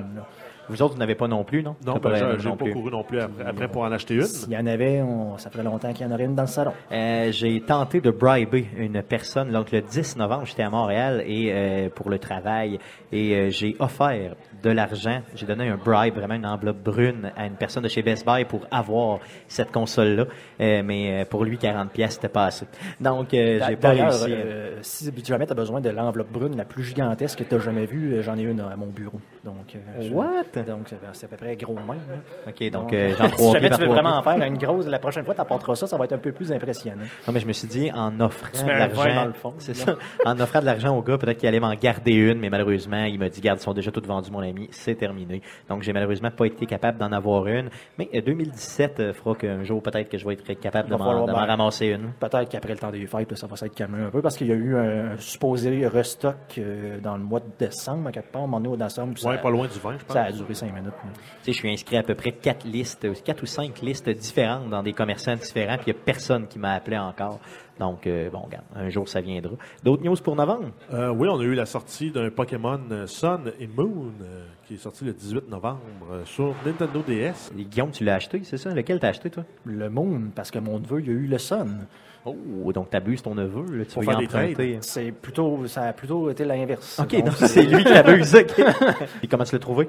Vous 0.69 0.81
autres, 0.81 0.93
vous 0.93 0.99
n'avez 0.99 1.15
pas 1.15 1.27
non 1.27 1.43
plus, 1.43 1.63
non? 1.63 1.75
non, 1.85 1.97
ben, 1.97 2.37
j'ai- 2.39 2.49
pas 2.49 2.55
plus. 2.55 2.73
couru 2.73 2.91
non 2.91 3.03
plus 3.03 3.19
après, 3.19 3.43
après 3.45 3.67
pour 3.67 3.81
en 3.81 3.91
acheter 3.91 4.15
une. 4.15 4.23
S'il 4.23 4.51
y 4.51 4.57
en 4.57 4.65
avait, 4.67 5.01
on- 5.01 5.37
ça 5.37 5.49
ferait 5.49 5.63
longtemps 5.63 5.91
qu'il 5.93 6.05
y 6.05 6.09
en 6.09 6.13
aurait 6.13 6.25
une 6.25 6.35
dans 6.35 6.43
le 6.43 6.47
salon. 6.47 6.71
Euh, 6.91 7.31
j'ai 7.31 7.59
tenté 7.61 8.01
de 8.01 8.11
briber 8.11 8.67
une 8.77 9.01
personne 9.01 9.51
donc 9.51 9.71
le 9.71 9.81
10 9.81 10.15
novembre 10.17 10.45
j'étais 10.45 10.63
à 10.63 10.69
Montréal 10.69 11.23
et 11.25 11.51
euh, 11.51 11.89
pour 11.89 12.09
le 12.09 12.19
travail 12.19 12.79
et 13.11 13.33
euh, 13.35 13.49
j'ai 13.49 13.75
offert 13.79 14.35
de 14.61 14.69
l'argent 14.69 15.21
j'ai 15.35 15.45
donné 15.45 15.67
un 15.69 15.77
bribe 15.77 16.15
vraiment 16.15 16.35
une 16.35 16.45
enveloppe 16.45 16.83
brune 16.83 17.31
à 17.37 17.45
une 17.45 17.53
personne 17.55 17.83
de 17.83 17.87
chez 17.87 18.01
Best 18.01 18.25
Buy 18.25 18.43
pour 18.45 18.61
avoir 18.71 19.19
cette 19.47 19.71
console 19.71 20.27
là 20.59 20.83
mais 20.83 21.25
pour 21.29 21.45
lui 21.45 21.57
40 21.57 21.91
pièces 21.91 22.15
c'était 22.15 22.27
pas 22.29 22.45
assez 22.45 22.65
donc 22.99 23.33
euh, 23.33 23.59
j'ai 23.67 23.75
pas 23.75 23.89
D'ailleurs, 23.89 24.09
réussi 24.11 24.33
euh, 24.33 24.77
si 24.81 25.11
jamais 25.25 25.45
tu 25.45 25.51
as 25.53 25.55
besoin 25.55 25.79
de 25.81 25.89
l'enveloppe 25.89 26.31
brune 26.31 26.57
la 26.57 26.65
plus 26.65 26.83
gigantesque 26.83 27.39
que 27.39 27.43
tu 27.43 27.55
as 27.55 27.59
jamais 27.59 27.85
vue, 27.85 28.21
j'en 28.21 28.37
ai 28.37 28.41
une 28.43 28.59
à 28.59 28.75
mon 28.75 28.87
bureau. 28.87 29.19
Donc, 29.43 29.73
euh, 29.75 30.01
je- 30.01 30.13
What? 30.13 30.63
Donc, 30.67 30.87
c'est- 30.89 30.97
c'est 31.13 31.25
à 31.25 31.29
peu 31.29 31.37
près 31.37 31.55
gros 31.55 31.73
même. 31.75 31.87
là. 31.87 32.49
OK, 32.49 32.69
donc 32.71 32.91
euh, 32.93 33.09
si 33.15 33.17
j'en 33.17 33.29
trois 33.29 33.53
jamais 33.53 33.69
tu 33.69 33.81
veux 33.81 33.87
vraiment 33.87 34.17
en 34.17 34.21
faire 34.21 34.43
une 34.43 34.57
grosse, 34.57 34.85
la 34.87 34.99
prochaine 34.99 35.23
fois, 35.23 35.33
tu 35.33 35.41
apporteras 35.41 35.75
ça, 35.75 35.87
ça 35.87 35.97
va 35.97 36.05
être 36.05 36.13
un 36.13 36.17
peu 36.17 36.31
plus 36.33 36.51
impressionnant. 36.51 37.03
Non, 37.27 37.33
mais 37.33 37.39
je 37.39 37.47
me 37.47 37.53
suis 37.53 37.67
dit, 37.67 37.89
en 37.93 38.19
offrant 38.19 38.49
de 38.65 38.69
l'argent, 38.69 39.15
dans 39.15 39.25
le 39.25 39.33
fond, 39.33 39.53
c'est 39.59 39.73
ça, 39.75 39.95
en 40.25 40.39
offrant 40.39 40.59
de 40.59 40.65
l'argent 40.65 40.95
au 40.97 41.01
gars, 41.01 41.17
peut-être 41.17 41.37
qu'il 41.37 41.47
allait 41.47 41.59
m'en 41.59 41.73
garder 41.75 42.11
une, 42.13 42.39
mais 42.39 42.49
malheureusement, 42.49 43.03
il 43.05 43.17
m'a 43.17 43.29
dit, 43.29 43.39
garde, 43.41 43.59
ils 43.59 43.63
sont 43.63 43.73
déjà 43.73 43.91
toutes 43.91 44.07
vendues, 44.07 44.29
mon 44.31 44.39
ami, 44.41 44.67
c'est 44.71 44.95
terminé. 44.95 45.41
Donc, 45.69 45.83
j'ai 45.83 45.93
malheureusement 45.93 46.31
pas 46.31 46.45
été 46.45 46.65
capable 46.65 46.97
d'en 46.97 47.11
avoir 47.11 47.47
une. 47.47 47.69
Mais 47.97 48.09
euh, 48.15 48.21
2017 48.21 48.99
euh, 48.99 49.13
fera 49.13 49.35
qu'un 49.35 49.63
jour, 49.63 49.81
peut-être 49.81 50.09
que 50.09 50.17
je 50.17 50.25
vais 50.27 50.33
être 50.33 50.59
capable 50.59 50.89
de 50.89 50.95
m'en 50.95 51.05
falloir 51.05 51.25
de 51.27 51.31
m'en 51.31 51.37
bien- 51.37 51.47
ramasser 51.47 51.87
une. 51.87 52.11
Peut-être 52.19 52.49
qu'après 52.49 52.73
le 52.73 52.79
temps 52.79 52.91
des 52.91 53.05
fêtes, 53.07 53.35
ça 53.37 53.47
va 53.47 53.55
s'être 53.55 53.73
calmé 53.75 54.03
un 54.03 54.09
peu 54.09 54.21
parce 54.21 54.35
qu'il 54.37 54.47
y 54.47 54.51
a 54.51 54.55
eu 54.55 54.75
un 54.75 55.17
supposé 55.17 55.87
restock 55.87 56.35
euh, 56.57 56.99
dans 56.99 57.15
le 57.15 57.23
mois 57.23 57.39
de 57.39 57.45
décembre, 57.57 58.07
à 58.09 58.11
quelque 58.11 58.31
part, 58.31 58.41
un 58.43 58.47
moment 58.47 58.59
donné, 58.59 58.73
au 58.73 58.77
décembre. 58.77 59.13
Ça, 59.35 59.41
pas 59.43 59.49
loin 59.49 59.67
du 59.67 59.79
vin, 59.79 59.97
je 59.97 60.03
pense. 60.05 60.13
ça 60.13 60.23
a 60.23 60.31
duré 60.31 60.53
cinq 60.53 60.73
minutes. 60.73 60.85
là. 60.85 61.11
Tu 61.13 61.19
sais, 61.45 61.51
je 61.53 61.57
suis 61.57 61.71
inscrit 61.71 61.97
à 61.97 62.03
peu 62.03 62.15
près 62.15 62.31
quatre 62.31 62.65
listes, 62.65 63.07
quatre 63.23 63.43
ou 63.43 63.45
cinq 63.45 63.81
listes 63.81 64.09
différentes 64.09 64.69
dans 64.69 64.83
des 64.83 64.93
commerçants 64.93 65.35
différents, 65.35 65.75
puis 65.77 65.85
il 65.87 65.93
n'y 65.93 65.99
a 65.99 66.03
personne 66.03 66.47
qui 66.47 66.59
m'a 66.59 66.73
appelé 66.73 66.97
encore. 66.97 67.39
Donc, 67.79 68.07
euh, 68.07 68.29
bon, 68.29 68.39
regarde, 68.39 68.65
un 68.75 68.89
jour, 68.89 69.07
ça 69.07 69.21
viendra. 69.21 69.53
D'autres 69.83 70.03
news 70.03 70.17
pour 70.21 70.35
novembre? 70.35 70.69
Euh, 70.93 71.09
oui, 71.11 71.29
on 71.29 71.39
a 71.39 71.43
eu 71.43 71.53
la 71.55 71.65
sortie 71.65 72.11
d'un 72.11 72.29
Pokémon 72.29 72.79
euh, 72.91 73.07
Sun 73.07 73.53
et 73.57 73.67
Moon 73.67 74.11
euh, 74.21 74.45
qui 74.67 74.73
est 74.73 74.77
sorti 74.77 75.05
le 75.05 75.13
18 75.13 75.49
novembre 75.49 75.79
euh, 76.11 76.25
sur 76.25 76.53
Nintendo 76.65 77.01
DS. 77.07 77.51
Guillaume, 77.55 77.91
tu 77.91 78.03
l'as 78.03 78.15
acheté, 78.15 78.41
c'est 78.43 78.57
ça? 78.57 78.71
Lequel 78.73 78.99
t'as 78.99 79.07
acheté, 79.09 79.29
toi? 79.29 79.45
Le 79.63 79.89
Moon, 79.89 80.23
parce 80.35 80.51
que 80.51 80.59
mon 80.59 80.77
neveu, 80.79 80.99
il 80.99 81.07
y 81.07 81.09
a 81.09 81.13
eu 81.13 81.27
le 81.27 81.37
Sun. 81.37 81.87
Oh, 82.25 82.35
donc 82.73 82.89
t'abuses 82.89 83.21
ton 83.21 83.33
neveu, 83.35 83.77
là, 83.77 83.85
tu 83.85 83.93
Pour 83.93 84.03
veux 84.03 84.09
faire 84.09 84.17
des 84.19 84.25
emprunter. 84.25 84.77
C'est 84.81 85.11
plutôt, 85.11 85.65
ça 85.67 85.83
a 85.83 85.93
plutôt 85.93 86.29
été 86.29 86.43
l'inverse. 86.45 86.99
OK, 86.99 87.11
Donc, 87.15 87.25
donc 87.25 87.33
c'est 87.35 87.63
lui 87.63 87.83
qui 87.83 87.93
abuse. 87.93 88.35
OK. 88.35 88.53
Puis 89.19 89.27
comment 89.27 89.43
tu 89.45 89.55
l'as 89.55 89.59
trouvé? 89.59 89.87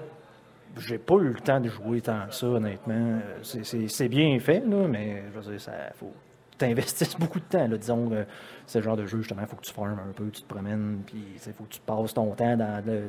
J'ai 0.79 0.99
pas 0.99 1.17
eu 1.17 1.29
le 1.29 1.41
temps 1.41 1.59
de 1.61 1.69
jouer 1.69 2.01
tant 2.01 2.27
que 2.29 2.35
ça, 2.35 2.47
honnêtement. 2.47 2.95
Euh, 2.95 3.39
C'est- 3.43 3.65
C'est 3.65 3.89
c'est 3.89 4.09
bien 4.09 4.39
fait, 4.39 4.61
là, 4.67 4.87
mais 4.89 5.25
je 5.35 5.39
veux 5.41 5.51
dire, 5.53 5.61
ça 5.61 5.73
faut 5.99 6.13
t'investisses 6.57 7.17
beaucoup 7.19 7.41
de 7.41 7.45
temps. 7.45 7.67
Là, 7.67 7.77
disons, 7.77 8.11
euh, 8.13 8.23
c'est 8.67 8.79
le 8.79 8.85
genre 8.85 8.97
de 8.97 9.07
jeu, 9.07 9.19
justement, 9.19 9.41
il 9.43 9.49
faut 9.49 9.57
que 9.57 9.63
tu 9.67 9.73
farmes 9.73 9.99
un 10.09 10.13
peu, 10.15 10.29
tu 10.31 10.43
te 10.43 10.47
promènes, 10.47 11.01
puis 11.07 11.25
il 11.35 11.53
faut 11.53 11.65
que 11.65 11.73
tu 11.75 11.81
passes 11.81 12.15
ton 12.15 12.31
temps 12.35 12.57
dans 12.57 12.83
le 12.87 13.01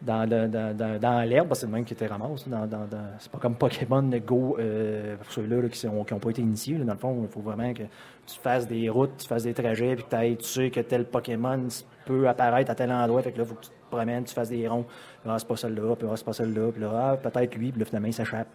dans, 0.00 0.28
dans, 1.00 1.28
l'herbe, 1.28 1.52
c'est 1.54 1.66
le 1.66 1.72
même 1.72 1.84
qui 1.84 1.94
te 1.94 2.04
ramasse. 2.04 2.44
C'est 3.18 3.32
pas 3.32 3.38
comme 3.38 3.56
Pokémon 3.56 4.02
Go, 4.24 4.56
euh, 4.58 5.16
pour 5.16 5.32
ceux-là 5.32 5.62
là, 5.62 5.68
qui 5.68 5.86
n'ont 5.86 6.04
pas 6.04 6.30
été 6.30 6.42
initiés. 6.42 6.76
dans 6.78 6.92
le 6.92 6.98
fond, 6.98 7.18
il 7.22 7.28
faut 7.28 7.40
vraiment 7.40 7.72
que 7.72 7.82
tu 7.82 8.38
fasses 8.40 8.66
des 8.68 8.88
routes, 8.88 9.16
tu 9.18 9.26
fasses 9.26 9.42
des 9.42 9.54
trajets, 9.54 9.96
puis 9.96 10.04
que 10.04 10.34
tu 10.34 10.44
sais 10.44 10.70
que 10.70 10.80
tel 10.80 11.04
Pokémon 11.04 11.66
peut 12.06 12.28
apparaître 12.28 12.70
à 12.70 12.74
tel 12.74 12.92
endroit. 12.92 13.22
Fait 13.22 13.32
que 13.32 13.38
là, 13.38 13.44
il 13.44 13.48
faut 13.48 13.56
que 13.56 13.64
tu 13.64 13.70
te 13.70 13.90
promènes, 13.90 14.24
tu 14.24 14.34
fasses 14.34 14.50
des 14.50 14.68
ronds. 14.68 14.84
Ah, 15.26 15.36
c'est 15.38 15.48
pas 15.48 15.56
celle-là, 15.56 15.96
puis 15.96 16.08
ah, 16.10 16.16
c'est 16.16 16.24
pas 16.24 16.32
celle-là, 16.32 16.70
puis 16.72 16.80
là, 16.80 16.90
ah, 16.94 17.16
peut-être 17.16 17.56
lui, 17.56 17.72
puis 17.72 17.80
là, 17.80 17.84
finalement, 17.84 18.08
il 18.08 18.14
s'échappe. 18.14 18.48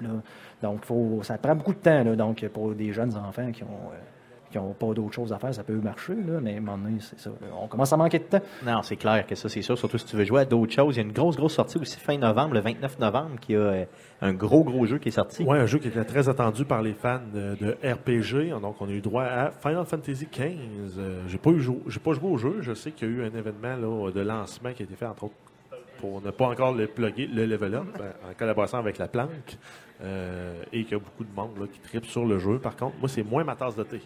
Donc, 0.61 0.85
faut, 0.85 1.19
ça 1.23 1.37
prend 1.37 1.55
beaucoup 1.55 1.73
de 1.73 1.79
temps. 1.79 2.03
Donc, 2.15 2.47
pour 2.49 2.73
des 2.73 2.93
jeunes 2.93 3.15
enfants 3.17 3.51
qui 3.51 3.63
ont. 3.63 3.91
euh, 3.91 4.12
qui 4.53 4.59
n'ont 4.59 4.73
pas 4.73 4.93
d'autre 4.93 5.11
chose 5.13 5.33
à 5.33 5.39
faire, 5.39 5.53
ça 5.53 5.63
peut 5.63 5.73
marcher, 5.73 6.13
là, 6.13 6.39
mais 6.39 6.53
à 6.53 6.57
un 6.57 6.61
moment 6.61 6.77
donné, 6.77 6.97
c'est 6.99 7.19
ça. 7.19 7.31
On 7.59 7.67
commence 7.67 7.91
à 7.91 7.97
manquer 7.97 8.19
de 8.19 8.23
temps. 8.25 8.41
Non, 8.65 8.83
c'est 8.83 8.95
clair 8.95 9.25
que 9.25 9.33
ça, 9.33 9.49
c'est 9.49 9.61
sûr. 9.63 9.77
Surtout 9.77 9.97
si 9.97 10.05
tu 10.05 10.15
veux 10.15 10.23
jouer 10.25 10.41
à 10.41 10.45
d'autres 10.45 10.71
choses. 10.71 10.95
Il 10.95 10.99
y 10.99 11.01
a 11.01 11.05
une 11.05 11.11
grosse, 11.11 11.35
grosse 11.35 11.55
sortie 11.55 11.79
aussi 11.79 11.99
fin 11.99 12.17
novembre, 12.17 12.53
le 12.53 12.59
29 12.59 12.99
novembre, 12.99 13.39
qui 13.41 13.55
a 13.55 13.59
euh, 13.59 13.85
un 14.21 14.33
gros, 14.33 14.63
gros 14.63 14.85
jeu 14.85 14.99
qui 14.99 15.09
est 15.09 15.11
sorti. 15.11 15.43
Ouais, 15.43 15.57
un 15.57 15.65
jeu 15.65 15.79
qui 15.79 15.87
était 15.87 16.05
très 16.05 16.29
attendu 16.29 16.65
par 16.65 16.81
les 16.83 16.93
fans 16.93 17.19
de, 17.33 17.75
RPG. 17.83 18.59
Donc, 18.61 18.75
on 18.79 18.87
a 18.87 18.91
eu 18.91 19.01
droit 19.01 19.23
à 19.23 19.49
Final 19.49 19.85
Fantasy 19.85 20.27
XV. 20.31 20.55
Euh, 20.99 21.21
j'ai 21.27 21.37
pas 21.39 21.49
eu 21.49 21.59
jou- 21.59 21.81
j'ai 21.87 21.99
pas 21.99 22.13
joué 22.13 22.29
au 22.29 22.37
jeu. 22.37 22.57
Je 22.61 22.73
sais 22.73 22.91
qu'il 22.91 23.09
y 23.09 23.11
a 23.11 23.15
eu 23.15 23.21
un 23.23 23.35
événement 23.35 23.75
là, 23.75 24.11
de 24.11 24.21
lancement 24.21 24.71
qui 24.73 24.83
a 24.83 24.85
été 24.85 24.95
fait, 24.95 25.07
entre 25.07 25.23
autres, 25.25 25.33
pour 25.99 26.21
ne 26.21 26.31
pas 26.31 26.45
encore 26.47 26.73
le 26.73 26.85
plugger, 26.87 27.27
le 27.27 27.45
level 27.45 27.75
up, 27.75 28.01
en 28.29 28.33
collaboration 28.37 28.77
avec 28.77 28.99
la 28.99 29.07
planque. 29.07 29.57
Euh, 30.03 30.61
et 30.73 30.83
qu'il 30.83 30.93
y 30.93 30.95
a 30.95 30.99
beaucoup 30.99 31.23
de 31.23 31.33
monde 31.33 31.51
là, 31.59 31.65
qui 31.71 31.79
tripe 31.79 32.05
sur 32.05 32.25
le 32.25 32.37
jeu. 32.37 32.59
Par 32.59 32.75
contre, 32.75 32.97
moi, 32.99 33.07
c'est 33.07 33.23
moins 33.23 33.43
ma 33.45 33.55
tasse 33.55 33.75
de 33.75 33.83
thé. 33.83 34.01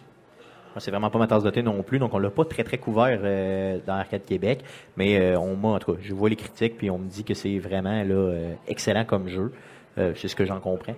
C'est 0.76 0.90
vraiment 0.90 1.10
pas 1.10 1.18
ma 1.18 1.26
tasse 1.26 1.42
de 1.42 1.50
thé 1.50 1.62
non 1.62 1.82
plus, 1.82 1.98
donc 1.98 2.14
on 2.14 2.18
l'a 2.18 2.30
pas 2.30 2.44
très 2.44 2.64
très 2.64 2.78
couvert 2.78 3.18
euh, 3.22 3.78
dans 3.86 3.94
Arcade 3.94 4.24
Québec, 4.24 4.62
mais 4.96 5.18
euh, 5.18 5.38
on 5.38 5.56
m'a 5.56 5.68
en 5.68 5.78
tout 5.78 5.94
cas, 5.94 5.98
je 6.02 6.14
vois 6.14 6.28
les 6.28 6.36
critiques 6.36 6.76
puis 6.76 6.90
on 6.90 6.98
me 6.98 7.08
dit 7.08 7.24
que 7.24 7.34
c'est 7.34 7.58
vraiment 7.58 8.02
là 8.02 8.14
euh, 8.14 8.54
excellent 8.66 9.04
comme 9.04 9.28
jeu. 9.28 9.52
Euh, 9.98 10.12
c'est 10.14 10.28
ce 10.28 10.36
que 10.36 10.44
j'en 10.44 10.60
comprends. 10.60 10.94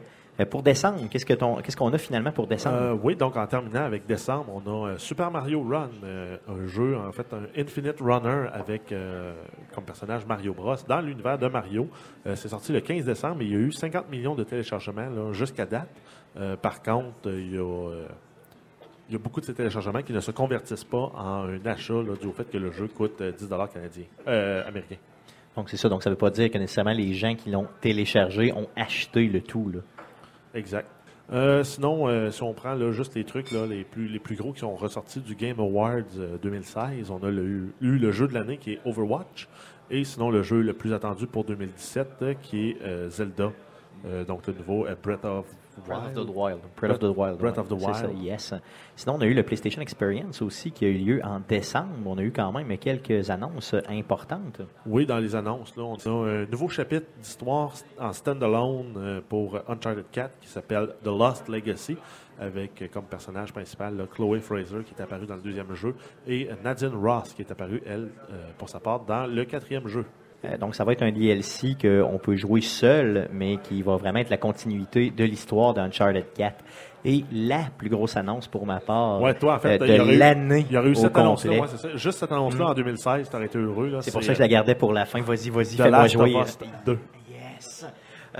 Pour 0.48 0.62
décembre, 0.62 1.00
qu'est-ce 1.10 1.76
qu'on 1.76 1.92
a 1.92 1.98
finalement 1.98 2.32
pour 2.32 2.46
décembre? 2.46 2.98
Oui, 3.02 3.14
donc 3.14 3.36
en 3.36 3.46
terminant 3.46 3.84
avec 3.84 4.06
décembre, 4.06 4.46
on 4.64 4.86
a 4.86 4.96
Super 4.96 5.30
Mario 5.30 5.62
Run, 5.62 5.90
un 6.02 6.66
jeu, 6.66 6.96
en 6.96 7.12
fait, 7.12 7.26
un 7.34 7.60
Infinite 7.60 8.00
Runner 8.00 8.48
avec 8.50 8.94
comme 9.74 9.84
personnage 9.84 10.24
Mario 10.24 10.54
Bros. 10.54 10.76
dans 10.88 11.02
l'univers 11.02 11.36
de 11.36 11.46
Mario. 11.46 11.88
C'est 12.24 12.48
sorti 12.48 12.72
le 12.72 12.80
15 12.80 13.04
décembre 13.04 13.42
et 13.42 13.44
il 13.44 13.50
y 13.50 13.54
a 13.54 13.58
eu 13.58 13.70
50 13.70 14.08
millions 14.10 14.34
de 14.34 14.44
téléchargements 14.44 15.30
jusqu'à 15.34 15.66
date. 15.66 15.90
Par 16.62 16.80
contre, 16.82 17.26
il 17.26 17.56
y 17.56 17.58
a. 17.58 17.90
euh, 19.10 19.12
il 19.12 19.12
y 19.12 19.16
a 19.16 19.18
beaucoup 19.18 19.40
de 19.40 19.46
ces 19.46 19.54
téléchargements 19.54 20.02
qui 20.02 20.12
ne 20.12 20.20
se 20.20 20.30
convertissent 20.30 20.84
pas 20.84 21.10
en 21.14 21.44
un 21.48 21.66
achat 21.66 21.94
là, 21.94 22.14
dû 22.20 22.26
au 22.28 22.32
fait 22.32 22.48
que 22.50 22.58
le 22.58 22.70
jeu 22.70 22.88
coûte 22.88 23.20
euh, 23.20 23.32
10 23.32 23.48
canadiens, 23.72 24.04
euh, 24.28 24.66
américains. 24.66 24.96
Donc 25.56 25.68
c'est 25.68 25.76
ça, 25.76 25.88
donc 25.88 26.02
ça 26.02 26.10
veut 26.10 26.16
pas 26.16 26.30
dire 26.30 26.50
que 26.50 26.58
nécessairement 26.58 26.92
les 26.92 27.12
gens 27.14 27.34
qui 27.34 27.50
l'ont 27.50 27.66
téléchargé 27.80 28.52
ont 28.52 28.68
acheté 28.76 29.26
le 29.26 29.40
tout 29.40 29.68
là. 29.74 29.80
Exact. 30.54 30.88
Euh, 31.32 31.62
sinon, 31.62 32.08
euh, 32.08 32.30
si 32.30 32.42
on 32.42 32.52
prend 32.54 32.74
là, 32.74 32.90
juste 32.90 33.14
les 33.14 33.24
trucs 33.24 33.52
là, 33.52 33.64
les, 33.66 33.84
plus, 33.84 34.08
les 34.08 34.18
plus 34.18 34.34
gros 34.36 34.52
qui 34.52 34.60
sont 34.60 34.74
ressortis 34.74 35.20
du 35.20 35.34
Game 35.36 35.60
Awards 35.60 36.02
euh, 36.18 36.38
2016, 36.42 37.10
on 37.10 37.22
a 37.24 37.30
le- 37.30 37.72
eu, 37.80 37.98
le 37.98 38.10
jeu 38.12 38.26
de 38.26 38.34
l'année 38.34 38.56
qui 38.58 38.72
est 38.72 38.80
Overwatch 38.84 39.48
et 39.90 40.02
sinon 40.04 40.30
le 40.30 40.42
jeu 40.42 40.60
le 40.60 40.72
plus 40.72 40.92
attendu 40.92 41.26
pour 41.28 41.44
2017 41.44 42.08
euh, 42.22 42.34
qui 42.42 42.70
est 42.70 42.82
euh, 42.82 43.08
Zelda, 43.10 43.52
Euh, 44.06 44.24
donc 44.24 44.46
le 44.46 44.54
nouveau 44.54 44.86
euh, 44.86 44.94
Breath 45.02 45.24
of 45.26 45.44
Breath 45.80 45.98
of 45.98 46.14
Wild. 46.16 46.26
the 46.28 46.36
Wild. 46.36 46.60
Breath 46.76 46.90
of 46.92 46.98
the 47.14 47.16
Wild. 47.16 47.38
Breath 47.38 47.58
of 47.58 47.68
the 47.68 47.78
C'est 47.78 47.92
ça, 47.94 48.06
Wild. 48.08 48.22
yes. 48.22 48.54
Sinon, 48.96 49.14
on 49.16 49.20
a 49.20 49.26
eu 49.26 49.34
le 49.34 49.42
PlayStation 49.42 49.80
Experience 49.82 50.42
aussi 50.42 50.70
qui 50.70 50.84
a 50.84 50.88
eu 50.88 50.98
lieu 50.98 51.20
en 51.24 51.40
décembre. 51.40 51.88
On 52.06 52.18
a 52.18 52.22
eu 52.22 52.32
quand 52.32 52.52
même 52.52 52.76
quelques 52.78 53.30
annonces 53.30 53.74
importantes. 53.88 54.60
Oui, 54.86 55.06
dans 55.06 55.18
les 55.18 55.34
annonces, 55.34 55.74
là, 55.76 55.84
on 55.84 55.94
a 55.96 56.28
un 56.28 56.46
nouveau 56.46 56.68
chapitre 56.68 57.06
d'histoire 57.20 57.72
en 57.98 58.12
standalone 58.12 58.94
euh, 58.96 59.20
pour 59.28 59.56
Uncharted 59.68 60.04
4 60.12 60.38
qui 60.40 60.48
s'appelle 60.48 60.94
The 61.02 61.06
Lost 61.08 61.48
Legacy, 61.48 61.96
avec 62.38 62.82
euh, 62.82 62.88
comme 62.92 63.04
personnage 63.04 63.52
principal 63.52 63.96
là, 63.96 64.04
Chloé 64.06 64.40
Fraser 64.40 64.82
qui 64.84 64.94
est 64.98 65.02
apparue 65.02 65.26
dans 65.26 65.36
le 65.36 65.42
deuxième 65.42 65.72
jeu 65.74 65.94
et 66.26 66.48
euh, 66.50 66.54
Nadine 66.64 66.94
Ross 66.94 67.32
qui 67.34 67.42
est 67.42 67.50
apparue, 67.50 67.82
elle, 67.86 68.08
euh, 68.30 68.50
pour 68.58 68.68
sa 68.68 68.80
part, 68.80 69.00
dans 69.00 69.26
le 69.26 69.44
quatrième 69.44 69.86
jeu. 69.88 70.04
Euh, 70.44 70.56
donc, 70.56 70.74
ça 70.74 70.84
va 70.84 70.92
être 70.92 71.02
un 71.02 71.12
DLC 71.12 71.76
qu'on 71.80 72.18
peut 72.18 72.36
jouer 72.36 72.60
seul, 72.60 73.28
mais 73.32 73.58
qui 73.58 73.82
va 73.82 73.96
vraiment 73.96 74.20
être 74.20 74.30
la 74.30 74.38
continuité 74.38 75.10
de 75.10 75.24
l'histoire 75.24 75.74
d'Uncharted 75.74 76.24
4. 76.34 76.64
Et 77.04 77.24
la 77.32 77.60
plus 77.78 77.88
grosse 77.88 78.16
annonce 78.16 78.46
pour 78.46 78.66
ma 78.66 78.78
part 78.78 79.22
Ouais, 79.22 79.32
toi, 79.34 79.54
en 79.54 79.58
fait, 79.58 79.80
euh, 79.80 79.86
de 79.86 80.18
l'année 80.18 80.66
Il 80.68 80.74
y 80.74 80.78
aurait 80.78 80.90
eu 80.90 80.94
cette 80.94 81.16
annonce-là, 81.16 81.60
ouais, 81.60 81.66
ça. 81.66 81.88
Juste 81.96 82.18
cette 82.18 82.32
annonce-là 82.32 82.66
en 82.66 82.74
2016, 82.74 83.30
t'aurais 83.30 83.46
été 83.46 83.58
heureux. 83.58 83.98
C'est 84.00 84.12
pour 84.12 84.22
ça 84.22 84.28
que 84.28 84.34
je 84.34 84.40
la 84.40 84.48
gardais 84.48 84.74
pour 84.74 84.92
la 84.92 85.06
fin. 85.06 85.20
Vas-y, 85.22 85.48
vas-y, 85.48 85.76
fais-moi 85.76 86.06
jouer. 86.08 86.34
of 86.34 86.46
Us 86.46 86.58
2. 86.84 86.98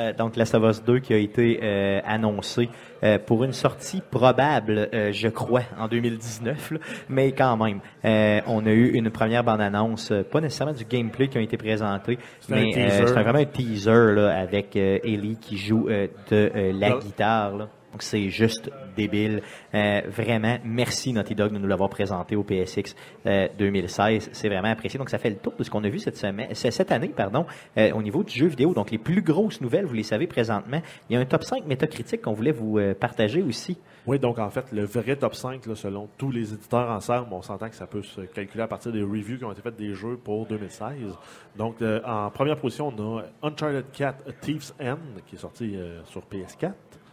Euh, 0.01 0.13
donc, 0.13 0.37
Last 0.37 0.55
of 0.55 0.65
Us 0.65 0.83
2 0.85 0.99
qui 1.01 1.13
a 1.13 1.17
été 1.17 1.61
euh, 1.63 2.01
annoncé 2.05 2.69
euh, 3.03 3.19
pour 3.19 3.45
une 3.45 3.53
sortie 3.53 4.03
probable, 4.11 4.89
euh, 4.95 5.13
je 5.13 5.29
crois, 5.29 5.63
en 5.79 5.89
2019, 5.89 6.71
là. 6.73 6.79
mais 7.09 7.33
quand 7.33 7.57
même. 7.57 7.81
Euh, 8.05 8.41
on 8.47 8.65
a 8.67 8.71
eu 8.71 8.91
une 8.93 9.11
première 9.11 9.45
bande-annonce, 9.45 10.11
euh, 10.11 10.23
pas 10.23 10.41
nécessairement 10.41 10.75
du 10.75 10.85
gameplay 10.85 11.29
qui 11.29 11.39
a 11.39 11.41
été 11.41 11.57
présenté, 11.57 12.19
mais 12.49 12.73
euh, 12.77 12.89
c'est 12.91 13.23
vraiment 13.23 13.39
un 13.39 13.45
teaser 13.45 14.15
là, 14.15 14.39
avec 14.39 14.77
euh, 14.77 14.99
Ellie 15.05 15.37
qui 15.41 15.57
joue 15.57 15.89
euh, 15.89 16.09
de 16.31 16.51
la 16.79 16.91
guitare. 16.99 17.57
là. 17.57 17.69
Donc 17.93 18.03
c'est 18.03 18.29
juste 18.29 18.71
débile. 18.97 19.43
Euh, 19.75 20.03
vraiment, 20.09 20.59
merci 20.65 21.13
Naughty 21.13 21.35
Dog 21.35 21.53
de 21.53 21.59
nous 21.59 21.67
l'avoir 21.67 21.91
présenté 21.91 22.37
au 22.37 22.45
PSX 22.45 22.95
euh, 23.27 23.49
2016. 23.59 24.31
C'est 24.33 24.49
vraiment 24.49 24.69
apprécié. 24.71 24.99
Donc 24.99 25.11
ça 25.11 25.19
fait 25.19 25.31
le 25.31 25.37
tour 25.37 25.55
de 25.59 25.65
ce 25.65 25.71
qu'on 25.71 25.83
a 25.85 25.89
vu 25.89 25.99
cette 25.99 26.17
semaine, 26.17 26.55
cette 26.55 26.93
année, 26.93 27.09
pardon, 27.09 27.47
euh, 27.79 27.93
au 27.93 28.03
niveau 28.03 28.23
du 28.23 28.37
jeu 28.37 28.47
vidéo. 28.47 28.75
Donc 28.75 28.91
les 28.91 28.99
plus 28.99 29.23
grosses 29.23 29.61
nouvelles, 29.61 29.87
vous 29.87 29.95
les 29.95 30.03
savez 30.03 30.27
présentement. 30.27 30.81
Il 31.09 31.15
y 31.15 31.17
a 31.17 31.21
un 31.21 31.25
top 31.25 31.45
5 31.45 31.67
métacritique 31.67 32.23
qu'on 32.23 32.33
voulait 32.33 32.53
vous 32.53 32.79
euh, 32.79 32.95
partager 32.95 33.43
aussi. 33.43 33.79
Oui, 34.07 34.19
donc 34.19 34.39
en 34.39 34.49
fait, 34.49 34.73
le 34.73 34.85
vrai 34.85 35.17
top 35.17 35.35
5, 35.35 35.67
là, 35.67 35.75
selon 35.75 36.09
tous 36.17 36.31
les 36.31 36.55
éditeurs 36.55 36.91
ensemble, 36.91 37.29
on 37.33 37.43
s'entend 37.43 37.69
que 37.69 37.75
ça 37.75 37.87
peut 37.87 38.03
se 38.03 38.23
calculer 38.23 38.63
à 38.63 38.67
partir 38.67 38.93
des 38.93 39.03
reviews 39.03 39.39
qui 39.39 39.45
ont 39.45 39.53
été 39.53 39.61
faites 39.61 39.77
des 39.77 39.95
jeux 39.95 40.17
pour 40.17 40.47
2016. 40.47 41.17
Donc, 41.57 41.83
euh, 41.83 42.01
en 42.07 42.31
première 42.31 42.57
position, 42.57 42.93
on 42.97 43.19
a 43.19 43.23
Uncharted 43.43 43.85
4 43.93 44.29
A 44.29 44.33
Thief's 44.33 44.75
End, 44.81 44.97
qui 45.27 45.37
est 45.37 45.39
sorti 45.39 45.77
euh, 45.77 46.03
sur 46.07 46.23
PS4. 46.23 46.73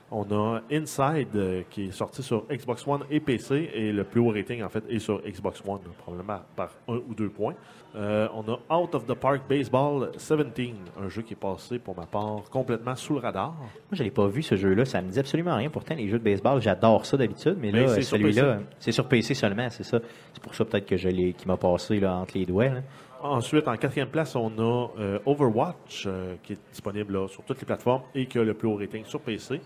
On 0.10 0.24
a 0.32 0.62
Inside, 0.72 1.36
euh, 1.36 1.64
qui 1.70 1.88
est 1.88 1.91
sorti 1.91 2.24
sur 2.24 2.45
Xbox 2.49 2.88
One 2.88 3.01
et 3.12 3.20
PC, 3.20 3.70
et 3.74 3.91
le 3.91 4.05
plus 4.05 4.22
haut 4.22 4.30
rating, 4.30 4.64
en 4.64 4.70
fait, 4.70 4.84
est 4.89 4.99
sur 4.99 5.22
Xbox 5.22 5.62
One, 5.68 5.82
probablement 5.97 6.39
par 6.55 6.72
un 6.88 6.95
ou 6.95 7.14
deux 7.14 7.30
points. 7.30 7.55
Euh, 7.95 8.28
on 8.34 8.43
a 8.49 8.78
Out 8.78 8.95
of 8.95 9.05
the 9.05 9.14
Park 9.16 9.41
Baseball 9.49 10.12
17, 10.14 10.76
un 11.01 11.10
jeu 11.10 11.24
qui 11.24 11.34
est 11.34 11.38
passé, 11.38 11.78
pour 11.78 11.97
ma 11.97 12.05
part, 12.05 12.43
complètement 12.49 12.95
sous 12.95 13.16
le 13.16 13.20
radar. 13.20 13.53
Moi, 13.53 13.70
je 13.91 14.03
l'ai 14.03 14.12
pas 14.12 14.28
vu 14.28 14.43
ce 14.43 14.55
jeu-là. 14.55 14.86
Ça 14.86 15.01
me 15.01 15.10
dit 15.10 15.20
absolument 15.20 15.55
rien. 15.55 15.70
Pourtant, 15.70 15.95
les 15.95 16.08
jeux 16.08 16.20
de 16.20 16.24
baseball, 16.24 16.62
j'adore 16.62 17.05
ça 17.05 17.18
d'habitude, 17.18 17.58
mais 17.60 17.72
Mais 17.74 17.86
là, 17.86 18.01
celui-là, 18.01 18.60
c'est 18.80 18.93
sur 18.93 19.08
PC 19.10 19.34
seulement, 19.34 19.70
c'est 19.70 19.84
ça. 19.84 19.99
C'est 20.34 20.41
pour 20.41 20.55
ça 20.55 20.64
peut-être 20.64 20.86
que 20.86 20.95
je 20.95 21.10
l'ai, 21.10 21.34
qui 21.34 21.47
m'a 21.47 21.58
passé 21.58 21.99
là, 21.99 22.16
entre 22.16 22.38
les 22.38 22.45
doigts. 22.45 22.70
là. 22.70 22.82
Ensuite, 23.22 23.68
en 23.68 23.76
quatrième 23.78 24.10
place, 24.10 24.36
on 24.36 24.51
a 24.60 24.88
euh, 24.99 25.20
Overwatch, 25.26 26.03
euh, 26.05 26.36
qui 26.43 26.53
est 26.53 26.60
disponible 26.72 27.14
là, 27.14 27.28
sur 27.28 27.43
toutes 27.43 27.60
les 27.60 27.66
plateformes 27.66 28.03
et 28.14 28.28
qui 28.28 28.38
a 28.38 28.43
le 28.43 28.53
plus 28.53 28.68
haut 28.68 28.76
rating 28.76 29.03
sur 29.05 29.20
PC. 29.22 29.60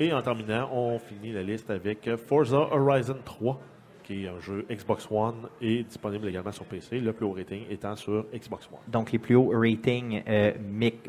Et 0.00 0.12
en 0.12 0.22
terminant, 0.22 0.70
on 0.72 0.98
finit 1.00 1.32
la 1.32 1.42
liste 1.42 1.70
avec 1.70 2.06
euh, 2.06 2.16
Forza 2.16 2.56
Horizon 2.56 3.16
3, 3.24 3.60
qui 4.04 4.24
est 4.24 4.28
un 4.28 4.38
jeu 4.38 4.64
Xbox 4.70 5.08
One 5.10 5.48
et 5.60 5.82
disponible 5.82 6.28
également 6.28 6.52
sur 6.52 6.64
PC, 6.64 7.00
le 7.00 7.12
plus 7.12 7.26
haut 7.26 7.32
rating 7.32 7.64
étant 7.68 7.96
sur 7.96 8.24
Xbox 8.32 8.66
One. 8.72 8.78
Donc, 8.86 9.10
les 9.10 9.18
plus 9.18 9.34
hauts 9.34 9.50
ratings 9.52 10.22
euh, 10.28 10.52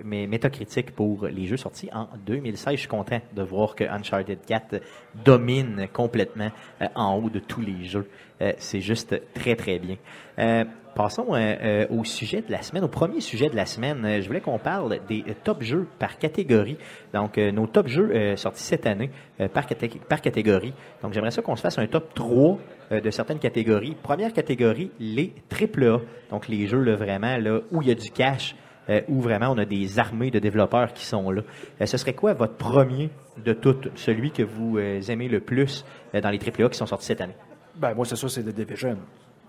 métacritiques 0.04 0.92
pour 0.96 1.28
les 1.28 1.46
jeux 1.46 1.58
sortis 1.58 1.90
en 1.94 2.08
2016. 2.26 2.74
Je 2.74 2.80
suis 2.80 2.88
content 2.90 3.22
de 3.32 3.44
voir 3.44 3.76
que 3.76 3.84
Uncharted 3.84 4.40
4 4.46 4.82
domine 5.24 5.88
complètement 5.94 6.50
euh, 6.82 6.88
en 6.96 7.16
haut 7.16 7.30
de 7.30 7.40
tous 7.40 7.62
les 7.62 7.86
jeux. 7.86 8.10
Euh, 8.42 8.54
C'est 8.58 8.82
juste 8.82 9.22
très, 9.36 9.56
très 9.56 9.80
bien. 9.80 9.98
Passons 11.00 11.34
euh, 11.34 11.56
euh, 11.64 11.86
au 11.91 12.04
sujet 12.04 12.41
de 12.41 12.52
la 12.52 12.62
semaine, 12.62 12.84
au 12.84 12.89
premier 12.89 13.22
sujet 13.22 13.47
de 13.50 13.56
la 13.56 13.66
semaine. 13.66 14.04
Euh, 14.04 14.22
je 14.22 14.28
voulais 14.28 14.41
qu'on 14.41 14.60
parle 14.60 15.00
des 15.08 15.24
top 15.45 15.64
jeux 15.64 15.88
par 15.97 16.18
catégorie. 16.18 16.78
Donc, 17.14 17.38
nos 17.38 17.68
top 17.68 17.88
jeux 17.88 18.36
sortis 18.36 18.64
cette 18.64 18.86
année 18.86 19.10
par, 19.54 19.66
caté- 19.66 20.02
par 20.10 20.20
catégorie. 20.20 20.74
Donc, 21.02 21.14
j'aimerais 21.14 21.32
ça 21.32 21.41
qu'on 21.41 21.56
se 21.56 21.62
fasse 21.62 21.78
un 21.78 21.88
top 21.88 22.14
3 22.14 22.60
euh, 22.91 23.00
de 23.00 23.10
certaines 23.12 23.39
catégories. 23.39 23.95
Première 24.04 24.34
catégorie, 24.34 24.91
les 25.00 25.34
AAA. 25.50 26.02
Donc, 26.32 26.50
les 26.50 26.68
jeux 26.68 26.84
là, 26.84 26.97
vraiment 26.97 27.38
là, 27.38 27.62
où 27.72 27.82
il 27.82 27.88
y 27.88 27.91
a 27.91 27.95
du 27.95 28.12
cash, 28.12 28.54
où 29.08 29.22
vraiment 29.22 29.52
on 29.52 29.58
a 29.58 29.66
des 29.66 30.00
armées 30.00 30.32
de 30.32 30.39
développeurs 30.39 30.91
qui 30.91 31.06
sont 31.06 31.32
là. 31.32 31.43
Ce 31.86 31.95
serait 31.95 32.14
quoi 32.14 32.34
votre 32.34 32.58
premier 32.58 33.10
de 33.38 33.54
toutes, 33.54 33.89
celui 33.95 34.32
que 34.32 34.43
vous 34.43 34.78
aimez 34.80 35.30
le 35.30 35.39
plus 35.39 35.86
dans 36.12 36.30
les 36.30 36.39
AAA 36.39 36.68
qui 36.70 36.78
sont 36.78 36.88
sortis 36.88 37.06
cette 37.06 37.22
année? 37.22 37.36
Ben, 37.78 37.93
moi, 37.93 38.04
c'est 38.04 38.18
ça, 38.18 38.28
c'est 38.28 38.43
The 38.43 38.54
Division. 38.54 38.97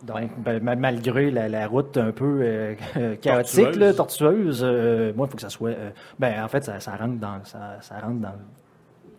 Donc, 0.06 0.30
ben, 0.38 0.62
ma- 0.62 0.76
malgré 0.76 1.30
la, 1.30 1.48
la 1.48 1.66
route 1.66 1.96
un 1.98 2.10
peu 2.12 2.40
euh, 2.42 2.74
chaotique, 3.20 3.64
Tortueuse. 3.64 3.78
là, 3.78 3.92
tortueuse, 3.94 4.60
euh, 4.64 5.12
moi, 5.14 5.26
il 5.26 5.30
faut 5.30 5.36
que 5.36 5.42
ça 5.42 5.50
soit. 5.50 5.70
euh, 5.70 5.90
ben, 6.18 6.42
en 6.42 6.48
fait, 6.48 6.64
ça, 6.64 6.80
ça 6.80 6.96
rentre 6.96 7.18
dans. 7.20 7.44
Ça, 7.44 7.76
ça 7.80 7.98
rentre 8.00 8.20
dans 8.20 8.34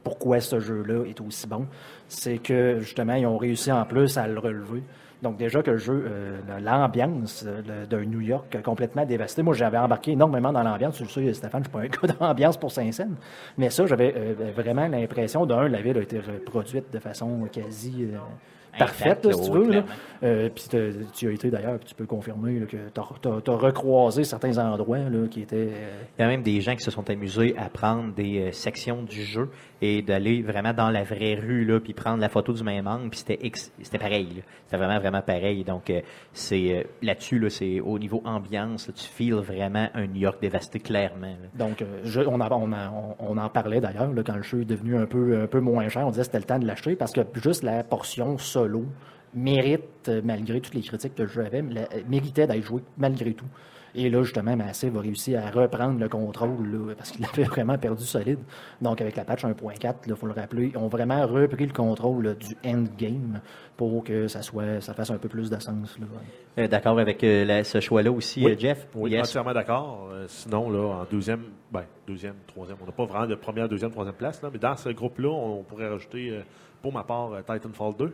pourquoi 0.03 0.39
ce 0.39 0.59
jeu-là 0.59 1.05
est 1.05 1.21
aussi 1.21 1.45
bon. 1.47 1.67
C'est 2.07 2.39
que, 2.39 2.79
justement, 2.79 3.13
ils 3.13 3.27
ont 3.27 3.38
réussi 3.38 3.71
en 3.71 3.86
plus 3.86 4.17
à 4.17 4.27
le 4.27 4.39
relever. 4.39 4.82
Donc, 5.21 5.38
déjà 5.38 5.61
que 5.61 5.69
le 5.69 5.77
jeu, 5.77 6.03
euh, 6.07 6.39
l'ambiance 6.59 7.45
d'un 7.88 8.05
New 8.05 8.21
York 8.21 8.57
complètement 8.63 9.05
dévasté. 9.05 9.43
Moi, 9.43 9.53
j'avais 9.53 9.77
embarqué 9.77 10.13
énormément 10.13 10.51
dans 10.51 10.63
l'ambiance. 10.63 10.97
Tu 10.97 11.03
le 11.03 11.09
sais, 11.09 11.32
Stéphane, 11.36 11.63
je 11.63 11.69
suis 11.69 11.71
pas 11.89 12.05
un 12.05 12.07
gars 12.07 12.15
d'ambiance 12.19 12.57
pour 12.57 12.71
Saint-Saëns. 12.71 13.13
Mais 13.59 13.69
ça, 13.69 13.86
j'avais 13.86 14.15
euh, 14.17 14.34
vraiment 14.55 14.88
l'impression, 14.88 15.45
d'un, 15.45 15.67
la 15.67 15.79
ville 15.84 15.99
a 15.99 16.01
été 16.01 16.19
reproduite 16.19 16.91
de 16.91 16.97
façon 16.97 17.47
quasi 17.51 18.07
euh, 18.11 18.17
parfaite, 18.78 19.26
là, 19.26 19.34
si 19.34 19.49
tu 19.49 19.57
veux. 19.57 19.84
Euh, 20.24 20.49
puis 20.53 20.65
tu 21.13 21.28
as 21.28 21.32
été 21.32 21.49
d'ailleurs, 21.49 21.80
tu 21.80 21.95
peux 21.95 22.05
confirmer 22.05 22.59
là, 22.59 22.65
que 22.67 22.78
tu 22.93 23.51
as, 23.51 23.55
recroisé 23.55 24.24
certains 24.24 24.57
endroits 24.59 24.99
là, 24.99 25.28
qui 25.30 25.41
étaient. 25.41 25.69
euh, 25.74 26.01
Il 26.19 26.22
y 26.22 26.26
a 26.26 26.28
même 26.28 26.43
des 26.43 26.61
gens 26.61 26.76
qui 26.76 26.84
se 26.84 26.91
sont 26.91 27.09
amusés 27.09 27.55
à 27.57 27.69
prendre 27.69 28.13
des 28.13 28.39
euh, 28.39 28.51
sections 28.51 29.01
du 29.01 29.24
jeu 29.24 29.49
et 29.82 30.03
d'aller 30.03 30.43
vraiment 30.43 30.74
dans 30.74 30.91
la 30.91 31.03
vraie 31.03 31.34
rue, 31.36 31.65
là, 31.65 31.80
puis 31.80 31.93
prendre 31.93 32.19
la 32.22 32.30
photo 32.30 32.53
du 32.53 32.63
même 32.63 32.86
angle, 32.86 33.09
puis 33.09 33.19
c'était 33.19 33.97
pareil. 33.97 34.43
C'était 34.65 34.78
vraiment, 34.78 34.99
vraiment 34.99 35.22
pareil. 35.24 35.63
Donc, 35.63 35.91
c'est 36.34 36.86
là-dessus, 37.01 37.39
là, 37.39 37.49
c'est 37.49 37.80
au 37.80 37.97
niveau 37.97 38.22
ambiance, 38.26 38.88
là, 38.88 38.93
tu 38.95 39.05
files 39.05 39.34
vraiment 39.34 39.88
un 39.95 40.05
New 40.05 40.19
York 40.22 40.38
dévasté, 40.39 40.80
clairement. 40.80 41.36
Donc, 41.55 41.84
je- 42.03 42.22
on, 42.22 42.39
en- 42.39 42.51
on, 42.51 43.15
on 43.19 43.38
en 43.38 43.49
parlait 43.49 43.82
d'ailleurs 43.82 44.11
quand 44.26 44.36
le 44.36 44.43
jeu 44.43 44.61
est 44.61 44.65
devenu 44.65 44.97
un 44.97 45.05
peu, 45.07 45.41
un 45.41 45.47
peu 45.47 45.59
moins 45.59 45.89
cher. 45.89 46.05
On 46.05 46.11
disait 46.11 46.22
que 46.22 46.26
c'était 46.28 46.38
le 46.39 46.43
temps 46.45 46.59
de 46.59 46.67
l'acheter 46.67 46.95
parce 46.95 47.11
que 47.11 47.22
juste 47.41 47.63
la 47.63 47.84
portion 47.84 48.38
solo 48.62 48.86
mérite, 49.34 50.09
euh, 50.09 50.22
malgré 50.24 50.59
toutes 50.59 50.74
les 50.76 50.82
critiques 50.82 51.16
que 51.16 51.24
le 51.24 51.30
jeu 51.30 51.45
avait, 51.45 51.62
la- 51.62 51.88
méritait 52.09 52.47
d'être 52.47 52.64
joué 52.64 52.82
malgré 52.97 53.34
tout. 53.34 53.45
Et 53.93 54.09
là, 54.09 54.24
justement, 54.24 54.55
Massive 54.55 54.95
a 54.97 55.01
réussi 55.01 55.36
à 55.36 55.49
reprendre 55.49 55.99
le 55.99 56.07
contrôle 56.09 56.66
là, 56.72 56.93
parce 56.97 57.12
qu'il 57.12 57.26
avait 57.26 57.43
vraiment 57.43 57.78
perdu 57.78 58.03
solide. 58.05 58.39
Donc, 58.82 58.99
avec 59.01 59.16
la 59.18 59.24
patch 59.26 59.43
1.4, 59.45 59.95
il 60.07 60.16
faut 60.16 60.28
le 60.28 60.34
rappeler, 60.34 60.72
ils 60.74 60.78
ont 60.78 60.88
vraiment 60.89 61.26
repris 61.28 61.66
le 61.66 61.74
contrôle 61.74 62.26
là, 62.26 62.34
du 62.34 62.55
endgame 62.66 63.39
pour 63.78 64.03
que 64.03 64.28
ça, 64.28 64.41
soit, 64.41 64.80
ça 64.82 64.93
fasse 64.93 65.12
un 65.12 65.18
peu 65.18 65.28
plus 65.30 65.49
de 65.49 65.59
sens. 65.59 65.97
Euh, 66.57 66.68
D'accord 66.68 66.99
avec 66.99 67.24
euh, 67.24 67.43
la- 67.45 67.64
ce 67.64 67.80
choix-là 67.82 68.12
aussi, 68.12 68.43
Oui. 68.45 68.51
euh, 68.51 68.57
Jeff? 68.57 68.88
Oui, 68.95 69.12
Yes. 69.12 69.28
entièrement 69.30 69.53
d'accord. 69.53 70.09
Euh, 70.12 70.26
sinon, 70.28 70.70
là, 70.70 71.01
en 71.01 71.05
deuxième, 71.09 71.43
ben, 71.72 71.84
deuxième, 72.07 72.36
troisième, 72.47 72.78
on 72.82 72.86
n'a 72.86 72.91
pas 72.93 73.05
vraiment 73.05 73.28
de 73.28 73.36
première, 73.36 73.68
deuxième, 73.70 73.91
troisième 73.91 74.16
place, 74.16 74.41
là, 74.41 74.49
mais 74.51 74.59
dans 74.59 74.76
ce 74.76 74.89
groupe-là, 74.89 75.30
on 75.30 75.64
pourrait 75.64 75.88
rajouter, 75.89 76.30
euh, 76.32 76.41
pour 76.82 76.91
ma 76.93 77.03
part, 77.03 77.32
euh, 77.34 77.41
Titanfall 77.41 77.93
2. 77.97 78.14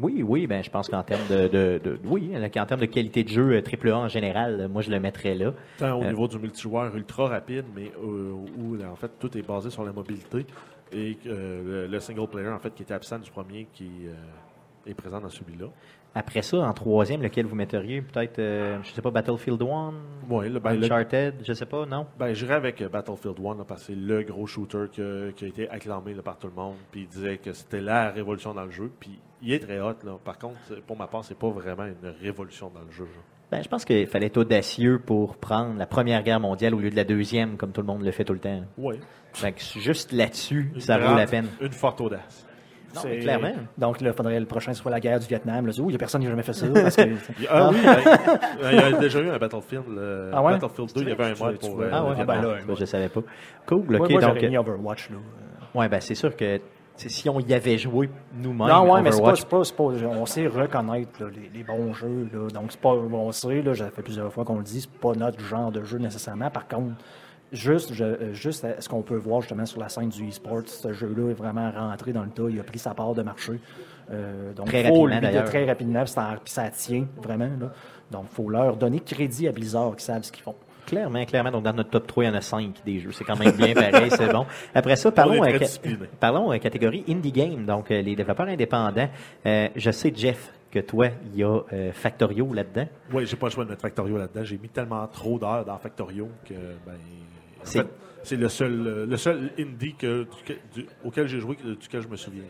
Oui, 0.00 0.24
oui, 0.24 0.46
ben 0.48 0.62
je 0.64 0.70
pense 0.70 0.88
qu'en 0.88 1.02
termes 1.04 1.26
de, 1.30 1.46
de, 1.46 1.80
de- 1.82 1.98
oui, 2.04 2.32
en 2.36 2.66
termes 2.66 2.80
de 2.80 2.86
qualité 2.86 3.22
de 3.22 3.28
jeu 3.28 3.52
euh, 3.52 3.62
AAA 3.62 3.96
en 3.96 4.08
général, 4.08 4.60
euh, 4.62 4.68
moi 4.68 4.82
je 4.82 4.90
le 4.90 4.98
mettrais 4.98 5.34
là. 5.36 5.52
Tant 5.78 5.98
au 5.98 6.02
Euh, 6.02 6.08
niveau 6.08 6.26
du 6.26 6.38
multijoueur 6.38 6.94
ultra 6.96 7.28
rapide, 7.28 7.64
mais 7.76 7.92
où, 8.02 8.74
là, 8.74 8.90
en 8.90 8.96
fait, 8.96 9.10
tout 9.20 9.36
est 9.38 9.42
basé 9.42 9.70
sur 9.70 9.84
la 9.84 9.92
mobilité. 9.92 10.46
Et 10.92 11.16
le, 11.24 11.86
le 11.86 12.00
single 12.00 12.26
player, 12.28 12.48
en 12.48 12.58
fait, 12.58 12.74
qui 12.74 12.82
était 12.82 12.94
absent 12.94 13.18
du 13.20 13.30
premier, 13.30 13.66
qui 13.72 13.88
est 14.86 14.94
présent 14.94 15.20
dans 15.20 15.30
celui-là. 15.30 15.66
Après 16.14 16.42
ça, 16.42 16.58
en 16.58 16.72
troisième, 16.72 17.22
lequel 17.22 17.46
vous 17.46 17.56
metteriez 17.56 18.00
Peut-être, 18.00 18.38
euh, 18.38 18.78
je 18.82 18.90
sais 18.92 19.02
pas, 19.02 19.10
Battlefield 19.10 19.60
1, 19.60 19.94
Ouais, 20.30 20.48
le, 20.48 20.60
ben, 20.60 20.74
le- 20.74 20.84
Uncharted, 20.84 21.34
je 21.44 21.52
sais 21.52 21.66
pas, 21.66 21.84
non? 21.86 22.06
Ben, 22.18 22.32
j'irais 22.32 22.54
avec 22.54 22.80
euh, 22.82 22.88
Battlefield 22.88 23.36
1, 23.44 23.56
là, 23.58 23.64
parce 23.66 23.80
que 23.80 23.86
c'est 23.88 23.98
le 23.98 24.22
gros 24.22 24.46
shooter 24.46 24.84
que- 24.94 25.30
qui 25.32 25.44
a 25.44 25.48
été 25.48 25.68
acclamé 25.68 26.14
là, 26.14 26.22
par 26.22 26.38
tout 26.38 26.46
le 26.46 26.54
monde. 26.54 26.76
Puis 26.92 27.02
il 27.02 27.08
disait 27.08 27.38
que 27.38 27.52
c'était 27.52 27.80
la 27.80 28.10
révolution 28.10 28.54
dans 28.54 28.64
le 28.64 28.70
jeu. 28.70 28.90
Puis 29.00 29.18
il 29.42 29.52
est 29.52 29.58
très 29.58 29.80
hot. 29.80 29.94
Là. 30.04 30.12
Par 30.24 30.38
contre, 30.38 30.56
pour 30.86 30.96
ma 30.96 31.06
part, 31.08 31.24
c'est 31.24 31.36
pas 31.38 31.50
vraiment 31.50 31.84
une 31.84 32.08
révolution 32.22 32.70
dans 32.72 32.82
le 32.82 32.90
jeu. 32.92 33.06
Ben, 33.50 33.62
je 33.62 33.68
pense 33.68 33.84
qu'il 33.84 34.06
fallait 34.06 34.26
être 34.26 34.38
audacieux 34.38 35.00
pour 35.04 35.36
prendre 35.36 35.76
la 35.78 35.86
Première 35.86 36.22
Guerre 36.22 36.40
mondiale 36.40 36.74
au 36.74 36.78
lieu 36.78 36.90
de 36.90 36.96
la 36.96 37.04
deuxième, 37.04 37.56
comme 37.56 37.72
tout 37.72 37.80
le 37.82 37.86
monde 37.86 38.02
le 38.02 38.10
fait 38.10 38.24
tout 38.24 38.32
le 38.32 38.38
temps. 38.38 38.62
Que 39.32 39.80
juste 39.80 40.12
là-dessus, 40.12 40.72
ça 40.78 40.96
vaut 40.96 41.16
la 41.16 41.26
peine. 41.26 41.48
Une 41.60 41.72
forte 41.72 42.00
audace. 42.00 42.46
Non, 42.94 43.00
C'est- 43.02 43.08
mais 43.08 43.18
clairement. 43.18 43.52
Donc, 43.78 44.00
il 44.00 44.12
faudrait 44.12 44.38
le 44.40 44.46
prochain 44.46 44.72
soit 44.74 44.90
la 44.90 45.00
guerre 45.00 45.18
du 45.20 45.26
Vietnam. 45.26 45.66
Là, 45.66 45.72
il 45.76 45.84
n'y 45.86 45.94
a 45.94 45.98
personne 45.98 46.20
qui 46.20 46.26
a 46.26 46.30
jamais 46.30 46.42
fait 46.42 46.52
ça. 46.52 46.66
Parce 46.74 46.96
que, 46.96 47.02
Il- 47.02 47.16
Ah 47.50 47.70
oui, 47.72 47.78
ben, 47.82 48.70
il 48.72 48.78
y 48.78 48.82
a 48.82 48.92
déjà 48.98 49.20
eu 49.20 49.30
un 49.30 49.38
Battlefield. 49.38 49.84
euh, 49.98 50.30
Ah 50.32 50.42
ouais? 50.42 50.52
Battlefield 50.52 50.92
2, 50.94 51.02
il 51.02 51.08
y 51.08 51.12
avait 51.12 51.24
un 51.24 51.34
mode 51.44 51.58
pour. 51.58 51.80
euh, 51.80 51.90
Ah 51.92 52.04
ouais, 52.04 52.14
ah 52.18 52.24
ben 52.24 52.42
là, 52.42 52.56
je 52.78 52.84
savais 52.84 53.08
pas. 53.08 53.20
Cool, 53.66 53.96
ok, 53.96 54.10
moi, 54.10 54.20
donc, 54.20 54.42
mis 54.42 54.56
Overwatch. 54.58 55.10
Là. 55.10 55.16
ouais, 55.74 55.88
ben 55.88 56.00
c'est 56.00 56.14
sûr 56.14 56.34
que 56.36 56.60
si 56.96 57.28
on 57.28 57.40
y 57.40 57.52
avait 57.52 57.76
joué 57.76 58.08
nous-mêmes, 58.36 58.68
non, 58.68 58.92
ouais, 58.92 59.02
mais 59.02 59.10
c'est 59.10 59.20
pas, 59.20 59.32
pas, 59.32 59.64
c'est 59.64 59.74
pas- 59.76 59.82
On 59.82 60.26
sait 60.26 60.46
reconnaître 60.46 61.10
là, 61.20 61.26
les, 61.34 61.50
les 61.52 61.64
bons 61.64 61.92
jeux. 61.92 62.28
Là. 62.32 62.48
Donc, 62.50 62.66
c'est 62.70 62.80
pas. 62.80 62.90
On 62.90 63.32
sait, 63.32 63.62
là, 63.62 63.74
ça 63.74 63.90
fait 63.90 64.02
plusieurs 64.02 64.32
fois 64.32 64.44
qu'on 64.44 64.58
le 64.58 64.62
dit, 64.62 64.80
c'est 64.82 64.90
pas 65.00 65.12
notre 65.12 65.40
genre 65.40 65.72
de 65.72 65.82
jeu 65.82 65.98
nécessairement. 65.98 66.50
Par 66.50 66.68
contre, 66.68 66.92
juste, 67.54 67.92
je- 67.94 68.04
euh, 68.04 68.32
juste 68.34 68.64
euh, 68.64 68.74
ce 68.78 68.88
qu'on 68.88 69.02
peut 69.02 69.16
voir 69.16 69.40
justement 69.40 69.64
sur 69.66 69.80
la 69.80 69.88
scène 69.88 70.08
du 70.10 70.28
e-sport, 70.28 70.62
ce 70.66 70.92
jeu-là 70.92 71.30
est 71.30 71.34
vraiment 71.34 71.70
rentré 71.70 72.12
dans 72.12 72.22
le 72.24 72.30
tas. 72.30 72.44
Il 72.50 72.60
a 72.60 72.64
pris 72.64 72.78
sa 72.78 72.92
part 72.94 73.14
de 73.14 73.22
marché. 73.22 73.52
Euh, 74.10 74.52
donc, 74.52 74.66
Très 74.66 74.84
faut 74.84 75.02
rapidement, 75.04 75.30
lui-. 75.30 75.44
Très 75.44 75.64
rapidement, 75.64 76.02
puis 76.04 76.12
ça, 76.12 76.36
ça 76.44 76.68
tient 76.70 77.06
vraiment. 77.22 77.50
Là. 77.60 77.72
Donc, 78.10 78.26
il 78.30 78.34
faut 78.34 78.50
leur 78.50 78.76
donner 78.76 79.00
crédit 79.00 79.48
à 79.48 79.52
Blizzard 79.52 79.96
qui 79.96 80.04
savent 80.04 80.22
ce 80.22 80.30
qu'ils 80.32 80.42
font. 80.42 80.54
Clairement, 80.86 81.24
clairement. 81.24 81.50
Donc, 81.50 81.62
dans 81.64 81.72
notre 81.72 81.88
top 81.88 82.06
3, 82.06 82.24
il 82.24 82.26
y 82.26 82.30
en 82.30 82.34
a 82.34 82.42
5 82.42 82.74
des 82.84 83.00
jeux. 83.00 83.10
C'est 83.12 83.24
quand 83.24 83.38
même 83.38 83.52
bien 83.52 83.72
pareil, 83.72 84.10
c'est 84.10 84.30
bon. 84.30 84.44
Après 84.74 84.96
ça, 84.96 85.08
On 85.08 85.12
parlons, 85.12 85.42
discipliné. 85.58 85.96
parlons 86.20 86.52
euh, 86.52 86.58
catégorie 86.58 87.02
Indie 87.08 87.32
Game, 87.32 87.64
donc 87.64 87.90
euh, 87.90 88.02
les 88.02 88.14
développeurs 88.14 88.48
indépendants. 88.48 89.08
Euh, 89.46 89.68
je 89.74 89.90
sais, 89.90 90.12
Jeff, 90.14 90.52
que 90.70 90.80
toi, 90.80 91.06
il 91.32 91.36
y 91.38 91.42
a 91.42 91.58
euh, 91.72 91.90
Factorio 91.92 92.52
là-dedans. 92.52 92.86
Oui, 93.14 93.24
j'ai 93.24 93.36
pas 93.36 93.46
le 93.46 93.52
choix 93.52 93.64
de 93.64 93.70
mettre 93.70 93.80
Factorio 93.80 94.18
là-dedans. 94.18 94.44
J'ai 94.44 94.58
mis 94.58 94.68
tellement 94.68 95.06
trop 95.06 95.38
d'heures 95.38 95.64
dans 95.64 95.78
Factorio 95.78 96.28
que 96.44 96.52
ben, 96.52 96.92
en 97.64 97.66
C'est- 97.66 97.86
fait, 98.24 98.36
le 98.36 98.48
seul, 98.48 99.06
le 99.08 99.16
seul 99.16 99.50
indie 99.58 99.94
que, 99.94 100.26
du- 100.74 100.86
auquel 101.04 101.26
j'ai 101.28 101.40
joué, 101.40 101.56
duquel 101.80 102.02
je 102.02 102.08
me 102.08 102.16
souviens. 102.16 102.42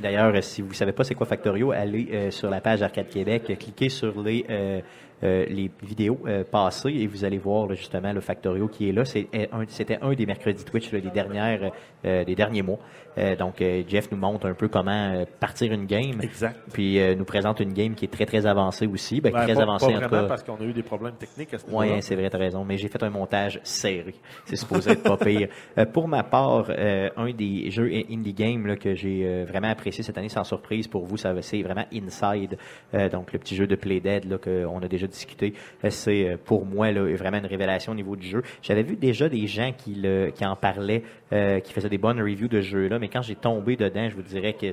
D'ailleurs, 0.00 0.34
euh, 0.34 0.40
si 0.42 0.60
vous 0.62 0.68
ne 0.68 0.74
savez 0.74 0.92
pas 0.92 1.04
c'est 1.04 1.14
quoi 1.14 1.26
Factorio, 1.26 1.72
allez 1.72 2.08
euh, 2.12 2.30
sur 2.30 2.50
la 2.50 2.60
page 2.60 2.82
Arcade 2.82 3.08
Québec, 3.08 3.44
euh, 3.48 3.54
cliquez 3.54 3.88
sur 3.88 4.20
les, 4.22 4.44
euh, 4.50 4.80
euh, 5.22 5.46
les 5.48 5.70
vidéos 5.82 6.18
euh, 6.26 6.44
passées 6.44 6.90
et 6.90 7.06
vous 7.06 7.24
allez 7.24 7.38
voir 7.38 7.66
là, 7.66 7.74
justement 7.74 8.12
le 8.12 8.20
Factorio 8.20 8.68
qui 8.68 8.88
est 8.88 8.92
là. 8.92 9.02
Euh, 9.16 9.46
un- 9.52 9.64
C'était 9.68 9.98
un 10.02 10.12
des 10.14 10.26
mercredis 10.26 10.64
Twitch 10.64 10.92
là, 10.92 11.00
des, 11.00 11.10
dernières, 11.10 11.72
euh, 12.04 12.24
des 12.24 12.34
derniers 12.34 12.62
mois. 12.62 12.78
Euh, 13.18 13.34
donc, 13.34 13.62
euh, 13.62 13.82
Jeff 13.88 14.10
nous 14.12 14.18
montre 14.18 14.46
un 14.46 14.52
peu 14.52 14.68
comment 14.68 14.90
euh, 15.14 15.24
partir 15.40 15.72
une 15.72 15.86
game. 15.86 16.20
Exact. 16.22 16.58
Puis 16.72 17.00
euh, 17.00 17.14
nous 17.14 17.24
présente 17.24 17.60
une 17.60 17.72
game 17.72 17.94
qui 17.94 18.04
est 18.04 18.08
très, 18.08 18.26
très 18.26 18.44
avancée 18.44 18.86
aussi. 18.86 19.22
Ben, 19.22 19.32
Ben, 19.32 19.44
très 19.44 19.54
pas, 19.54 19.62
avancée 19.62 19.86
pas 19.92 19.98
en 19.98 20.02
tout 20.02 20.08
cas. 20.10 20.24
parce 20.24 20.42
qu'on 20.42 20.56
a 20.56 20.64
eu 20.64 20.72
des 20.74 20.82
problèmes 20.82 21.14
techniques 21.14 21.54
à 21.54 21.58
ce 21.58 21.64
Oui, 21.70 21.88
c'est 22.02 22.14
vrai, 22.14 22.28
tu 22.28 22.36
as 22.36 22.38
raison, 22.38 22.64
mais 22.64 22.76
j'ai 22.76 22.88
fait 22.88 23.02
un 23.02 23.08
montage 23.10 23.58
serré. 23.62 24.14
C'est 24.44 24.56
supposé 24.56 24.90
être 24.92 25.02
pas 25.02 25.16
pire. 25.16 25.48
Euh, 25.78 25.86
pour 25.86 26.08
ma 26.08 26.22
part, 26.24 26.66
euh, 26.68 27.08
un 27.16 27.30
des 27.32 27.70
jeux 27.70 27.90
indie 28.10 28.34
game 28.34 28.66
là, 28.66 28.76
que 28.76 28.94
j'ai 28.94 29.22
euh, 29.24 29.44
vraiment 29.48 29.68
apprécié, 29.68 30.04
cette 30.04 30.18
année 30.18 30.28
sans 30.28 30.44
surprise 30.44 30.86
pour 30.86 31.06
vous. 31.06 31.16
Ça, 31.16 31.32
c'est 31.40 31.62
vraiment 31.62 31.84
Inside, 31.94 32.58
euh, 32.94 33.08
donc 33.08 33.32
le 33.32 33.38
petit 33.38 33.56
jeu 33.56 33.66
de 33.66 33.76
Play 33.76 34.00
Dead 34.00 34.24
là, 34.26 34.36
qu'on 34.36 34.78
a 34.82 34.88
déjà 34.88 35.05
discuté. 35.06 35.54
Euh, 35.84 35.90
c'est 35.90 36.28
euh, 36.28 36.36
pour 36.42 36.66
moi 36.66 36.92
là, 36.92 37.02
vraiment 37.16 37.38
une 37.38 37.46
révélation 37.46 37.92
au 37.92 37.94
niveau 37.94 38.16
du 38.16 38.26
jeu. 38.26 38.42
J'avais 38.62 38.82
vu 38.82 38.96
déjà 38.96 39.28
des 39.28 39.46
gens 39.46 39.72
qui, 39.76 40.02
en 40.42 40.56
parlaient, 40.56 41.02
euh, 41.32 41.60
qui 41.60 41.72
faisaient 41.72 41.88
des 41.88 41.98
bonnes 41.98 42.20
reviews 42.20 42.48
de 42.48 42.60
ce 42.60 42.66
jeu-là, 42.66 42.98
mais 42.98 43.08
quand 43.08 43.22
j'ai 43.22 43.36
tombé 43.36 43.76
dedans, 43.76 44.08
je 44.08 44.16
vous 44.16 44.22
dirais 44.22 44.54
que 44.54 44.72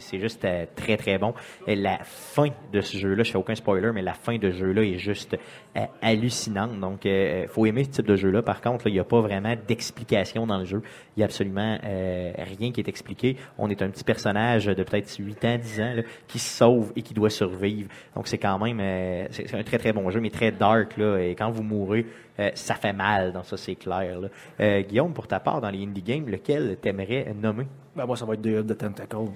c'est 0.00 0.20
juste 0.20 0.44
euh, 0.44 0.66
très 0.74 0.96
très 0.96 1.18
bon. 1.18 1.34
Et 1.66 1.76
la 1.76 1.98
fin 2.02 2.48
de 2.72 2.80
ce 2.80 2.96
jeu-là, 2.96 3.22
je 3.22 3.32
fais 3.32 3.38
aucun 3.38 3.54
spoiler, 3.54 3.90
mais 3.92 4.02
la 4.02 4.14
fin 4.14 4.36
de 4.36 4.50
ce 4.50 4.56
jeu-là 4.58 4.82
est 4.82 4.98
juste 4.98 5.36
euh, 5.76 5.80
hallucinante. 6.02 6.78
Donc, 6.80 7.06
euh, 7.06 7.46
faut 7.48 7.66
aimer 7.66 7.84
ce 7.84 7.90
type 7.90 8.06
de 8.06 8.16
jeu-là. 8.16 8.42
Par 8.42 8.60
contre, 8.60 8.88
il 8.88 8.92
n'y 8.92 9.00
a 9.00 9.04
pas 9.04 9.20
vraiment 9.20 9.54
d'explication 9.66 10.46
dans 10.46 10.58
le 10.58 10.64
jeu. 10.64 10.82
Il 11.16 11.20
n'y 11.20 11.22
a 11.22 11.26
absolument 11.26 11.78
rien 11.82 12.72
qui 12.72 12.80
est 12.80 12.88
expliqué. 12.88 13.36
On 13.58 13.70
est 13.70 13.82
un 13.82 13.88
petit 13.88 14.04
personnage 14.04 14.66
de 14.66 14.82
peut-être 14.82 15.14
8 15.16 15.44
ans, 15.44 15.58
10 15.58 15.80
ans, 15.80 15.94
qui 16.26 16.38
se 16.38 16.58
sauve 16.58 16.92
et 16.96 17.02
qui 17.02 17.14
doit 17.14 17.30
survivre. 17.30 17.88
Donc, 18.16 18.26
c'est 18.26 18.38
quand 18.38 18.58
même 18.58 18.80
un 18.80 19.62
très 19.62 19.78
très 19.78 19.92
bon 19.92 20.10
jeu, 20.10 20.20
mais 20.20 20.30
très 20.30 20.50
dark. 20.50 20.98
Et 20.98 21.34
quand 21.36 21.50
vous 21.50 21.62
mourrez, 21.62 22.06
ça 22.54 22.74
fait 22.74 22.92
mal. 22.92 23.32
Donc, 23.32 23.44
ça, 23.44 23.56
c'est 23.56 23.76
clair. 23.76 24.18
Guillaume, 24.58 25.12
pour 25.12 25.28
ta 25.28 25.40
part, 25.40 25.60
dans 25.60 25.70
les 25.70 25.84
indie 25.84 26.02
games, 26.02 26.28
lequel 26.28 26.76
t'aimerais 26.80 27.32
nommer? 27.40 27.66
Ben, 27.94 28.06
moi, 28.06 28.16
ça 28.16 28.24
va 28.24 28.34
être 28.34 28.42
the 28.42 28.76
Tentacle. 28.76 29.30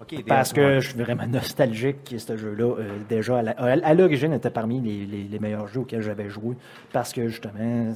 OK, 0.00 0.24
Parce 0.26 0.52
que 0.52 0.80
je 0.80 0.88
suis 0.90 0.98
vraiment 0.98 1.26
nostalgique 1.26 2.14
ce 2.16 2.36
jeu-là. 2.36 2.74
Euh, 2.78 2.98
déjà, 3.08 3.38
à 3.38 3.94
l'origine, 3.94 4.32
était 4.32 4.50
parmi 4.50 4.80
les, 4.80 5.04
les- 5.04 5.24
les 5.24 5.38
meilleurs 5.38 5.66
jeux 5.68 5.80
auxquels 5.80 6.00
j'avais 6.02 6.30
joué. 6.30 6.56
Parce 6.92 7.12
que, 7.12 7.28
justement, 7.28 7.92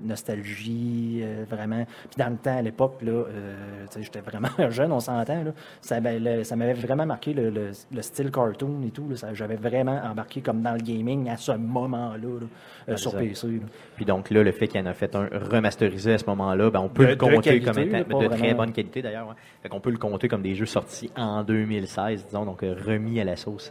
nostalgie, 0.00 1.20
euh, 1.22 1.44
vraiment. 1.48 1.84
Puis 1.84 2.16
dans 2.18 2.30
le 2.30 2.36
temps, 2.36 2.56
à 2.58 2.62
l'époque, 2.62 2.98
là, 3.02 3.12
euh, 3.12 3.54
j'étais 4.00 4.20
vraiment 4.20 4.48
jeune, 4.70 4.92
on 4.92 5.00
s'entend. 5.00 5.42
là. 5.44 5.50
Ça, 5.80 6.00
ben, 6.00 6.22
le- 6.22 6.44
ça 6.44 6.56
m'avait 6.56 6.72
vraiment 6.74 7.06
marqué 7.06 7.32
le, 7.34 7.50
le- 7.50 7.70
le 7.92 8.02
style 8.02 8.30
cartoon 8.30 8.82
et 8.86 8.90
tout. 8.90 9.08
là. 9.08 9.16
J'avais 9.34 9.56
vraiment 9.56 10.00
embarqué 10.04 10.40
comme 10.40 10.62
dans 10.62 10.72
le 10.72 10.80
gaming 10.80 11.28
à 11.28 11.36
ce 11.36 11.52
moment-là, 11.52 12.16
là, 12.16 12.46
euh, 12.88 12.96
sur. 12.96 13.14
PC. 13.16 13.46
là. 13.48 13.52
Puis 13.96 14.04
donc 14.04 14.30
là, 14.30 14.42
le 14.42 14.52
fait 14.52 14.68
qu'il 14.68 14.80
en 14.80 14.86
a 14.86 14.94
fait 14.94 15.14
un 15.14 15.28
remasterisé 15.32 16.14
à 16.14 16.18
ce 16.18 16.26
moment-là, 16.26 16.70
ben 16.70 16.80
on 16.80 16.88
peut 16.88 17.04
De- 17.04 17.08
le 17.10 17.16
de 17.16 17.20
compter 17.20 17.60
qualité, 17.60 17.64
comme 17.64 17.78
étant 17.78 18.18
de 18.20 18.26
très 18.26 18.36
vraiment- 18.38 18.56
bonne 18.56 18.72
qualité 18.72 19.02
d'ailleurs. 19.02 19.34
Fait 19.62 19.68
qu'on 19.68 19.80
peut 19.80 19.90
le 19.90 19.98
compter 19.98 20.28
comme 20.28 20.42
des 20.42 20.54
jeux 20.54 20.66
sortis 20.66 21.10
en 21.16 21.42
2016, 21.44 22.26
disons, 22.26 22.44
donc 22.44 22.60
remis 22.62 23.20
à 23.20 23.24
la 23.24 23.36
sauce 23.36 23.70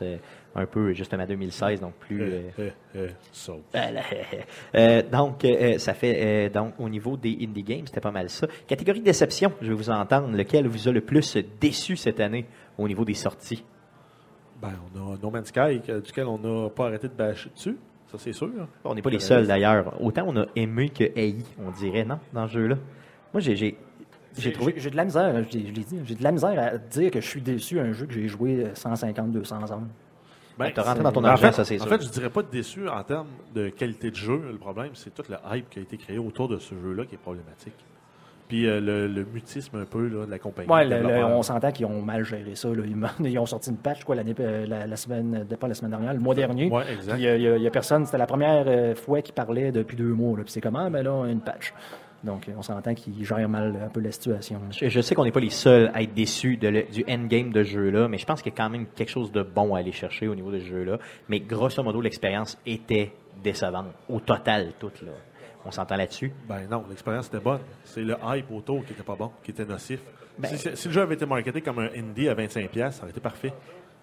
un 0.55 0.65
peu 0.65 0.93
justement 0.93 1.25
2016, 1.25 1.79
donc 1.81 1.93
plus. 1.95 2.21
euh, 2.21 2.41
Euh, 2.59 2.69
euh, 2.95 3.07
sauf. 3.31 3.59
euh, 4.75 5.01
donc, 5.11 5.43
euh, 5.45 5.77
ça 5.77 5.93
fait 5.93 6.47
euh, 6.47 6.49
donc 6.49 6.73
au 6.79 6.89
niveau 6.89 7.17
des 7.17 7.37
indie 7.41 7.63
games, 7.63 7.85
c'était 7.87 8.01
pas 8.01 8.11
mal 8.11 8.29
ça. 8.29 8.47
Catégorie 8.67 9.01
déception, 9.01 9.51
je 9.61 9.67
vais 9.69 9.73
vous 9.73 9.89
entendre. 9.89 10.35
Lequel 10.35 10.67
vous 10.67 10.87
a 10.87 10.91
le 10.91 11.01
plus 11.01 11.37
déçu 11.59 11.95
cette 11.95 12.19
année 12.19 12.45
au 12.77 12.87
niveau 12.87 13.05
des 13.05 13.13
sorties? 13.15 13.63
Ben, 14.61 14.71
on 14.95 15.13
a 15.13 15.17
No 15.21 15.29
Man's 15.29 15.47
Sky, 15.47 15.81
que- 15.85 15.99
duquel 15.99 16.25
on 16.27 16.37
n'a 16.37 16.69
pas 16.69 16.85
arrêté 16.87 17.07
de 17.07 17.13
bâcher 17.13 17.49
dessus. 17.53 17.77
Ça, 18.11 18.17
c'est 18.19 18.31
sûr. 18.33 18.49
On 18.83 18.93
n'est 18.93 19.01
pas 19.01 19.09
les 19.09 19.15
Le 19.17 19.21
seuls 19.21 19.47
d'ailleurs. 19.47 19.99
Autant 20.01 20.25
on 20.27 20.37
a 20.37 20.45
aimé 20.55 20.89
que 20.89 21.03
haï, 21.19 21.43
on 21.59 21.71
dirait 21.71 22.05
non 22.05 22.19
dans 22.31 22.47
ce 22.47 22.53
jeu-là? 22.53 22.75
Moi, 23.33 23.41
j'ai 23.41 23.55
j'ai 23.55 23.75
j'ai 24.37 24.51
trouvé. 24.51 24.73
J'ai 24.77 24.89
de 24.89 24.95
la 24.95 25.05
misère, 25.05 25.43
je 25.51 25.57
l'ai 25.57 25.63
dit, 25.83 25.99
j'ai 26.05 26.15
de 26.15 26.23
la 26.23 26.31
misère 26.31 26.57
à 26.59 26.77
dire 26.77 27.11
que 27.11 27.19
je 27.21 27.27
suis 27.27 27.41
déçu 27.41 27.79
à 27.79 27.83
un 27.83 27.91
jeu 27.91 28.05
que 28.05 28.13
j'ai 28.13 28.27
joué 28.27 28.65
150-200 28.75 29.71
heures. 29.71 29.81
Ben, 30.57 30.71
rentré 30.77 31.03
dans 31.03 31.11
ton 31.11 31.23
en 31.23 31.35
fait, 31.37 31.51
ça, 31.51 31.65
c'est 31.65 31.81
En 31.81 31.85
fait, 31.85 32.03
je 32.03 32.09
dirais 32.09 32.29
pas 32.29 32.43
déçu 32.43 32.87
en 32.87 33.03
termes 33.03 33.27
de 33.55 33.69
qualité 33.69 34.11
de 34.11 34.15
jeu. 34.15 34.39
Le 34.51 34.57
problème, 34.57 34.91
c'est 34.93 35.13
tout 35.13 35.23
le 35.29 35.35
hype 35.51 35.69
qui 35.69 35.79
a 35.79 35.81
été 35.81 35.97
créé 35.97 36.17
autour 36.19 36.47
de 36.47 36.57
ce 36.59 36.75
jeu-là 36.75 37.05
qui 37.05 37.15
est 37.15 37.17
problématique. 37.17 37.73
Puis 38.49 38.67
euh, 38.67 38.79
le, 38.81 39.07
le 39.07 39.25
mutisme 39.25 39.77
un 39.77 39.85
peu 39.85 40.05
là, 40.07 40.25
de 40.25 40.29
la 40.31 40.37
compagnie. 40.37 40.69
Ouais, 40.69 40.85
de 40.85 40.89
le- 40.91 40.97
le- 40.97 41.07
développeur. 41.07 41.29
on 41.31 41.41
s'entend 41.43 41.71
qu'ils 41.71 41.85
ont 41.87 42.01
mal 42.01 42.23
géré 42.25 42.53
ça. 42.55 42.67
là. 42.67 42.83
Ils, 43.21 43.39
ont 43.39 43.45
sorti 43.47 43.69
une 43.71 43.77
patch 43.77 44.03
quoi, 44.03 44.15
l'année, 44.15 44.35
euh, 44.39 44.65
la, 44.67 44.85
la 44.85 44.95
semaine, 44.95 45.45
pas 45.59 45.67
la 45.67 45.73
semaine 45.73 45.91
dernière, 45.91 46.13
le 46.13 46.19
mois 46.19 46.35
dernier. 46.35 46.69
Ouais, 46.69 46.83
exact. 46.93 47.15
Puis, 47.15 47.25
euh, 47.25 47.37
il 47.37 47.41
y, 47.41 47.47
a- 47.47 47.55
il 47.57 47.63
y 47.63 47.67
a 47.67 47.71
personne, 47.71 48.05
c'était 48.05 48.17
la 48.19 48.27
première 48.27 48.95
fois 48.97 49.21
qu'ils 49.21 49.33
parlaient 49.33 49.71
depuis 49.71 49.95
deux 49.95 50.13
mois. 50.13 50.37
là. 50.37 50.43
Puis 50.43 50.51
c'est 50.51 50.61
comment, 50.61 50.91
ben 50.91 51.01
là, 51.03 51.13
on 51.13 51.23
a 51.23 51.29
une 51.29 51.39
patch. 51.41 51.73
Donc, 52.23 52.49
on 52.57 52.61
s'entend 52.61 52.93
qu'ils 52.93 53.25
gèrent 53.25 53.49
mal 53.49 53.77
un 53.85 53.89
peu 53.89 53.99
la 53.99 54.11
situation. 54.11 54.61
Je, 54.71 54.87
je 54.87 55.01
sais 55.01 55.13
qu'on 55.13 55.25
n'est 55.25 55.31
pas 55.31 55.41
les 55.41 55.49
seuls 55.49 55.91
à 55.93 56.01
être 56.01 56.13
déçus 56.13 56.55
de 56.57 56.69
le- 56.69 56.83
du 56.83 57.03
endgame 57.09 57.51
de 57.51 57.63
ce 57.63 57.69
jeu-là, 57.71 58.07
mais 58.07 58.17
je 58.17 58.25
pense 58.25 58.41
qu'il 58.41 58.51
y 58.51 58.55
a 58.55 58.57
quand 58.57 58.69
même 58.69 58.85
quelque 58.95 59.09
chose 59.09 59.31
de 59.31 59.43
bon 59.43 59.75
à 59.75 59.79
aller 59.79 59.91
chercher 59.91 60.27
au 60.29 60.35
niveau 60.35 60.51
de 60.51 60.59
ce 60.59 60.65
jeu-là. 60.65 60.99
Mais 61.27 61.41
grosso 61.41 61.83
modo, 61.83 61.99
l'expérience 61.99 62.57
était 62.65 63.11
décevante. 63.43 63.87
Au 64.07 64.19
total, 64.21 64.71
toute 64.79 65.01
là. 65.01 65.11
On 65.65 65.71
s'entend 65.71 65.95
là-dessus? 65.97 66.31
Ben 66.47 66.67
non, 66.69 66.83
l'expérience 66.89 67.27
était 67.27 67.39
bonne. 67.39 67.59
C'est 67.83 68.03
le 68.03 68.15
hype 68.23 68.51
autour 68.51 68.85
qui 68.85 68.93
était 68.93 69.03
pas 69.03 69.15
bon, 69.15 69.31
qui 69.43 69.51
était 69.51 69.65
nocif. 69.65 69.99
Ben- 70.37 70.47
si, 70.49 70.57
si- 70.57 70.75
si 70.77 70.87
le 70.87 70.93
jeu 70.93 71.01
avait 71.01 71.15
été 71.15 71.25
marketé 71.25 71.61
comme 71.61 71.79
un 71.79 71.89
indie 71.95 72.27
à 72.29 72.35
25$, 72.35 72.91
ça 72.91 73.01
aurait 73.03 73.11
été 73.11 73.21
parfait. 73.21 73.53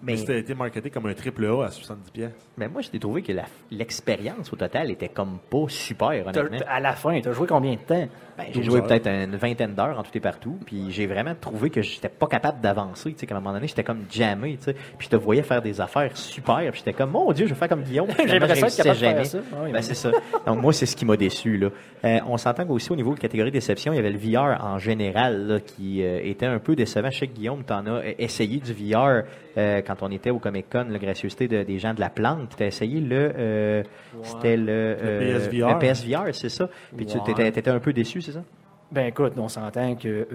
Mais- 0.03 0.17
c'était 0.17 0.39
été 0.39 0.53
marketé 0.55 0.89
comme 0.89 1.05
un 1.05 1.13
triple 1.13 1.45
A 1.45 1.65
à 1.65 1.69
70$. 1.69 2.29
Mais 2.57 2.67
moi, 2.67 2.81
j'ai 2.81 2.99
trouvé 2.99 3.21
que 3.21 3.31
l'expérience 3.71 4.51
au 4.51 4.55
total 4.55 4.91
était 4.91 5.09
comme 5.09 5.37
pas 5.49 5.65
super, 5.67 6.09
T'as- 6.31 6.41
honnêtement. 6.41 6.67
à 6.67 6.79
la 6.79 6.93
fin, 6.93 7.19
tu 7.21 7.29
as 7.29 7.33
joué 7.33 7.47
combien 7.47 7.73
de 7.73 7.77
temps? 7.79 8.07
Ben, 8.37 8.45
j'ai 8.47 8.53
12 8.61 8.65
joué 8.65 8.81
peut-être 8.81 9.07
une 9.07 9.35
vingtaine 9.35 9.73
d'heures 9.75 9.99
en 9.99 10.03
tout 10.03 10.11
et 10.15 10.19
partout, 10.19 10.57
puis 10.65 10.91
j'ai 10.91 11.05
vraiment 11.05 11.35
trouvé 11.39 11.69
que 11.69 11.81
j'étais 11.81 12.09
pas 12.09 12.27
capable 12.27 12.61
d'avancer, 12.61 13.11
tu 13.13 13.19
sais, 13.19 13.25
qu'à 13.27 13.35
un 13.35 13.39
moment 13.39 13.53
donné, 13.53 13.67
j'étais 13.67 13.83
comme 13.83 14.05
jammé, 14.09 14.57
tu 14.57 14.65
sais, 14.65 14.73
puis 14.73 15.05
je 15.05 15.09
te 15.09 15.15
voyais 15.15 15.43
faire 15.43 15.61
des 15.61 15.79
affaires 15.81 16.15
super, 16.17 16.57
puis 16.57 16.71
j'étais 16.79 16.93
comme, 16.93 17.11
mon 17.11 17.31
Dieu, 17.31 17.45
je 17.45 17.53
vais 17.53 17.59
faire 17.59 17.69
comme 17.69 17.83
Guillaume. 17.83 18.07
Je 18.09 18.27
ça 18.27 18.35
être 18.35 18.75
capable 18.77 18.95
de 18.99 19.05
faire 19.05 19.25
ça. 19.25 19.39
Oui, 19.63 19.71
Ben, 19.71 19.81
c'est 19.81 19.93
ça. 19.95 20.11
Donc, 20.45 20.61
moi, 20.61 20.73
c'est 20.73 20.85
ce 20.85 20.95
qui 20.95 21.05
m'a 21.05 21.17
déçu, 21.17 21.57
là. 21.57 21.69
Euh, 22.05 22.19
on 22.27 22.37
s'entend 22.37 22.65
qu'aussi 22.65 22.91
au 22.91 22.95
niveau 22.95 23.13
de 23.13 23.19
catégorie 23.19 23.51
déception, 23.51 23.93
il 23.93 23.97
y 23.97 23.99
avait 23.99 24.09
le 24.11 24.17
VR 24.17 24.63
en 24.63 24.79
général, 24.79 25.47
là, 25.47 25.59
qui 25.59 26.03
euh, 26.03 26.19
était 26.23 26.45
un 26.47 26.59
peu 26.59 26.75
décevant. 26.75 27.09
Je 27.11 27.19
sais 27.19 27.27
que 27.27 27.33
Guillaume, 27.33 27.63
t'en 27.63 27.85
as 27.85 28.01
essayé 28.17 28.59
du 28.59 28.73
VR 28.73 29.23
euh, 29.57 29.81
quand 29.85 29.90
on 30.01 30.11
était 30.11 30.29
au 30.29 30.39
Comic-Con, 30.39 30.87
la 30.89 30.99
gracieuseté 30.99 31.47
de- 31.47 31.63
des 31.63 31.79
gens 31.79 31.93
de 31.93 31.99
la 31.99 32.09
plante. 32.09 32.53
T'as 32.57 32.67
essayé 32.67 32.99
le, 32.99 33.31
euh, 33.35 33.83
c'était 34.23 34.57
le, 34.57 34.67
euh, 34.69 35.19
PSVR. 35.19 35.69
le 35.73 35.79
PSVR, 35.79 36.33
c'est 36.35 36.49
ça? 36.49 36.69
Puis 36.95 37.05
tu 37.05 37.17
t'étais 37.23 37.69
un 37.69 37.79
peu 37.79 37.93
déçu, 37.93 38.21
c'est 38.21 38.31
ça? 38.33 38.43
Ben 38.91 39.07
écoute, 39.07 39.33
on 39.37 39.47
s'entend 39.47 39.95
que 39.95 40.07
euh, 40.07 40.25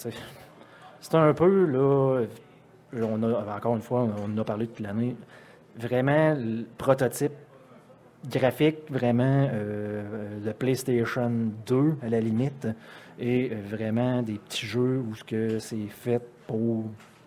tu 0.00 0.08
c'est 1.00 1.14
un 1.16 1.34
peu 1.34 1.66
là. 1.66 2.22
On 2.94 3.22
a 3.24 3.56
encore 3.56 3.74
une 3.74 3.82
fois, 3.82 4.06
on 4.26 4.32
en 4.32 4.38
a 4.38 4.44
parlé 4.44 4.66
toute 4.68 4.80
l'année. 4.80 5.16
Vraiment 5.76 6.34
le 6.34 6.64
prototype 6.78 7.32
graphique, 8.30 8.78
vraiment 8.88 9.48
euh, 9.52 10.38
le 10.44 10.52
PlayStation 10.52 11.30
2 11.66 11.96
à 12.02 12.08
la 12.08 12.20
limite, 12.20 12.68
et 13.18 13.50
euh, 13.52 13.56
vraiment 13.68 14.22
des 14.22 14.34
petits 14.34 14.66
jeux 14.66 15.02
où 15.06 15.14
ce 15.14 15.24
que 15.24 15.58
c'est 15.58 15.88
fait 15.88 16.22
pour 16.46 16.84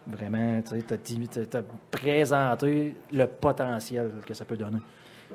vraiment, 0.08 0.62
tu 0.62 0.70
sais, 0.76 0.82
t'as 0.88 0.98
dit- 0.98 1.28
t'as- 1.28 1.46
t'as 1.46 1.62
présenté 1.92 2.96
le 3.12 3.26
potentiel 3.28 4.12
que 4.26 4.34
ça 4.34 4.46
peut 4.46 4.58
donner. 4.58 4.80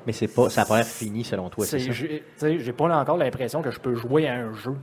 Mais 0.07 0.13
c'est 0.13 0.27
pas, 0.27 0.49
ça 0.49 0.65
l'air 0.69 0.85
fini 0.85 1.23
selon 1.23 1.49
toi, 1.49 1.65
c'est 1.65 1.79
ça? 1.79 1.91
J'ai 1.91 2.23
tu 2.63 2.73
pas 2.73 2.97
encore 2.99 3.17
l'impression 3.17 3.61
que 3.61 3.69
je 3.71 3.79
peux 3.79 3.95
jouer 3.95 4.27
à 4.27 4.35
un 4.35 4.53
jeu 4.53 4.75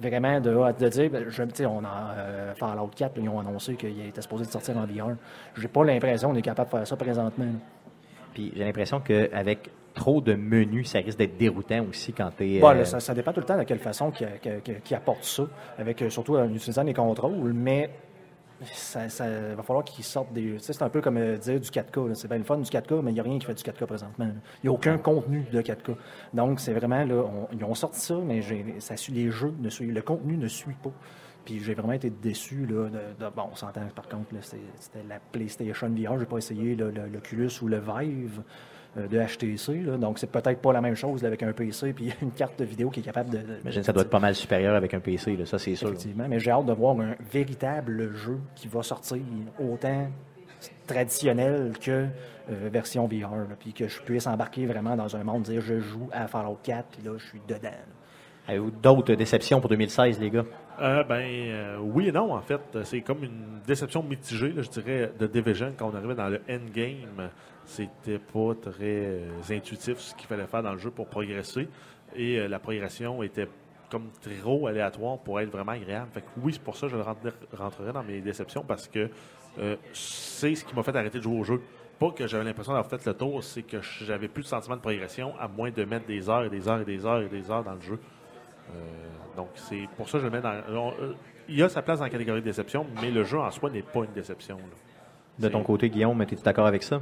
vraiment 0.00 0.40
de, 0.40 0.50
de 0.78 0.88
dire, 0.88 1.10
ben, 1.10 1.24
je- 1.28 1.42
tu 1.44 1.50
sais, 1.54 1.66
on 1.66 1.84
a 1.84 2.14
euh, 2.16 2.54
Fallout 2.54 2.90
4, 2.94 3.16
là, 3.16 3.22
ils 3.22 3.28
ont 3.28 3.40
annoncé 3.40 3.74
qu'il 3.76 4.00
était 4.06 4.22
supposé 4.22 4.44
de 4.46 4.50
sortir 4.50 4.76
en 4.78 4.86
VR. 4.86 5.14
J'ai 5.56 5.68
pas 5.68 5.84
l'impression 5.84 6.30
qu'on 6.30 6.36
est 6.36 6.42
capable 6.42 6.70
de 6.70 6.76
faire 6.78 6.86
ça 6.86 6.96
présentement. 6.96 7.44
là. 7.44 7.50
Puis 8.34 8.52
j'ai 8.56 8.64
l'impression 8.64 9.00
qu'avec 9.00 9.70
trop 9.94 10.20
de 10.20 10.34
menus, 10.34 10.90
ça 10.90 10.98
risque 10.98 11.16
d'être 11.18 11.38
déroutant 11.38 11.84
aussi 11.88 12.12
quand 12.12 12.30
t'es. 12.36 12.58
Bon, 12.60 12.68
euh, 12.70 12.74
là, 12.74 12.84
ça, 12.84 13.00
ça 13.00 13.14
dépend 13.14 13.32
tout 13.32 13.40
le 13.40 13.46
temps 13.46 13.56
de 13.58 13.62
quelle 13.64 13.78
façon 13.78 14.10
qui 14.10 14.94
apporte 14.94 15.24
ça, 15.24 15.44
avec 15.78 16.02
euh, 16.02 16.10
surtout 16.10 16.36
en 16.36 16.48
utilisant 16.52 16.82
les 16.82 16.92
contrôles, 16.94 17.52
mais 17.54 17.88
ça, 18.72 19.08
ça 19.08 19.26
va 19.54 19.62
falloir 19.62 19.84
qu'ils 19.84 20.04
sortent 20.04 20.32
des. 20.32 20.42
Tu 20.54 20.58
sais, 20.60 20.72
c'est 20.72 20.82
un 20.82 20.88
peu 20.88 21.00
comme 21.00 21.16
euh, 21.18 21.36
dire 21.36 21.60
du 21.60 21.68
4K. 21.68 22.08
là. 22.08 22.14
C'est 22.14 22.28
bien 22.28 22.38
le 22.38 22.44
fun 22.44 22.58
du 22.58 22.70
4K, 22.70 23.02
mais 23.02 23.10
il 23.10 23.14
n'y 23.14 23.20
a 23.20 23.22
rien 23.22 23.38
qui 23.38 23.46
fait 23.46 23.54
du 23.54 23.62
4K 23.62 23.86
présentement. 23.86 24.26
Il 24.62 24.66
n'y 24.66 24.68
a 24.68 24.72
aucun 24.72 24.98
contenu 24.98 25.44
de 25.52 25.60
4K. 25.60 25.94
Donc, 26.34 26.60
c'est 26.60 26.72
vraiment 26.72 27.04
là, 27.04 27.14
on- 27.24 27.48
ils 27.52 27.62
ont 27.64 27.74
sorti 27.74 28.00
ça, 28.00 28.14
mais 28.16 28.40
ça 28.80 28.96
suit 28.96 29.12
les 29.12 29.30
jeux, 29.30 29.54
ne 29.60 29.68
le 29.92 30.02
contenu 30.02 30.36
ne 30.36 30.48
suit 30.48 30.74
pas. 30.82 30.92
Puis 31.44 31.60
j'ai 31.60 31.74
vraiment 31.74 31.92
été 31.92 32.10
déçu. 32.10 32.66
Là, 32.66 32.88
de, 32.88 33.24
de- 33.24 33.30
bon, 33.34 33.44
on 33.52 33.54
s'entend 33.54 33.82
par 33.94 34.08
contre, 34.08 34.30
c'était 34.42 35.04
la 35.08 35.20
PlayStation 35.20 35.88
VR. 35.88 36.18
J'ai 36.18 36.26
pas 36.26 36.38
essayé 36.38 36.74
l'Oculus 36.74 37.50
ou 37.62 37.68
le 37.68 37.78
Vive 37.78 38.42
de 38.96 39.18
HTC. 39.18 39.82
Là. 39.82 39.96
Donc, 39.96 40.18
c'est 40.18 40.30
peut-être 40.30 40.60
pas 40.60 40.72
la 40.72 40.80
même 40.80 40.94
chose 40.94 41.22
là, 41.22 41.28
avec 41.28 41.42
un 41.42 41.52
PC 41.52 41.92
puis 41.92 42.12
une 42.22 42.32
carte 42.32 42.58
de 42.58 42.64
vidéo 42.64 42.90
qui 42.90 43.00
est 43.00 43.02
capable 43.02 43.30
de. 43.30 43.38
de- 43.38 43.44
J'imagine 43.60 43.80
que 43.82 43.86
ça 43.86 43.92
doit 43.92 44.02
être 44.02 44.10
pas 44.10 44.20
mal 44.20 44.34
supérieur 44.34 44.74
avec 44.74 44.94
un 44.94 45.00
PC, 45.00 45.36
là, 45.36 45.46
ça 45.46 45.58
c'est 45.58 45.74
sûr. 45.74 45.88
Effectivement, 45.88 46.26
mais 46.28 46.38
j'ai 46.40 46.50
hâte 46.50 46.66
de 46.66 46.72
voir 46.72 46.98
un 47.00 47.14
véritable 47.32 48.12
jeu 48.14 48.38
qui 48.54 48.68
va 48.68 48.82
sortir 48.82 49.18
autant 49.58 50.08
traditionnel 50.86 51.72
que 51.80 52.06
euh, 52.50 52.68
version 52.72 53.06
VR, 53.06 53.30
là, 53.48 53.56
puis 53.58 53.72
que 53.72 53.88
je 53.88 54.00
puisse 54.02 54.26
embarquer 54.26 54.66
vraiment 54.66 54.96
dans 54.96 55.16
un 55.16 55.24
monde, 55.24 55.42
dire 55.42 55.60
je 55.60 55.80
joue 55.80 56.08
à 56.12 56.26
Fallout 56.28 56.58
4, 56.62 56.86
puis 56.96 57.02
là 57.04 57.12
je 57.18 57.26
suis 57.26 57.40
dedans. 57.46 57.68
Avez-vous 58.48 58.70
d'autres 58.70 59.14
déceptions 59.14 59.60
pour 59.60 59.68
2016, 59.70 60.20
les 60.20 60.30
gars? 60.30 60.44
Euh, 60.80 61.02
ben 61.02 61.24
euh, 61.24 61.78
oui 61.80 62.08
et 62.08 62.12
non, 62.12 62.32
en 62.32 62.40
fait. 62.42 62.60
C'est 62.84 63.00
comme 63.00 63.24
une 63.24 63.60
déception 63.66 64.04
mitigée, 64.04 64.50
là, 64.52 64.62
je 64.62 64.68
dirais, 64.70 65.10
de 65.18 65.26
Division. 65.26 65.72
Quand 65.76 65.90
on 65.92 65.96
arrivait 65.96 66.14
dans 66.14 66.28
le 66.28 66.40
endgame, 66.48 67.30
c'était 67.66 68.18
pas 68.18 68.54
très 68.60 68.80
euh, 68.82 69.28
intuitif 69.50 69.98
ce 69.98 70.14
qu'il 70.14 70.26
fallait 70.26 70.46
faire 70.46 70.62
dans 70.62 70.72
le 70.72 70.78
jeu 70.78 70.90
pour 70.90 71.06
progresser. 71.06 71.68
Et 72.14 72.38
euh, 72.38 72.48
la 72.48 72.58
progression 72.58 73.22
était 73.22 73.48
comme 73.90 74.08
trop 74.20 74.66
aléatoire 74.66 75.18
pour 75.18 75.40
être 75.40 75.50
vraiment 75.50 75.72
agréable. 75.72 76.08
Fait 76.12 76.22
que 76.22 76.26
oui, 76.42 76.52
c'est 76.52 76.62
pour 76.62 76.76
ça 76.76 76.86
que 76.86 76.92
je 76.92 76.96
le 76.96 77.02
rentrerai, 77.02 77.92
dans 77.92 78.02
mes 78.02 78.20
déceptions 78.20 78.64
parce 78.66 78.88
que 78.88 79.10
euh, 79.58 79.76
c'est 79.92 80.54
ce 80.54 80.64
qui 80.64 80.74
m'a 80.74 80.82
fait 80.82 80.96
arrêter 80.96 81.18
de 81.18 81.22
jouer 81.22 81.38
au 81.38 81.44
jeu. 81.44 81.60
Pas 81.98 82.10
que 82.10 82.26
j'avais 82.26 82.44
l'impression 82.44 82.72
d'avoir 82.72 82.90
fait 82.90 83.04
le 83.06 83.14
tour, 83.14 83.42
c'est 83.42 83.62
que 83.62 83.78
j'avais 83.80 84.28
plus 84.28 84.42
de 84.42 84.48
sentiment 84.48 84.76
de 84.76 84.82
progression 84.82 85.32
à 85.40 85.48
moins 85.48 85.70
de 85.70 85.84
mettre 85.84 86.06
des 86.06 86.28
heures 86.28 86.44
et 86.44 86.50
des 86.50 86.68
heures 86.68 86.80
et 86.80 86.84
des 86.84 87.06
heures 87.06 87.22
et 87.22 87.28
des 87.28 87.50
heures 87.50 87.64
dans 87.64 87.74
le 87.74 87.80
jeu. 87.80 87.98
Euh, 88.70 88.78
donc 89.36 89.48
c'est 89.54 89.88
pour 89.96 90.08
ça 90.08 90.18
que 90.18 90.24
je 90.24 90.28
le 90.28 90.30
mets 90.30 90.42
dans. 90.42 90.52
euh, 90.52 91.14
il 91.48 91.56
y 91.56 91.62
a 91.62 91.68
sa 91.68 91.80
place 91.80 91.98
dans 92.00 92.04
la 92.04 92.10
catégorie 92.10 92.40
de 92.40 92.44
déception, 92.44 92.86
mais 93.00 93.10
le 93.10 93.22
jeu 93.24 93.38
en 93.38 93.50
soi 93.50 93.70
n'est 93.70 93.82
pas 93.82 94.00
une 94.00 94.12
déception. 94.12 94.56
là. 94.56 94.62
De 95.38 95.48
ton 95.48 95.62
côté, 95.62 95.88
Guillaume, 95.90 96.20
es-tu 96.22 96.34
d'accord 96.36 96.66
avec 96.66 96.82
ça? 96.82 97.00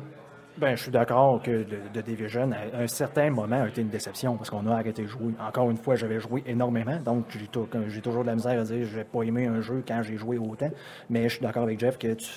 Ben, 0.56 0.76
je 0.76 0.82
suis 0.82 0.92
d'accord 0.92 1.42
que 1.42 1.64
The 1.64 2.04
Division, 2.04 2.52
à 2.52 2.82
un 2.82 2.86
certain 2.86 3.28
moment, 3.30 3.62
a 3.62 3.68
été 3.68 3.80
une 3.80 3.88
déception 3.88 4.36
parce 4.36 4.50
qu'on 4.50 4.66
a 4.68 4.74
arrêté 4.74 5.02
de 5.02 5.08
jouer. 5.08 5.32
Encore 5.40 5.68
une 5.68 5.76
fois, 5.76 5.96
j'avais 5.96 6.20
joué 6.20 6.44
énormément, 6.46 6.96
donc 7.04 7.24
j'ai 7.30 7.46
tou- 7.48 7.66
j'ai 7.88 8.00
toujours 8.00 8.22
de 8.22 8.28
la 8.28 8.36
misère 8.36 8.60
à 8.60 8.62
dire 8.62 8.86
je 8.86 8.98
n'ai 8.98 9.04
pas 9.04 9.22
aimé 9.22 9.46
un 9.46 9.60
jeu 9.60 9.82
quand 9.86 10.00
j'ai 10.04 10.16
joué 10.16 10.38
autant. 10.38 10.70
Mais 11.10 11.24
je 11.24 11.34
suis 11.34 11.42
d'accord 11.42 11.64
avec 11.64 11.80
Jeff 11.80 11.98
que 11.98 12.14
tu, 12.14 12.28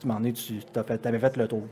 tu 0.00 0.06
m'en 0.06 0.22
es, 0.22 0.32
tu 0.32 0.60
avais 0.74 1.18
fait 1.18 1.36
le 1.38 1.48
tour. 1.48 1.64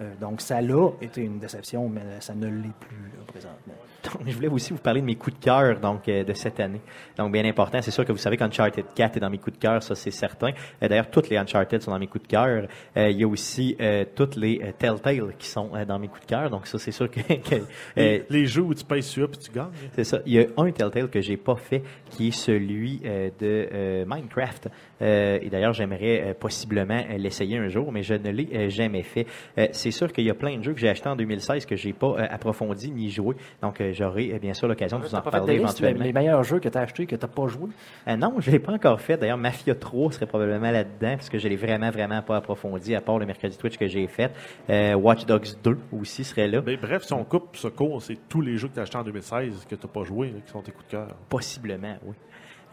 Euh, 0.00 0.14
donc, 0.20 0.40
ça 0.40 0.60
l'a 0.60 0.90
été 1.00 1.22
une 1.22 1.38
déception, 1.38 1.88
mais 1.88 2.02
ça 2.20 2.34
ne 2.34 2.46
l'est 2.46 2.78
plus 2.80 2.96
là, 3.16 3.24
présentement. 3.26 3.74
Donc, 4.04 4.22
je 4.28 4.34
voulais 4.34 4.48
aussi 4.48 4.72
vous 4.72 4.78
parler 4.78 5.00
de 5.00 5.06
mes 5.06 5.16
coups 5.16 5.38
de 5.38 5.44
cœur 5.44 5.80
donc 5.80 6.08
euh, 6.08 6.22
de 6.22 6.32
cette 6.32 6.60
année. 6.60 6.80
Donc 7.16 7.32
bien 7.32 7.44
important, 7.44 7.82
c'est 7.82 7.90
sûr 7.90 8.04
que 8.04 8.12
vous 8.12 8.18
savez 8.18 8.36
qu'Uncharted 8.36 8.84
4 8.94 9.16
est 9.16 9.20
dans 9.20 9.28
mes 9.28 9.38
coups 9.38 9.56
de 9.58 9.60
cœur, 9.60 9.82
ça 9.82 9.94
c'est 9.96 10.12
certain. 10.12 10.52
Euh, 10.82 10.88
D'ailleurs, 10.88 11.10
toutes 11.10 11.28
les 11.28 11.36
Uncharted 11.36 11.82
sont 11.82 11.90
dans 11.90 11.98
mes 11.98 12.06
coups 12.06 12.22
de 12.22 12.28
cœur. 12.28 12.68
Euh, 12.96 13.10
il 13.10 13.18
y 13.18 13.24
a 13.24 13.28
aussi 13.28 13.76
euh, 13.80 14.04
toutes 14.14 14.36
les 14.36 14.60
euh, 14.62 14.70
Telltale 14.78 15.34
qui 15.36 15.48
sont 15.48 15.70
euh, 15.74 15.84
dans 15.84 15.98
mes 15.98 16.06
coups 16.06 16.22
de 16.22 16.26
cœur. 16.26 16.48
Donc 16.48 16.68
ça 16.68 16.78
c'est 16.78 16.92
sûr 16.92 17.10
que, 17.10 17.20
que, 17.20 17.54
euh, 17.56 17.60
Les, 17.96 18.24
les 18.30 18.46
jeux 18.46 18.62
où 18.62 18.72
tu 18.72 18.84
payes 18.84 19.02
sur 19.02 19.28
puis 19.28 19.40
tu 19.40 19.50
gagnes. 19.50 19.66
c'est 19.94 20.04
ça. 20.04 20.20
Il 20.24 20.32
y 20.32 20.38
a 20.38 20.46
un 20.56 20.70
Telltale 20.70 21.08
que 21.10 21.20
j'ai 21.20 21.36
pas 21.36 21.56
fait, 21.56 21.82
qui 22.10 22.28
est 22.28 22.32
celui 22.32 23.00
euh, 23.04 23.30
de 23.40 23.68
euh, 23.72 24.04
Minecraft. 24.06 24.68
Euh, 25.02 25.38
et 25.42 25.48
d'ailleurs, 25.50 25.72
j'aimerais 25.72 26.22
euh, 26.22 26.34
possiblement 26.34 27.02
euh, 27.10 27.18
l'essayer 27.18 27.56
un 27.58 27.68
jour, 27.68 27.92
mais 27.92 28.02
je 28.02 28.14
ne 28.14 28.30
l'ai 28.30 28.48
euh, 28.54 28.68
jamais 28.68 29.02
fait. 29.02 29.26
Euh, 29.58 29.66
c'est 29.90 29.98
sûr 29.98 30.12
qu'il 30.12 30.24
y 30.24 30.30
a 30.30 30.34
plein 30.34 30.58
de 30.58 30.62
jeux 30.62 30.74
que 30.74 30.80
j'ai 30.80 30.88
achetés 30.88 31.08
en 31.08 31.16
2016 31.16 31.64
que 31.66 31.76
j'ai 31.76 31.92
pas 31.92 32.08
euh, 32.08 32.26
approfondi 32.30 32.90
ni 32.90 33.10
joué. 33.10 33.36
Donc, 33.62 33.80
euh, 33.80 33.92
j'aurai 33.92 34.32
euh, 34.34 34.38
bien 34.38 34.54
sûr 34.54 34.68
l'occasion 34.68 34.98
de 34.98 35.06
vous 35.06 35.14
en 35.14 35.46
les, 35.46 35.54
éventuellement. 35.54 36.04
les 36.04 36.12
meilleurs 36.12 36.42
jeux 36.42 36.60
que 36.60 36.68
tu 36.68 36.76
as 36.76 36.82
achetés 36.82 37.06
que 37.06 37.16
tu 37.16 37.24
n'as 37.24 37.32
pas 37.32 37.46
joué? 37.48 37.70
Euh, 38.06 38.16
non, 38.16 38.34
je 38.38 38.50
l'ai 38.50 38.58
pas 38.58 38.72
encore 38.72 39.00
fait. 39.00 39.16
D'ailleurs, 39.16 39.38
Mafia 39.38 39.74
3 39.74 40.12
serait 40.12 40.26
probablement 40.26 40.70
là-dedans, 40.70 41.16
parce 41.16 41.30
que 41.30 41.38
je 41.38 41.48
l'ai 41.48 41.56
vraiment, 41.56 41.90
vraiment 41.90 42.20
pas 42.22 42.36
approfondi, 42.36 42.94
à 42.94 43.00
part 43.00 43.18
le 43.18 43.26
mercredi 43.26 43.56
Twitch 43.56 43.78
que 43.78 43.86
j'ai 43.86 44.06
fait. 44.06 44.30
Euh, 44.68 44.94
Watch 44.94 45.24
Dogs 45.24 45.48
2 45.62 45.78
aussi 45.98 46.24
serait 46.24 46.48
là. 46.48 46.60
Ben, 46.60 46.78
bref, 46.80 47.04
si 47.04 47.12
on 47.12 47.24
coupe 47.24 47.56
ce 47.56 47.68
cours, 47.68 48.02
c'est 48.02 48.18
tous 48.28 48.40
les 48.40 48.58
jeux 48.58 48.68
que 48.68 48.74
tu 48.74 48.80
as 48.80 48.82
achetés 48.82 48.98
en 48.98 49.04
2016 49.04 49.66
que 49.68 49.74
tu 49.74 49.86
n'as 49.86 49.92
pas 49.92 50.04
joué 50.04 50.28
là, 50.28 50.40
qui 50.44 50.52
sont 50.52 50.62
tes 50.62 50.72
coups 50.72 50.86
de 50.86 50.90
cœur. 50.90 51.08
Possiblement, 51.28 51.96
oui. 52.04 52.14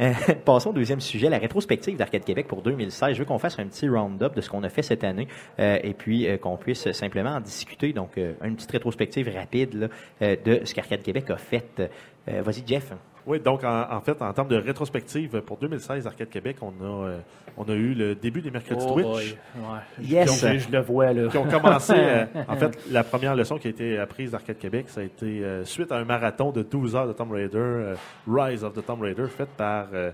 Euh, 0.02 0.14
passons 0.46 0.72
au 0.72 0.74
deuxième 0.74 1.00
sujet, 1.00 1.30
la 1.30 1.38
rétrospective 1.38 1.98
d'Arcade 1.98 2.24
Québec 2.24 2.48
pour 2.48 2.62
2016. 2.62 3.14
Je 3.14 3.20
veux 3.20 3.26
qu'on 3.26 3.40
fasse 3.40 3.60
un 3.60 3.68
petit 3.68 3.88
round-up 3.88 4.36
de 4.36 4.42
ce 4.42 4.50
qu'on 4.50 4.64
a 4.64 4.70
fait 4.70 4.82
cette 4.82 5.04
année 5.04 5.28
euh, 5.60 5.80
et 5.84 5.94
puis 5.94 6.28
euh, 6.28 6.38
qu'on 6.38 6.58
puisse 6.58 6.92
simplement 6.92 7.32
en 7.32 7.42
discuter. 7.42 7.94
Donc, 7.94 8.18
euh, 8.18 8.34
une 8.44 8.56
petite 8.56 8.72
rétrospective 8.72 9.32
rapide 9.34 9.74
là, 9.74 9.88
euh, 10.22 10.36
de 10.44 10.66
ce 10.66 10.74
qu'Arcade 10.74 11.02
Québec 11.02 11.30
a 11.30 11.38
fait. 11.38 11.82
Vas-y, 12.28 12.64
Jeff. 12.66 12.92
Oui, 13.26 13.40
donc 13.40 13.64
en, 13.64 13.92
en 13.92 14.02
fait, 14.02 14.22
en 14.22 14.32
termes 14.34 14.48
de 14.48 14.58
rétrospective 14.58 15.42
pour 15.42 15.58
2016 15.58 16.06
Arcade 16.06 16.30
Québec, 16.30 16.58
on 16.62 16.74
a, 16.84 17.08
euh, 17.08 17.18
on 17.58 17.64
a 17.64 17.74
eu 17.74 17.94
le 17.94 18.14
début 18.16 18.42
des 18.42 18.52
mercredis 18.52 18.86
Oh 18.88 18.94
Twitch. 18.94 19.36
Ouais. 19.56 19.80
Yes. 20.04 20.46
Je 20.46 20.72
le 20.72 20.82
vois, 20.82 21.12
là. 21.14 21.28
qui 21.30 21.38
ont 21.38 21.46
commencé. 21.46 21.94
euh, 21.98 22.26
en 22.48 22.56
fait, 22.56 22.78
la 22.92 23.04
première 23.04 23.36
leçon 23.36 23.58
qui 23.58 23.68
a 23.68 23.70
été 23.72 23.98
apprise 23.98 24.32
d'Arcade 24.32 24.58
Québec, 24.58 24.86
ça 24.90 25.02
a 25.02 25.04
été 25.04 25.44
euh, 25.44 25.66
suite 25.66 25.92
à 25.92 25.98
un 25.98 26.06
marathon 26.06 26.52
de 26.52 26.62
12 26.62 26.96
heures 26.96 27.08
de 27.08 27.14
Tomb 27.14 27.32
Raider, 27.32 27.58
euh, 27.58 27.96
Rise 28.28 28.64
of 28.64 28.74
the 28.74 28.86
Tomb 28.86 29.02
Raider, 29.02 29.26
fait 29.28 29.50
par 29.58 29.88
euh, 29.94 30.12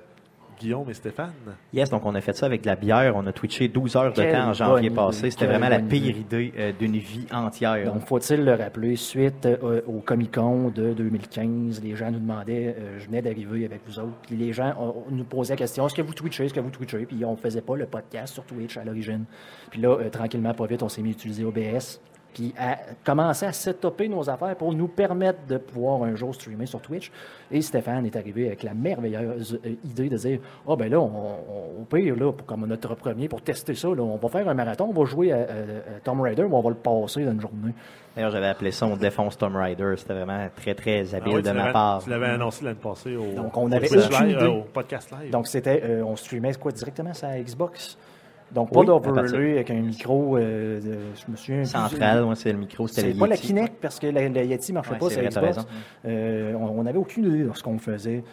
Guillaume 0.61 0.89
et 0.89 0.93
Stéphane. 0.93 1.31
Yes, 1.73 1.89
donc 1.89 2.05
on 2.05 2.13
a 2.15 2.21
fait 2.21 2.35
ça 2.35 2.45
avec 2.45 2.61
de 2.61 2.67
la 2.67 2.75
bière. 2.75 3.13
On 3.15 3.25
a 3.25 3.33
twitché 3.33 3.67
12 3.67 3.95
heures 3.95 4.11
de 4.13 4.15
Quelle 4.21 4.31
temps 4.33 4.49
en 4.49 4.53
janvier 4.53 4.89
passé. 4.91 5.31
C'était 5.31 5.47
vraiment 5.47 5.69
la 5.69 5.79
pire 5.79 6.15
idée 6.17 6.53
euh, 6.57 6.71
d'une 6.77 6.97
vie 6.97 7.25
entière. 7.33 7.91
Donc, 7.91 8.05
faut-il 8.05 8.43
le 8.45 8.53
rappeler, 8.53 8.95
suite 8.95 9.45
euh, 9.45 9.81
au 9.87 9.99
Comic-Con 10.01 10.69
de 10.73 10.93
2015, 10.93 11.81
les 11.83 11.95
gens 11.95 12.11
nous 12.11 12.19
demandaient, 12.19 12.75
euh, 12.77 12.99
je 12.99 13.05
venais 13.07 13.21
d'arriver 13.21 13.65
avec 13.65 13.81
vous 13.87 13.99
autres, 13.99 14.13
puis 14.27 14.35
les 14.35 14.53
gens 14.53 14.73
on- 14.79 15.03
on 15.09 15.15
nous 15.15 15.23
posaient 15.23 15.53
la 15.53 15.57
question, 15.57 15.85
est-ce 15.87 15.95
que 15.95 16.01
vous 16.01 16.13
twitchez, 16.13 16.45
est-ce 16.45 16.53
que 16.53 16.59
vous 16.59 16.69
twitchez, 16.69 17.05
puis 17.05 17.23
on 17.25 17.35
faisait 17.35 17.61
pas 17.61 17.75
le 17.75 17.85
podcast 17.85 18.33
sur 18.33 18.43
Twitch 18.45 18.77
à 18.77 18.83
l'origine. 18.83 19.25
Puis 19.69 19.81
là, 19.81 19.89
euh, 19.99 20.09
tranquillement, 20.09 20.53
pas 20.53 20.65
vite, 20.67 20.83
on 20.83 20.89
s'est 20.89 21.01
mis 21.01 21.09
à 21.09 21.13
utiliser 21.13 21.43
OBS, 21.43 21.99
puis 22.33 22.53
à 22.57 22.77
commencer 23.03 23.45
à 23.45 23.51
setuper 23.53 24.07
nos 24.07 24.29
affaires 24.29 24.55
pour 24.55 24.73
nous 24.73 24.87
permettre 24.87 25.39
de 25.47 25.57
pouvoir 25.57 26.03
un 26.03 26.15
jour 26.15 26.33
streamer 26.33 26.65
sur 26.65 26.79
Twitch. 26.81 27.11
Et 27.51 27.61
Stéphane 27.61 28.05
est 28.05 28.15
arrivé 28.15 28.47
avec 28.47 28.63
la 28.63 28.73
merveilleuse 28.73 29.59
euh, 29.65 29.75
idée 29.83 30.07
de 30.09 30.17
dire, 30.17 30.39
ah 30.67 30.75
ben 30.75 30.89
là, 30.89 30.99
on, 30.99 31.05
on- 31.05 31.81
au 31.81 31.85
pire, 31.85 32.15
là, 32.15 32.31
pour, 32.31 32.45
comme 32.45 32.65
notre 32.65 32.95
premier, 32.95 33.27
pour 33.27 33.41
tester 33.41 33.75
ça, 33.75 33.89
là, 33.89 34.01
on 34.01 34.15
va 34.17 34.29
faire 34.29 34.47
un 34.47 34.53
marathon, 34.53 34.85
on 34.89 34.99
va 34.99 35.05
jouer 35.05 35.31
à, 35.33 35.37
à- 35.37 35.39
à 35.39 35.99
Tomb 36.03 36.21
Raider, 36.21 36.43
on 36.49 36.61
va 36.61 36.69
le 36.69 36.75
passer 36.75 37.25
dans 37.25 37.31
une 37.31 37.41
journée. 37.41 37.73
D'ailleurs, 38.15 38.31
j'avais 38.31 38.47
appelé 38.47 38.71
ça 38.71 38.85
on 38.85 38.97
défonce 38.97 39.37
Tom 39.37 39.55
Rider. 39.55 39.93
C'était 39.97 40.13
vraiment 40.13 40.45
très, 40.55 40.73
très 40.75 41.15
habile 41.15 41.31
Ah 41.33 41.35
ouais, 41.37 41.41
de 41.41 41.51
ma 41.51 41.71
part. 41.71 42.03
Tu 42.03 42.09
l'avais 42.09 42.25
annoncé 42.27 42.65
l'année 42.65 42.77
passée 42.81 43.15
au, 43.15 43.33
Donc, 43.35 43.55
on 43.55 43.71
avait 43.71 43.87
live, 43.87 44.37
euh, 44.37 44.47
au 44.49 44.61
podcast 44.63 45.11
live. 45.11 45.31
Donc, 45.31 45.47
c'était, 45.47 45.81
euh, 45.83 46.03
on 46.03 46.15
streamait 46.17 46.53
quoi 46.55 46.71
directement 46.73 47.13
sur 47.13 47.27
la 47.27 47.39
Xbox? 47.41 47.97
Donc, 48.53 48.71
pas 48.71 48.79
Oui, 48.81 48.85
d'overlay 48.85 49.53
avec 49.53 49.71
un 49.71 49.81
micro, 49.81 50.37
euh, 50.37 50.79
de- 50.81 50.97
je 51.15 51.31
me 51.31 51.37
souviens. 51.37 51.63
Central, 51.65 52.25
c'est 52.35 52.51
le 52.51 52.57
micro, 52.59 52.87
c'était 52.87 53.13
C'est 53.13 53.17
pas 53.17 53.27
la. 53.27 53.37
Kinect 53.37 53.75
parce 53.81 53.99
que 53.99 54.07
la, 54.07 54.27
la 54.29 54.43
Yeti 54.43 54.73
marchait 54.73 54.91
Ouais, 54.91 54.97
pas 54.99 55.09
c'est 55.09 55.21
sur 55.31 55.41
Xbox. 55.41 55.65
Euh, 56.05 56.53
on 56.55 56.83
n'avait 56.83 56.97
aucune 56.99 57.25
idée 57.25 57.43
de 57.45 57.51
ce 57.53 57.63
qu'on 57.63 57.77
faisait. 57.79 58.23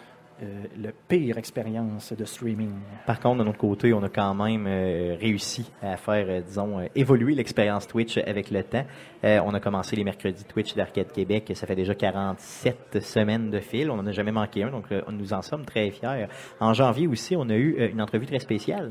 Euh, 0.41 0.47
le 0.81 0.91
pire 1.09 1.37
expérience 1.37 2.13
de 2.13 2.25
streaming. 2.25 2.71
Par 3.07 3.19
contre, 3.19 3.41
de 3.41 3.45
notre 3.45 3.59
côté, 3.59 3.93
on 3.93 4.01
a 4.05 4.09
quand 4.09 4.35
même 4.35 4.67
euh, 4.69 5.17
réussi 5.21 5.69
à 5.83 5.97
faire, 5.97 6.27
euh, 6.29 6.41
disons, 6.41 6.79
euh, 6.79 6.85
évoluer 6.95 7.35
l'expérience 7.35 7.89
Twitch 7.89 8.19
avec 8.19 8.53
le 8.53 8.63
temps. 8.63 8.85
Euh, 9.25 9.41
on 9.45 9.53
a 9.55 9.59
commencé 9.59 9.97
les 9.97 10.05
mercredis 10.05 10.45
Twitch 10.45 10.77
d'Arcade 10.77 11.11
Québec. 11.11 11.51
Ça 11.57 11.67
fait 11.67 11.75
déjà 11.75 11.93
47 11.97 13.01
semaines 13.03 13.51
de 13.51 13.59
fil. 13.59 13.91
On 13.91 13.97
n'en 13.97 14.07
a 14.07 14.13
jamais 14.13 14.31
manqué 14.31 14.63
un, 14.63 14.71
donc 14.71 14.85
euh, 14.93 15.03
nous 15.11 15.33
en 15.33 15.43
sommes 15.43 15.65
très 15.65 15.91
fiers. 15.91 16.27
En 16.61 16.73
janvier 16.73 17.09
aussi, 17.09 17.35
on 17.35 17.49
a 17.49 17.55
eu 17.57 17.77
euh, 17.81 17.89
une 17.91 18.01
entrevue 18.01 18.27
très 18.27 18.39
spéciale. 18.39 18.91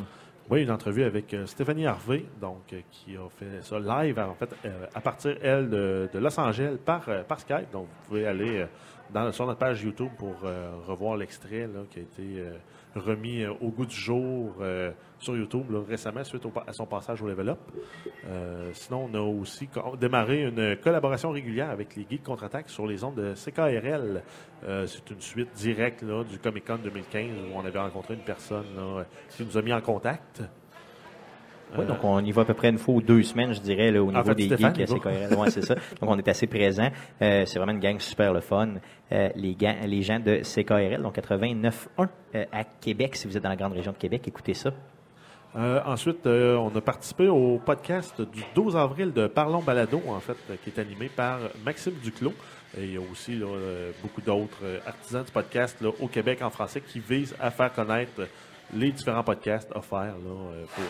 Oui, 0.49 0.63
une 0.63 0.71
entrevue 0.71 1.03
avec 1.03 1.33
euh, 1.33 1.45
Stéphanie 1.45 1.85
Harvey, 1.85 2.23
donc, 2.39 2.71
euh, 2.71 2.79
qui 2.89 3.17
a 3.17 3.29
fait 3.29 3.61
ça 3.61 3.79
live, 3.79 4.17
en 4.17 4.33
fait, 4.33 4.49
euh, 4.63 4.85
à 4.95 5.01
partir, 5.01 5.35
elle, 5.41 5.69
de, 5.69 6.09
Los 6.13 6.39
Angeles 6.39 6.77
par, 6.85 7.03
Skype. 7.37 7.69
Donc, 7.73 7.87
vous 7.87 8.07
pouvez 8.07 8.25
aller 8.25 8.65
sur 9.33 9.45
notre 9.45 9.59
page 9.59 9.83
YouTube 9.83 10.11
pour 10.17 10.35
revoir 10.87 11.17
l'extrait 11.17 11.69
qui 11.89 11.99
a 11.99 12.01
été 12.01 12.43
remis 12.99 13.43
euh, 13.43 13.53
au 13.61 13.69
goût 13.69 13.85
du 13.85 13.95
jour 13.95 14.55
euh, 14.61 14.91
sur 15.19 15.35
YouTube 15.35 15.65
récemment 15.87 16.23
suite 16.23 16.45
au 16.45 16.51
à 16.65 16.73
son 16.73 16.85
passage 16.85 17.21
au 17.21 17.27
Level 17.27 17.49
Up. 17.49 17.59
Euh, 18.27 18.71
sinon, 18.73 19.09
on 19.11 19.15
a 19.15 19.19
aussi 19.19 19.67
démarré 19.99 20.43
une 20.43 20.77
collaboration 20.77 21.31
régulière 21.31 21.69
avec 21.69 21.95
les 21.95 22.05
Geeks 22.09 22.23
Contre-Attaque 22.23 22.69
sur 22.69 22.87
les 22.87 23.03
ondes 23.03 23.15
de 23.15 23.33
CKRL. 23.33 24.23
C'est 24.85 25.09
une 25.11 25.21
suite 25.21 25.49
directe 25.55 26.03
du 26.03 26.39
Comic 26.39 26.65
Con 26.65 26.79
2015 26.83 27.29
où 27.29 27.57
on 27.57 27.65
avait 27.65 27.79
rencontré 27.79 28.15
une 28.15 28.21
personne 28.21 28.65
qui 29.29 29.43
nous 29.43 29.57
a 29.57 29.61
mis 29.61 29.73
en 29.73 29.81
contact. 29.81 30.41
Oui, 31.76 31.84
Euh, 31.84 31.86
donc 31.86 32.03
on 32.03 32.24
y 32.24 32.32
va 32.32 32.43
à 32.43 32.45
peu 32.45 32.53
près 32.53 32.70
une 32.70 32.78
fois 32.78 32.95
ou 32.95 33.01
deux 33.01 33.24
semaines, 33.24 33.53
je 33.53 33.59
dirais, 33.59 33.91
là, 33.91 34.01
au 34.01 34.11
niveau 34.11 34.24
fait, 34.24 34.36
des 34.36 34.49
geeks 34.49 34.59
va. 34.61 34.68
assez 34.84 34.99
cohérents. 34.99 35.41
Ouais, 35.41 35.49
c'est 35.49 35.65
ça. 35.65 35.76
Donc 36.01 36.09
on 36.09 36.18
est 36.18 36.28
assez 36.28 36.47
présent. 36.47 36.89
Euh, 37.22 37.45
c'est 37.45 37.59
vraiment 37.59 37.74
une 37.74 37.80
gang 37.80 37.99
super 37.99 38.34
le 38.34 38.39
fun. 38.39 38.70
Euh, 39.11 39.30
les, 39.36 39.55
les 39.86 40.01
gens 40.01 40.20
de 40.20 40.41
CKRL, 40.43 41.01
donc 41.01 41.18
89.1 41.18 42.07
euh, 42.36 42.45
à 42.51 42.63
Québec, 42.63 43.15
si 43.15 43.28
vous 43.28 43.38
êtes 43.38 43.43
dans 43.43 43.49
la 43.49 43.55
grande 43.55 43.74
région 43.74 43.91
de 43.91 43.97
Québec, 43.97 44.28
écoutez 44.28 44.53
ça. 44.53 44.72
Euh, 45.55 45.80
ensuite, 45.86 46.26
euh, 46.28 46.55
on 46.57 46.76
a 46.76 46.82
participé 46.82 47.28
au 47.30 47.57
podcast 47.57 48.22
du 48.22 48.43
12 48.53 48.76
avril 48.76 49.11
de 49.13 49.28
Parlons 49.28 49.61
Balado, 49.61 50.01
en 50.07 50.20
fait, 50.20 50.38
qui 50.63 50.70
est 50.70 50.80
animé 50.80 51.09
par 51.09 51.39
Maxime 51.65 51.93
Duclos. 52.03 52.34
Et 52.78 52.84
il 52.84 52.93
y 52.93 52.97
a 52.97 53.01
aussi 53.11 53.34
là, 53.34 53.47
beaucoup 54.01 54.22
d'autres 54.22 54.61
artisans 54.86 55.24
du 55.24 55.32
podcast 55.32 55.78
là, 55.82 55.89
au 56.01 56.07
Québec 56.07 56.41
en 56.41 56.49
français 56.49 56.82
qui 56.82 56.99
visent 56.99 57.36
à 57.39 57.49
faire 57.49 57.74
connaître 57.74 58.28
les 58.74 58.91
différents 58.91 59.24
podcasts 59.24 59.72
offerts 59.74 60.15
là, 60.24 60.65
pour 60.76 60.84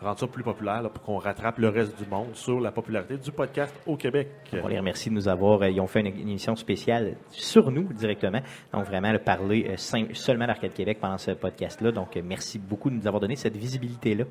rendre 0.00 0.18
ça 0.18 0.26
plus 0.28 0.42
populaire, 0.44 0.82
là, 0.82 0.88
pour 0.88 1.02
qu'on 1.02 1.18
rattrape 1.18 1.58
le 1.58 1.68
reste 1.70 1.98
du 2.02 2.08
monde 2.08 2.28
sur 2.34 2.60
la 2.60 2.70
popularité 2.70 3.16
du 3.16 3.32
podcast 3.32 3.74
au 3.86 3.96
Québec. 3.96 4.28
On 4.62 4.68
les 4.68 4.78
remercie 4.78 5.10
de 5.10 5.14
nous 5.14 5.28
avoir. 5.28 5.62
euh, 5.62 5.68
ils 5.70 5.80
ont 5.80 5.86
fait 5.88 6.00
une, 6.00 6.06
une 6.06 6.28
émission 6.28 6.54
spéciale 6.56 7.16
sur 7.30 7.70
nous 7.70 7.92
directement. 7.92 8.40
Donc 8.72 8.84
vraiment, 8.84 9.10
le 9.12 9.18
parler 9.18 9.66
euh, 9.70 9.76
seulement 10.14 10.46
d'Arcade 10.46 10.72
Québec 10.72 10.98
pendant 11.00 11.18
ce 11.18 11.32
podcast-là. 11.32 11.90
Donc 11.92 12.16
euh, 12.16 12.22
merci 12.24 12.58
beaucoup 12.58 12.90
de 12.90 12.94
nous 12.94 13.06
avoir 13.06 13.20
donné 13.20 13.34
cette 13.36 13.56
visibilité-là. 13.56 14.24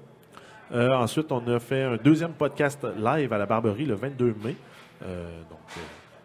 Euh, 0.74 0.94
ensuite, 0.96 1.32
on 1.32 1.46
a 1.48 1.60
fait 1.60 1.84
un 1.84 1.98
deuxième 1.98 2.34
podcast 2.34 2.86
live 2.98 3.32
à 3.34 3.38
la 3.38 3.46
Barberie 3.46 3.86
le 3.86 3.96
22 3.96 4.36
mai. 4.44 4.56
Donc, 5.02 5.60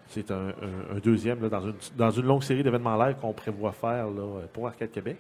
c'est 0.08 0.30
un, 0.30 0.48
un- 0.48 0.96
un 0.96 0.98
deuxième 1.02 1.40
là, 1.42 1.48
dans, 1.48 1.60
une, 1.62 1.74
dans 1.96 2.10
une 2.10 2.26
longue 2.26 2.42
série 2.42 2.62
d'événements 2.62 2.96
live 3.04 3.16
qu'on 3.20 3.32
prévoit 3.32 3.72
faire 3.72 4.06
là, 4.08 4.40
pour 4.52 4.66
Arcade 4.66 4.90
Québec. 4.90 5.18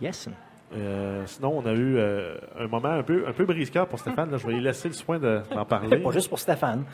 Yes. 0.00 0.28
Euh, 0.76 1.22
sinon, 1.26 1.58
on 1.58 1.66
a 1.66 1.72
eu 1.72 1.96
euh, 1.96 2.34
un 2.58 2.66
moment 2.66 2.88
un 2.88 3.02
peu, 3.02 3.24
un 3.28 3.32
peu 3.32 3.44
briscard 3.44 3.86
pour 3.86 3.98
Stéphane. 3.98 4.30
Là, 4.30 4.38
je 4.38 4.46
vais 4.46 4.54
lui 4.54 4.62
laisser 4.62 4.88
le 4.88 4.94
soin 4.94 5.18
de- 5.18 5.40
d'en 5.54 5.64
parler. 5.64 5.98
Pas 5.98 6.10
juste 6.10 6.28
pour 6.28 6.38
Stéphane. 6.38 6.84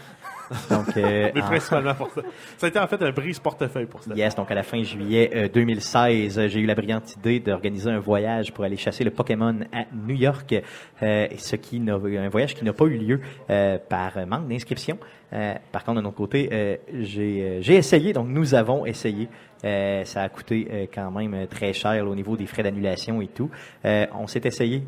Donc, 0.70 0.96
euh, 0.96 1.30
Mais 1.34 1.40
en- 1.42 1.46
principalement 1.46 1.94
pour 1.94 2.10
ça. 2.10 2.22
Ça 2.58 2.66
a 2.66 2.68
été 2.68 2.78
en 2.78 2.86
fait 2.88 3.00
un 3.02 3.12
brise-portefeuille 3.12 3.86
pour 3.86 4.00
Stéphane. 4.02 4.18
Yes, 4.18 4.34
donc 4.34 4.50
à 4.50 4.54
la 4.54 4.64
fin 4.64 4.82
juillet 4.82 5.30
euh, 5.34 5.48
2016, 5.48 6.38
euh, 6.38 6.48
j'ai 6.48 6.58
eu 6.60 6.66
la 6.66 6.74
brillante 6.74 7.14
idée 7.16 7.38
d'organiser 7.38 7.88
un 7.90 8.00
voyage 8.00 8.52
pour 8.52 8.64
aller 8.64 8.76
chasser 8.76 9.04
le 9.04 9.12
Pokémon 9.12 9.60
à 9.72 9.84
New 9.94 10.16
York, 10.16 10.54
euh, 11.02 11.26
ce 11.38 11.54
qui 11.56 11.78
n'a, 11.78 11.94
un 11.94 12.28
voyage 12.28 12.54
qui 12.56 12.64
n'a 12.64 12.72
pas 12.72 12.84
eu 12.86 12.98
lieu 12.98 13.20
euh, 13.48 13.78
par 13.88 14.26
manque 14.26 14.48
d'inscription. 14.48 14.98
Euh, 15.32 15.54
par 15.70 15.84
contre, 15.84 15.98
de 15.98 16.02
notre 16.02 16.16
côté, 16.16 16.48
euh, 16.52 16.76
j'ai, 16.98 17.42
euh, 17.42 17.58
j'ai 17.60 17.76
essayé, 17.76 18.12
donc 18.12 18.26
nous 18.28 18.54
avons 18.56 18.84
essayé. 18.84 19.28
Euh, 19.64 20.04
ça 20.04 20.22
a 20.22 20.28
coûté 20.28 20.66
euh, 20.70 20.86
quand 20.92 21.10
même 21.10 21.34
euh, 21.34 21.46
très 21.46 21.72
cher 21.72 21.92
là, 22.04 22.10
au 22.10 22.14
niveau 22.14 22.36
des 22.36 22.46
frais 22.46 22.62
d'annulation 22.62 23.20
et 23.20 23.26
tout. 23.26 23.50
Euh, 23.84 24.06
on 24.18 24.26
s'est 24.26 24.40
essayé, 24.44 24.82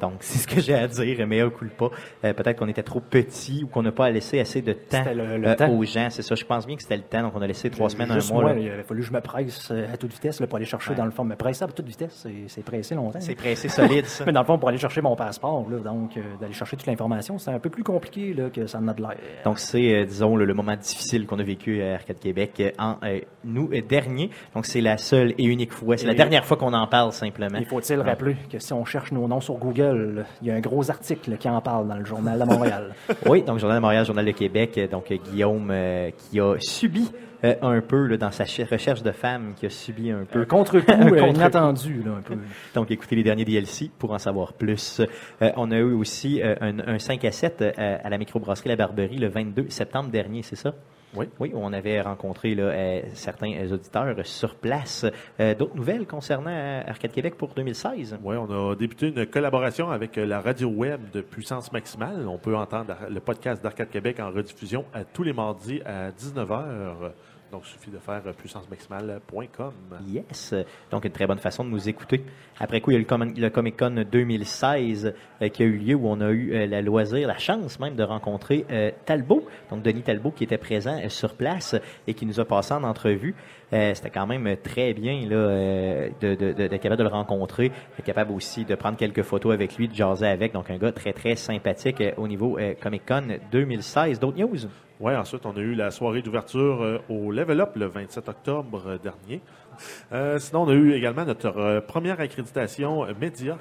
donc 0.00 0.14
c'est 0.20 0.38
ce 0.38 0.46
que 0.46 0.60
j'ai 0.60 0.74
à 0.74 0.86
dire, 0.86 1.26
mais 1.26 1.42
au 1.42 1.50
pas. 1.50 1.90
Euh, 2.24 2.32
peut-être 2.32 2.58
qu'on 2.58 2.68
était 2.68 2.82
trop 2.82 3.00
petit 3.00 3.64
ou 3.64 3.66
qu'on 3.66 3.82
n'a 3.82 3.92
pas 3.92 4.10
laissé 4.10 4.40
assez 4.40 4.62
de 4.62 4.72
temps, 4.72 5.02
C'était 5.02 5.14
le- 5.14 5.38
le 5.38 5.56
temps. 5.56 5.70
aux 5.70 5.84
gens. 5.84 6.08
C'est 6.10 6.22
ça, 6.22 6.34
je 6.34 6.44
pense 6.44 6.66
bien 6.66 6.76
que 6.76 6.82
c'était 6.82 6.96
le 6.96 7.02
temps, 7.02 7.22
donc 7.22 7.32
on 7.34 7.42
a 7.42 7.46
laissé 7.46 7.68
trois 7.70 7.90
semaines, 7.90 8.10
un 8.10 8.18
mois. 8.32 8.42
moi, 8.42 8.52
là. 8.54 8.58
il 8.60 8.70
avait 8.70 8.82
fallu 8.82 9.00
que 9.00 9.06
je 9.06 9.12
me 9.12 9.20
presse 9.20 9.70
à 9.70 9.96
toute 9.96 10.12
vitesse 10.12 10.40
là, 10.40 10.46
pour 10.46 10.56
aller 10.56 10.64
chercher 10.66 10.90
Ouais. 10.90 10.96
dans 10.96 11.04
le 11.04 11.10
fond. 11.10 11.24
Me 11.24 11.36
presser 11.36 11.64
à 11.64 11.68
toute 11.68 11.86
vitesse, 11.86 12.26
c'est- 12.46 12.62
pressé 12.62 12.94
longtemps. 12.94 13.20
C'est 13.20 13.34
pressé 13.34 13.68
solide, 13.68 14.06
ça. 14.06 14.24
Mais 14.26 14.32
dans 14.32 14.40
le 14.40 14.46
fond, 14.46 14.58
pour 14.58 14.68
aller 14.68 14.78
chercher 14.78 15.00
mon 15.00 15.16
passeport, 15.16 15.66
là, 15.70 15.78
donc 15.78 16.18
d'aller 16.40 16.52
chercher 16.52 16.76
toute 16.76 16.86
l'information, 16.86 17.38
c'est 17.38 17.50
un 17.50 17.58
peu 17.58 17.70
plus 17.70 17.82
compliqué 17.82 18.32
là, 18.34 18.50
que 18.50 18.66
ça 18.66 18.78
en 18.78 18.88
a 18.88 18.94
de 18.94 19.00
l'air. 19.02 19.16
Donc, 19.44 19.58
c'est, 19.58 20.04
disons, 20.04 20.36
le, 20.36 20.44
le 20.44 20.54
moment 20.54 20.76
difficile 20.76 21.26
qu'on 21.26 21.38
a 21.38 21.42
vécu 21.42 21.82
à 21.82 21.94
Arcade 21.94 22.18
Québec 22.18 22.62
en 22.78 22.96
nous 23.44 23.68
dernier. 23.80 24.30
Donc, 24.54 24.66
c'est 24.66 24.80
la 24.80 24.96
seule 24.98 25.34
et 25.38 25.44
unique 25.44 25.72
fois. 25.72 25.96
C'est 25.96 26.06
la 26.06 26.14
dernière 26.14 26.44
fois 26.44 26.56
qu'on 26.56 26.72
en 26.72 26.86
parle, 26.86 27.12
simplement. 27.12 27.58
Il 27.58 27.66
faut-il 27.66 27.98
Ouais. 27.98 28.04
rappeler 28.04 28.36
que 28.50 28.58
si 28.58 28.72
on 28.72 28.84
cherche 28.84 29.12
nos 29.12 29.26
noms 29.28 29.40
sur 29.40 29.54
Google, 29.54 30.24
il 30.42 30.48
y 30.48 30.50
a 30.50 30.54
un 30.54 30.60
gros 30.60 30.90
article 30.90 31.36
qui 31.36 31.48
en 31.48 31.60
parle 31.60 31.88
dans 31.88 31.96
le 31.96 32.04
journal 32.04 32.38
de 32.38 32.44
Montréal? 32.44 32.94
Oui, 33.26 33.42
donc 33.42 33.58
Journal 33.58 33.78
de 33.78 33.82
Montréal, 33.82 34.04
Journal 34.06 34.24
de 34.24 34.30
Québec. 34.32 34.78
Donc, 34.90 35.12
Guillaume, 35.12 35.68
euh, 35.70 36.10
qui 36.16 36.40
a 36.40 36.54
subi 36.58 37.10
euh, 37.44 37.54
un 37.62 37.80
peu 37.80 38.06
là, 38.06 38.16
dans 38.18 38.30
sa 38.30 38.44
ch- 38.44 38.68
recherche 38.70 39.02
de 39.02 39.12
femmes, 39.12 39.54
qui 39.56 39.64
a 39.66 39.70
subi 39.70 40.10
un 40.10 40.24
peu. 40.30 40.40
un 40.40 40.44
contre-coup 40.44 40.84
Un 40.92 41.06
euh, 41.06 41.10
contre-coup. 41.10 41.34
inattendu. 41.36 42.02
Là, 42.04 42.12
un 42.18 42.22
peu. 42.22 42.34
Donc, 42.74 42.90
écoutez 42.90 43.16
les 43.16 43.22
derniers 43.22 43.44
DLC 43.46 43.90
pour 43.98 44.12
en 44.12 44.18
savoir 44.18 44.52
plus. 44.52 45.00
Euh, 45.42 45.50
on 45.56 45.70
a 45.70 45.76
eu 45.78 45.92
aussi 45.94 46.42
euh, 46.42 46.54
un, 46.60 46.78
un 46.86 46.98
5 46.98 47.24
à 47.24 47.32
7 47.32 47.62
euh, 47.62 47.96
à 48.04 48.10
la 48.10 48.18
microbrasserie 48.18 48.68
La 48.68 48.76
Barberie 48.76 49.16
le 49.18 49.28
22 49.28 49.66
septembre 49.70 50.10
dernier, 50.10 50.42
c'est 50.42 50.56
ça? 50.56 50.74
Oui. 51.14 51.26
Oui, 51.40 51.52
on 51.54 51.72
avait 51.72 52.00
rencontré 52.00 52.54
là, 52.54 52.64
euh, 52.64 53.02
certains 53.14 53.52
euh, 53.54 53.74
auditeurs 53.74 54.14
sur 54.24 54.54
place. 54.54 55.04
Euh, 55.40 55.54
D'autres 55.54 55.76
nouvelles 55.76 56.06
concernant 56.06 56.82
Arcade 56.86 57.10
Québec 57.12 57.34
pour 57.36 57.48
2016? 57.54 58.18
Oui, 58.22 58.36
on 58.36 58.70
a 58.70 58.76
débuté 58.76 59.08
une 59.08 59.26
collaboration 59.26 59.90
avec 59.90 60.16
la 60.16 60.40
radio 60.40 60.68
web 60.68 61.00
de 61.12 61.20
Puissance 61.20 61.72
Maximale. 61.72 62.28
On 62.28 62.38
peut 62.38 62.56
entendre 62.56 62.94
le 63.08 63.20
podcast 63.20 63.62
d'Arcade 63.62 63.90
Québec 63.90 64.20
en 64.20 64.30
rediffusion 64.30 64.84
à 64.94 65.04
tous 65.04 65.24
les 65.24 65.32
mardis 65.32 65.80
à 65.84 66.10
19h. 66.10 67.10
Donc, 67.50 67.62
il 67.64 67.70
suffit 67.70 67.90
de 67.90 67.98
faire 67.98 68.22
euh, 68.26 68.32
puissancemaximale.com. 68.32 69.72
Yes. 70.06 70.54
Donc, 70.90 71.04
une 71.04 71.10
très 71.10 71.26
bonne 71.26 71.38
façon 71.38 71.64
de 71.64 71.70
nous 71.70 71.88
écouter. 71.88 72.24
Après 72.58 72.80
coup, 72.80 72.92
il 72.92 72.94
y 72.94 72.96
a 72.96 73.00
le, 73.00 73.40
le 73.40 73.50
Comic 73.50 73.76
Con 73.76 74.04
2016 74.10 75.14
euh, 75.42 75.48
qui 75.48 75.62
a 75.62 75.66
eu 75.66 75.76
lieu 75.76 75.94
où 75.94 76.06
on 76.06 76.20
a 76.20 76.30
eu 76.30 76.52
euh, 76.54 76.66
la 76.66 76.80
loisir, 76.80 77.26
la 77.26 77.38
chance 77.38 77.80
même 77.80 77.96
de 77.96 78.02
rencontrer 78.02 78.64
Talbot. 79.04 79.46
Donc, 79.70 79.82
Denis 79.82 80.02
Talbot 80.02 80.30
qui 80.30 80.44
était 80.44 80.58
présent 80.58 81.00
sur 81.08 81.34
place 81.34 81.74
et 82.06 82.14
qui 82.14 82.26
nous 82.26 82.38
a 82.40 82.44
passé 82.44 82.74
en 82.74 82.84
entrevue. 82.84 83.34
Euh, 83.72 83.94
C'était 83.94 84.10
quand 84.10 84.26
même 84.26 84.56
très 84.62 84.94
bien 84.94 85.20
là, 85.28 85.36
euh, 85.36 86.08
de, 86.20 86.34
de, 86.34 86.52
de, 86.52 86.76
capable 86.76 86.96
de 86.98 87.02
le 87.04 87.08
rencontrer, 87.08 87.70
capable 88.04 88.32
aussi 88.32 88.64
de 88.64 88.74
prendre 88.74 88.96
quelques 88.96 89.22
photos 89.22 89.52
avec 89.54 89.76
lui, 89.76 89.88
de 89.88 89.94
jaser 89.94 90.26
avec. 90.26 90.52
Donc, 90.52 90.70
un 90.70 90.76
gars 90.76 90.92
très, 90.92 91.12
très 91.12 91.36
sympathique 91.36 92.00
euh, 92.00 92.12
au 92.16 92.26
niveau 92.26 92.58
euh, 92.58 92.74
Comic 92.80 93.02
Con 93.06 93.22
2016. 93.52 94.18
D'autres 94.18 94.38
news? 94.38 94.58
Oui, 94.98 95.14
ensuite, 95.14 95.46
on 95.46 95.56
a 95.56 95.60
eu 95.60 95.74
la 95.74 95.90
soirée 95.90 96.20
d'ouverture 96.20 97.00
au 97.08 97.32
Level 97.32 97.58
Up 97.60 97.70
le 97.76 97.86
27 97.86 98.28
octobre 98.28 98.98
dernier. 99.02 99.40
Sinon, 100.38 100.64
on 100.64 100.68
a 100.68 100.74
eu 100.74 100.92
également 100.92 101.24
notre 101.24 101.80
première 101.86 102.20
accréditation 102.20 103.06
média 103.18 103.56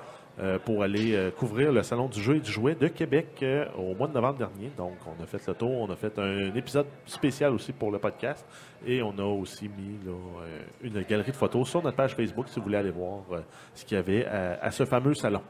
pour 0.65 0.83
aller 0.83 1.15
euh, 1.15 1.31
couvrir 1.31 1.71
le 1.71 1.83
Salon 1.83 2.07
du 2.07 2.21
jeu 2.21 2.37
et 2.37 2.39
du 2.39 2.51
jouet 2.51 2.75
de 2.75 2.87
Québec 2.87 3.27
euh, 3.43 3.65
au 3.77 3.95
mois 3.95 4.07
de 4.07 4.13
novembre 4.13 4.37
dernier. 4.37 4.71
Donc, 4.77 4.95
on 5.05 5.21
a 5.21 5.25
fait 5.25 5.45
le 5.47 5.53
tour, 5.53 5.71
on 5.71 5.89
a 5.89 5.95
fait 5.95 6.17
un, 6.17 6.53
épisode 6.55 6.87
spécial 7.05 7.53
aussi 7.53 7.73
pour 7.73 7.91
le 7.91 7.99
podcast 7.99 8.45
et 8.85 9.01
on 9.01 9.17
a 9.17 9.23
aussi 9.23 9.67
mis 9.67 9.99
euh, 10.07 10.61
une 10.81 11.01
galerie 11.01 11.31
de 11.31 11.35
photos 11.35 11.69
sur 11.69 11.83
notre 11.83 11.97
page 11.97 12.15
Facebook 12.15 12.47
si 12.47 12.59
vous 12.59 12.65
voulez 12.65 12.77
aller 12.77 12.91
voir 12.91 13.23
euh, 13.31 13.41
ce 13.73 13.83
qu'il 13.83 13.97
y 13.97 13.99
avait 13.99 14.25
à 14.25 14.71
ce 14.71 14.85
fameux 14.85 15.13
salon. 15.13 15.41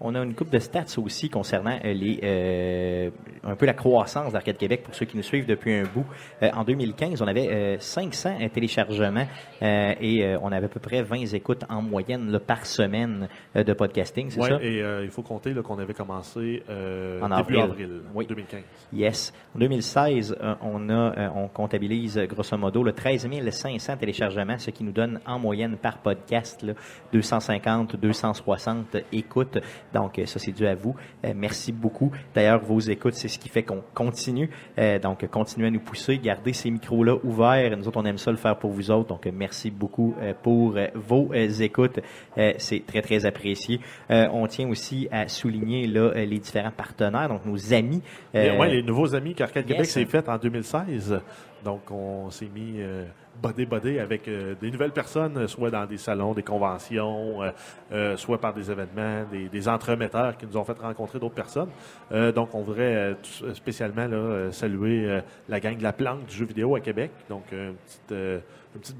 On 0.00 0.14
a 0.14 0.22
une 0.22 0.34
coupe 0.34 0.50
de 0.50 0.60
stats 0.60 0.84
aussi 0.98 1.28
concernant 1.28 1.76
euh, 1.84 1.92
les 1.92 2.20
euh, 2.22 3.10
un 3.42 3.56
peu 3.56 3.66
la 3.66 3.72
croissance 3.74 4.32
d'Arcade 4.32 4.56
Québec 4.56 4.82
pour 4.84 4.94
ceux 4.94 5.06
qui 5.06 5.16
nous 5.16 5.24
suivent 5.24 5.46
depuis 5.46 5.74
un 5.74 5.82
bout. 5.92 6.06
Euh, 6.42 6.50
en 6.54 6.62
2015, 6.62 7.20
on 7.20 7.26
avait 7.26 7.48
euh, 7.48 7.76
500 7.80 8.36
téléchargements 8.54 9.26
euh, 9.60 9.94
et 10.00 10.24
euh, 10.24 10.38
on 10.40 10.52
avait 10.52 10.66
à 10.66 10.68
peu 10.68 10.78
près 10.78 11.02
20 11.02 11.34
écoutes 11.34 11.64
en 11.68 11.82
moyenne 11.82 12.30
là, 12.30 12.38
par 12.38 12.64
semaine 12.64 13.28
de 13.56 13.72
podcasting, 13.72 14.30
c'est 14.30 14.40
Ouais, 14.40 14.48
ça? 14.50 14.58
et 14.62 14.84
il 15.02 15.10
faut 15.10 15.22
compter 15.22 15.52
qu'on 15.54 15.78
avait 15.80 15.94
commencé 15.94 16.62
euh, 16.70 17.20
En 17.20 17.28
début 17.28 17.56
avril. 17.58 17.60
avril, 17.60 18.00
Oui. 18.14 18.26
2015. 18.26 18.60
Yes. 18.92 19.32
En 19.56 19.58
2016, 19.58 20.36
euh, 20.40 20.54
on 20.62 20.88
a, 20.90 21.30
on 21.34 21.48
comptabilise 21.48 22.18
grosso 22.28 22.56
modo 22.56 22.84
le 22.84 22.92
13 22.92 23.28
500 23.50 23.96
téléchargements, 23.96 24.58
ce 24.58 24.70
qui 24.70 24.84
nous 24.84 24.92
donne 24.92 25.18
en 25.26 25.40
moyenne 25.40 25.76
par 25.76 25.98
podcast 25.98 26.62
là, 26.62 26.74
250, 27.12 27.96
260 27.96 28.96
écoutes. 29.12 29.58
Donc, 29.94 30.18
euh, 30.18 30.26
ça, 30.26 30.38
c'est 30.38 30.52
dû 30.52 30.66
à 30.66 30.74
vous. 30.74 30.94
Euh, 31.24 31.32
merci 31.34 31.72
beaucoup. 31.72 32.12
D'ailleurs, 32.34 32.62
vos 32.62 32.80
écoutes, 32.80 33.14
c'est 33.14 33.28
ce 33.28 33.38
qui 33.38 33.48
fait 33.48 33.62
qu'on 33.62 33.82
continue. 33.94 34.50
Euh, 34.78 34.98
donc, 34.98 35.26
continuez 35.28 35.68
à 35.68 35.70
nous 35.70 35.80
pousser, 35.80 36.18
gardez 36.18 36.52
ces 36.52 36.70
micros-là 36.70 37.16
ouverts. 37.24 37.76
Nous 37.76 37.88
autres, 37.88 38.00
on 38.00 38.04
aime 38.04 38.18
ça 38.18 38.30
le 38.30 38.36
faire 38.36 38.58
pour 38.58 38.70
vous 38.70 38.90
autres. 38.90 39.08
Donc, 39.08 39.26
merci 39.26 39.70
beaucoup 39.70 40.14
euh, 40.20 40.32
pour 40.42 40.76
vos 40.94 41.32
écoutes. 41.32 42.00
Euh, 42.36 42.52
c'est 42.58 42.84
très, 42.86 43.02
très 43.02 43.26
apprécié. 43.26 43.80
Euh, 44.10 44.28
on 44.32 44.46
tient 44.46 44.68
aussi 44.68 45.08
à 45.10 45.28
souligner 45.28 45.86
là, 45.86 46.12
les 46.14 46.38
différents 46.38 46.70
partenaires, 46.70 47.28
donc 47.28 47.44
nos 47.44 47.74
amis. 47.74 48.02
Euh, 48.34 48.56
ouais, 48.56 48.70
les 48.70 48.82
nouveaux 48.82 49.14
amis 49.14 49.34
qu'Arcade 49.34 49.68
yes. 49.68 49.72
Québec 49.72 49.86
s'est 49.86 50.04
fait 50.06 50.28
en 50.28 50.38
2016. 50.38 51.20
Donc, 51.64 51.90
on 51.90 52.30
s'est 52.30 52.48
mis 52.48 52.76
euh, 52.78 53.04
bodé 53.42 53.66
bodé 53.66 54.00
avec 54.00 54.28
euh, 54.28 54.54
des 54.60 54.70
nouvelles 54.70 54.92
personnes, 54.92 55.46
soit 55.48 55.70
dans 55.70 55.86
des 55.86 55.96
salons, 55.96 56.34
des 56.34 56.42
conventions, 56.42 57.42
euh, 57.42 57.50
euh, 57.92 58.16
soit 58.16 58.40
par 58.40 58.54
des 58.54 58.70
événements, 58.70 59.24
des, 59.30 59.68
entremetteurs 59.68 60.36
qui 60.36 60.46
nous 60.46 60.56
ont 60.56 60.64
fait 60.64 60.78
rencontrer 60.78 61.18
d'autres 61.18 61.34
personnes. 61.34 61.70
Euh, 62.12 62.32
donc, 62.32 62.54
on 62.54 62.62
voudrait 62.62 62.94
euh, 62.94 63.54
spécialement 63.54 64.06
euh, 64.10 64.50
saluer 64.50 65.04
euh, 65.04 65.20
la 65.48 65.60
gang 65.60 65.76
de 65.76 65.82
la 65.82 65.92
planque 65.92 66.26
du 66.26 66.34
jeu 66.34 66.46
vidéo 66.46 66.76
à 66.76 66.80
Québec. 66.80 67.10
Donc, 67.28 67.44
une 67.52 67.74
petite, 67.74 68.12
euh, 68.12 68.40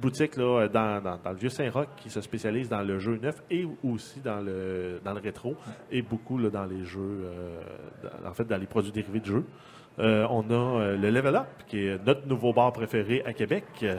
boutique 0.00 0.36
dans, 0.36 1.20
le 1.24 1.36
vieux 1.36 1.48
Saint-Roch 1.48 1.88
qui 1.96 2.10
se 2.10 2.20
spécialise 2.20 2.68
dans 2.68 2.82
le 2.82 2.98
jeu 2.98 3.18
neuf 3.22 3.42
et 3.50 3.66
aussi 3.84 4.20
dans 4.20 4.40
le, 4.40 5.00
rétro 5.22 5.56
et 5.90 6.02
beaucoup 6.02 6.40
dans 6.40 6.64
les 6.64 6.84
jeux, 6.84 7.00
euh, 7.00 7.60
en 8.26 8.32
fait, 8.32 8.44
dans 8.44 8.56
les 8.56 8.66
produits 8.66 8.92
dérivés 8.92 9.20
de 9.20 9.26
jeux. 9.26 9.44
Euh, 9.98 10.26
on 10.30 10.42
a 10.50 10.54
euh, 10.54 10.96
le 10.96 11.10
Level 11.10 11.34
Up, 11.36 11.46
qui 11.66 11.86
est 11.86 12.04
notre 12.06 12.26
nouveau 12.26 12.52
bar 12.52 12.72
préféré 12.72 13.22
à 13.26 13.32
Québec. 13.32 13.64
Euh, 13.82 13.96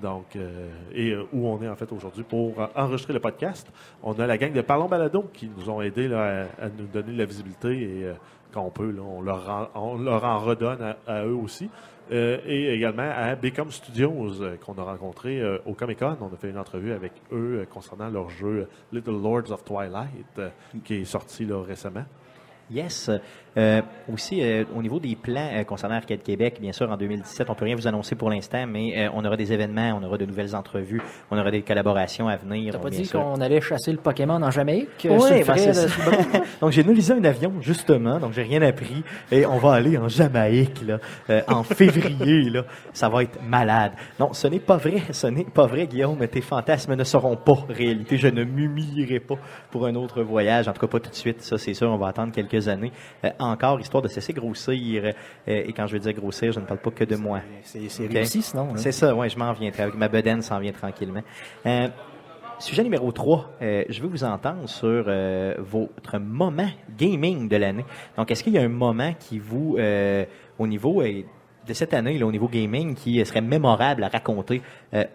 donc, 0.00 0.36
euh, 0.36 0.68
et 0.94 1.10
euh, 1.10 1.24
où 1.32 1.46
on 1.46 1.60
est 1.60 1.68
en 1.68 1.76
fait 1.76 1.90
aujourd'hui 1.92 2.22
pour 2.22 2.54
enregistrer 2.74 3.12
le 3.12 3.20
podcast. 3.20 3.70
On 4.02 4.18
a 4.18 4.26
la 4.26 4.38
gang 4.38 4.52
de 4.52 4.60
Parlons 4.62 4.86
Balado 4.88 5.28
qui 5.32 5.50
nous 5.54 5.68
ont 5.68 5.82
aidés 5.82 6.08
là, 6.08 6.46
à, 6.60 6.66
à 6.66 6.68
nous 6.68 6.86
donner 6.86 7.12
de 7.12 7.18
la 7.18 7.26
visibilité 7.26 7.68
et 7.82 8.04
euh, 8.04 8.14
quand 8.52 8.62
on 8.62 8.70
peut, 8.70 8.90
là, 8.90 9.02
on, 9.02 9.20
leur 9.20 9.70
en, 9.74 9.92
on 9.92 9.98
leur 9.98 10.24
en 10.24 10.38
redonne 10.38 10.80
à, 10.82 10.96
à 11.06 11.24
eux 11.24 11.34
aussi. 11.34 11.68
Et 12.12 12.74
également 12.74 13.08
à 13.08 13.36
Become 13.36 13.70
Studios 13.70 14.32
qu'on 14.66 14.74
a 14.78 14.82
rencontré 14.82 15.40
au 15.64 15.74
Comic 15.74 16.00
Con. 16.00 16.16
On 16.20 16.34
a 16.34 16.36
fait 16.36 16.50
une 16.50 16.58
entrevue 16.58 16.90
avec 16.92 17.12
eux 17.30 17.64
concernant 17.72 18.08
leur 18.08 18.30
jeu 18.30 18.66
Little 18.90 19.22
Lords 19.22 19.52
of 19.52 19.62
Twilight 19.64 20.26
euh, 20.38 20.48
qui 20.82 20.94
est 20.96 21.04
sorti 21.04 21.44
là, 21.44 21.62
récemment. 21.62 22.02
Yes. 22.68 23.08
Euh, 23.56 23.82
aussi, 24.12 24.40
euh, 24.42 24.64
au 24.76 24.82
niveau 24.82 25.00
des 25.00 25.16
plans 25.16 25.48
euh, 25.52 25.64
concernant 25.64 25.96
Arcade 25.96 26.22
Québec, 26.22 26.58
bien 26.60 26.72
sûr, 26.72 26.90
en 26.90 26.96
2017, 26.96 27.50
on 27.50 27.54
peut 27.54 27.64
rien 27.64 27.74
vous 27.74 27.86
annoncer 27.86 28.14
pour 28.14 28.30
l'instant, 28.30 28.64
mais 28.66 28.94
euh, 28.96 29.08
on 29.14 29.24
aura 29.24 29.36
des 29.36 29.52
événements, 29.52 29.98
on 30.00 30.04
aura 30.04 30.18
de 30.18 30.24
nouvelles 30.24 30.54
entrevues, 30.54 31.02
on 31.30 31.38
aura 31.38 31.50
des 31.50 31.62
collaborations 31.62 32.28
à 32.28 32.36
venir. 32.36 32.72
T'as 32.72 32.78
pas 32.78 32.90
dit 32.90 33.08
qu'on 33.08 33.40
allait 33.40 33.60
chasser 33.60 33.90
le 33.90 33.98
Pokémon 33.98 34.40
en 34.40 34.50
Jamaïque? 34.50 34.88
Sur 35.00 35.14
le 35.14 35.18
ben, 35.18 35.54
de- 35.54 36.30
bras? 36.32 36.44
donc 36.60 36.70
j'ai 36.70 36.82
analysé 36.82 37.12
un 37.12 37.24
avion 37.24 37.54
justement, 37.60 38.18
donc 38.20 38.32
j'ai 38.32 38.42
rien 38.42 38.62
appris 38.62 39.02
et 39.32 39.44
on 39.46 39.58
va 39.58 39.74
aller 39.74 39.98
en 39.98 40.08
Jamaïque 40.08 40.82
là, 40.86 40.98
euh, 41.28 41.42
en 41.48 41.64
février 41.64 42.50
là, 42.50 42.64
ça 42.92 43.08
va 43.08 43.24
être 43.24 43.42
malade. 43.42 43.92
Non, 44.18 44.32
ce 44.32 44.46
n'est 44.46 44.60
pas 44.60 44.76
vrai, 44.76 45.02
ce 45.10 45.26
n'est 45.26 45.44
pas 45.44 45.66
vrai 45.66 45.86
Guillaume, 45.86 46.24
tes 46.28 46.40
fantasmes 46.40 46.94
ne 46.94 47.04
seront 47.04 47.36
pas 47.36 47.66
réalité, 47.68 48.16
je 48.16 48.28
ne 48.28 48.44
m'humilierai 48.44 49.18
pas 49.18 49.36
pour 49.70 49.86
un 49.86 49.94
autre 49.96 50.22
voyage, 50.22 50.68
en 50.68 50.72
tout 50.72 50.80
cas 50.80 50.86
pas 50.86 51.00
tout 51.00 51.10
de 51.10 51.14
suite, 51.16 51.42
ça 51.42 51.58
c'est 51.58 51.74
sûr, 51.74 51.90
on 51.90 51.96
va 51.96 52.08
attendre 52.08 52.32
quelques 52.32 52.68
années 52.68 52.92
euh, 53.24 53.30
encore 53.40 53.80
histoire 53.80 54.02
de 54.02 54.08
cesser 54.08 54.32
grossir 54.32 55.02
euh, 55.04 55.12
et 55.46 55.72
quand 55.72 55.86
je 55.86 55.94
veux 55.94 55.98
dire 55.98 56.12
grossir, 56.12 56.52
je 56.52 56.60
ne 56.60 56.64
parle 56.64 56.80
pas 56.80 56.90
que 56.90 57.04
de 57.04 57.16
moi. 57.16 57.40
C'est 57.62 57.88
c'est 57.88 58.04
Ok? 58.06 58.12
réussi, 58.12 58.42
sinon. 58.42 58.66
là. 58.68 58.76
C'est 58.76 58.92
ça, 58.92 59.14
ouais, 59.14 59.28
je 59.28 59.38
m'en 59.38 59.52
viens. 59.52 59.70
Avec 59.78 59.94
ma 59.94 60.08
bedaine, 60.08 60.42
s'en 60.42 60.58
vient 60.58 60.72
tranquillement. 60.72 61.22
Euh, 61.66 61.88
sujet 62.58 62.82
numéro 62.82 63.10
3, 63.10 63.50
euh, 63.62 63.84
je 63.88 64.02
veux 64.02 64.08
vous 64.08 64.22
entendre 64.24 64.68
sur 64.68 65.04
euh, 65.06 65.54
votre 65.58 66.18
moment 66.18 66.68
gaming 66.98 67.48
de 67.48 67.56
l'année. 67.56 67.84
Donc, 68.16 68.30
est-ce 68.30 68.44
qu'il 68.44 68.52
y 68.52 68.58
a 68.58 68.62
un 68.62 68.68
moment 68.68 69.14
qui 69.18 69.38
vous, 69.38 69.76
euh, 69.78 70.24
au 70.58 70.66
niveau 70.66 71.02
de 71.02 71.72
cette 71.72 71.94
année, 71.94 72.18
là, 72.18 72.26
au 72.26 72.32
niveau 72.32 72.48
gaming, 72.48 72.94
qui 72.94 73.24
serait 73.24 73.40
mémorable 73.40 74.04
à 74.04 74.08
raconter 74.08 74.60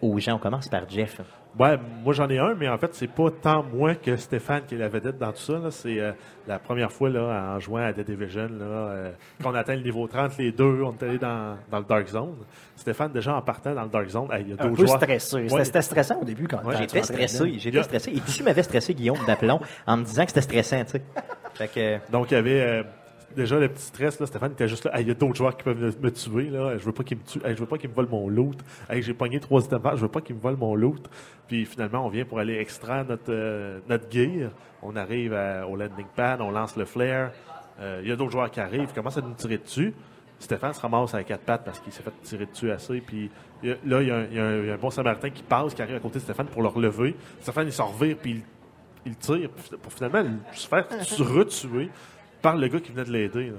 aux 0.02 0.18
gens? 0.20 0.36
On 0.36 0.40
commence 0.40 0.68
par 0.70 0.90
Jeff. 0.90 1.22
Ouais, 1.58 1.78
moi 2.04 2.14
j'en 2.14 2.28
ai 2.30 2.38
un, 2.38 2.54
mais 2.54 2.68
en 2.68 2.78
fait, 2.78 2.94
c'est 2.94 3.08
pas 3.08 3.30
tant 3.32 3.64
moi 3.64 3.96
que 3.96 4.18
Stéphane 4.18 4.64
qui 4.68 4.76
est 4.76 4.78
la 4.78 4.90
vedette 4.90 5.18
dans 5.18 5.32
tout 5.32 5.40
ça. 5.40 5.54
là. 5.54 5.72
C'est 5.72 6.00
euh, 6.02 6.12
la 6.48 6.60
première 6.60 6.92
fois 6.92 7.10
là, 7.10 7.54
en 7.56 7.60
jouant 7.62 7.80
à 7.86 7.94
The 7.94 8.02
Division, 8.02 8.50
là, 8.60 8.66
euh, 8.66 9.12
qu'on 9.42 9.56
atteint 9.56 9.76
le 9.76 9.82
niveau 9.82 10.06
30, 10.06 10.38
les 10.38 10.52
deux, 10.52 10.82
on 10.84 10.92
est 10.92 11.04
allé 11.04 11.18
dans, 11.18 11.56
dans 11.72 11.80
le 11.80 11.86
Dark 11.86 12.08
Zone. 12.08 12.36
Stéphane, 12.76 13.12
déjà 13.14 13.36
en 13.36 13.42
partant 13.42 13.74
dans 13.74 13.84
le 13.84 13.90
Dark 13.90 14.08
Zone, 14.10 14.28
il 14.42 14.50
y 14.50 14.52
a 14.52 14.56
Un 14.56 14.68
d'autres 14.68 14.76
peu 14.82 14.86
joueurs. 14.86 15.02
stressé. 15.02 15.30
C'était- 15.44 15.54
Ouais. 15.54 15.64
C'était 15.66 15.82
stressant 15.82 16.20
au 16.22 16.26
début 16.26 16.46
quand 16.48 16.58
quand 16.58 16.72
tu 16.72 16.78
J'étais 16.80 17.04
stressé, 17.04 17.54
j'étais 17.58 17.84
stressé. 17.84 18.12
Et 18.12 18.20
tu 18.20 18.44
m'avais 18.44 18.64
stressé, 18.64 18.94
Guillaume 18.94 19.18
Daplon, 19.26 19.62
en 19.88 19.98
me 19.98 20.04
disant 20.04 20.24
que 20.26 20.32
c'était 20.32 20.42
stressant, 20.42 20.84
tu 20.84 20.92
sais. 20.92 21.02
Fait 21.54 21.68
que, 21.70 22.12
Donc, 22.12 22.32
il 22.32 22.34
y 22.34 22.38
avait 22.38 22.62
euh, 22.62 22.84
déjà 23.36 23.60
le 23.60 23.68
petit 23.70 23.84
stress. 23.84 24.20
Là, 24.20 24.26
Stéphane 24.26 24.52
était 24.54 24.68
juste 24.68 24.86
là. 24.86 24.96
Hey, 24.98 25.04
Il 25.04 25.08
y 25.08 25.12
a 25.12 25.14
d'autres 25.14 25.36
joueurs 25.36 25.56
qui 25.56 25.64
peuvent 25.64 25.80
me, 25.80 25.92
me 26.02 26.12
tuer. 26.12 26.50
Là. 26.50 26.78
Je 26.78 26.84
veux 26.86 26.92
pas 26.92 27.04
qu'ils 27.04 27.18
me 27.18 27.24
tuent. 27.24 27.42
Hey, 27.46 27.56
je 27.56 27.60
veux 27.60 27.66
pas 27.68 27.78
qu'ils 27.78 27.90
me 27.90 27.96
volent 27.96 28.10
mon 28.10 28.28
loot. 28.30 28.58
Hey, 28.90 29.02
J'ai 29.02 29.14
pogné 29.14 29.40
trois 29.40 29.64
items. 29.64 29.82
Je 29.96 30.02
veux 30.02 30.08
pas 30.08 30.22
qu'ils 30.22 30.36
me 30.36 30.42
volent 30.42 30.58
mon 30.58 30.76
loot. 30.76 31.08
Puis 31.48 31.66
finalement, 31.66 32.06
on 32.06 32.10
vient 32.10 32.26
pour 32.26 32.40
aller 32.40 32.56
extraire 32.58 33.06
notre, 33.08 33.24
euh, 33.30 33.80
notre 33.90 34.10
gear. 34.12 34.50
On 34.82 34.96
arrive 34.96 35.34
à- 35.34 35.68
au 35.68 35.76
landing 35.76 36.06
pad, 36.16 36.42
on 36.42 36.52
lance 36.52 36.76
le 36.78 36.86
flare. 36.86 37.32
Euh, 37.80 38.00
Il 38.04 38.10
y 38.10 38.12
a 38.12 38.16
d'autres 38.16 38.32
joueurs 38.32 38.50
qui 38.52 38.60
arrivent, 38.60 38.94
commencent 38.94 39.18
à 39.18 39.22
nous 39.22 39.34
tirer 39.34 39.58
dessus. 39.58 39.94
Stéphane 40.40 40.74
se 40.74 40.82
ramasse 40.82 41.14
à 41.14 41.24
quatre 41.24 41.44
pattes 41.44 41.64
parce 41.64 41.80
qu'il 41.80 41.92
s'est 41.94 42.04
fait 42.04 42.12
tirer 42.24 42.46
dessus 42.46 42.70
assez. 42.72 43.00
Puis 43.02 43.30
il 43.64 43.70
y 43.70 43.72
a- 43.72 43.76
là, 43.86 44.02
il 44.02 44.08
y, 44.08 44.12
a 44.12 44.16
un, 44.18 44.26
y 44.64 44.68
y 44.68 44.72
a 44.72 44.78
bon 44.78 44.90
samaritain 44.90 45.30
qui 45.30 45.44
passe, 45.44 45.74
qui 45.74 45.82
arrive 45.82 45.96
à 45.96 46.00
côté 46.00 46.16
de 46.16 46.24
Stéphane 46.24 46.48
pour 46.48 46.62
le 46.62 46.68
relever. 46.68 47.16
Stéphane, 47.42 47.68
il 47.68 47.72
s'en 47.74 47.88
revire, 47.88 48.18
puis 48.22 48.32
il, 49.06 49.12
il 49.12 49.16
tire 49.16 49.50
pour- 49.50 49.80
pour 49.80 49.94
finalement 49.94 50.24
se 50.54 50.68
faire 50.68 50.86
retuer 51.20 51.90
par 52.46 52.58
le 52.58 52.68
gars 52.68 52.80
qui 52.80 52.92
venait 52.92 53.06
de 53.06 53.12
l'aider. 53.12 53.52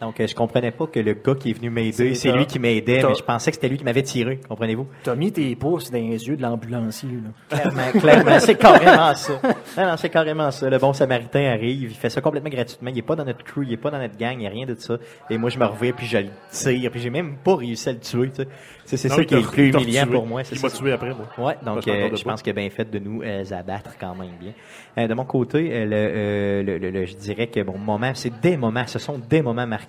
Donc, 0.00 0.20
euh, 0.20 0.26
je 0.26 0.34
comprenais 0.34 0.70
pas 0.70 0.86
que 0.86 1.00
le 1.00 1.14
gars 1.14 1.34
qui 1.34 1.50
est 1.50 1.52
venu 1.54 1.70
m'aider, 1.70 2.14
C'est 2.14 2.30
lui 2.32 2.46
qui 2.46 2.58
m'aidait, 2.58 3.02
mais 3.02 3.14
je 3.14 3.22
pensais 3.22 3.50
que 3.50 3.56
c'était 3.56 3.68
lui 3.68 3.78
qui 3.78 3.84
m'avait 3.84 4.02
tiré, 4.02 4.38
comprenez-vous? 4.48 4.86
T'as 5.02 5.14
mis 5.14 5.32
tes 5.32 5.54
pouces 5.56 5.90
dans 5.90 5.98
les 5.98 6.28
yeux 6.28 6.36
de 6.36 6.42
l'ambulancier. 6.42 7.08
là. 7.10 7.56
Clairement, 7.58 8.00
clairement, 8.00 8.38
c'est 8.40 8.54
carrément 8.56 9.14
ça. 9.14 9.32
Non, 9.76 9.86
non, 9.86 9.96
c'est 9.96 10.08
carrément 10.10 10.50
ça. 10.50 10.68
Le 10.70 10.78
bon 10.78 10.92
samaritain 10.92 11.44
arrive, 11.52 11.90
il 11.90 11.96
fait 11.96 12.10
ça 12.10 12.20
complètement 12.20 12.50
gratuitement. 12.50 12.90
Il 12.90 12.98
est 12.98 13.02
pas 13.02 13.16
dans 13.16 13.24
notre 13.24 13.42
crew, 13.44 13.62
il 13.64 13.72
est 13.72 13.76
pas 13.76 13.90
dans 13.90 13.98
notre 13.98 14.16
gang, 14.16 14.32
il 14.34 14.38
n'y 14.38 14.46
a 14.46 14.50
rien 14.50 14.66
de 14.66 14.74
ça. 14.74 14.96
Et 15.30 15.38
moi, 15.38 15.50
je 15.50 15.58
me 15.58 15.64
reviens, 15.66 15.92
puis 15.92 16.06
je 16.06 16.18
le 16.18 16.28
tire, 16.50 16.90
puis 16.90 17.00
j'ai 17.00 17.10
même 17.10 17.36
pas 17.42 17.56
réussi 17.56 17.88
à 17.88 17.92
le 17.92 17.98
tuer, 18.00 18.30
tu 18.30 18.42
sais. 18.42 18.48
C'est 18.96 19.08
ça 19.08 19.22
qui 19.24 19.34
est 19.34 19.40
le 19.40 19.46
plus 19.46 19.68
humiliant 19.68 20.06
pour 20.06 20.26
moi. 20.26 20.44
c'est 20.44 20.54
Il 20.56 20.62
m'a 20.62 20.70
tué 20.70 20.92
après, 20.92 21.10
moi. 21.10 21.26
Ouais, 21.48 21.56
donc 21.64 21.82
je 21.84 21.90
euh, 21.90 22.08
pense 22.24 22.40
qu'il 22.42 22.50
a 22.50 22.54
bien 22.54 22.70
fait 22.70 22.90
de 22.90 22.98
nous 22.98 23.22
euh, 23.22 23.44
abattre 23.50 23.90
quand 24.00 24.14
même 24.14 24.30
bien. 24.40 24.52
Euh, 24.96 25.06
de 25.06 25.12
mon 25.14 25.24
côté, 25.26 25.70
euh, 25.72 25.84
le, 25.84 25.90
euh, 25.94 26.62
le- 26.62 26.78
le- 26.78 26.90
le- 26.90 27.04
je 27.04 27.14
dirais 27.16 27.48
que 27.48 27.60
bon 27.60 27.76
moment, 27.76 28.12
c'est 28.14 28.40
des 28.40 28.56
moments, 28.56 28.86
ce 28.86 28.98
sont 28.98 29.18
des 29.18 29.42
moments 29.42 29.66
marquants 29.66 29.87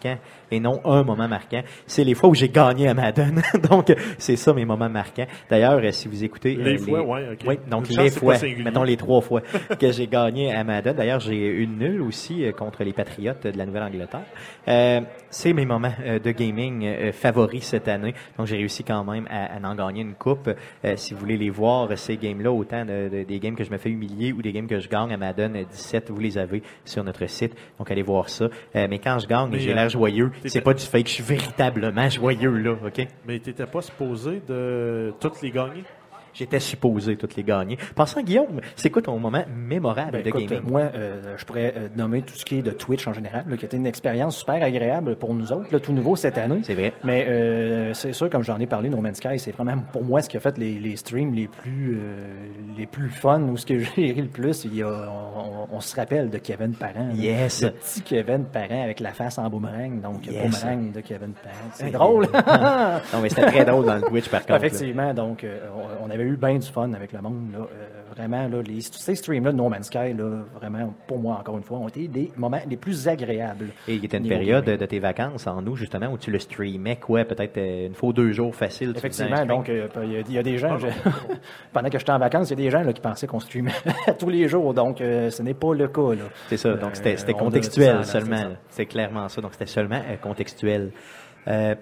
et 0.51 0.59
non 0.59 0.80
un 0.85 1.03
moment 1.03 1.27
marquant. 1.27 1.61
C'est 1.88 2.03
les 2.03 2.13
fois 2.15 2.30
où 2.30 2.35
j'ai 2.35 2.49
gagné 2.49 2.88
à 2.88 2.93
Madden, 2.93 3.41
donc 3.69 3.93
c'est 4.17 4.35
ça 4.35 4.53
mes 4.53 4.65
moments 4.65 4.89
marquants. 4.89 5.26
D'ailleurs, 5.49 5.80
euh, 5.84 5.91
si 5.91 6.07
vous 6.07 6.23
écoutez 6.23 6.57
euh, 6.59 6.63
Les 6.63 6.77
fois, 6.77 7.01
ouais, 7.01 7.27
ok. 7.34 7.39
oui, 7.47 7.59
donc 7.69 7.88
les 7.89 8.09
fois, 8.09 8.35
mettons 8.63 8.84
les 8.84 8.97
trois 8.97 9.21
fois 9.21 9.41
que 9.80 9.91
j'ai 9.91 10.07
gagné 10.07 10.53
à 10.53 10.63
Madden. 10.63 10.95
D'ailleurs, 10.95 11.19
j'ai 11.19 11.47
une 11.47 11.77
nulle 11.77 12.01
aussi 12.01 12.43
euh, 12.45 12.51
contre 12.51 12.84
les 12.84 12.93
Patriotes 12.93 13.45
de 13.47 13.57
la 13.57 13.65
Nouvelle-Angleterre. 13.65 14.21
Euh, 14.67 15.01
c'est 15.30 15.53
mes 15.53 15.65
moments 15.65 15.91
de 16.23 16.31
gaming 16.31 17.11
favoris 17.11 17.63
cette 17.63 17.88
année. 17.88 18.13
Donc, 18.38 18.47
j'ai 18.47 18.57
réussi 18.57 18.84
quand 18.84 19.03
même 19.03 19.27
à, 19.30 19.55
à 19.55 19.69
en 19.71 19.76
gagner 19.76 20.01
une 20.01 20.13
coupe. 20.15 20.49
Euh, 20.49 20.93
si 20.95 21.13
vous 21.13 21.19
voulez 21.19 21.38
les 21.38 21.49
voir, 21.49 21.89
ces 21.97 22.17
games-là, 22.17 22.51
autant 22.51 22.85
de- 22.85 23.09
de- 23.09 23.23
des 23.23 23.39
games 23.39 23.55
que 23.55 23.63
je 23.63 23.71
me 23.71 23.77
fais 23.77 23.89
humilier 23.89 24.31
ou 24.34 24.41
des 24.41 24.51
games 24.51 24.67
que 24.67 24.80
je 24.80 24.89
gagne 24.89 25.11
à 25.13 25.17
Madden 25.17 25.55
euh, 25.55 25.63
17, 25.69 26.09
vous 26.11 26.19
les 26.19 26.38
avez 26.38 26.63
sur 26.85 27.03
notre 27.03 27.26
site. 27.27 27.55
Donc, 27.77 27.91
allez 27.91 28.01
voir 28.01 28.30
ça. 28.30 28.45
Euh, 28.76 28.88
mais 28.89 28.99
quand 28.99 29.19
je 29.19 29.27
gagne, 29.27 29.49
j'ai 29.57 29.71
euh, 29.71 29.76
joyeux. 29.90 30.32
C'est 30.45 30.61
pas 30.61 30.74
du 30.74 30.86
fake. 30.86 31.07
Je 31.07 31.14
suis 31.14 31.24
véritablement 31.24 32.10
joyeux, 32.10 32.56
là. 32.57 32.76
OK? 32.86 33.07
Mais 33.26 33.40
t'étais 33.40 33.66
pas 33.66 33.82
supposé 33.82 34.41
de 34.48 35.14
toutes 35.20 35.41
les 35.41 35.52
gagner? 35.52 35.84
J'étais 36.40 36.60
supposé 36.61 37.18
toutes 37.18 37.36
les 37.36 37.44
gagner. 37.44 37.78
Pensant, 37.95 38.22
Guillaume, 38.22 38.61
c'est 38.78 38.90
quoi 38.90 39.02
ton 39.02 39.20
moment 39.20 39.44
mémorable 39.53 40.11
Ben, 40.14 40.24
de 40.24 40.28
écoute, 40.30 40.45
gaming? 40.48 40.70
moi, 40.72 40.84
euh, 40.95 41.36
je 41.38 41.44
pourrais 41.44 41.74
euh, 41.76 41.88
nommer 41.98 42.22
tout 42.22 42.34
ce 42.36 42.45
qui 42.45 42.60
est 42.60 42.61
de 42.61 42.72
Twitch 42.72 43.06
en 43.07 43.14
général, 43.14 43.44
là, 43.48 43.57
qui 43.57 43.66
a 43.66 43.68
été 43.68 43.76
une 43.76 43.86
expérience 43.86 44.38
super 44.38 44.64
agréable 44.64 45.18
pour 45.18 45.34
nous 45.34 45.52
autres, 45.52 45.68
là, 45.72 45.82
tout 45.82 45.91
nouveau 45.91 46.16
cette 46.16 46.38
année. 46.38 46.61
C'est 46.64 46.76
vrai. 46.76 46.94
Mais 47.03 47.26
euh, 47.28 47.94
c'est 47.94 48.14
sûr, 48.14 48.30
comme 48.30 48.44
j'en 48.44 48.57
ai 48.60 48.68
parlé, 48.68 48.90
No 48.90 49.02
Man's 49.02 49.18
Sky, 49.18 49.38
c'est 49.38 49.52
vraiment 49.52 49.76
pour 49.91 50.03
moi 50.06 50.22
ce 50.22 50.30
qui 50.30 50.38
a 50.38 50.40
fait 50.40 50.57
les, 50.57 50.80
les 50.80 50.95
streams 50.95 51.34
les 51.34 51.48
plus 51.49 51.98
euh, 52.02 52.24
les 52.78 52.86
plus 52.86 53.10
fun 53.10 53.41
ou 53.41 53.57
ce 53.57 53.66
que 53.66 53.78
j'ai 53.98 54.11
ri 54.14 54.22
le 54.22 54.28
plus. 54.30 54.64
Il 54.64 54.76
y 54.76 54.82
a, 54.84 54.88
on, 55.72 55.80
se 55.82 55.94
rappelle 55.95 56.30
de 56.30 56.38
Kevin 56.38 56.74
Parent. 56.74 57.07
là. 57.10 57.14
Yes. 57.16 57.64
Le 57.64 57.72
petit 57.72 58.02
Kevin 58.02 58.45
Parent 58.45 58.84
avec 58.84 59.02
la 59.02 59.11
face 59.11 59.38
en 59.38 59.49
boomerang. 59.49 59.99
Donc, 60.02 60.26
Yes. 60.26 60.41
boomerang 60.61 60.91
de 60.94 61.02
Kevin 61.02 61.34
Parent. 61.34 61.70
C'est 61.74 61.91
drôle. 61.91 62.28
Non, 63.14 63.22
mais 63.22 63.30
c'était 63.30 63.45
très 63.48 63.66
drôle 63.66 63.86
dans 63.86 63.95
le 63.95 64.02
Twitch, 64.03 64.30
par 64.30 64.40
contre. 64.45 64.52
là. 64.52 64.57
Effectivement, 64.57 65.14
donc 65.14 65.45
on, 66.02 66.06
on 66.07 66.10
avait 66.10 66.24
eu 66.24 66.28
bien 66.38 66.57
du 66.57 66.68
fun 66.68 66.91
avec 66.93 67.11
le 67.14 67.22
monde. 67.22 67.51
Là, 67.53 67.60
Euh, 67.60 67.88
vraiment, 68.15 68.47
là, 68.47 68.61
les, 68.65 68.81
ces 68.81 69.15
streams-là 69.15 69.51
de 69.51 69.57
No 69.57 69.69
Man's 69.69 69.85
Sky, 69.88 70.14
là, 70.14 70.43
vraiment, 70.56 70.93
pour 71.07 71.19
moi, 71.19 71.38
encore 71.39 71.57
une 71.57 71.64
fois, 71.64 71.77
ont 71.77 71.88
été 71.88 72.07
des 72.07 72.31
moments 72.35 72.60
les 72.68 72.76
plus 72.77 73.07
agréables. 73.07 73.68
Et 73.88 73.95
il 73.95 74.01
y 74.01 74.06
était 74.06 74.18
une 74.18 74.27
période 74.27 74.65
de 74.65 74.85
tes 74.85 74.99
vacances 74.99 75.47
en 75.47 75.65
août, 75.65 75.76
justement, 75.76 76.07
où 76.11 76.18
tu 76.18 76.31
le 76.31 76.39
streamais, 76.39 76.97
quoi, 76.97 77.23
peut-être 77.23 77.57
euh, 77.57 77.88
une 77.88 77.93
fois 77.93 78.10
ou 78.10 78.14
deux 78.14 78.31
jours 78.31 78.53
facile. 78.56 78.93
Effectivement, 78.95 79.45
donc 79.45 79.69
euh, 79.69 79.88
il 80.03 80.11
y, 80.11 80.15
a- 80.18 80.19
il 80.22 80.31
y 80.34 80.38
a 80.38 80.43
des 80.43 80.57
gens, 80.57 80.77
je- 80.77 80.88
pendant 81.73 81.89
que 81.89 81.97
j'étais 81.99 82.11
en 82.11 82.19
vacances, 82.19 82.49
il 82.49 82.60
y 82.60 82.61
a 82.61 82.65
des 82.65 82.69
gens 82.72 82.81
là, 82.81 82.93
qui 82.93 83.01
pensaient 83.01 83.27
qu'on 83.27 83.39
streamait 83.39 83.72
tous 84.19 84.30
les 84.30 84.47
jours, 84.47 84.73
donc 84.73 85.01
euh, 85.01 85.30
ce 85.30 85.41
n'est 85.43 85.53
pas 85.53 85.73
le 85.73 85.88
cas. 85.88 86.01
C'est 86.47 86.57
ça, 86.57 86.73
donc 86.73 86.95
c'était 86.95 87.18
c'était 87.18 87.34
on 87.35 87.38
contextuel 87.38 88.03
seulement. 88.06 88.53
c'est 88.69 88.85
clairement 88.85 89.30
ça, 89.30 89.41
donc 89.41 89.51
c'était 89.53 89.65
seulement 89.68 90.01
euh, 90.10 90.15
contextuel. 90.22 90.91
Euh, 91.47 91.76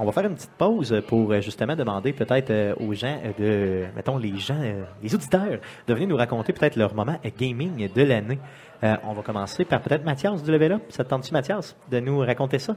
on 0.00 0.06
va 0.06 0.12
faire 0.12 0.24
une 0.24 0.34
petite 0.34 0.50
pause 0.56 1.02
pour 1.06 1.30
euh, 1.30 1.40
justement 1.40 1.76
demander 1.76 2.14
peut-être 2.14 2.50
euh, 2.50 2.74
aux 2.80 2.94
gens 2.94 3.18
euh, 3.22 3.32
de, 3.38 3.86
mettons 3.94 4.16
les 4.16 4.36
gens, 4.38 4.58
les 5.02 5.14
auditeurs, 5.14 5.58
de 5.86 5.94
venir 5.94 6.08
nous 6.08 6.16
raconter 6.16 6.54
peut-être 6.54 6.76
leur 6.76 6.94
moment 6.94 7.16
gaming 7.38 7.92
de 7.92 8.02
l'année. 8.02 8.38
Euh, 8.82 8.96
on 9.04 9.12
va 9.12 9.22
commencer 9.22 9.66
par 9.66 9.82
peut-être 9.82 10.04
Mathias 10.04 10.42
du 10.42 10.50
Level 10.50 10.72
Up. 10.72 10.82
Ça 10.88 11.04
te 11.04 11.10
tente-tu, 11.10 11.32
Mathias, 11.32 11.76
de 11.90 12.00
nous 12.00 12.20
raconter 12.20 12.58
ça? 12.58 12.74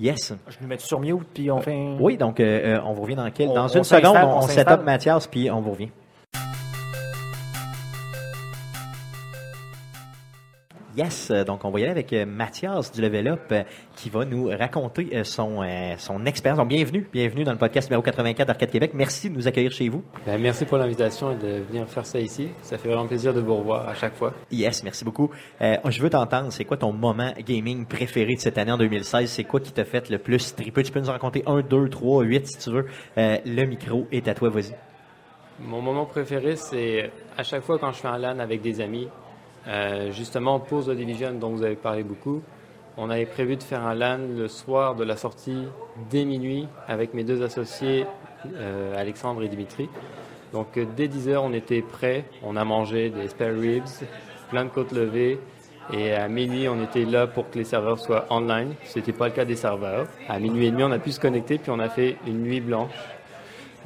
Yes. 0.00 0.34
Je 0.48 0.56
nous 0.60 0.66
mets 0.66 0.78
sur 0.78 0.98
mute, 0.98 1.28
puis 1.32 1.48
on 1.48 1.60
fait. 1.60 1.96
Oui, 2.00 2.16
donc 2.16 2.40
euh, 2.40 2.80
on 2.84 2.92
vous 2.92 3.02
revient 3.02 3.14
dans 3.14 3.30
quel... 3.30 3.54
Dans 3.54 3.66
on 3.66 3.68
une 3.68 3.84
seconde, 3.84 4.16
on, 4.16 4.38
on 4.38 4.40
s'installe. 4.42 4.82
Mathias, 4.82 5.28
puis 5.28 5.48
on 5.48 5.60
vous 5.60 5.70
revient. 5.70 5.90
Yes, 10.96 11.30
euh, 11.30 11.42
donc 11.42 11.64
on 11.64 11.70
va 11.70 11.80
y 11.80 11.82
aller 11.82 11.90
avec 11.90 12.12
euh, 12.12 12.24
Mathias 12.24 12.92
du 12.92 13.00
Level 13.00 13.26
Up 13.26 13.40
euh, 13.50 13.64
qui 13.96 14.10
va 14.10 14.24
nous 14.24 14.46
raconter 14.46 15.24
son, 15.24 15.62
son 15.98 16.24
expérience. 16.26 16.58
Donc 16.58 16.68
bienvenue, 16.68 17.08
bienvenue 17.12 17.42
dans 17.42 17.52
le 17.52 17.58
podcast 17.58 17.90
numéro 17.90 18.02
84 18.02 18.46
d'Arcade 18.46 18.70
Québec. 18.70 18.92
Merci 18.94 19.28
de 19.28 19.34
nous 19.34 19.48
accueillir 19.48 19.72
chez 19.72 19.88
vous. 19.88 20.04
Ben, 20.24 20.40
merci 20.40 20.64
pour 20.64 20.78
l'invitation 20.78 21.32
et 21.32 21.36
de 21.36 21.62
venir 21.62 21.88
faire 21.88 22.06
ça 22.06 22.20
ici. 22.20 22.48
Ça 22.62 22.78
fait 22.78 22.88
vraiment 22.88 23.06
plaisir 23.06 23.34
de 23.34 23.40
vous 23.40 23.56
revoir 23.56 23.88
à 23.88 23.94
chaque 23.94 24.14
fois. 24.14 24.34
Yes, 24.52 24.84
merci 24.84 25.04
beaucoup. 25.04 25.30
Euh, 25.60 25.76
je 25.88 26.00
veux 26.00 26.10
t'entendre, 26.10 26.52
c'est 26.52 26.64
quoi 26.64 26.76
ton 26.76 26.92
moment 26.92 27.32
gaming 27.44 27.86
préféré 27.86 28.34
de 28.34 28.40
cette 28.40 28.58
année 28.58 28.72
en 28.72 28.78
2016? 28.78 29.28
C'est 29.28 29.44
quoi 29.44 29.60
qui 29.60 29.72
t'a 29.72 29.84
fait 29.84 30.10
le 30.10 30.18
plus 30.18 30.54
triper? 30.54 30.82
Tu 30.84 30.92
peux 30.92 31.00
nous 31.00 31.08
en 31.08 31.12
raconter 31.12 31.42
un, 31.46 31.60
deux, 31.62 31.88
trois, 31.88 32.22
huit 32.22 32.46
si 32.46 32.58
tu 32.58 32.70
veux. 32.70 32.86
Euh, 33.18 33.38
le 33.44 33.66
micro 33.66 34.06
est 34.12 34.28
à 34.28 34.34
toi, 34.34 34.48
vas-y. 34.48 34.74
Mon 35.60 35.80
moment 35.80 36.06
préféré, 36.06 36.56
c'est 36.56 37.10
à 37.36 37.42
chaque 37.42 37.62
fois 37.62 37.78
quand 37.78 37.92
je 37.92 37.98
fais 37.98 38.08
un 38.08 38.18
LAN 38.18 38.38
avec 38.38 38.60
des 38.60 38.80
amis, 38.80 39.08
euh, 39.66 40.12
justement 40.12 40.60
pour 40.60 40.84
The 40.84 40.90
Division 40.90 41.32
dont 41.32 41.50
vous 41.50 41.62
avez 41.62 41.76
parlé 41.76 42.02
beaucoup. 42.02 42.42
On 42.96 43.10
avait 43.10 43.26
prévu 43.26 43.56
de 43.56 43.62
faire 43.62 43.82
un 43.82 43.94
LAN 43.94 44.18
le 44.36 44.46
soir 44.46 44.94
de 44.94 45.04
la 45.04 45.16
sortie 45.16 45.64
dès 46.10 46.24
minuit 46.24 46.68
avec 46.86 47.12
mes 47.12 47.24
deux 47.24 47.42
associés, 47.42 48.06
euh, 48.54 48.94
Alexandre 48.96 49.42
et 49.42 49.48
Dimitri. 49.48 49.88
Donc 50.52 50.76
euh, 50.76 50.84
dès 50.96 51.08
10h, 51.08 51.38
on 51.38 51.52
était 51.52 51.82
prêts. 51.82 52.24
On 52.42 52.56
a 52.56 52.64
mangé 52.64 53.10
des 53.10 53.28
spare 53.28 53.54
ribs, 53.54 53.84
plein 54.50 54.64
de 54.64 54.70
côtes 54.70 54.92
levées. 54.92 55.40
Et 55.92 56.12
à 56.12 56.28
minuit, 56.28 56.68
on 56.68 56.82
était 56.82 57.04
là 57.04 57.26
pour 57.26 57.50
que 57.50 57.58
les 57.58 57.64
serveurs 57.64 57.98
soient 57.98 58.26
online. 58.30 58.74
Ce 58.84 58.98
n'était 58.98 59.12
pas 59.12 59.28
le 59.28 59.34
cas 59.34 59.44
des 59.44 59.56
serveurs. 59.56 60.06
À 60.28 60.38
minuit 60.38 60.66
et 60.66 60.70
demi, 60.70 60.82
on 60.82 60.92
a 60.92 60.98
pu 60.98 61.12
se 61.12 61.20
connecter, 61.20 61.58
puis 61.58 61.70
on 61.70 61.78
a 61.78 61.88
fait 61.88 62.16
une 62.26 62.42
nuit 62.42 62.60
blanche. 62.60 62.92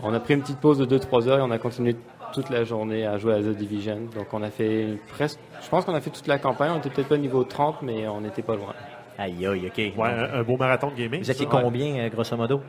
On 0.03 0.15
a 0.15 0.21
pris 0.21 0.35
une 0.35 0.43
petite 0.43 0.61
pause 0.61 0.79
de 0.79 0.99
2-3 0.99 1.29
heures 1.29 1.39
et 1.41 1.43
on 1.43 1.51
a 1.51 1.59
continué 1.59 1.97
toute 2.33 2.51
la 2.51 2.65
journée 2.65 3.07
à 3.07 3.19
jouer 3.19 3.35
à 3.35 3.39
The 3.41 3.57
Division. 3.57 4.01
Donc 4.15 4.33
on 4.33 4.43
a 4.43 4.51
fait 4.51 4.99
presque, 5.09 5.39
je 5.63 5.69
pense 5.69 5.85
qu'on 5.85 5.95
a 5.95 6.01
fait 6.01 6.11
toute 6.11 6.27
la 6.27 6.39
campagne. 6.39 6.71
On 6.75 6.79
était 6.79 6.91
peut-être 6.91 7.09
pas 7.09 7.17
niveau 7.17 7.45
30, 7.45 7.83
mais 7.83 8.07
on 8.09 8.21
n'était 8.21 8.43
pas 8.43 8.57
loin. 8.57 8.75
Aïe, 9.19 9.47
aïe, 9.47 9.67
OK. 9.67 9.77
Ouais, 9.99 10.09
un, 10.09 10.41
un 10.41 10.43
beau 10.43 10.57
marathon 10.57 10.91
de 10.91 10.95
gaming. 10.97 11.23
Vous 11.23 11.31
étiez 11.31 11.47
combien, 11.47 11.97
euh, 11.99 12.09
grosso 12.09 12.37
modo? 12.37 12.61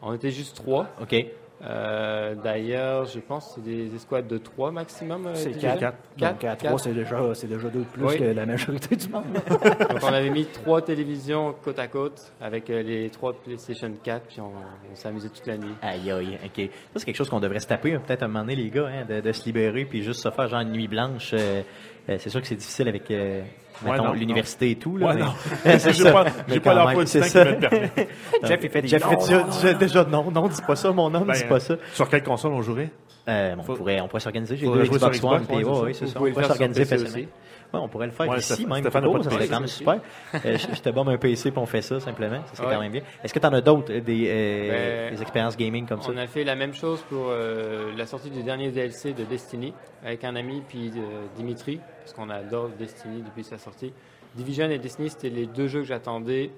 On 0.00 0.14
était 0.14 0.30
juste 0.30 0.56
trois. 0.56 0.86
OK. 1.02 1.14
Euh, 1.64 2.34
D'ailleurs, 2.36 3.04
je 3.06 3.18
pense 3.18 3.48
que 3.48 3.52
c'est 3.56 3.60
des 3.64 3.94
escouades 3.94 4.28
de 4.28 4.38
3 4.38 4.70
maximum. 4.70 5.26
euh, 5.26 5.34
C'est 5.34 5.48
division. 5.50 5.70
4. 5.70 5.80
Quatre, 5.80 5.96
Donc, 6.18 6.44
à 6.44 6.56
quatre. 6.56 6.64
3, 6.66 6.78
c'est 6.78 6.92
déjà, 6.92 7.20
déjà 7.42 7.68
deux 7.68 7.80
de 7.80 7.84
plus 7.84 8.04
Oui. 8.04 8.18
que 8.18 8.24
la 8.24 8.46
majorité 8.46 8.94
du 8.96 9.08
monde. 9.08 9.24
Donc 9.90 9.98
on 10.02 10.06
avait 10.12 10.30
mis 10.30 10.46
trois 10.46 10.82
télévisions 10.82 11.54
côte 11.64 11.78
à 11.78 11.88
côte 11.88 12.32
avec 12.40 12.70
euh, 12.70 12.82
les 12.82 13.10
trois 13.10 13.32
PlayStation 13.32 13.92
4, 14.02 14.22
puis 14.28 14.40
on, 14.40 14.52
on 14.92 14.94
s'amusait 14.94 15.28
toute 15.30 15.46
la 15.46 15.56
nuit. 15.58 15.74
Aïe, 15.82 16.10
aïe, 16.10 16.38
ok. 16.44 16.70
Ça, 16.92 16.98
c'est 17.00 17.04
quelque 17.06 17.16
chose 17.16 17.28
qu'on 17.30 17.40
devrait 17.40 17.60
se 17.60 17.66
taper, 17.66 17.94
hein, 17.94 18.02
peut-être 18.06 18.22
à 18.22 18.26
un 18.26 18.28
moment 18.28 18.40
donné, 18.40 18.54
les 18.56 18.70
gars, 18.70 18.86
hein, 18.86 19.04
de, 19.08 19.20
de 19.20 19.32
se 19.32 19.44
libérer 19.44 19.84
puis 19.84 20.02
juste 20.02 20.20
se 20.22 20.30
faire 20.30 20.46
genre 20.48 20.60
une 20.60 20.72
nuit 20.72 20.88
blanche. 20.88 21.32
euh, 21.34 21.62
c'est 22.06 22.30
sûr 22.30 22.40
que 22.40 22.46
c'est 22.46 22.54
difficile 22.56 22.88
avec 22.88 23.10
euh, 23.10 23.42
mettons, 23.84 24.04
non, 24.04 24.12
l'université 24.12 24.70
et 24.72 24.76
tout. 24.76 24.96
Là, 24.96 25.06
Ouais, 25.08 25.14
mais- 25.14 25.20
non. 25.20 25.78
J'ai 25.92 26.12
pas, 26.12 26.24
j'ai 26.48 26.60
pas 26.60 26.74
l'emploi 26.74 27.04
du 27.04 27.10
c'est 27.10 27.20
temps 27.20 27.24
qui 27.26 27.30
ça. 27.32 27.44
me 27.44 27.52
permet. 27.58 27.90
Jeff, 28.44 28.60
il 28.62 28.70
fait 28.70 28.82
des 28.82 28.88
Jeff 28.88 29.04
non, 29.04 29.10
fait 29.10 29.16
déjà, 29.26 29.38
non, 29.38 29.46
non. 29.72 29.78
déjà, 29.78 30.04
non, 30.04 30.30
non, 30.30 30.48
dis 30.48 30.62
pas 30.66 30.76
ça, 30.76 30.92
mon 30.92 31.14
homme, 31.14 31.24
Ben, 31.26 31.32
dis 31.34 31.44
pas 31.44 31.60
ça. 31.60 31.74
Sur 31.94 32.08
quelle 32.08 32.22
console 32.22 32.52
on 32.52 32.62
jouerait? 32.62 32.90
Euh, 33.28 33.54
bon, 33.56 33.60
on 33.60 33.64
faut- 33.64 33.74
pourrait, 33.76 34.00
on 34.00 34.08
pourrait 34.08 34.20
s'organiser. 34.20 34.56
J'ai 34.56 34.66
deux 34.66 34.84
jouer 34.84 34.98
sur 34.98 35.10
Xbox 35.10 35.22
One, 35.24 35.46
puis 35.46 35.56
ouais, 35.56 35.64
ouais, 35.64 35.92
c'est 35.92 36.04
ouais, 36.04 36.10
ça. 36.10 36.18
On 36.20 36.30
pourrait 36.30 36.44
s'organiser 36.44 36.84
facilement. 36.84 37.28
Ouais, 37.72 37.80
on 37.82 37.88
pourrait 37.88 38.06
le 38.06 38.12
faire 38.12 38.28
Ouais, 38.28 38.38
ici, 38.38 38.64
même. 38.66 38.80
Stéphane 38.80 39.22
ça 39.22 39.30
serait 39.30 39.46
quand 39.48 39.60
même 39.60 39.68
super. 39.68 40.00
Euh, 40.34 40.56
je, 40.56 40.74
je 40.74 40.80
te 40.80 40.88
bombe 40.88 41.10
un 41.10 41.18
PC 41.18 41.50
puis 41.50 41.60
on 41.60 41.66
fait 41.66 41.82
ça, 41.82 42.00
simplement. 42.00 42.42
Ça 42.46 42.54
serait 42.54 42.68
Ouais. 42.68 42.74
quand 42.74 42.80
même 42.80 42.92
bien. 42.92 43.02
Est-ce 43.22 43.34
que 43.34 43.38
tu 43.38 43.46
en 43.46 43.52
as 43.52 43.60
d'autres, 43.60 43.92
euh, 43.92 44.00
des, 44.00 44.26
euh, 44.28 45.08
Ben, 45.10 45.14
des 45.16 45.22
expériences 45.22 45.56
gaming 45.56 45.86
comme 45.86 46.00
ça? 46.00 46.10
On 46.12 46.16
a 46.16 46.26
fait 46.26 46.44
la 46.44 46.54
même 46.54 46.72
chose 46.72 47.02
pour 47.10 47.26
euh, 47.28 47.92
la 47.96 48.06
sortie 48.06 48.30
du 48.30 48.42
dernier 48.42 48.70
DLC 48.70 49.12
de 49.12 49.24
Destiny 49.24 49.74
avec 50.02 50.24
un 50.24 50.34
ami 50.36 50.62
puis 50.66 50.90
euh, 50.96 51.26
Dimitri, 51.36 51.78
parce 52.00 52.14
qu'on 52.14 52.30
adore 52.30 52.70
Destiny 52.78 53.22
depuis 53.22 53.44
sa 53.44 53.58
sortie. 53.58 53.92
Division 54.34 54.70
et 54.70 54.78
Destiny, 54.78 55.10
c'était 55.10 55.28
les 55.30 55.46
deux 55.46 55.68
jeux 55.68 55.80
que 55.80 55.86
j'attendais 55.86 56.50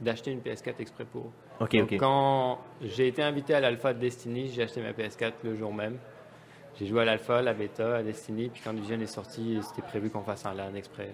d'acheter 0.00 0.30
une 0.30 0.40
PS4 0.40 0.74
exprès 0.80 1.04
pour. 1.04 1.30
Ok, 1.60 1.76
Donc. 1.76 1.94
Quand 1.98 2.58
j'ai 2.82 3.08
été 3.08 3.22
invité 3.22 3.52
à 3.54 3.60
l'alpha 3.60 3.92
de 3.92 3.98
Destiny, 3.98 4.50
j'ai 4.54 4.62
acheté 4.62 4.80
ma 4.80 4.92
PS4 4.92 5.32
le 5.44 5.54
jour 5.56 5.74
même. 5.74 5.98
J'ai 6.80 6.86
joué 6.86 7.02
à 7.02 7.04
l'alpha, 7.04 7.42
la 7.42 7.52
bêta, 7.52 7.96
à 7.96 8.02
Destiny, 8.02 8.48
puis 8.48 8.62
quand 8.64 8.72
Division 8.72 8.98
est 9.00 9.06
sorti, 9.06 9.58
c'était 9.62 9.82
prévu 9.86 10.08
qu'on 10.08 10.22
fasse 10.22 10.46
un 10.46 10.54
LAN 10.54 10.74
exprès. 10.74 11.12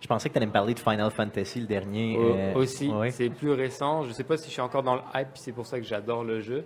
Je 0.00 0.08
pensais 0.08 0.28
que 0.28 0.32
tu 0.34 0.38
allais 0.38 0.46
me 0.48 0.52
parler 0.52 0.74
de 0.74 0.80
Final 0.80 1.12
Fantasy, 1.12 1.60
le 1.60 1.66
dernier. 1.68 2.18
Au- 2.18 2.34
euh, 2.34 2.54
aussi, 2.54 2.88
ouais. 2.88 3.12
c'est 3.12 3.30
plus 3.30 3.52
récent. 3.52 4.02
Je 4.02 4.12
sais 4.12 4.24
pas 4.24 4.36
si 4.36 4.48
je 4.48 4.52
suis 4.52 4.60
encore 4.60 4.82
dans 4.82 4.96
le 4.96 5.02
hype, 5.14 5.28
puis 5.32 5.40
c'est 5.42 5.52
pour 5.52 5.64
ça 5.64 5.78
que 5.78 5.86
j'adore 5.86 6.24
le 6.24 6.40
jeu. 6.40 6.64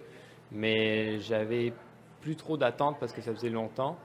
Mais 0.52 1.20
j'avais 1.20 1.72
plus 2.22 2.34
trop 2.34 2.56
d'attentes 2.56 2.96
parce 2.98 3.12
que 3.12 3.20
ça 3.20 3.32
faisait 3.34 3.50
longtemps. 3.50 3.96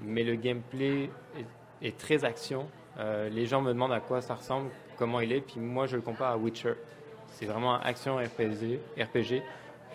Mais 0.00 0.22
le 0.22 0.36
gameplay 0.36 1.10
est, 1.36 1.86
est 1.88 1.98
très 1.98 2.24
action. 2.24 2.68
Euh, 2.98 3.28
les 3.28 3.46
gens 3.46 3.60
me 3.60 3.72
demandent 3.72 3.92
à 3.92 4.00
quoi 4.00 4.20
ça 4.20 4.34
ressemble, 4.34 4.70
comment 4.96 5.20
il 5.20 5.32
est, 5.32 5.40
puis 5.40 5.58
moi 5.60 5.86
je 5.86 5.96
le 5.96 6.02
compare 6.02 6.30
à 6.32 6.36
Witcher. 6.36 6.74
C'est 7.28 7.46
vraiment 7.46 7.74
un 7.74 7.80
action 7.80 8.16
RPG, 8.16 8.80
RPG, 8.98 9.42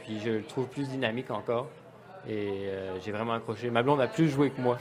puis 0.03 0.19
je 0.19 0.29
le 0.31 0.43
trouve 0.43 0.67
plus 0.67 0.87
dynamique 0.89 1.31
encore. 1.31 1.69
Et 2.29 2.47
euh, 2.69 2.95
j'ai 3.03 3.11
vraiment 3.11 3.33
accroché. 3.33 3.69
Ma 3.69 3.83
blonde 3.83 4.01
a 4.01 4.07
plus 4.07 4.29
joué 4.29 4.49
que 4.49 4.61
moi. 4.61 4.77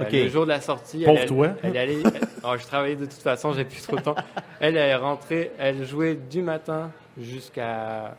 Euh. 0.00 0.04
Le 0.12 0.28
jour 0.28 0.44
de 0.44 0.50
la 0.50 0.60
sortie, 0.60 1.04
Pauvre 1.04 1.18
elle, 1.22 1.28
toi. 1.28 1.48
elle 1.62 1.74
est 1.76 1.78
allée. 1.78 2.02
elle- 2.04 2.28
oh, 2.44 2.52
je 2.58 2.64
travaillais 2.66 2.96
de 2.96 3.06
toute 3.06 3.14
façon, 3.14 3.52
j'ai 3.54 3.64
plus 3.64 3.80
trop 3.82 3.96
de 3.96 4.02
temps. 4.02 4.14
Elle 4.60 4.76
elle 4.76 4.90
est 4.90 4.94
rentrée, 4.94 5.52
elle 5.58 5.84
jouait 5.86 6.14
du 6.14 6.42
matin 6.42 6.90
jusqu'à 7.18 8.14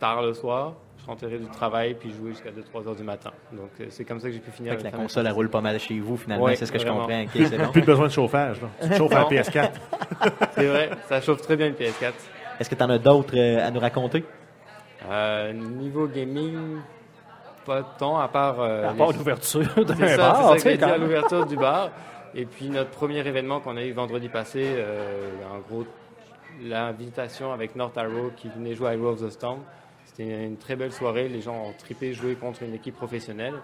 tard 0.00 0.22
le 0.22 0.34
soir. 0.34 0.74
Je 1.02 1.06
rentrais 1.06 1.28
du 1.38 1.46
travail 1.46 1.94
puis 1.94 2.10
je 2.10 2.16
jouais 2.16 2.30
jusqu'à 2.32 2.50
2-3 2.50 2.88
heures 2.88 2.94
du 2.96 3.02
matin. 3.04 3.30
Donc 3.52 3.70
euh, 3.80 3.86
c'est 3.88 4.04
comme 4.04 4.20
ça 4.20 4.26
que 4.28 4.34
j'ai 4.34 4.40
pu 4.40 4.50
finir. 4.50 4.72
Fait 4.74 4.78
que 4.80 4.84
la 4.84 4.90
console, 4.90 5.26
elle 5.26 5.32
roule 5.32 5.48
pas 5.48 5.60
mal 5.62 5.78
chez 5.78 5.98
vous, 5.98 6.16
finalement. 6.16 6.44
Ouais, 6.44 6.56
c'est 6.56 6.66
ce 6.66 6.72
que 6.72 6.78
vraiment. 6.78 7.08
je 7.08 7.14
comprends. 7.14 7.22
Ok, 7.22 7.46
c'est 7.48 7.58
bon. 7.58 7.72
Plus 7.72 7.80
de 7.80 7.86
besoin 7.86 8.06
de 8.08 8.12
chauffage. 8.12 8.60
Là. 8.60 8.68
Tu 8.82 8.88
te 8.90 8.94
chauffes 8.96 9.12
à 9.12 9.14
la 9.14 9.20
Non. 9.22 9.30
PS4. 9.30 9.70
C'est 10.56 10.66
vrai, 10.66 10.90
ça 11.08 11.20
chauffe 11.22 11.40
très 11.40 11.56
bien 11.56 11.68
une 11.68 11.74
PS4. 11.74 12.12
Est-ce 12.58 12.68
que 12.68 12.74
tu 12.74 12.82
en 12.82 12.90
as 12.90 12.98
d'autres 12.98 13.34
euh, 13.36 13.66
à 13.66 13.70
nous 13.70 13.80
raconter? 13.80 14.24
Euh, 15.10 15.52
niveau 15.54 16.06
gaming, 16.06 16.78
pas 17.74 17.82
tant, 17.98 18.18
à 18.18 18.28
part. 18.28 18.60
euh, 18.60 18.88
À 18.90 18.94
part 18.94 19.10
les- 19.12 19.18
l'ouverture 19.18 19.62
C'est 19.76 19.84
d'un 19.84 19.94
ça, 19.94 20.06
c'est 20.08 20.16
bar, 20.16 20.36
ça 20.36 20.48
tu 20.50 20.54
que 20.56 20.60
sais, 20.62 20.70
j'ai 20.70 20.76
dit 20.76 20.80
quand 20.82 20.88
à 20.88 20.92
même. 20.92 21.00
l'ouverture 21.02 21.46
du 21.46 21.56
bar. 21.56 21.90
Et 22.34 22.44
puis 22.46 22.68
notre 22.68 22.90
premier 22.90 23.18
événement 23.26 23.60
qu'on 23.60 23.76
a 23.76 23.82
eu 23.84 23.92
vendredi 23.92 24.28
passé, 24.28 24.62
euh, 24.64 25.30
en 25.52 25.58
gros, 25.60 25.84
l'invitation 26.62 27.52
avec 27.52 27.76
North 27.76 27.96
Arrow 27.96 28.30
qui 28.36 28.48
venait 28.48 28.74
jouer 28.74 28.88
à 28.88 28.94
Hero 28.94 29.08
of 29.08 29.20
the 29.22 29.30
Storm. 29.30 29.60
C'était 30.04 30.44
une 30.46 30.56
très 30.56 30.76
belle 30.76 30.92
soirée. 30.92 31.28
Les 31.28 31.40
gens 31.40 31.54
ont 31.56 31.72
trippé 31.78 32.12
jouer 32.12 32.34
contre 32.34 32.62
une 32.62 32.74
équipe 32.74 32.96
professionnelle. 32.96 33.54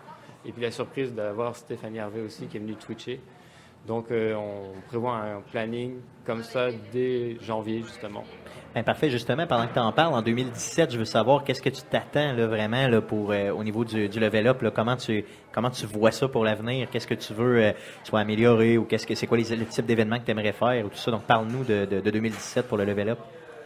Et 0.44 0.52
puis 0.52 0.62
la 0.62 0.70
surprise 0.70 1.12
d'avoir 1.12 1.56
Stéphanie 1.56 1.98
Harvey 1.98 2.20
aussi 2.20 2.46
qui 2.46 2.56
est 2.56 2.60
venue 2.60 2.76
twitcher. 2.76 3.20
Donc 3.86 4.10
euh, 4.10 4.34
on 4.34 4.72
prévoit 4.88 5.16
un 5.16 5.40
planning 5.52 5.96
comme 6.24 6.42
ça 6.42 6.68
dès 6.92 7.36
janvier 7.40 7.82
justement. 7.82 8.24
Ben, 8.76 8.84
parfait, 8.84 9.08
justement, 9.08 9.46
pendant 9.46 9.66
que 9.66 9.72
tu 9.72 9.78
en 9.78 9.90
parles, 9.90 10.12
en 10.12 10.20
2017, 10.20 10.92
je 10.92 10.98
veux 10.98 11.06
savoir 11.06 11.44
qu'est-ce 11.44 11.62
que 11.62 11.70
tu 11.70 11.80
t'attends 11.80 12.34
là, 12.34 12.46
vraiment 12.46 12.86
là, 12.88 13.00
pour, 13.00 13.32
euh, 13.32 13.48
au 13.48 13.64
niveau 13.64 13.86
du, 13.86 14.06
du 14.10 14.20
level 14.20 14.46
up, 14.48 14.60
là, 14.60 14.70
comment, 14.70 14.98
tu, 14.98 15.24
comment 15.50 15.70
tu 15.70 15.86
vois 15.86 16.10
ça 16.10 16.28
pour 16.28 16.44
l'avenir, 16.44 16.90
qu'est-ce 16.90 17.06
que 17.06 17.14
tu 17.14 17.32
veux 17.32 17.56
euh, 17.56 17.72
soit 18.04 18.20
améliorer 18.20 18.76
ou 18.76 18.84
qu'est-ce 18.84 19.06
que 19.06 19.14
c'est 19.14 19.26
quoi 19.26 19.38
les, 19.38 19.56
le 19.56 19.64
type 19.64 19.86
d'événements 19.86 20.18
que 20.18 20.26
tu 20.26 20.30
aimerais 20.30 20.52
faire 20.52 20.84
ou 20.84 20.90
tout 20.90 20.98
ça? 20.98 21.10
Donc 21.10 21.22
parle-nous 21.22 21.64
de, 21.64 21.86
de, 21.86 22.00
de 22.00 22.10
2017 22.10 22.68
pour 22.68 22.76
le 22.76 22.84
level 22.84 23.08
up. 23.08 23.18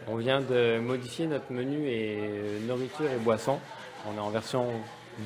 On 0.07 0.15
vient 0.15 0.39
de 0.39 0.79
modifier 0.79 1.27
notre 1.27 1.51
menu 1.51 1.89
et 1.89 2.17
euh, 2.17 2.59
nourriture 2.65 3.11
et 3.13 3.19
boissons. 3.19 3.59
On 4.09 4.15
est 4.15 4.21
en 4.21 4.29
version 4.29 4.65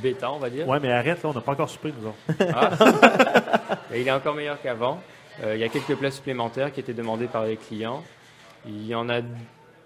bêta, 0.01 0.31
on 0.31 0.39
va 0.39 0.49
dire. 0.49 0.67
Ouais, 0.67 0.79
mais 0.79 0.91
arrête, 0.91 1.21
là, 1.21 1.29
on 1.29 1.33
n'a 1.33 1.41
pas 1.41 1.51
encore 1.51 1.69
soupé, 1.69 1.93
nous 2.01 2.07
autres. 2.07 2.17
Ah. 2.55 2.71
Et 3.93 4.01
il 4.01 4.07
est 4.07 4.11
encore 4.11 4.33
meilleur 4.33 4.59
qu'avant. 4.59 4.99
Euh, 5.43 5.53
il 5.53 5.61
y 5.61 5.63
a 5.63 5.69
quelques 5.69 5.95
plats 5.95 6.09
supplémentaires 6.09 6.73
qui 6.73 6.79
étaient 6.79 6.95
demandés 6.95 7.27
par 7.27 7.45
les 7.45 7.55
clients. 7.55 8.03
Il 8.65 8.87
y 8.87 8.95
en 8.95 9.09
a 9.09 9.21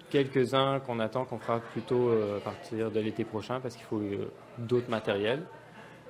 quelques-uns 0.10 0.80
qu'on 0.80 1.00
attend 1.00 1.26
qu'on 1.26 1.40
fera 1.40 1.60
plutôt 1.60 2.10
euh, 2.10 2.38
à 2.38 2.42
partir 2.42 2.92
de 2.92 3.00
l'été 3.00 3.24
prochain 3.24 3.60
parce 3.60 3.76
qu'il 3.76 3.86
faut 3.86 4.00
euh, 4.00 4.32
d'autres 4.58 4.90
matériels. 4.90 5.44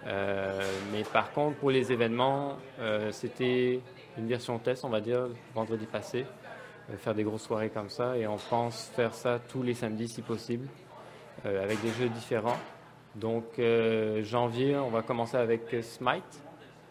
Euh, 0.07 0.61
mais 0.91 1.03
par 1.03 1.31
contre, 1.31 1.57
pour 1.57 1.71
les 1.71 1.91
événements, 1.91 2.57
euh, 2.79 3.11
c'était 3.11 3.81
une 4.17 4.27
version 4.27 4.57
test, 4.59 4.85
on 4.85 4.89
va 4.89 5.01
dire, 5.01 5.27
vendredi 5.53 5.85
passé. 5.85 6.25
Euh, 6.89 6.97
faire 6.97 7.13
des 7.13 7.23
grosses 7.23 7.43
soirées 7.43 7.69
comme 7.69 7.89
ça 7.89 8.17
et 8.17 8.25
on 8.27 8.37
pense 8.37 8.91
faire 8.95 9.13
ça 9.13 9.39
tous 9.39 9.61
les 9.61 9.73
samedis 9.73 10.07
si 10.07 10.21
possible 10.21 10.67
avec 11.45 11.81
des 11.81 11.91
jeux 11.91 12.09
différents. 12.09 12.57
Donc 13.15 13.61
janvier, 14.23 14.75
on 14.75 14.89
va 14.89 15.03
commencer 15.03 15.37
avec 15.37 15.73
Smite 15.83 16.43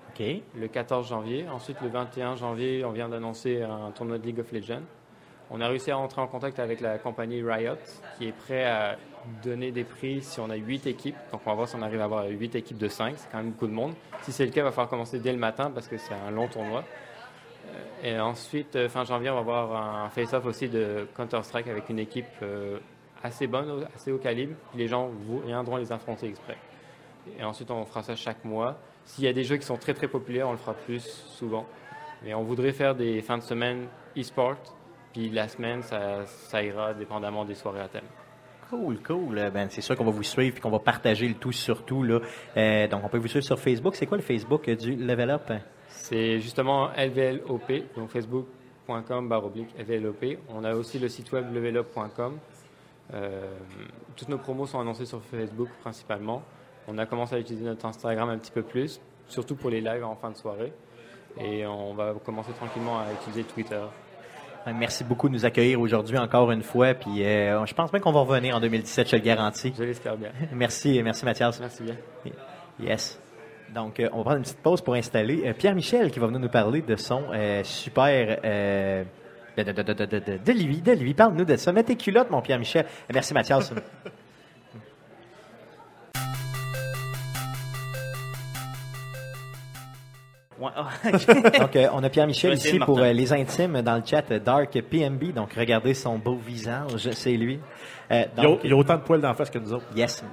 OK. 0.09 0.25
le 0.57 0.69
14 0.69 1.07
janvier. 1.07 1.47
Ensuite, 1.51 1.77
le 1.83 1.89
21 1.89 2.37
janvier, 2.37 2.83
on 2.83 2.93
vient 2.93 3.11
d'annoncer 3.11 3.61
un 3.61 3.91
tournoi 3.91 4.17
de 4.17 4.25
League 4.25 4.41
of 4.41 4.51
Legends. 4.51 4.81
On 5.51 5.61
a 5.61 5.69
réussi 5.69 5.91
à 5.91 5.99
entrer 5.99 6.21
en 6.21 6.27
contact 6.27 6.59
avec 6.59 6.81
la 6.81 6.99
compagnie 6.99 7.43
Riot, 7.43 7.77
qui 8.17 8.29
est 8.29 8.33
prêt 8.33 8.65
à 8.65 8.97
donner 9.43 9.71
des 9.71 9.85
prix 9.85 10.23
si 10.23 10.41
on 10.41 10.51
a 10.51 10.57
8 10.57 10.87
équipes. 10.87 11.17
Donc, 11.33 11.41
on 11.47 11.51
va 11.51 11.57
voir 11.57 11.69
si 11.69 11.77
on 11.77 11.83
arrive 11.83 12.01
à 12.01 12.05
avoir 12.05 12.27
8 12.27 12.55
équipes 12.55 12.79
de 12.79 12.89
5. 12.89 13.15
C'est 13.17 13.31
quand 13.31 13.39
même 13.39 13.51
beaucoup 13.51 13.67
de 13.67 13.73
monde. 13.73 13.95
Si 14.23 14.33
c'est 14.33 14.45
le 14.45 14.53
cas, 14.53 14.61
il 14.61 14.65
va 14.65 14.71
falloir 14.71 14.91
commencer 14.91 15.19
dès 15.19 15.33
le 15.33 15.39
matin 15.39 15.71
parce 15.71 15.89
que 15.89 15.97
c'est 15.97 16.15
un 16.15 16.31
long 16.31 16.49
tournoi. 16.49 16.85
Euh, 17.67 18.17
Et 18.17 18.21
ensuite, 18.21 18.77
euh, 18.77 18.89
fin 18.89 19.05
janvier, 19.05 19.31
on 19.31 19.35
va 19.35 19.41
avoir 19.41 20.05
un 20.05 20.11
face-off 20.11 20.45
aussi 20.47 20.69
de 20.69 21.07
Counter-Strike 21.17 21.69
avec 21.69 21.89
une 21.89 21.99
équipe 21.99 22.27
euh, 22.43 22.79
assez 23.23 23.47
bonne, 23.47 23.87
assez 23.95 24.13
haut 24.13 24.19
calibre. 24.19 24.55
Les 24.75 24.87
gens 24.87 25.11
viendront 25.47 25.77
les 25.77 25.93
affronter 25.93 26.29
exprès. 26.29 26.57
Et 27.39 27.45
ensuite, 27.45 27.71
on 27.71 27.85
fera 27.85 28.03
ça 28.03 28.17
chaque 28.17 28.45
mois. 28.45 28.79
S'il 29.05 29.25
y 29.25 29.29
a 29.29 29.33
des 29.33 29.45
jeux 29.45 29.57
qui 29.57 29.67
sont 29.67 29.77
très 29.77 29.95
très 29.95 30.09
populaires, 30.09 30.49
on 30.49 30.53
le 30.53 30.59
fera 30.59 30.75
plus 30.75 31.01
souvent. 31.01 31.67
Mais 32.23 32.35
on 32.35 32.43
voudrait 32.43 32.73
faire 32.73 32.95
des 32.95 33.23
fins 33.23 33.39
de 33.39 33.43
semaine 33.43 33.87
e-sport. 34.17 34.57
Puis 35.19 35.31
la 35.31 35.49
semaine, 35.49 35.83
ça, 35.83 36.25
ça 36.27 36.63
ira 36.63 36.95
dépendamment 36.95 37.45
des 37.45 37.57
soirées 37.57 37.81
à 37.81 37.89
thème. 37.89 38.05
Cool, 38.71 39.03
cool. 39.03 39.37
Euh, 39.37 39.51
Ben, 39.51 39.69
c'est 39.69 39.81
sûr 39.81 39.97
qu'on 39.97 40.05
va 40.05 40.13
vous 40.13 40.23
suivre 40.23 40.57
et 40.57 40.61
qu'on 40.61 40.71
va 40.71 40.79
partager 40.79 41.27
le 41.27 41.35
tout 41.35 41.51
surtout. 41.51 42.05
Là. 42.05 42.21
Euh, 42.57 42.87
donc, 42.87 43.03
on 43.03 43.09
peut 43.09 43.19
vous 43.19 43.27
suivre 43.27 43.45
sur 43.45 43.59
Facebook. 43.59 43.97
C'est 43.97 44.07
quoi 44.07 44.17
le 44.17 44.23
Facebook 44.23 44.71
du 44.71 44.95
Level 44.95 45.31
Up? 45.31 45.51
C'est 45.89 46.39
justement 46.39 46.91
LVLOP, 46.97 47.97
donc 47.97 48.11
facebook.com 48.11 49.29
baroblique 49.29 49.75
LVLOP. 49.77 50.39
On 50.51 50.63
a 50.63 50.73
aussi 50.75 51.01
le 51.01 51.09
site 51.09 51.33
web 51.33 51.53
levelup.com. 51.53 52.39
Euh, 53.13 53.57
toutes 54.15 54.29
nos 54.29 54.39
promos 54.39 54.67
sont 54.67 54.79
annoncées 54.79 55.07
sur 55.07 55.21
Facebook 55.21 55.69
principalement. 55.81 56.45
On 56.87 56.97
a 56.97 57.07
commencé 57.07 57.35
à 57.35 57.41
utiliser 57.41 57.65
notre 57.65 57.87
Instagram 57.87 58.29
un 58.29 58.39
petit 58.39 58.53
peu 58.53 58.63
plus, 58.63 59.01
surtout 59.27 59.57
pour 59.57 59.71
les 59.71 59.81
lives 59.81 60.05
en 60.05 60.15
fin 60.15 60.31
de 60.31 60.37
soirée. 60.37 60.73
Et 61.41 61.67
on 61.67 61.93
va 61.95 62.15
commencer 62.25 62.53
tranquillement 62.53 63.01
à 63.01 63.13
utiliser 63.13 63.43
Twitter. 63.43 63.83
Ben, 64.69 64.77
Merci 64.79 65.03
beaucoup 65.03 65.29
de 65.29 65.35
nous 65.35 65.47
accueillir 65.47 65.81
aujourd'hui 65.81 66.19
encore 66.19 66.51
une 66.53 66.63
fois. 66.63 66.93
Puis, 66.95 67.25
euh, 67.25 67.65
je 67.65 67.73
pense 67.75 67.91
bien 67.91 68.01
qu'on 68.01 68.13
va 68.13 68.21
revenir 68.21 68.55
en 68.57 68.61
2017, 68.61 69.09
je 69.09 69.17
le 69.17 69.23
garantis. 69.23 69.73
Je 69.77 69.83
l'espère 69.83 70.17
bien. 70.17 70.29
Merci, 70.53 71.01
merci 71.03 71.25
Mathias. 71.25 71.59
Merci 71.59 71.83
bien. 71.85 71.95
Yes. 72.79 73.19
Donc, 73.75 73.99
euh, 73.99 74.09
on 74.13 74.19
va 74.19 74.23
prendre 74.25 74.37
une 74.39 74.43
petite 74.43 74.63
pause 74.63 74.83
pour 74.83 74.95
installer 74.95 75.43
euh, 75.47 75.53
Pierre-Michel 75.55 76.11
qui 76.11 76.19
va 76.19 76.27
venir 76.27 76.41
nous 76.41 76.49
parler 76.51 76.83
de 76.83 76.97
son 76.97 77.23
euh, 77.33 77.63
super. 77.65 78.41
euh, 78.45 79.05
de, 79.57 79.63
de, 79.65 80.53
lui, 80.53 80.83
de 80.83 80.93
lui. 80.93 81.15
Parle-nous 81.15 81.45
de 81.47 81.57
ça. 81.57 81.73
Mets 81.73 81.83
tes 81.85 81.97
culottes, 81.97 82.31
mon 82.31 82.43
Pierre-Michel. 82.43 82.85
Euh, 82.85 83.13
Merci, 83.15 83.33
Mathias. 83.35 83.73
Ouais. 90.61 91.13
Donc, 91.59 91.79
on 91.93 92.03
a 92.03 92.09
Pierre-Michel 92.09 92.55
ici 92.55 92.79
de 92.79 92.85
pour 92.85 92.99
euh, 92.99 93.13
les 93.13 93.33
intimes 93.33 93.81
dans 93.83 93.97
le 93.97 94.03
chat 94.05 94.25
euh, 94.31 94.39
Dark 94.39 94.81
PMB. 94.83 95.33
Donc, 95.33 95.53
regardez 95.55 95.95
son 95.95 96.19
beau 96.19 96.37
visage, 96.37 97.11
c'est 97.13 97.33
lui. 97.33 97.61
Euh, 98.11 98.25
Il 98.37 98.43
y, 98.43 98.47
a, 98.47 98.49
donc, 98.49 98.61
il 98.65 98.71
y 98.71 98.73
a 98.73 98.77
autant 98.77 98.97
de 98.97 99.03
poils 99.03 99.21
d'en 99.21 99.35
face 99.35 99.51
que 99.51 99.59
nous 99.59 99.73
autres. 99.73 99.87
yes. 99.95 100.25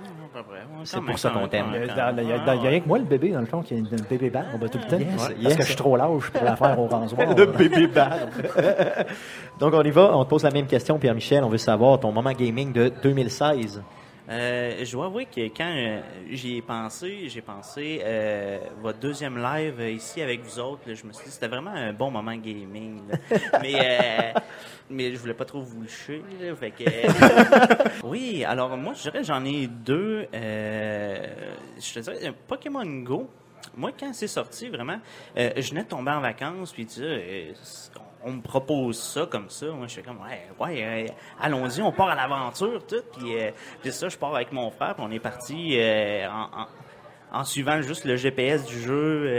C'est 0.83 0.99
pour 1.01 1.17
ça 1.17 1.29
qu'on 1.29 1.47
t'aime. 1.47 1.67
Il 1.73 1.83
y 1.83 1.87
même, 1.87 1.99
a, 2.45 2.51
rien 2.51 2.79
que 2.81 2.87
moi, 2.87 2.97
le 2.97 3.05
bébé, 3.05 3.29
dans 3.29 3.39
le 3.39 3.45
fond, 3.45 3.61
qui 3.61 3.73
a 3.73 3.77
une 3.77 3.87
bébé 4.09 4.29
barbe 4.29 4.69
tout 4.69 4.77
le 4.77 4.83
temps. 4.83 4.97
Yes, 4.97 5.07
Parce 5.15 5.31
yes. 5.39 5.55
que 5.55 5.61
je 5.61 5.67
suis 5.67 5.75
trop 5.75 5.95
lâche 5.95 6.29
pour 6.29 6.43
la 6.43 6.55
faire 6.55 6.77
au 6.79 6.87
rasoir. 6.87 7.33
Le 7.35 7.45
bébé 7.45 7.87
barbe. 7.87 8.29
Donc, 9.59 9.73
on 9.73 9.81
y 9.81 9.91
va. 9.91 10.15
On 10.17 10.25
te 10.25 10.29
pose 10.29 10.43
la 10.43 10.51
même 10.51 10.67
question, 10.67 10.99
Pierre-Michel. 10.99 11.43
On 11.43 11.49
veut 11.49 11.57
savoir 11.57 11.99
ton 11.99 12.11
moment 12.11 12.33
gaming 12.33 12.73
de 12.73 12.91
2016. 13.01 13.81
Euh, 14.27 14.83
je 14.83 14.91
dois 14.91 15.05
avouer 15.05 15.25
que 15.25 15.41
quand 15.55 15.71
euh, 15.71 16.01
j'y 16.29 16.57
ai 16.57 16.61
pensé, 16.61 17.29
j'ai 17.29 17.41
pensé 17.41 18.01
euh, 18.03 18.59
votre 18.81 18.99
deuxième 18.99 19.37
live 19.37 19.79
euh, 19.79 19.91
ici 19.91 20.21
avec 20.21 20.41
vous 20.41 20.59
autres, 20.59 20.81
là, 20.87 20.95
je 20.95 21.05
me 21.05 21.13
suis 21.13 21.25
dit 21.25 21.31
c'était 21.31 21.47
vraiment 21.47 21.71
un 21.71 21.93
bon 21.93 22.09
moment 22.09 22.35
gaming. 22.35 23.01
là. 23.07 23.17
mais 23.61 24.33
mais 24.89 25.11
je 25.11 25.17
voulais 25.17 25.33
pas 25.33 25.45
trop 25.45 25.61
vous 25.61 25.81
le 25.81 25.87
chier. 25.87 26.23
là, 26.41 26.55
fait 26.55 26.71
que, 26.71 26.83
oui, 28.03 28.43
alors 28.43 28.75
moi 28.77 28.93
je 28.93 29.03
dirais 29.03 29.23
j'en 29.23 29.45
ai 29.45 29.67
deux. 29.67 30.27
Je 30.33 31.93
te 31.93 31.99
dirais 31.99 32.33
Pokémon 32.47 32.85
Go. 33.03 33.29
Moi, 33.75 33.91
quand 33.97 34.13
c'est 34.13 34.27
sorti, 34.27 34.69
vraiment, 34.69 34.99
euh, 35.37 35.51
je 35.57 35.69
venais 35.69 35.83
de 35.83 35.89
tomber 35.89 36.11
en 36.11 36.21
vacances, 36.21 36.71
puis 36.71 36.85
tu 36.85 36.95
sais, 36.95 37.01
euh, 37.03 37.53
on 38.25 38.31
me 38.33 38.41
propose 38.41 38.97
ça 38.99 39.27
comme 39.29 39.49
ça. 39.49 39.67
Moi, 39.67 39.85
je 39.87 39.93
suis 39.93 40.01
comme, 40.03 40.17
ouais, 40.21 40.47
ouais, 40.59 41.07
euh, 41.09 41.13
allons-y, 41.39 41.81
on 41.81 41.91
part 41.91 42.09
à 42.09 42.15
l'aventure, 42.15 42.85
tout. 42.85 43.03
Puis, 43.17 43.37
euh, 43.39 43.51
puis 43.81 43.91
ça, 43.91 44.09
je 44.09 44.17
pars 44.17 44.33
avec 44.35 44.51
mon 44.51 44.71
frère, 44.71 44.95
puis 44.95 45.05
on 45.07 45.11
est 45.11 45.19
parti 45.19 45.77
euh, 45.79 46.27
en, 46.27 46.65
en- 47.31 47.43
suivant 47.43 47.81
juste 47.81 48.05
le 48.05 48.15
GPS 48.15 48.65
du 48.65 48.79
jeu. 48.81 49.29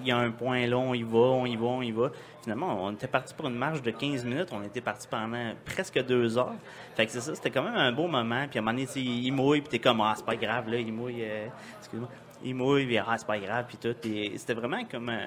Il 0.00 0.06
y 0.06 0.10
a 0.10 0.16
un 0.16 0.30
point 0.30 0.66
là, 0.66 0.76
on 0.78 0.92
y 0.94 1.02
va, 1.02 1.18
on 1.18 1.46
y 1.46 1.54
va, 1.56 1.66
on 1.66 1.82
y 1.82 1.92
va. 1.92 2.10
Finalement, 2.42 2.82
on 2.84 2.92
était 2.92 3.06
parti 3.08 3.34
pour 3.34 3.46
une 3.48 3.56
marche 3.56 3.82
de 3.82 3.90
15 3.90 4.24
minutes. 4.24 4.48
On 4.52 4.62
était 4.62 4.80
parti 4.80 5.06
pendant 5.06 5.52
presque 5.66 6.02
deux 6.04 6.38
heures. 6.38 6.54
Fait 6.96 7.04
que 7.06 7.12
c'est 7.12 7.20
ça, 7.20 7.34
c'était 7.34 7.50
quand 7.50 7.62
même 7.62 7.74
un 7.76 7.92
beau 7.92 8.06
moment. 8.08 8.46
Puis 8.48 8.58
à 8.58 8.62
un 8.62 8.64
moment 8.64 8.78
donné, 8.78 8.88
il 8.96 9.30
mouille, 9.32 9.60
puis 9.60 9.68
t'es 9.68 9.78
comme, 9.78 10.00
ah, 10.00 10.14
c'est 10.16 10.24
pas 10.24 10.36
grave, 10.36 10.68
là, 10.70 10.78
il 10.78 10.92
mouille, 10.92 11.22
euh, 11.24 11.46
excuse-moi. 11.78 12.08
Il 12.44 12.54
mouille, 12.54 12.86
puis 12.86 12.98
ah, 12.98 13.04
c'est 13.16 13.26
pas 13.26 13.38
grave, 13.38 13.64
puis 13.66 13.76
tout. 13.78 13.94
Puis 14.00 14.32
c'était 14.36 14.54
vraiment 14.54 14.78
comme 14.90 15.08
un, 15.08 15.18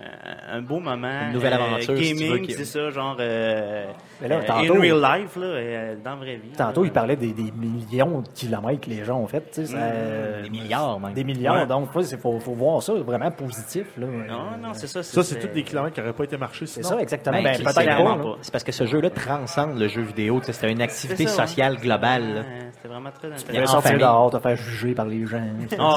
un 0.58 0.62
beau 0.62 0.80
moment. 0.80 1.22
Une 1.28 1.34
nouvelle 1.34 1.54
euh, 1.54 1.56
aventure, 1.58 1.98
si 1.98 2.14
tu 2.16 2.24
veux, 2.24 2.28
Gaming, 2.30 2.46
qui- 2.48 2.54
c'est 2.54 2.66
ça, 2.66 2.90
genre, 2.90 3.18
euh, 3.20 3.86
Mais 4.22 4.28
là, 4.30 4.36
euh, 4.38 4.42
tantôt- 4.48 4.76
in 4.76 4.80
real 4.80 5.02
life, 5.22 5.36
là, 5.36 5.46
euh, 5.46 5.96
dans 6.04 6.12
la 6.12 6.16
vraie 6.16 6.36
vie. 6.38 6.52
Tantôt, 6.58 6.84
là. 6.84 6.88
il 6.88 6.94
parlait 6.94 7.16
des, 7.18 7.34
des 7.34 7.52
millions 7.52 8.22
de 8.22 8.28
kilomètres 8.30 8.82
que 8.82 8.90
les 8.90 9.04
gens 9.04 9.18
ont 9.20 9.28
fait. 9.28 9.42
tu 9.52 9.66
sais, 9.66 9.66
ça- 9.68 10.42
Des 10.44 10.50
milliards, 10.50 11.00
même. 11.00 11.14
Des 11.14 11.24
milliards. 11.24 11.56
Ouais. 11.62 11.66
Donc, 11.68 11.90
il 11.96 12.18
faut, 12.18 12.40
faut 12.40 12.54
voir 12.54 12.82
ça 12.82 12.94
vraiment 12.94 13.32
positif. 13.32 13.88
Là. 13.98 14.08
Non, 14.08 14.58
non, 14.62 14.74
c'est 14.74 14.88
ça. 14.88 15.04
Ça, 15.04 15.24
c'est 15.24 15.40
tous 15.40 15.48
des 15.54 15.64
kilomètres 15.64 15.96
qui 15.96 16.00
n'auraient 16.02 16.14
pas 16.14 16.24
été 16.24 16.38
marchés 16.38 16.66
C'est 16.66 16.84
ça, 16.84 16.98
exactement. 17.00 17.42
Ben, 17.42 17.58
Ben, 17.62 18.36
c'est 18.42 18.52
parce 18.52 18.64
que 18.64 18.72
ce 18.72 18.86
jeu-là 18.86 19.10
transcende 19.10 19.78
le 19.78 19.88
jeu 19.88 20.02
vidéo. 20.02 20.40
Tu 20.44 20.54
C'était 20.54 20.72
une 20.72 20.82
activité 20.82 21.28
ça, 21.28 21.46
sociale 21.48 21.78
globale. 21.78 22.46
C'était 22.74 22.88
vraiment 22.88 23.12
très 23.12 23.28
Tu 23.30 23.34
intéressant. 23.34 23.46
pouvais 23.48 23.62
en 23.62 23.68
sortir 23.68 23.98
dehors, 24.00 24.30
te 24.32 24.40
faire 24.40 24.56
juger 24.56 24.94
par 24.94 25.06
les 25.06 25.26
gens. 25.26 25.42
Ah. 25.80 25.96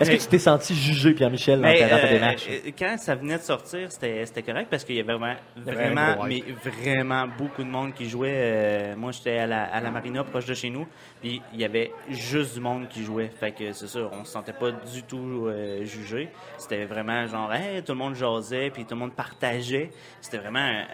Est-ce 0.00 0.10
que 0.26 0.30
tu 0.30 0.37
t'es 0.38 0.44
senti 0.44 0.74
jugé, 0.74 1.14
Pierre-Michel, 1.14 1.60
dans, 1.60 1.66
Mais, 1.68 1.78
ta, 1.78 1.88
dans 1.88 1.98
ta 1.98 2.06
euh, 2.06 2.08
démarche? 2.10 2.46
euh, 2.48 2.70
quand 2.78 2.96
ça 2.98 3.14
venait 3.14 3.38
de 3.38 3.42
sortir, 3.42 3.90
c'était 3.90 4.42
correct 4.44 4.68
parce 4.70 4.84
qu'il 4.84 4.94
y 4.94 5.00
avait 5.00 5.12
vraiment, 5.14 5.34
vraiment, 5.56 6.24
mais 6.26 6.44
vraiment 6.64 7.26
beaucoup 7.36 7.64
de 7.64 7.68
monde 7.68 7.92
qui 7.94 8.08
jouait. 8.08 8.32
Euh, 8.32 8.96
moi, 8.96 9.10
j'étais 9.12 9.38
à 9.38 9.46
la, 9.46 9.64
à 9.64 9.80
la 9.80 9.90
marina 9.90 10.22
proche 10.24 10.46
de 10.46 10.54
chez 10.54 10.70
nous, 10.70 10.86
puis 11.20 11.42
il 11.52 11.60
y 11.60 11.64
avait 11.64 11.90
juste 12.08 12.54
du 12.54 12.60
monde 12.60 12.88
qui 12.88 13.02
jouait. 13.04 13.28
Fait 13.28 13.52
que 13.52 13.72
c'est 13.72 13.88
ça, 13.88 14.00
on 14.12 14.24
se 14.24 14.30
sentait 14.32 14.52
pas 14.52 14.70
du 14.70 15.02
tout 15.02 15.46
euh, 15.46 15.84
jugé. 15.84 16.28
C'était 16.56 16.84
vraiment 16.84 17.26
genre, 17.26 17.52
hey, 17.52 17.82
tout 17.82 17.92
le 17.92 17.98
monde 17.98 18.14
jasait, 18.14 18.70
puis 18.70 18.84
tout 18.84 18.94
le 18.94 19.00
monde 19.00 19.14
partageait. 19.14 19.90
C'était 20.20 20.38
vraiment 20.38 20.60
un- 20.60 20.86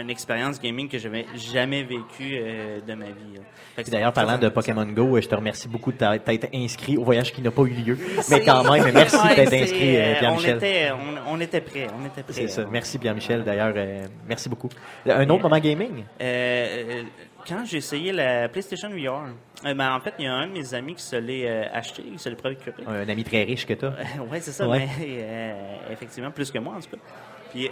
une 0.00 0.10
expérience 0.10 0.60
gaming 0.60 0.88
que 0.88 0.98
j'avais 0.98 1.26
jamais 1.34 1.82
vécue 1.82 2.34
euh, 2.34 2.80
de 2.80 2.94
ma 2.94 3.06
vie. 3.06 3.40
D'ailleurs, 3.90 4.12
parlant 4.12 4.38
de 4.38 4.48
Pokémon 4.48 4.86
Go, 4.86 5.16
euh, 5.16 5.20
je 5.20 5.28
te 5.28 5.34
remercie 5.34 5.68
beaucoup 5.68 5.92
de 5.92 5.96
t'être 5.98 6.48
inscrit 6.54 6.96
au 6.96 7.04
voyage 7.04 7.32
qui 7.32 7.42
n'a 7.42 7.50
pas 7.50 7.62
eu 7.62 7.70
lieu. 7.70 7.98
Mais 8.30 8.40
quand 8.44 8.70
même, 8.70 8.92
merci 8.92 9.16
Ouais, 9.16 9.34
d'être 9.36 9.52
inscrit, 9.52 9.96
euh, 9.96 10.00
euh, 10.00 10.12
on 10.14 10.18
Pierre-Michel. 10.18 10.56
était, 10.56 10.90
on, 10.92 11.32
on 11.34 11.40
était 11.40 11.60
prêts, 11.60 11.86
on 12.00 12.06
était 12.06 12.22
prêts. 12.22 12.32
C'est 12.32 12.48
ça. 12.48 12.64
Merci, 12.70 12.98
Pierre-Michel. 12.98 13.44
D'ailleurs, 13.44 13.72
euh, 13.76 14.06
merci 14.28 14.48
beaucoup. 14.48 14.68
Un 15.06 15.28
autre 15.30 15.42
moment 15.42 15.58
gaming? 15.58 16.04
Quand 17.46 17.62
j'ai 17.66 17.76
essayé 17.76 18.10
la 18.10 18.48
PlayStation 18.48 18.88
VR, 18.88 19.26
euh, 19.66 19.74
ben, 19.74 19.94
en 19.94 20.00
fait, 20.00 20.14
il 20.18 20.24
y 20.24 20.28
a 20.28 20.32
un 20.32 20.46
de 20.46 20.52
mes 20.52 20.72
amis 20.72 20.94
qui 20.94 21.02
se 21.02 21.16
l'est 21.16 21.46
euh, 21.46 21.64
acheté, 21.74 22.02
qui 22.02 22.18
se 22.18 22.30
l'est 22.30 22.36
procuré. 22.36 22.72
Un 22.86 23.06
ami 23.06 23.22
très 23.22 23.42
riche 23.42 23.66
que 23.66 23.74
tu 23.74 23.84
ouais, 24.30 24.40
c'est 24.40 24.52
ça, 24.52 24.66
Ouais. 24.66 24.88
mais 24.98 25.18
euh, 25.20 25.52
effectivement, 25.92 26.30
plus 26.30 26.50
que 26.50 26.58
moi, 26.58 26.74
en 26.76 26.80
tout 26.80 26.88
cas. 26.90 26.96
Puis, 27.52 27.68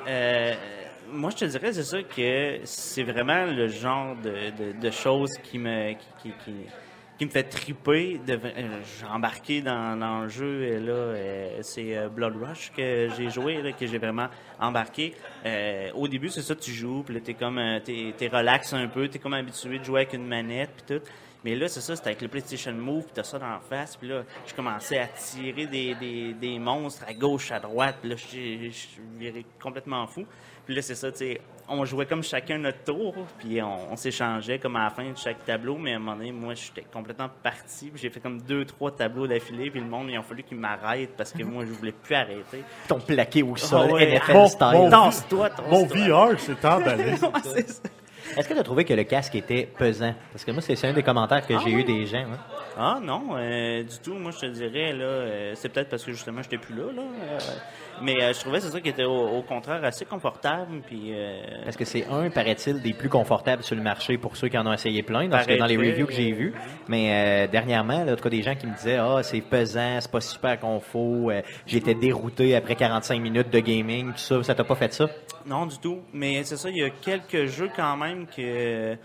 moi, 1.13 1.31
je 1.31 1.37
te 1.37 1.45
dirais, 1.45 1.73
c'est 1.73 1.85
ça, 1.85 2.03
que 2.03 2.61
c'est 2.65 3.03
vraiment 3.03 3.47
le 3.47 3.69
genre 3.69 4.17
de, 4.17 4.73
de, 4.81 4.91
choses 4.91 5.37
qui 5.43 5.59
me, 5.59 5.93
qui, 6.23 7.25
me 7.25 7.31
fait 7.31 7.45
triper. 7.45 8.21
Euh, 8.29 8.81
j'ai 8.99 9.07
embarqué 9.07 9.63
dans, 9.63 10.23
le 10.23 10.29
jeu, 10.29 10.63
et 10.65 10.81
là, 10.81 10.93
euh, 10.93 11.59
c'est 11.63 11.97
euh, 11.97 12.09
Blood 12.09 12.35
Rush 12.43 12.73
que 12.77 13.09
j'ai 13.17 13.31
joué, 13.31 13.75
que 13.79 13.87
j'ai 13.87 13.99
vraiment 13.99 14.29
embarqué. 14.59 15.15
Au 15.95 16.09
début, 16.09 16.31
c'est 16.31 16.43
ça, 16.43 16.55
tu 16.55 16.73
joues, 16.73 17.03
puis 17.05 17.15
là, 17.15 17.21
t'es 17.21 17.35
comme, 17.35 17.61
t'es, 17.85 18.15
t'es 18.17 18.29
relax 18.29 18.73
un 18.73 18.89
peu, 18.89 19.09
t'es 19.09 19.19
comme 19.19 19.35
habitué 19.35 19.79
de 19.79 19.85
jouer 19.85 20.03
avec 20.03 20.15
une 20.15 20.27
manette, 20.27 20.71
puis 20.77 20.97
tout. 20.99 21.05
Mais 21.45 21.57
là, 21.57 21.67
c'est 21.69 21.81
ça, 21.81 21.97
c'était 21.97 22.11
avec 22.11 22.23
le 22.23 22.29
PlayStation 22.29 22.73
Move, 22.73 23.03
puis 23.03 23.13
t'as 23.15 23.25
ça 23.25 23.37
dans 23.37 23.49
la 23.49 23.59
face, 23.59 23.97
puis 23.97 24.09
là, 24.09 24.23
je 24.47 24.55
commençais 24.55 24.99
à 24.99 25.09
tirer 25.09 25.67
des, 25.67 25.95
des, 25.97 26.35
des 26.35 26.59
monstres 26.61 27.05
à 27.07 27.13
gauche, 27.15 27.51
à 27.51 27.59
droite, 27.59 27.97
puis 28.01 28.11
là, 28.11 28.17
je 28.17 29.19
virais 29.19 29.45
complètement 29.61 30.07
fou. 30.07 30.25
Puis 30.65 30.75
là, 30.75 30.83
c'est 30.83 30.95
ça, 30.95 31.11
tu 31.11 31.19
sais, 31.19 31.41
on 31.69 31.85
jouait 31.85 32.07
comme 32.07 32.23
chacun 32.23 32.59
notre 32.59 32.85
tour, 32.85 33.15
puis 33.39 33.61
on, 33.63 33.93
on 33.93 33.97
s'échangeait 33.97 34.59
comme 34.59 34.77
à 34.77 34.85
la 34.85 34.91
fin 34.91 35.05
de 35.11 35.17
chaque 35.17 35.45
tableau, 35.45 35.77
mais 35.77 35.93
à 35.93 35.97
un 35.97 35.99
moment 35.99 36.17
donné, 36.17 36.31
moi, 36.33 36.55
j'étais 36.55 36.85
complètement 36.93 37.29
parti, 37.43 37.91
puis 37.91 38.01
j'ai 38.03 38.11
fait 38.11 38.21
comme 38.21 38.41
deux, 38.43 38.65
trois 38.65 38.91
tableaux 38.91 39.27
d'affilée, 39.27 39.71
puis 39.71 39.81
le 39.81 39.87
monde, 39.87 40.09
il 40.11 40.17
a 40.17 40.23
fallu 40.23 40.43
qu'il 40.43 40.59
m'arrête 40.59 41.11
parce 41.17 41.33
que 41.33 41.43
moi, 41.43 41.65
je 41.65 41.73
voulais 41.73 41.93
plus 41.93 42.15
arrêter. 42.15 42.63
Ton 42.89 43.01
plaqué 43.01 43.43
au 43.43 43.57
sol, 43.57 43.87
Ah 43.91 43.93
ouais. 43.95 44.07
NFL 44.19 44.33
Mon- 44.35 44.47
style. 44.49 44.67
mon- 44.73 44.91
Tasse-toi, 44.91 45.51
Mon. 45.71 45.85
VR 45.87 46.39
s'est 46.41 46.67
emballé. 46.67 47.05
Ouais, 47.23 47.41
c'est. 47.43 47.91
Est-ce 48.39 48.49
que 48.49 48.55
tu 48.55 48.61
as 48.61 48.63
trouvé 48.63 48.85
que 48.85 48.95
le 48.95 49.03
casque 49.05 49.35
était 49.35 49.67
pesant? 49.77 50.15
Parce 50.33 50.45
que 50.45 50.53
moi, 50.53 50.63
c'est 50.63 50.75
c'est 50.77 50.87
un 50.87 50.93
des 50.95 51.03
commentaires 51.03 51.45
que 51.47 51.59
j'ai 51.59 51.71
eu 51.71 51.85
des 51.85 52.07
gens. 52.07 52.19
hein. 52.33 52.39
Ah 52.79 52.99
non, 53.03 53.31
euh, 53.37 53.83
du 53.83 53.99
tout. 53.99 54.15
Moi, 54.15 54.31
je 54.31 54.39
te 54.39 54.47
dirais, 54.47 54.93
là, 54.93 55.05
euh, 55.05 55.53
c'est 55.55 55.69
peut-être 55.69 55.91
parce 55.91 56.05
que 56.05 56.13
justement, 56.13 56.41
j'étais 56.41 56.57
plus 56.57 56.75
là, 56.75 56.85
là. 56.95 57.03
euh, 57.03 57.39
mais 58.03 58.23
euh, 58.23 58.33
je 58.33 58.41
trouvais 58.41 58.61
c'est 58.61 58.71
ça 58.71 58.81
qui 58.81 58.89
était 58.89 59.05
au, 59.05 59.29
au 59.29 59.43
contraire 59.43 59.85
assez 59.85 60.05
confortable. 60.05 60.81
Puis, 60.87 61.13
euh, 61.13 61.43
Parce 61.65 61.77
que 61.77 61.85
c'est 61.85 62.07
un, 62.07 62.31
paraît-il, 62.31 62.81
des 62.83 62.93
plus 62.93 63.09
confortables 63.09 63.63
sur 63.63 63.77
le 63.77 63.83
marché 63.83 64.19
pour 64.19 64.37
ceux 64.37 64.49
qui 64.49 64.59
en 64.59 64.67
ont 64.67 64.73
essayé 64.73 65.03
plein, 65.03 65.29
dans, 65.29 65.39
dans 65.39 65.67
les 65.67 65.77
reviews 65.77 66.07
que 66.07 66.13
j'ai 66.13 66.33
vues. 66.33 66.55
Mais 66.89 67.47
euh, 67.47 67.51
dernièrement, 67.51 68.05
là, 68.05 68.13
en 68.13 68.17
tout 68.17 68.23
cas, 68.23 68.31
des 68.31 68.43
gens 68.43 68.55
qui 68.55 68.67
me 68.67 68.75
disaient 68.75 68.99
Ah, 68.99 69.23
c'est 69.23 69.41
pesant, 69.41 69.99
c'est 70.01 70.11
pas 70.11 70.21
super 70.21 70.59
confort, 70.59 71.31
euh, 71.31 71.41
j'étais 71.67 71.95
dérouté 71.95 72.55
après 72.57 72.75
45 72.75 73.21
minutes 73.21 73.51
de 73.51 73.61
gaming, 73.61 74.13
tout 74.13 74.19
ça, 74.19 74.43
ça 74.43 74.55
t'a 74.55 74.65
pas 74.65 74.77
fait 74.77 74.93
ça? 74.93 75.09
non, 75.47 75.67
du 75.67 75.79
tout. 75.79 76.01
Mais 76.13 76.43
c'est 76.45 76.57
ça, 76.57 76.71
il 76.71 76.77
y 76.77 76.85
a 76.85 76.91
quelques 76.91 77.47
jeux 77.47 77.71
quand 77.75 77.97
même 77.97 78.27
que 78.27 78.97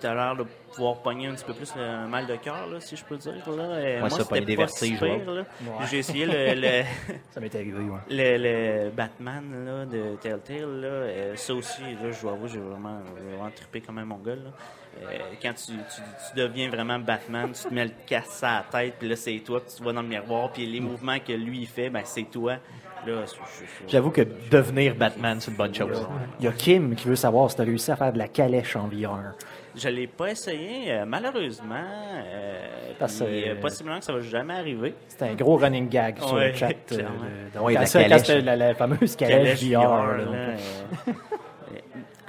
tu 0.00 0.06
as 0.06 0.14
l'air 0.14 0.36
de 0.36 0.44
pouvoir 0.74 0.96
pogner 1.02 1.26
un 1.26 1.34
petit 1.34 1.44
peu 1.44 1.54
plus 1.54 1.74
le 1.76 2.06
mal 2.06 2.26
de 2.26 2.36
cœur, 2.36 2.68
si 2.80 2.96
je 2.96 3.04
peux 3.04 3.16
dire. 3.16 3.50
Là. 3.50 3.62
Euh, 3.62 4.00
moi, 4.00 4.10
ça, 4.10 4.24
c'était 4.24 4.40
des 4.42 4.56
pas 4.56 4.62
vertiges, 4.66 4.98
si 4.98 5.04
pire, 5.04 5.30
là. 5.30 5.44
J'ai 5.90 5.98
essayé 5.98 6.26
le, 6.26 6.60
le, 6.60 6.84
Ça 7.30 7.40
m'est 7.40 7.54
arrivé, 7.54 7.78
ouais. 7.78 8.00
le, 8.10 8.84
le 8.84 8.90
Batman 8.90 9.64
là, 9.64 9.84
de 9.86 10.16
Telltale. 10.16 10.80
Là, 10.80 10.88
euh, 10.88 11.36
ça 11.36 11.54
aussi, 11.54 11.82
là, 11.82 12.10
je 12.10 12.20
dois 12.20 12.32
avouer, 12.32 12.48
j'ai 12.48 12.60
vraiment, 12.60 13.00
j'ai 13.16 13.36
vraiment 13.36 13.50
trippé 13.50 13.80
comme 13.80 13.98
un 13.98 14.04
mongol. 14.04 14.38
Là. 14.44 14.50
Euh, 15.02 15.18
quand 15.40 15.54
tu, 15.54 15.72
tu, 15.72 15.72
tu 15.76 16.36
deviens 16.36 16.68
vraiment 16.68 16.98
Batman, 16.98 17.52
tu 17.52 17.68
te 17.68 17.74
mets 17.74 17.84
le 17.84 17.92
casque 18.06 18.42
à 18.42 18.64
la 18.72 18.80
tête, 18.80 18.94
puis 18.98 19.08
là, 19.08 19.16
c'est 19.16 19.38
toi, 19.38 19.60
puis 19.60 19.74
tu 19.76 19.82
vois 19.82 19.92
dans 19.92 20.02
le 20.02 20.08
miroir, 20.08 20.50
puis 20.52 20.66
les 20.66 20.80
mouvements 20.80 21.18
que 21.20 21.32
lui, 21.32 21.60
il 21.60 21.66
fait, 21.68 21.90
ben, 21.90 22.02
c'est 22.04 22.24
toi. 22.30 22.56
Là, 23.08 23.24
J'avoue 23.86 24.10
que 24.10 24.22
devenir 24.50 24.94
Batman, 24.94 25.38
c'est 25.40 25.50
une 25.50 25.56
bonne 25.56 25.74
chose. 25.74 26.06
Il 26.40 26.44
y 26.44 26.48
a 26.48 26.52
Kim 26.52 26.94
qui 26.94 27.08
veut 27.08 27.16
savoir 27.16 27.48
si 27.50 27.56
tu 27.56 27.62
as 27.62 27.64
réussi 27.64 27.90
à 27.90 27.96
faire 27.96 28.12
de 28.12 28.18
la 28.18 28.28
calèche 28.28 28.76
en 28.76 28.88
VR. 28.88 29.32
Je 29.76 29.88
l'ai 29.88 30.06
pas 30.08 30.30
essayé, 30.30 30.90
euh, 30.92 31.04
malheureusement. 31.06 31.74
Euh, 31.76 32.92
Parce 32.98 33.20
puis, 33.22 33.48
euh, 33.48 33.54
possiblement 33.60 33.98
que 34.00 34.04
ça 34.04 34.12
va 34.12 34.20
jamais 34.20 34.54
arriver. 34.54 34.94
C'était 35.06 35.26
un 35.26 35.34
gros 35.34 35.56
running 35.56 35.88
gag 35.88 36.18
sur 36.18 36.32
Ouais, 36.34 36.48
le 36.50 36.54
chat. 36.54 36.68
euh, 36.92 36.96
de- 36.96 37.54
donc, 37.54 37.66
Ouais, 37.66 37.74
la 37.74 37.84
quand 37.84 37.92
calèche. 37.92 38.18
c'était 38.26 38.40
la, 38.40 38.56
la 38.56 38.74
fameuse 38.74 39.14
calèche, 39.16 39.60
Calèche 39.60 39.62
VR. 39.64 39.80
VR, 39.80 40.06
là, 40.06 40.16
là, 40.16 40.24
donc, 40.24 40.34
euh, 40.34 41.12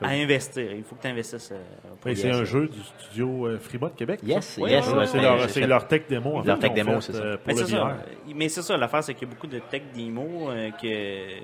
à 0.01 0.09
investir. 0.09 0.71
Il 0.71 0.84
faut 0.84 0.95
que 0.95 1.01
tu 1.01 1.07
investisses. 1.07 1.51
euh, 1.51 2.13
c'est 2.15 2.31
un 2.31 2.43
jeu 2.43 2.67
du 2.67 2.80
studio 2.81 3.47
euh, 3.47 3.59
Fremont 3.59 3.89
Québec. 3.89 4.19
Yes, 4.23 4.57
yes, 4.57 4.57
Ouais, 4.57 4.97
ouais, 4.97 5.07
c'est 5.07 5.21
leur, 5.67 5.81
fait- 5.84 5.88
tech 5.88 6.07
démo. 6.09 6.38
En 6.38 6.41
Leur 6.43 6.57
fait, 6.57 6.67
tech 6.67 6.73
démo, 6.73 6.93
fait, 6.95 7.01
c'est 7.01 7.13
ça. 7.13 7.23
euh, 7.23 7.38
Pour 7.38 7.47
Mais 7.47 7.53
c'est 7.55 7.65
ça. 7.67 7.97
Mais 8.35 8.49
c'est 8.49 8.61
ça, 8.61 8.77
l'affaire, 8.77 9.03
c'est 9.03 9.13
qu'il 9.13 9.27
y 9.27 9.31
a 9.31 9.34
beaucoup 9.34 9.47
de 9.47 9.59
tech 9.59 9.81
démo 9.93 10.49
euh, 10.49 10.69
que. 10.71 11.39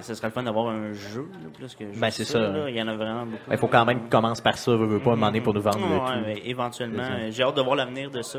Ce 0.00 0.14
serait 0.14 0.28
le 0.28 0.32
fun 0.32 0.44
d'avoir 0.44 0.68
un 0.68 0.92
jeu, 0.92 1.26
là, 1.42 1.48
plus 1.52 1.74
que 1.74 1.84
juste 1.88 1.98
Ben, 2.00 2.10
c'est 2.10 2.24
ça. 2.24 2.38
là. 2.38 2.70
Il 2.70 2.76
y 2.76 2.80
en 2.80 2.86
a 2.86 2.94
vraiment 2.94 3.26
beaucoup. 3.26 3.50
Il 3.50 3.58
faut 3.58 3.66
quand 3.66 3.84
même 3.84 4.02
qu'on 4.02 4.08
commence 4.08 4.40
par 4.40 4.56
ça, 4.56 4.70
veut, 4.76 4.86
veut 4.86 5.00
pas, 5.00 5.10
demander 5.16 5.40
pour 5.40 5.52
nous 5.54 5.60
vendre 5.60 5.80
Ouais, 5.80 6.34
tout. 6.34 6.40
éventuellement, 6.44 7.02
euh, 7.02 7.30
j'ai 7.32 7.42
hâte 7.42 7.56
de 7.56 7.62
voir 7.62 7.74
l'avenir 7.74 8.08
de 8.08 8.22
ça. 8.22 8.38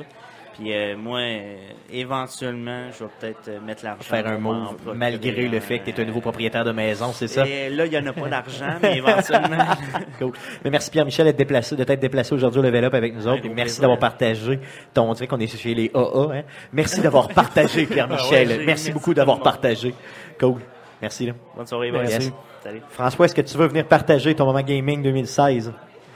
Puis 0.60 0.74
euh, 0.74 0.98
moi, 0.98 1.20
euh, 1.20 1.56
éventuellement, 1.90 2.88
je 2.92 3.06
vais 3.06 3.10
peut-être 3.18 3.48
euh, 3.48 3.60
mettre 3.62 3.86
l'argent. 3.86 4.04
Faire 4.04 4.28
un 4.28 4.36
procurer 4.42 4.94
malgré 4.98 5.48
le 5.48 5.60
fait 5.62 5.80
que 5.80 5.92
tu 5.92 6.02
es 6.02 6.04
un 6.04 6.06
nouveau 6.06 6.20
propriétaire 6.20 6.66
de 6.66 6.74
maison, 6.74 7.14
c'est 7.14 7.30
ça? 7.30 7.48
Et 7.48 7.70
là, 7.70 7.86
il 7.86 7.92
n'y 7.92 7.98
en 7.98 8.06
a 8.08 8.12
pas 8.12 8.28
d'argent, 8.28 8.78
mais 8.82 8.98
éventuellement. 8.98 9.58
Cool. 10.20 10.34
Mais 10.66 10.70
merci 10.70 10.92
Pierre-Michel 10.92 11.28
d'être 11.28 11.38
déplacé, 11.38 11.78
de 11.78 11.84
t'être 11.86 12.02
déplacé 12.02 12.34
aujourd'hui 12.36 12.60
au 12.60 12.64
Level 12.64 12.84
Up 12.84 12.94
avec 12.94 13.16
nous 13.16 13.26
autres. 13.26 13.48
Merci 13.56 13.80
d'avoir 13.80 14.00
partagé 14.00 14.60
ton, 14.94 15.10
on 15.10 15.14
dirait 15.14 15.28
qu'on 15.28 15.40
est 15.40 15.48
chez 15.48 15.74
les 15.74 15.90
AA, 15.94 16.00
hein. 16.00 16.44
Merci 16.74 17.00
d'avoir 17.00 17.30
partagé 17.30 17.86
Pierre-Michel. 17.86 18.48
Ouais, 18.50 18.54
j'ai- 18.54 18.66
merci 18.66 18.66
merci 18.66 18.92
beaucoup 18.92 19.14
d'avoir 19.14 19.40
partagé. 19.40 19.94
Cool. 20.38 20.60
Merci, 21.02 21.28
là. 21.28 21.34
Bonne 21.56 21.68
soirée, 21.68 21.92
Merci. 21.92 22.12
merci. 22.12 22.34
Salut. 22.62 22.82
François, 22.90 23.26
est-ce 23.26 23.36
que 23.36 23.42
tu 23.42 23.58
veux 23.58 23.68
venir 23.68 23.86
partager 23.86 24.36
ton 24.36 24.46
moment 24.46 24.62
gaming 24.62 25.02
2016? 25.02 25.72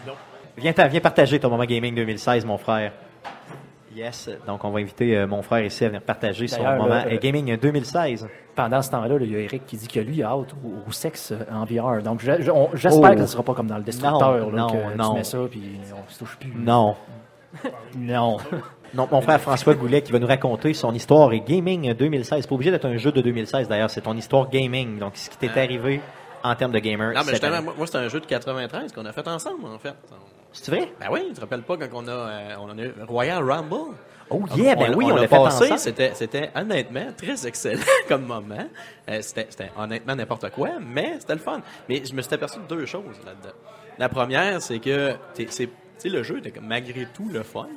Non. 0.06 0.14
Viens, 0.58 0.74
viens 0.90 1.00
partager 1.00 1.40
ton 1.40 1.50
moment 1.50 1.64
gaming 1.64 1.96
2016, 1.96 2.46
mon 2.46 2.58
frère. 2.58 2.92
Yes. 3.96 4.30
Donc, 4.48 4.64
on 4.64 4.72
va 4.72 4.80
inviter 4.80 5.18
euh, 5.18 5.28
mon 5.28 5.42
frère 5.42 5.64
ici 5.66 5.84
à 5.86 5.88
venir 5.90 6.02
partager 6.02 6.48
son 6.48 6.64
moment 6.64 6.88
là, 6.88 7.06
euh, 7.06 7.14
euh, 7.14 7.18
gaming 7.20 7.56
2016. 7.58 8.28
Pendant 8.56 8.82
ce 8.82 8.92
temps-là, 8.92 9.18
là, 9.18 9.26
il 9.26 9.32
y 9.32 9.36
a 9.36 9.40
Eric 9.40 9.66
qui 9.66 9.78
dit 9.78 9.88
que 9.88 10.00
lui, 10.00 10.18
il 10.18 10.24
a 10.24 10.30
hâte 10.30 10.54
au, 10.64 10.88
au 10.88 10.92
sexe 10.92 11.34
en 11.52 11.66
VR. 11.66 12.02
Donc, 12.04 12.22
je- 12.22 12.42
je- 12.42 12.52
on- 12.52 12.70
j'espère 12.74 13.12
Oh. 13.12 13.14
que 13.14 13.18
ce 13.18 13.22
ne 13.24 13.28
sera 13.28 13.44
pas 13.44 13.54
comme 13.54 13.68
dans 13.68 13.78
le 13.78 13.84
Destructeur, 13.84 14.22
Non, 14.22 14.52
là, 14.52 14.58
non, 14.62 14.68
que 14.68 14.98
non. 14.98 15.10
tu 15.12 15.16
mets 15.18 15.24
ça, 15.24 15.38
puis 15.50 15.62
on 15.94 16.12
se 16.12 16.20
touche 16.20 16.38
plus. 16.38 16.54
Non. 16.56 16.96
Non. 17.98 18.38
Non, 18.96 19.08
mon 19.12 19.22
frère 19.22 19.40
François 19.42 19.74
Goulet 19.74 20.02
qui 20.02 20.12
va 20.12 20.20
nous 20.20 20.28
raconter 20.28 20.74
son 20.74 20.94
histoire 20.94 21.34
et 21.34 21.40
gaming 21.42 21.94
2016. 21.94 22.42
C'est 22.42 22.48
pas 22.48 22.56
obligé 22.56 22.70
d'être 22.72 22.86
un 22.86 22.98
jeu 22.98 23.12
de 23.12 23.22
2016 23.22 23.68
d'ailleurs, 23.68 23.90
c'est 23.90 24.02
ton 24.02 24.16
histoire 24.16 24.50
gaming. 24.50 25.00
Donc, 25.00 25.14
ce 25.16 25.30
qui 25.32 25.38
t'est 25.38 25.60
arrivé 25.60 26.00
en 26.44 26.54
termes 26.56 26.72
de 26.72 26.80
gamer. 26.80 27.14
Non, 27.14 27.22
mais 27.26 27.32
justement, 27.32 27.56
année. 27.56 27.66
moi, 27.66 27.74
moi, 27.78 27.88
c'est 27.88 27.98
un 27.98 28.08
jeu 28.08 28.20
de 28.20 28.26
93 28.26 28.92
qu'on 28.92 29.06
a 29.06 29.12
fait 29.12 29.28
ensemble, 29.28 29.66
en 29.66 29.80
fait. 29.80 29.96
C'est 30.54 30.72
vrai? 30.72 30.92
Ben 31.00 31.08
oui, 31.12 31.26
tu 31.30 31.34
te 31.34 31.42
rappelles 31.42 31.64
pas 31.64 31.78
quand 31.78 31.88
on 31.94 32.08
a, 32.08 32.12
euh, 32.12 32.56
on 32.60 32.78
a 32.78 32.82
eu 32.82 32.94
Royal 33.08 33.44
Rumble? 33.44 33.96
Oh 34.30 34.42
yeah, 34.56 34.76
ben 34.76 34.96
oui, 34.96 35.06
on, 35.12 35.16
l'a 35.16 35.28
fait 35.28 35.36
passé, 35.36 35.72
ensemble. 35.72 36.14
C'était, 36.16 36.50
honnêtement 36.56 37.08
très 37.16 37.46
excellent 37.46 37.82
comme 38.08 38.26
moment. 38.26 38.68
Euh, 39.10 39.20
c'était, 39.22 39.48
honnêtement 39.78 40.16
n'importe 40.16 40.50
quoi, 40.52 40.70
mais 40.80 41.18
c'était 41.20 41.34
le 41.34 41.40
fun. 41.40 41.62
Mais 41.90 42.04
je 42.06 42.14
me 42.14 42.22
suis 42.22 42.34
aperçu 42.34 42.60
de 42.60 42.76
deux 42.76 42.86
choses 42.86 43.18
là-dedans. 43.26 43.54
La 43.98 44.10
première, 44.10 44.62
c'est 44.62 44.80
que 44.80 45.16
c'est, 45.50 45.70
le 46.06 46.24
jeu 46.24 46.40
était 46.40 46.54
malgré 46.62 47.06
tout 47.14 47.30
le 47.32 47.44
fun. 47.44 47.68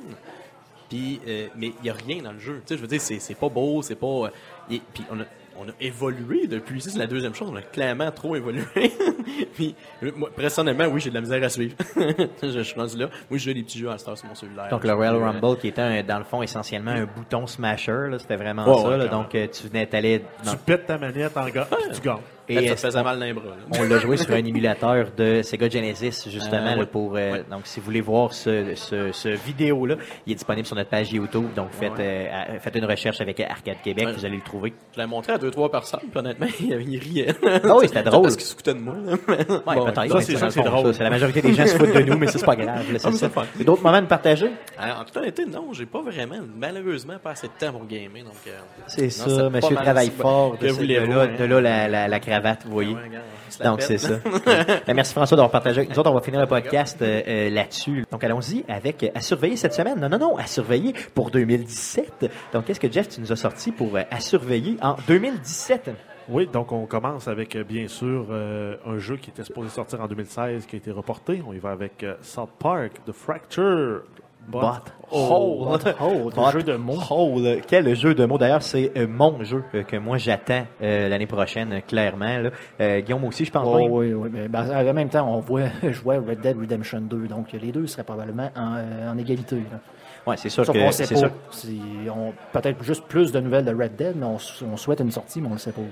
Puis, 0.89 1.19
euh, 1.27 1.47
mais 1.55 1.73
il 1.81 1.85
y 1.85 1.89
a 1.89 1.93
rien 1.93 2.21
dans 2.23 2.31
le 2.31 2.39
jeu. 2.39 2.61
Tu 2.65 2.69
sais, 2.73 2.77
je 2.77 2.81
veux 2.81 2.87
dire, 2.87 3.01
c'est, 3.01 3.19
c'est 3.19 3.35
pas 3.35 3.49
beau, 3.49 3.81
c'est 3.81 3.95
pas. 3.95 4.07
euh, 4.07 4.29
et- 4.71 4.81
puis 4.93 5.03
on 5.11 5.19
a, 5.19 5.23
on 5.59 5.67
a 5.67 5.71
évolué 5.81 6.47
depuis. 6.47 6.81
Ça, 6.81 6.89
c'est 6.91 6.99
la 6.99 7.07
deuxième 7.07 7.33
chose. 7.33 7.49
On 7.51 7.55
a 7.55 7.61
clairement 7.61 8.11
trop 8.11 8.35
évolué. 8.35 8.63
puis, 9.55 9.75
moi, 10.15 10.29
personnellement, 10.35 10.85
oui, 10.85 10.99
j'ai 11.01 11.09
de 11.09 11.15
la 11.15 11.21
misère 11.21 11.43
à 11.43 11.49
suivre. 11.49 11.75
je, 12.43 12.61
suis 12.61 12.79
rendu 12.79 12.97
là. 12.97 13.09
Moi, 13.29 13.37
je 13.37 13.49
joue 13.49 13.53
des 13.53 13.63
petits 13.63 13.79
jeux 13.79 13.89
à 13.89 13.97
Star 13.97 14.17
sur 14.17 14.27
mon 14.27 14.35
cellulaire. 14.35 14.69
Donc 14.69 14.83
le 14.83 14.93
Royal 14.93 15.15
Euh, 15.15 15.25
Rumble 15.25 15.57
qui 15.57 15.67
était 15.69 15.81
un- 15.81 16.03
dans 16.03 16.19
le 16.19 16.23
fond 16.25 16.41
essentiellement 16.41 16.91
un 16.91 17.05
bouton 17.05 17.47
smasher, 17.47 18.09
c'était 18.19 18.35
vraiment 18.35 18.65
ça. 18.65 18.71
ouais, 18.89 18.97
là. 18.97 19.05
clairement. 19.05 19.23
donc 19.23 19.35
euh, 19.35 19.47
tu 19.47 19.67
venais 19.67 19.85
t'aller 19.87 20.23
dans- 20.43 20.51
Tu 20.51 20.57
pètes 20.57 20.85
ta 20.85 20.97
manette 20.97 21.35
en 21.37 21.47
gars, 21.49 21.67
tu 21.93 22.01
gagnes. 22.01 22.17
Et 22.49 22.67
ça 22.69 22.75
faisait 22.87 23.03
mal 23.03 23.19
dans 23.19 23.25
les 23.25 23.33
bras. 23.33 23.43
là. 23.45 23.79
on 23.79 23.83
l'a 23.83 23.99
joué 23.99 24.17
sur 24.17 24.31
un 24.33 24.37
émulateur 24.45 25.07
de 25.17 25.41
Sega 25.41 25.69
Genesis 25.69 26.27
justement 26.29 26.71
Ah, 26.73 26.75
là, 26.75 26.85
pour 26.85 27.15
euh, 27.15 27.43
donc 27.49 27.61
si 27.65 27.79
vous 27.79 27.85
voulez 27.85 28.01
voir 28.01 28.33
ce, 28.33 28.73
ce, 28.75 29.11
ce 29.11 29.29
vidéo 29.29 29.85
là, 29.85 29.95
il 30.25 30.31
est 30.33 30.35
disponible 30.35 30.65
sur 30.65 30.75
notre 30.75 30.89
page 30.89 31.11
YouTube. 31.11 31.45
Donc 31.55 31.69
faites 31.71 31.99
euh, 31.99 32.25
faites 32.59 32.75
une 32.75 32.85
recherche 32.85 33.19
avec 33.21 33.39
Arcade 33.39 33.77
Québec, 33.83 34.07
Ouais. 34.07 34.13
vous 34.13 34.25
allez 34.25 34.37
le 34.37 34.41
trouver. 34.43 34.73
Je 34.95 35.01
l'ai 35.01 35.07
montré 35.07 35.33
à 35.33 35.37
deux, 35.37 35.51
trois 35.51 35.69
personnes, 35.71 35.99
puis 36.09 36.19
honnêtement, 36.19 36.47
ils 36.59 36.97
riaient. 36.99 37.33
Ah 37.63 37.75
oui, 37.77 37.87
c'était 37.87 38.03
drôle. 38.03 38.23
Parce 38.23 38.35
qu'ils 38.37 38.45
se 38.45 38.55
foutaient 38.55 38.73
de 38.73 38.79
moi. 38.79 38.95
Bon, 39.65 40.09
ça, 40.21 40.49
c'est 40.49 40.61
drôle. 40.63 40.93
C'est 40.93 41.03
la 41.03 41.09
majorité 41.09 41.41
des 41.41 41.53
gens 41.53 41.65
se 41.65 41.75
foutent 41.77 41.93
de 41.93 42.01
nous, 42.01 42.17
mais 42.17 42.27
ça, 42.27 42.39
c'est 42.39 42.45
pas 42.45 42.55
grave. 42.55 42.83
c'est 42.97 43.31
Ah, 43.35 43.43
D'autres 43.63 43.83
moments 43.83 44.01
de 44.01 44.07
partager? 44.07 44.49
Alors, 44.77 44.99
en 45.01 45.03
toute 45.05 45.17
honnêteté, 45.17 45.45
non, 45.45 45.73
j'ai 45.73 45.85
pas 45.85 46.01
vraiment, 46.01 46.37
malheureusement, 46.57 47.15
pas 47.21 47.31
assez 47.31 47.47
de 47.47 47.53
temps 47.59 47.71
pour 47.71 47.85
gamer. 47.85 48.23
Donc, 48.23 48.33
euh, 48.47 48.51
C'est 48.87 49.09
ça, 49.09 49.49
monsieur 49.49 49.75
travaille 49.75 50.11
fort. 50.11 50.57
De, 50.57 50.67
là, 50.67 51.21
hein? 51.23 51.29
de 51.37 51.43
là 51.45 51.87
la, 51.87 52.07
la 52.07 52.19
cravate, 52.39 52.65
vous 52.65 52.71
voyez. 52.71 52.95
Se 53.49 53.63
la 53.63 53.69
Donc, 53.69 53.81
c'est 53.81 53.97
ça. 53.97 54.15
Ben, 54.87 54.93
merci 54.93 55.13
François 55.13 55.35
d'avoir 55.35 55.51
partagé 55.51 55.79
avec 55.79 55.89
nous 55.89 55.99
autres. 55.99 56.09
On 56.09 56.13
va 56.13 56.21
finir 56.21 56.39
le 56.39 56.47
podcast 56.47 57.01
euh, 57.01 57.21
euh, 57.27 57.49
là-dessus. 57.49 58.05
Donc, 58.11 58.23
allons-y 58.23 58.63
avec 58.67 59.03
euh, 59.03 59.09
à 59.15 59.21
surveiller 59.21 59.57
cette 59.57 59.73
semaine. 59.73 59.99
Non, 59.99 60.09
non, 60.09 60.17
non, 60.17 60.37
à 60.37 60.45
surveiller 60.45 60.93
pour 61.13 61.31
2017. 61.31 62.31
Donc, 62.53 62.65
qu'est-ce 62.65 62.79
que 62.79 62.91
Jeff, 62.91 63.09
tu 63.09 63.21
nous 63.21 63.31
as 63.31 63.35
sorti 63.35 63.71
pour 63.71 63.95
euh, 63.95 64.03
à 64.11 64.19
surveiller 64.19 64.77
en 64.81 64.95
2017? 65.07 65.91
Oui, 66.29 66.45
donc 66.45 66.73
on 66.73 66.85
commence 66.85 67.29
avec, 67.29 67.55
bien 67.57 67.87
sûr, 67.87 68.27
euh, 68.31 68.75
un 68.85 68.97
jeu 68.97 69.15
qui 69.15 69.29
était 69.29 69.45
supposé 69.45 69.69
sortir 69.69 70.01
en 70.01 70.07
2016, 70.07 70.65
qui 70.65 70.75
a 70.75 70.79
été 70.79 70.91
reporté. 70.91 71.41
On 71.47 71.53
y 71.53 71.59
va 71.59 71.71
avec 71.71 72.03
euh, 72.03 72.15
South 72.21 72.49
Park, 72.59 72.91
The 73.05 73.13
Fracture. 73.13 74.03
But, 74.47 74.93
Hole. 75.11 75.79
Hole, 75.99 76.33
Bot 76.33 76.51
jeu 76.51 76.63
de 76.63 76.75
mots. 76.77 76.97
Hole. 77.09 77.61
Quel 77.67 77.95
jeu 77.95 78.13
de 78.15 78.25
mots. 78.25 78.37
D'ailleurs, 78.37 78.61
c'est 78.61 78.91
euh, 78.97 79.07
mon 79.07 79.43
jeu 79.43 79.63
euh, 79.75 79.83
que 79.83 79.97
moi 79.97 80.17
j'attends 80.17 80.65
euh, 80.81 81.09
l'année 81.09 81.27
prochaine, 81.27 81.81
clairement. 81.87 82.37
là. 82.39 82.49
Euh, 82.81 83.01
Guillaume 83.01 83.25
aussi, 83.25 83.45
je 83.45 83.51
pense. 83.51 83.67
Oh, 83.67 83.87
oui, 83.89 84.13
oui. 84.13 84.29
Mais, 84.31 84.47
ben, 84.47 84.65
en 84.89 84.93
même 84.93 85.09
temps, 85.09 85.27
on 85.29 85.39
voit 85.39 85.63
jouer 85.91 86.17
Red 86.17 86.41
Dead 86.41 86.57
Redemption 86.57 87.01
2. 87.01 87.27
Donc, 87.27 87.51
les 87.53 87.71
deux 87.71 87.87
seraient 87.87 88.03
probablement 88.03 88.49
en, 88.55 89.11
en 89.11 89.17
égalité. 89.17 89.57
là. 89.57 89.79
Ouais, 90.27 90.35
c'est 90.37 90.49
sûr 90.49 90.65
Sauf 90.65 90.75
que 90.75 90.91
c'est 90.91 91.05
sûr. 91.15 91.31
Si 91.51 91.79
on- 92.13 92.33
Peut-être 92.51 92.83
juste 92.83 93.05
plus 93.07 93.31
de 93.31 93.39
nouvelles 93.39 93.65
de 93.65 93.73
Red 93.73 93.95
Dead, 93.95 94.13
mais 94.17 94.25
on, 94.25 94.37
souhaite 94.77 94.99
une 94.99 95.11
sortie, 95.11 95.39
mais 95.39 95.47
on 95.47 95.51
ne 95.51 95.55
le 95.55 95.59
sait 95.59 95.71
pas. 95.71 95.81
là. 95.81 95.87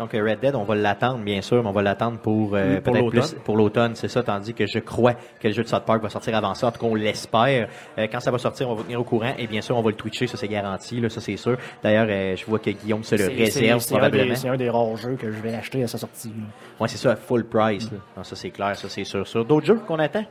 Donc 0.00 0.14
euh, 0.14 0.22
Red 0.22 0.40
Dead, 0.40 0.54
on 0.54 0.64
va 0.64 0.74
l'attendre 0.74 1.18
bien 1.24 1.40
sûr, 1.42 1.62
mais 1.62 1.68
on 1.68 1.72
va 1.72 1.82
l'attendre 1.82 2.18
pour 2.18 2.54
euh, 2.54 2.74
Oui, 2.74 2.80
pour 2.80 2.92
peut-être 2.92 3.04
l'automne. 3.04 3.20
plus 3.20 3.34
pour 3.44 3.56
l'automne, 3.56 3.94
c'est 3.94 4.08
ça. 4.08 4.22
Tandis 4.22 4.52
que 4.54 4.66
je 4.66 4.78
crois 4.80 5.14
que 5.14 5.48
le 5.48 5.54
jeu 5.54 5.62
de 5.62 5.68
South 5.68 5.84
Park 5.84 6.02
va 6.02 6.08
sortir 6.08 6.36
avant 6.36 6.54
ça. 6.54 6.68
En 6.68 6.72
tout 6.72 6.80
cas, 6.80 6.86
on 6.86 6.94
l'espère. 6.94 7.68
Euh, 7.98 8.06
quand 8.10 8.20
ça 8.20 8.30
va 8.30 8.38
sortir, 8.38 8.66
on 8.68 8.70
va 8.72 8.76
vous 8.78 8.82
tenir 8.84 9.00
au 9.00 9.04
courant 9.04 9.32
et 9.38 9.46
bien 9.46 9.60
sûr, 9.60 9.76
on 9.76 9.82
va 9.82 9.90
le 9.90 9.96
twitcher, 9.96 10.26
ça 10.26 10.36
c'est 10.36 10.48
garanti, 10.48 11.00
là, 11.00 11.08
ça 11.08 11.20
c'est 11.20 11.36
sûr. 11.36 11.56
D'ailleurs, 11.82 12.06
euh, 12.08 12.36
je 12.36 12.44
vois 12.46 12.58
que 12.58 12.70
Guillaume 12.70 13.04
se 13.04 13.14
le 13.14 13.26
réserve 13.28 13.80
c'est- 13.80 13.88
c'est 13.88 13.94
un 13.94 13.98
probablement. 13.98 14.30
des- 14.30 14.36
C'est 14.36 14.48
un 14.48 14.56
des 14.56 14.70
rares 14.70 14.96
jeux 14.96 15.16
que 15.16 15.30
je 15.32 15.40
vais 15.40 15.54
acheter 15.54 15.82
à 15.82 15.88
sa 15.88 15.98
sortie. 15.98 16.32
Ouais, 16.80 16.88
c'est 16.88 16.98
ça, 16.98 17.14
full 17.16 17.44
price. 17.44 17.90
là. 17.92 17.98
Non, 18.16 18.24
ça 18.24 18.34
c'est 18.36 18.50
clair, 18.50 18.76
ça 18.76 18.88
c'est 18.88 19.04
sûr. 19.04 19.26
Sur 19.26 19.44
d'autres 19.44 19.66
jeux 19.66 19.80
qu'on 19.86 19.98
attend? 19.98 20.24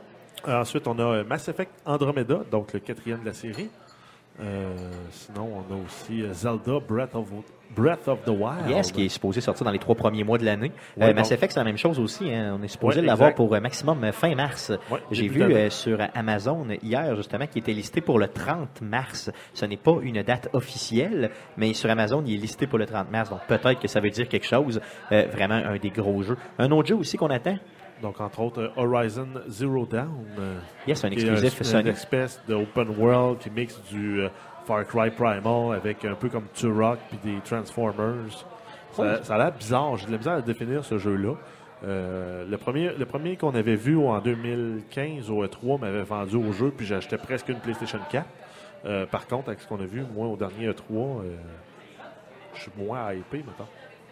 Euh, 0.46 0.60
ensuite, 0.60 0.86
on 0.86 0.98
a 0.98 1.02
euh, 1.02 1.24
Mass 1.24 1.48
Effect 1.48 1.72
Andromeda, 1.84 2.40
donc 2.50 2.72
le 2.72 2.80
quatrième 2.80 3.20
de 3.20 3.26
la 3.26 3.32
série. 3.34 3.68
Euh, 4.40 4.72
sinon, 5.10 5.50
on 5.68 5.74
a 5.74 5.76
aussi 5.84 6.22
Zelda 6.32 6.78
Breath 6.88 7.16
of, 7.16 7.26
Breath 7.74 8.06
of 8.06 8.22
the 8.24 8.28
Wild. 8.28 8.68
Yes, 8.70 8.92
qui 8.92 9.06
est 9.06 9.08
supposé 9.08 9.40
sortir 9.40 9.64
dans 9.64 9.72
les 9.72 9.80
trois 9.80 9.96
premiers 9.96 10.22
mois 10.22 10.38
de 10.38 10.44
l'année. 10.44 10.70
Ouais, 10.96 11.08
Euh, 11.10 11.12
Mass 11.14 11.32
Effect, 11.32 11.52
c'est 11.52 11.58
la 11.58 11.64
même 11.64 11.76
chose 11.76 11.98
aussi. 11.98 12.32
hein. 12.32 12.56
On 12.56 12.62
est 12.62 12.68
supposé 12.68 13.00
Ouais, 13.00 13.06
l'avoir 13.06 13.34
pour 13.34 13.52
euh, 13.52 13.58
maximum 13.58 14.12
fin 14.12 14.32
mars. 14.36 14.70
Ouais, 14.92 15.00
J'ai 15.10 15.26
vu 15.26 15.70
sur 15.70 15.98
Amazon 16.14 16.68
hier, 16.82 17.16
justement, 17.16 17.48
qui 17.48 17.58
était 17.58 17.72
listé 17.72 18.00
pour 18.00 18.20
le 18.20 18.28
30 18.28 18.80
mars. 18.80 19.32
Ce 19.54 19.64
n'est 19.66 19.76
pas 19.76 19.96
une 20.02 20.22
date 20.22 20.48
officielle, 20.52 21.32
mais 21.56 21.74
sur 21.74 21.90
Amazon, 21.90 22.22
il 22.24 22.34
est 22.34 22.38
listé 22.38 22.68
pour 22.68 22.78
le 22.78 22.86
30 22.86 23.10
mars. 23.10 23.30
Donc 23.30 23.40
peut-être 23.48 23.80
que 23.80 23.88
ça 23.88 23.98
veut 23.98 24.10
dire 24.10 24.28
quelque 24.28 24.46
chose. 24.46 24.80
Vraiment 25.10 25.54
un 25.56 25.78
des 25.78 25.90
gros 25.90 26.22
jeux. 26.22 26.36
Un 26.60 26.70
autre 26.70 26.86
jeu 26.88 26.94
aussi 26.94 27.16
qu'on 27.16 27.30
attend. 27.30 27.56
Donc, 28.02 28.20
entre 28.20 28.40
autres, 28.40 28.60
euh, 28.62 28.68
Horizon 28.76 29.28
Zero 29.48 29.84
Dawn. 29.86 30.08
euh, 30.38 30.58
Yes, 30.86 31.04
un 31.04 31.10
exclusif 31.10 31.60
un- 31.60 31.64
Sony. 31.64 31.82
Une 31.82 31.88
espèce 31.88 32.40
d'open 32.46 32.88
world 32.96 33.38
qui 33.38 33.50
mixe 33.50 33.80
du 33.90 34.20
euh, 34.20 34.28
Far 34.66 34.86
Cry 34.86 35.10
Primal 35.10 35.74
avec 35.76 36.04
un 36.04 36.14
peu 36.14 36.28
comme 36.28 36.44
Turok 36.54 36.98
puis 37.08 37.18
des 37.24 37.40
Transformers. 37.40 38.44
Ça, 38.92 39.22
ça 39.24 39.34
a 39.34 39.38
l'air 39.38 39.52
bizarre. 39.52 39.96
J'ai 39.96 40.06
de 40.06 40.12
la 40.12 40.18
misère 40.18 40.32
à 40.34 40.40
définir 40.42 40.84
ce 40.84 40.98
jeu-là. 40.98 41.34
Euh, 41.84 42.44
le 42.48 42.56
premier, 42.56 42.90
le 42.98 43.04
premier 43.06 43.36
qu'on 43.36 43.54
avait 43.54 43.76
vu 43.76 43.96
en 43.98 44.18
2015 44.20 45.30
au 45.30 45.44
E3 45.44 45.80
m'avait 45.80 46.02
vendu 46.02 46.36
au 46.36 46.50
jeu, 46.52 46.72
puis 46.76 46.86
j'achetais 46.86 47.18
presque 47.18 47.48
une 47.48 47.58
PlayStation 47.60 47.98
4. 48.10 48.26
Euh, 48.84 49.06
par 49.06 49.26
contre, 49.26 49.48
avec 49.48 49.60
ce 49.60 49.66
qu'on 49.68 49.80
a 49.80 49.84
vu, 49.86 50.02
moi, 50.14 50.26
au 50.26 50.36
dernier 50.36 50.68
E3, 50.70 51.20
euh, 51.20 51.36
je 52.54 52.62
suis 52.62 52.70
moins 52.76 53.12
hypé, 53.12 53.38
maintenant. 53.46 53.68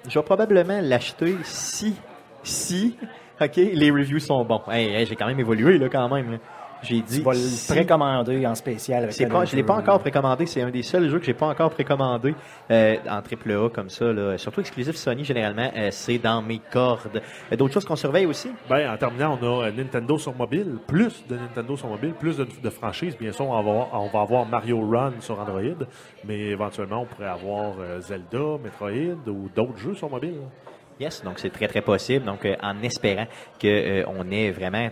Je 0.08 0.16
vais 0.18 0.24
probablement 0.24 0.80
l'acheter 0.80 1.36
si, 1.42 1.96
si, 2.44 2.96
ok, 3.40 3.56
les 3.56 3.90
reviews 3.90 4.18
sont 4.20 4.44
bons. 4.44 4.62
Hey, 4.70 4.94
hey, 4.94 5.06
j'ai 5.06 5.16
quand 5.16 5.26
même 5.26 5.40
évolué, 5.40 5.78
là, 5.78 5.88
quand 5.88 6.08
même. 6.08 6.32
là. 6.32 6.38
J'ai 6.82 7.00
dit. 7.00 7.18
Tu 7.20 7.24
vas 7.24 7.32
le 7.32 7.72
précommander 7.74 8.46
en 8.46 8.54
spécial. 8.54 9.04
avec 9.04 9.14
C'est 9.14 9.26
pas, 9.26 9.46
je 9.46 9.56
l'ai 9.56 9.62
pas 9.62 9.76
encore 9.76 9.98
précommandé. 9.98 10.44
C'est 10.44 10.60
un 10.60 10.70
des 10.70 10.82
seuls 10.82 11.08
jeux 11.08 11.18
que 11.18 11.24
j'ai 11.24 11.32
pas 11.32 11.46
encore 11.46 11.70
précommandé 11.70 12.34
euh, 12.70 12.96
en 13.08 13.22
triple 13.22 13.50
A 13.52 13.70
comme 13.70 13.88
ça. 13.88 14.04
Là. 14.12 14.36
Surtout 14.36 14.60
exclusif 14.60 14.94
Sony 14.94 15.24
généralement, 15.24 15.70
euh, 15.74 15.88
c'est 15.90 16.18
dans 16.18 16.42
mes 16.42 16.58
cordes. 16.70 17.22
Euh, 17.50 17.56
D'autres 17.56 17.72
choses 17.72 17.86
qu'on 17.86 17.96
surveille 17.96 18.26
aussi? 18.26 18.50
Ben, 18.68 18.92
en 18.92 18.96
terminant, 18.98 19.38
on 19.40 19.62
a 19.62 19.66
euh, 19.68 19.72
Nintendo 19.72 20.18
sur 20.18 20.34
mobile, 20.36 20.76
plus 20.86 21.24
de 21.26 21.36
Nintendo 21.36 21.76
sur 21.78 21.88
mobile, 21.88 22.12
plus 22.12 22.36
de, 22.36 22.46
de 22.62 22.70
franchises. 22.70 23.16
Bien 23.18 23.32
sûr, 23.32 23.46
on 23.48 23.52
va, 23.54 23.58
avoir, 23.58 23.88
on 23.94 24.08
va 24.08 24.20
avoir 24.20 24.44
Mario 24.46 24.78
Run 24.86 25.14
sur 25.20 25.40
Android, 25.40 25.86
mais 26.26 26.38
éventuellement, 26.50 27.00
on 27.02 27.06
pourrait 27.06 27.28
avoir 27.30 27.72
euh, 27.80 28.00
Zelda, 28.00 28.58
Metroid 28.62 29.26
ou 29.28 29.48
d'autres 29.56 29.78
jeux 29.78 29.94
sur 29.94 30.10
mobile. 30.10 30.34
là. 30.42 30.72
Yes, 30.98 31.22
donc 31.22 31.38
c'est 31.38 31.50
très 31.50 31.68
très 31.68 31.82
possible. 31.82 32.24
Donc 32.24 32.44
euh, 32.46 32.56
en 32.62 32.82
espérant 32.82 33.26
que 33.60 33.66
euh, 33.66 34.04
on 34.06 34.30
ait 34.30 34.50
vraiment, 34.50 34.88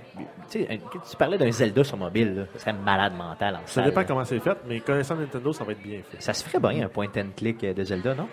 tu 0.51 0.60
sais, 0.60 0.68
un- 0.70 0.76
tu 0.76 1.16
parlais 1.16 1.39
d'un 1.39 1.51
Zelda 1.51 1.82
sur 1.82 1.97
mobile, 1.97 2.35
là, 2.36 2.43
ça 2.55 2.59
serait 2.60 2.72
malade 2.74 3.14
mental 3.16 3.55
en 3.56 3.60
Ça 3.66 3.74
salle, 3.74 3.85
dépend 3.86 4.01
là. 4.01 4.06
comment 4.06 4.24
c'est 4.24 4.40
fait, 4.40 4.56
mais 4.68 4.81
connaissant 4.81 5.14
Nintendo, 5.16 5.52
ça 5.52 5.64
va 5.64 5.72
être 5.72 5.82
bien 5.82 6.01
fait. 6.10 6.20
Ça 6.20 6.35
se 6.35 6.44
ferait 6.44 6.60
bien 6.60 6.85
un 6.85 6.89
point 6.89 7.06
and 7.16 7.28
click 7.36 7.64
euh, 7.64 7.72
de 7.72 7.82
Zelda, 7.85 8.14
non? 8.14 8.28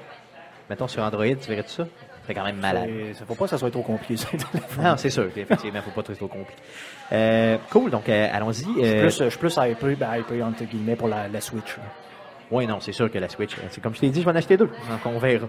Mettons 0.70 0.88
sur 0.88 1.02
Android, 1.04 1.26
tu 1.28 1.50
verrais 1.50 1.64
tout 1.64 1.70
ça? 1.70 1.88
C'est 2.28 2.34
quand 2.34 2.44
même 2.46 2.58
malade. 2.58 2.90
Ça 3.14 3.26
faut 3.26 3.36
pas 3.36 3.46
que 3.46 3.50
ça 3.50 3.58
soit 3.58 3.72
trop 3.72 3.82
compliqué. 3.82 4.16
téléphone. 4.26 4.84
Non, 4.84 4.96
c'est 4.98 5.10
sûr, 5.10 5.28
effectivement, 5.36 5.82
faut 5.82 5.92
pas 5.92 6.04
trop 6.04 6.14
trop 6.14 6.28
compliqué. 6.28 6.62
Euh, 7.14 7.58
cool, 7.72 7.90
donc 7.90 8.08
euh, 8.10 8.28
allons-y. 8.32 8.66
Je 8.84 9.10
suis 9.10 9.38
plus- 9.40 9.56
Je 9.60 9.70
hypé, 9.72 9.96
ben, 9.96 10.18
hypé 10.18 10.44
entre 10.44 10.64
guillemets 10.66 10.96
pour 10.96 11.08
la, 11.08 11.28
la 11.28 11.42
Switch. 11.42 11.78
là. 11.78 11.84
Oui, 12.52 12.68
non, 12.68 12.80
c'est 12.80 12.92
sûr 12.92 13.10
que 13.10 13.18
la 13.18 13.28
Switch, 13.30 13.56
c'est 13.70 13.82
comme 13.82 13.96
je 13.96 14.02
t'ai 14.02 14.10
dit, 14.10 14.20
je 14.22 14.26
vais 14.26 14.32
en 14.32 14.36
acheter 14.36 14.56
deux. 14.58 14.68
Donc, 14.68 15.06
on 15.06 15.18
verra. 15.20 15.48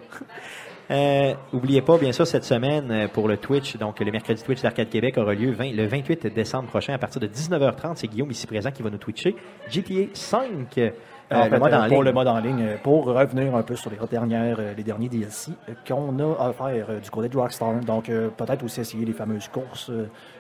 Euh, 0.91 1.35
oubliez 1.53 1.81
pas, 1.81 1.97
bien 1.97 2.13
sûr, 2.13 2.27
cette 2.27 2.45
semaine 2.45 2.91
euh, 2.91 3.09
pour 3.09 3.29
le 3.29 3.37
Twitch, 3.37 3.77
donc 3.77 4.01
le 4.01 4.11
mercredi 4.11 4.43
Twitch 4.43 4.63
d'Arcade 4.63 4.89
Québec 4.89 5.17
aura 5.17 5.35
lieu 5.35 5.53
20 5.53 5.73
le 5.73 5.87
28 5.87 6.27
décembre 6.27 6.69
prochain 6.69 6.93
à 6.95 6.99
partir 6.99 7.21
de 7.21 7.29
19h30. 7.29 7.93
C'est 7.97 8.09
Guillaume 8.09 8.31
ici 8.31 8.47
présent 8.47 8.71
qui 8.71 8.83
va 8.83 8.91
nous 8.91 8.99
twitcher 8.99 9.37
GTA 9.71 10.09
5. 10.13 10.79
euh, 10.79 11.49
le 11.49 11.59
mode 11.59 11.73
euh, 11.73 11.77
en 11.77 11.89
pour 11.89 11.97
ligne. 11.97 12.05
le 12.05 12.13
mode 12.13 12.29
en 12.29 12.39
ligne, 12.41 12.77
pour 12.83 13.05
revenir 13.07 13.55
un 13.55 13.63
peu 13.63 13.77
sur 13.77 13.91
les 13.91 13.97
dernières, 14.11 14.59
les 14.77 14.83
derniers 14.83 15.09
DLC 15.09 15.53
qu'on 15.87 16.19
a 16.19 16.49
à 16.49 16.53
faire 16.53 17.01
du 17.01 17.11
côté 17.11 17.29
de 17.29 17.39
Rockstar. 17.39 17.75
Donc, 17.81 18.07
peut-être 18.37 18.65
aussi 18.65 18.81
essayer 18.81 19.07
les 19.07 19.15
fameuses 19.15 19.49
courses 19.49 19.91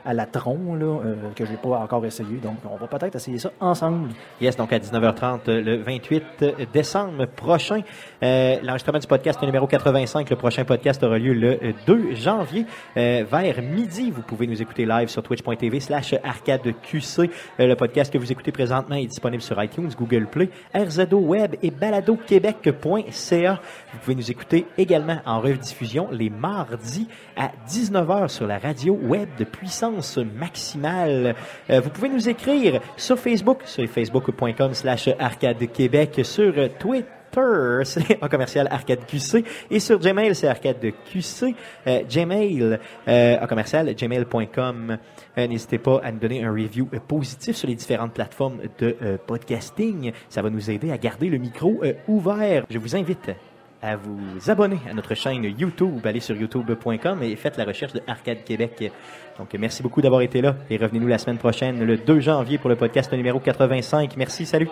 à 0.04 0.14
la 0.14 0.26
tronc, 0.26 0.74
là, 0.74 0.84
euh, 1.04 1.14
que 1.34 1.44
j'ai 1.44 1.56
pas 1.56 1.78
encore 1.78 2.04
essayé. 2.04 2.36
Donc, 2.42 2.56
on 2.70 2.76
va 2.76 2.86
peut-être 2.86 3.16
essayer 3.16 3.38
ça 3.38 3.50
ensemble. 3.60 4.10
Yes, 4.40 4.56
donc 4.56 4.72
à 4.72 4.78
19h30 4.78 5.40
euh, 5.48 5.60
le 5.62 5.76
28 5.76 6.68
décembre 6.72 7.26
prochain. 7.26 7.80
Euh, 8.22 8.56
L'enregistrement 8.62 8.98
du 8.98 9.06
podcast 9.06 9.40
numéro 9.42 9.66
85, 9.66 10.28
le 10.30 10.36
prochain 10.36 10.64
podcast 10.64 11.02
aura 11.02 11.18
lieu 11.18 11.34
le 11.34 11.58
euh, 11.62 11.72
2 11.86 12.14
janvier 12.14 12.66
euh, 12.96 13.24
vers 13.30 13.62
midi. 13.62 14.10
Vous 14.10 14.22
pouvez 14.22 14.46
nous 14.46 14.60
écouter 14.60 14.86
live 14.86 15.08
sur 15.08 15.22
twitch.tv 15.22 15.80
slash 15.80 16.14
arcadeqc. 16.22 17.20
Euh, 17.60 17.66
le 17.66 17.76
podcast 17.76 18.12
que 18.12 18.18
vous 18.18 18.30
écoutez 18.32 18.52
présentement 18.52 18.96
est 18.96 19.06
disponible 19.06 19.42
sur 19.42 19.62
iTunes, 19.62 19.90
Google 19.98 20.26
Play, 20.26 20.50
RZO 20.74 21.18
Web 21.18 21.56
et 21.62 21.70
baladoquebec.ca. 21.70 23.60
Vous 23.92 23.98
pouvez 23.98 24.14
nous 24.14 24.30
écouter 24.30 24.66
également 24.78 25.20
en 25.26 25.40
rediffusion 25.40 26.08
les 26.10 26.30
mardis 26.30 27.08
à 27.36 27.50
19h 27.68 28.28
sur 28.28 28.46
la 28.46 28.58
radio 28.58 28.98
web 29.02 29.28
de 29.38 29.44
puissance 29.44 29.91
maximale. 30.24 31.34
Euh, 31.70 31.80
vous 31.80 31.90
pouvez 31.90 32.08
nous 32.08 32.28
écrire 32.28 32.80
sur 32.96 33.18
Facebook, 33.18 33.62
sur 33.64 33.86
facebook.com 33.88 34.74
slash 34.74 35.08
arcade 35.18 35.70
québec, 35.72 36.20
sur 36.24 36.54
Twitter. 36.78 37.08
c'est 37.84 38.22
en 38.22 38.28
commercial 38.28 38.68
Arcade 38.70 39.06
QC 39.06 39.44
et 39.70 39.80
sur 39.80 39.98
Gmail 39.98 40.34
c'est 40.34 40.48
Arcade 40.48 40.84
QC 41.10 41.54
euh, 41.86 42.02
Gmail 42.02 42.78
euh, 43.08 43.38
en 43.40 43.46
commercial 43.46 43.94
gmail.com 43.94 44.98
Euh, 45.38 45.46
n'hésitez 45.46 45.78
pas 45.78 45.98
à 46.04 46.12
nous 46.12 46.18
donner 46.18 46.44
un 46.44 46.50
review 46.50 46.86
positif 47.08 47.56
sur 47.56 47.66
les 47.66 47.74
différentes 47.74 48.12
plateformes 48.12 48.60
de 48.78 49.18
podcasting 49.26 50.12
ça 50.28 50.42
va 50.42 50.50
nous 50.50 50.70
aider 50.70 50.90
à 50.90 50.98
garder 50.98 51.30
le 51.30 51.38
micro 51.38 51.82
ouvert 52.06 52.66
je 52.68 52.78
vous 52.78 52.94
invite 52.94 53.30
à 53.82 53.96
vous 53.96 54.48
abonner 54.48 54.78
à 54.88 54.94
notre 54.94 55.14
chaîne 55.14 55.42
YouTube. 55.42 56.06
Allez 56.06 56.20
sur 56.20 56.36
youtube.com 56.36 57.22
et 57.22 57.34
faites 57.34 57.56
la 57.56 57.64
recherche 57.64 57.92
de 57.92 58.00
Arcade 58.06 58.44
Québec. 58.44 58.92
Donc, 59.38 59.54
merci 59.54 59.82
beaucoup 59.82 60.02
d'avoir 60.02 60.22
été 60.22 60.40
là 60.40 60.56
et 60.70 60.76
revenez-nous 60.76 61.08
la 61.08 61.18
semaine 61.18 61.38
prochaine, 61.38 61.84
le 61.84 61.96
2 61.96 62.20
janvier, 62.20 62.58
pour 62.58 62.70
le 62.70 62.76
podcast 62.76 63.12
numéro 63.12 63.40
85. 63.40 64.16
Merci, 64.16 64.46
salut! 64.46 64.68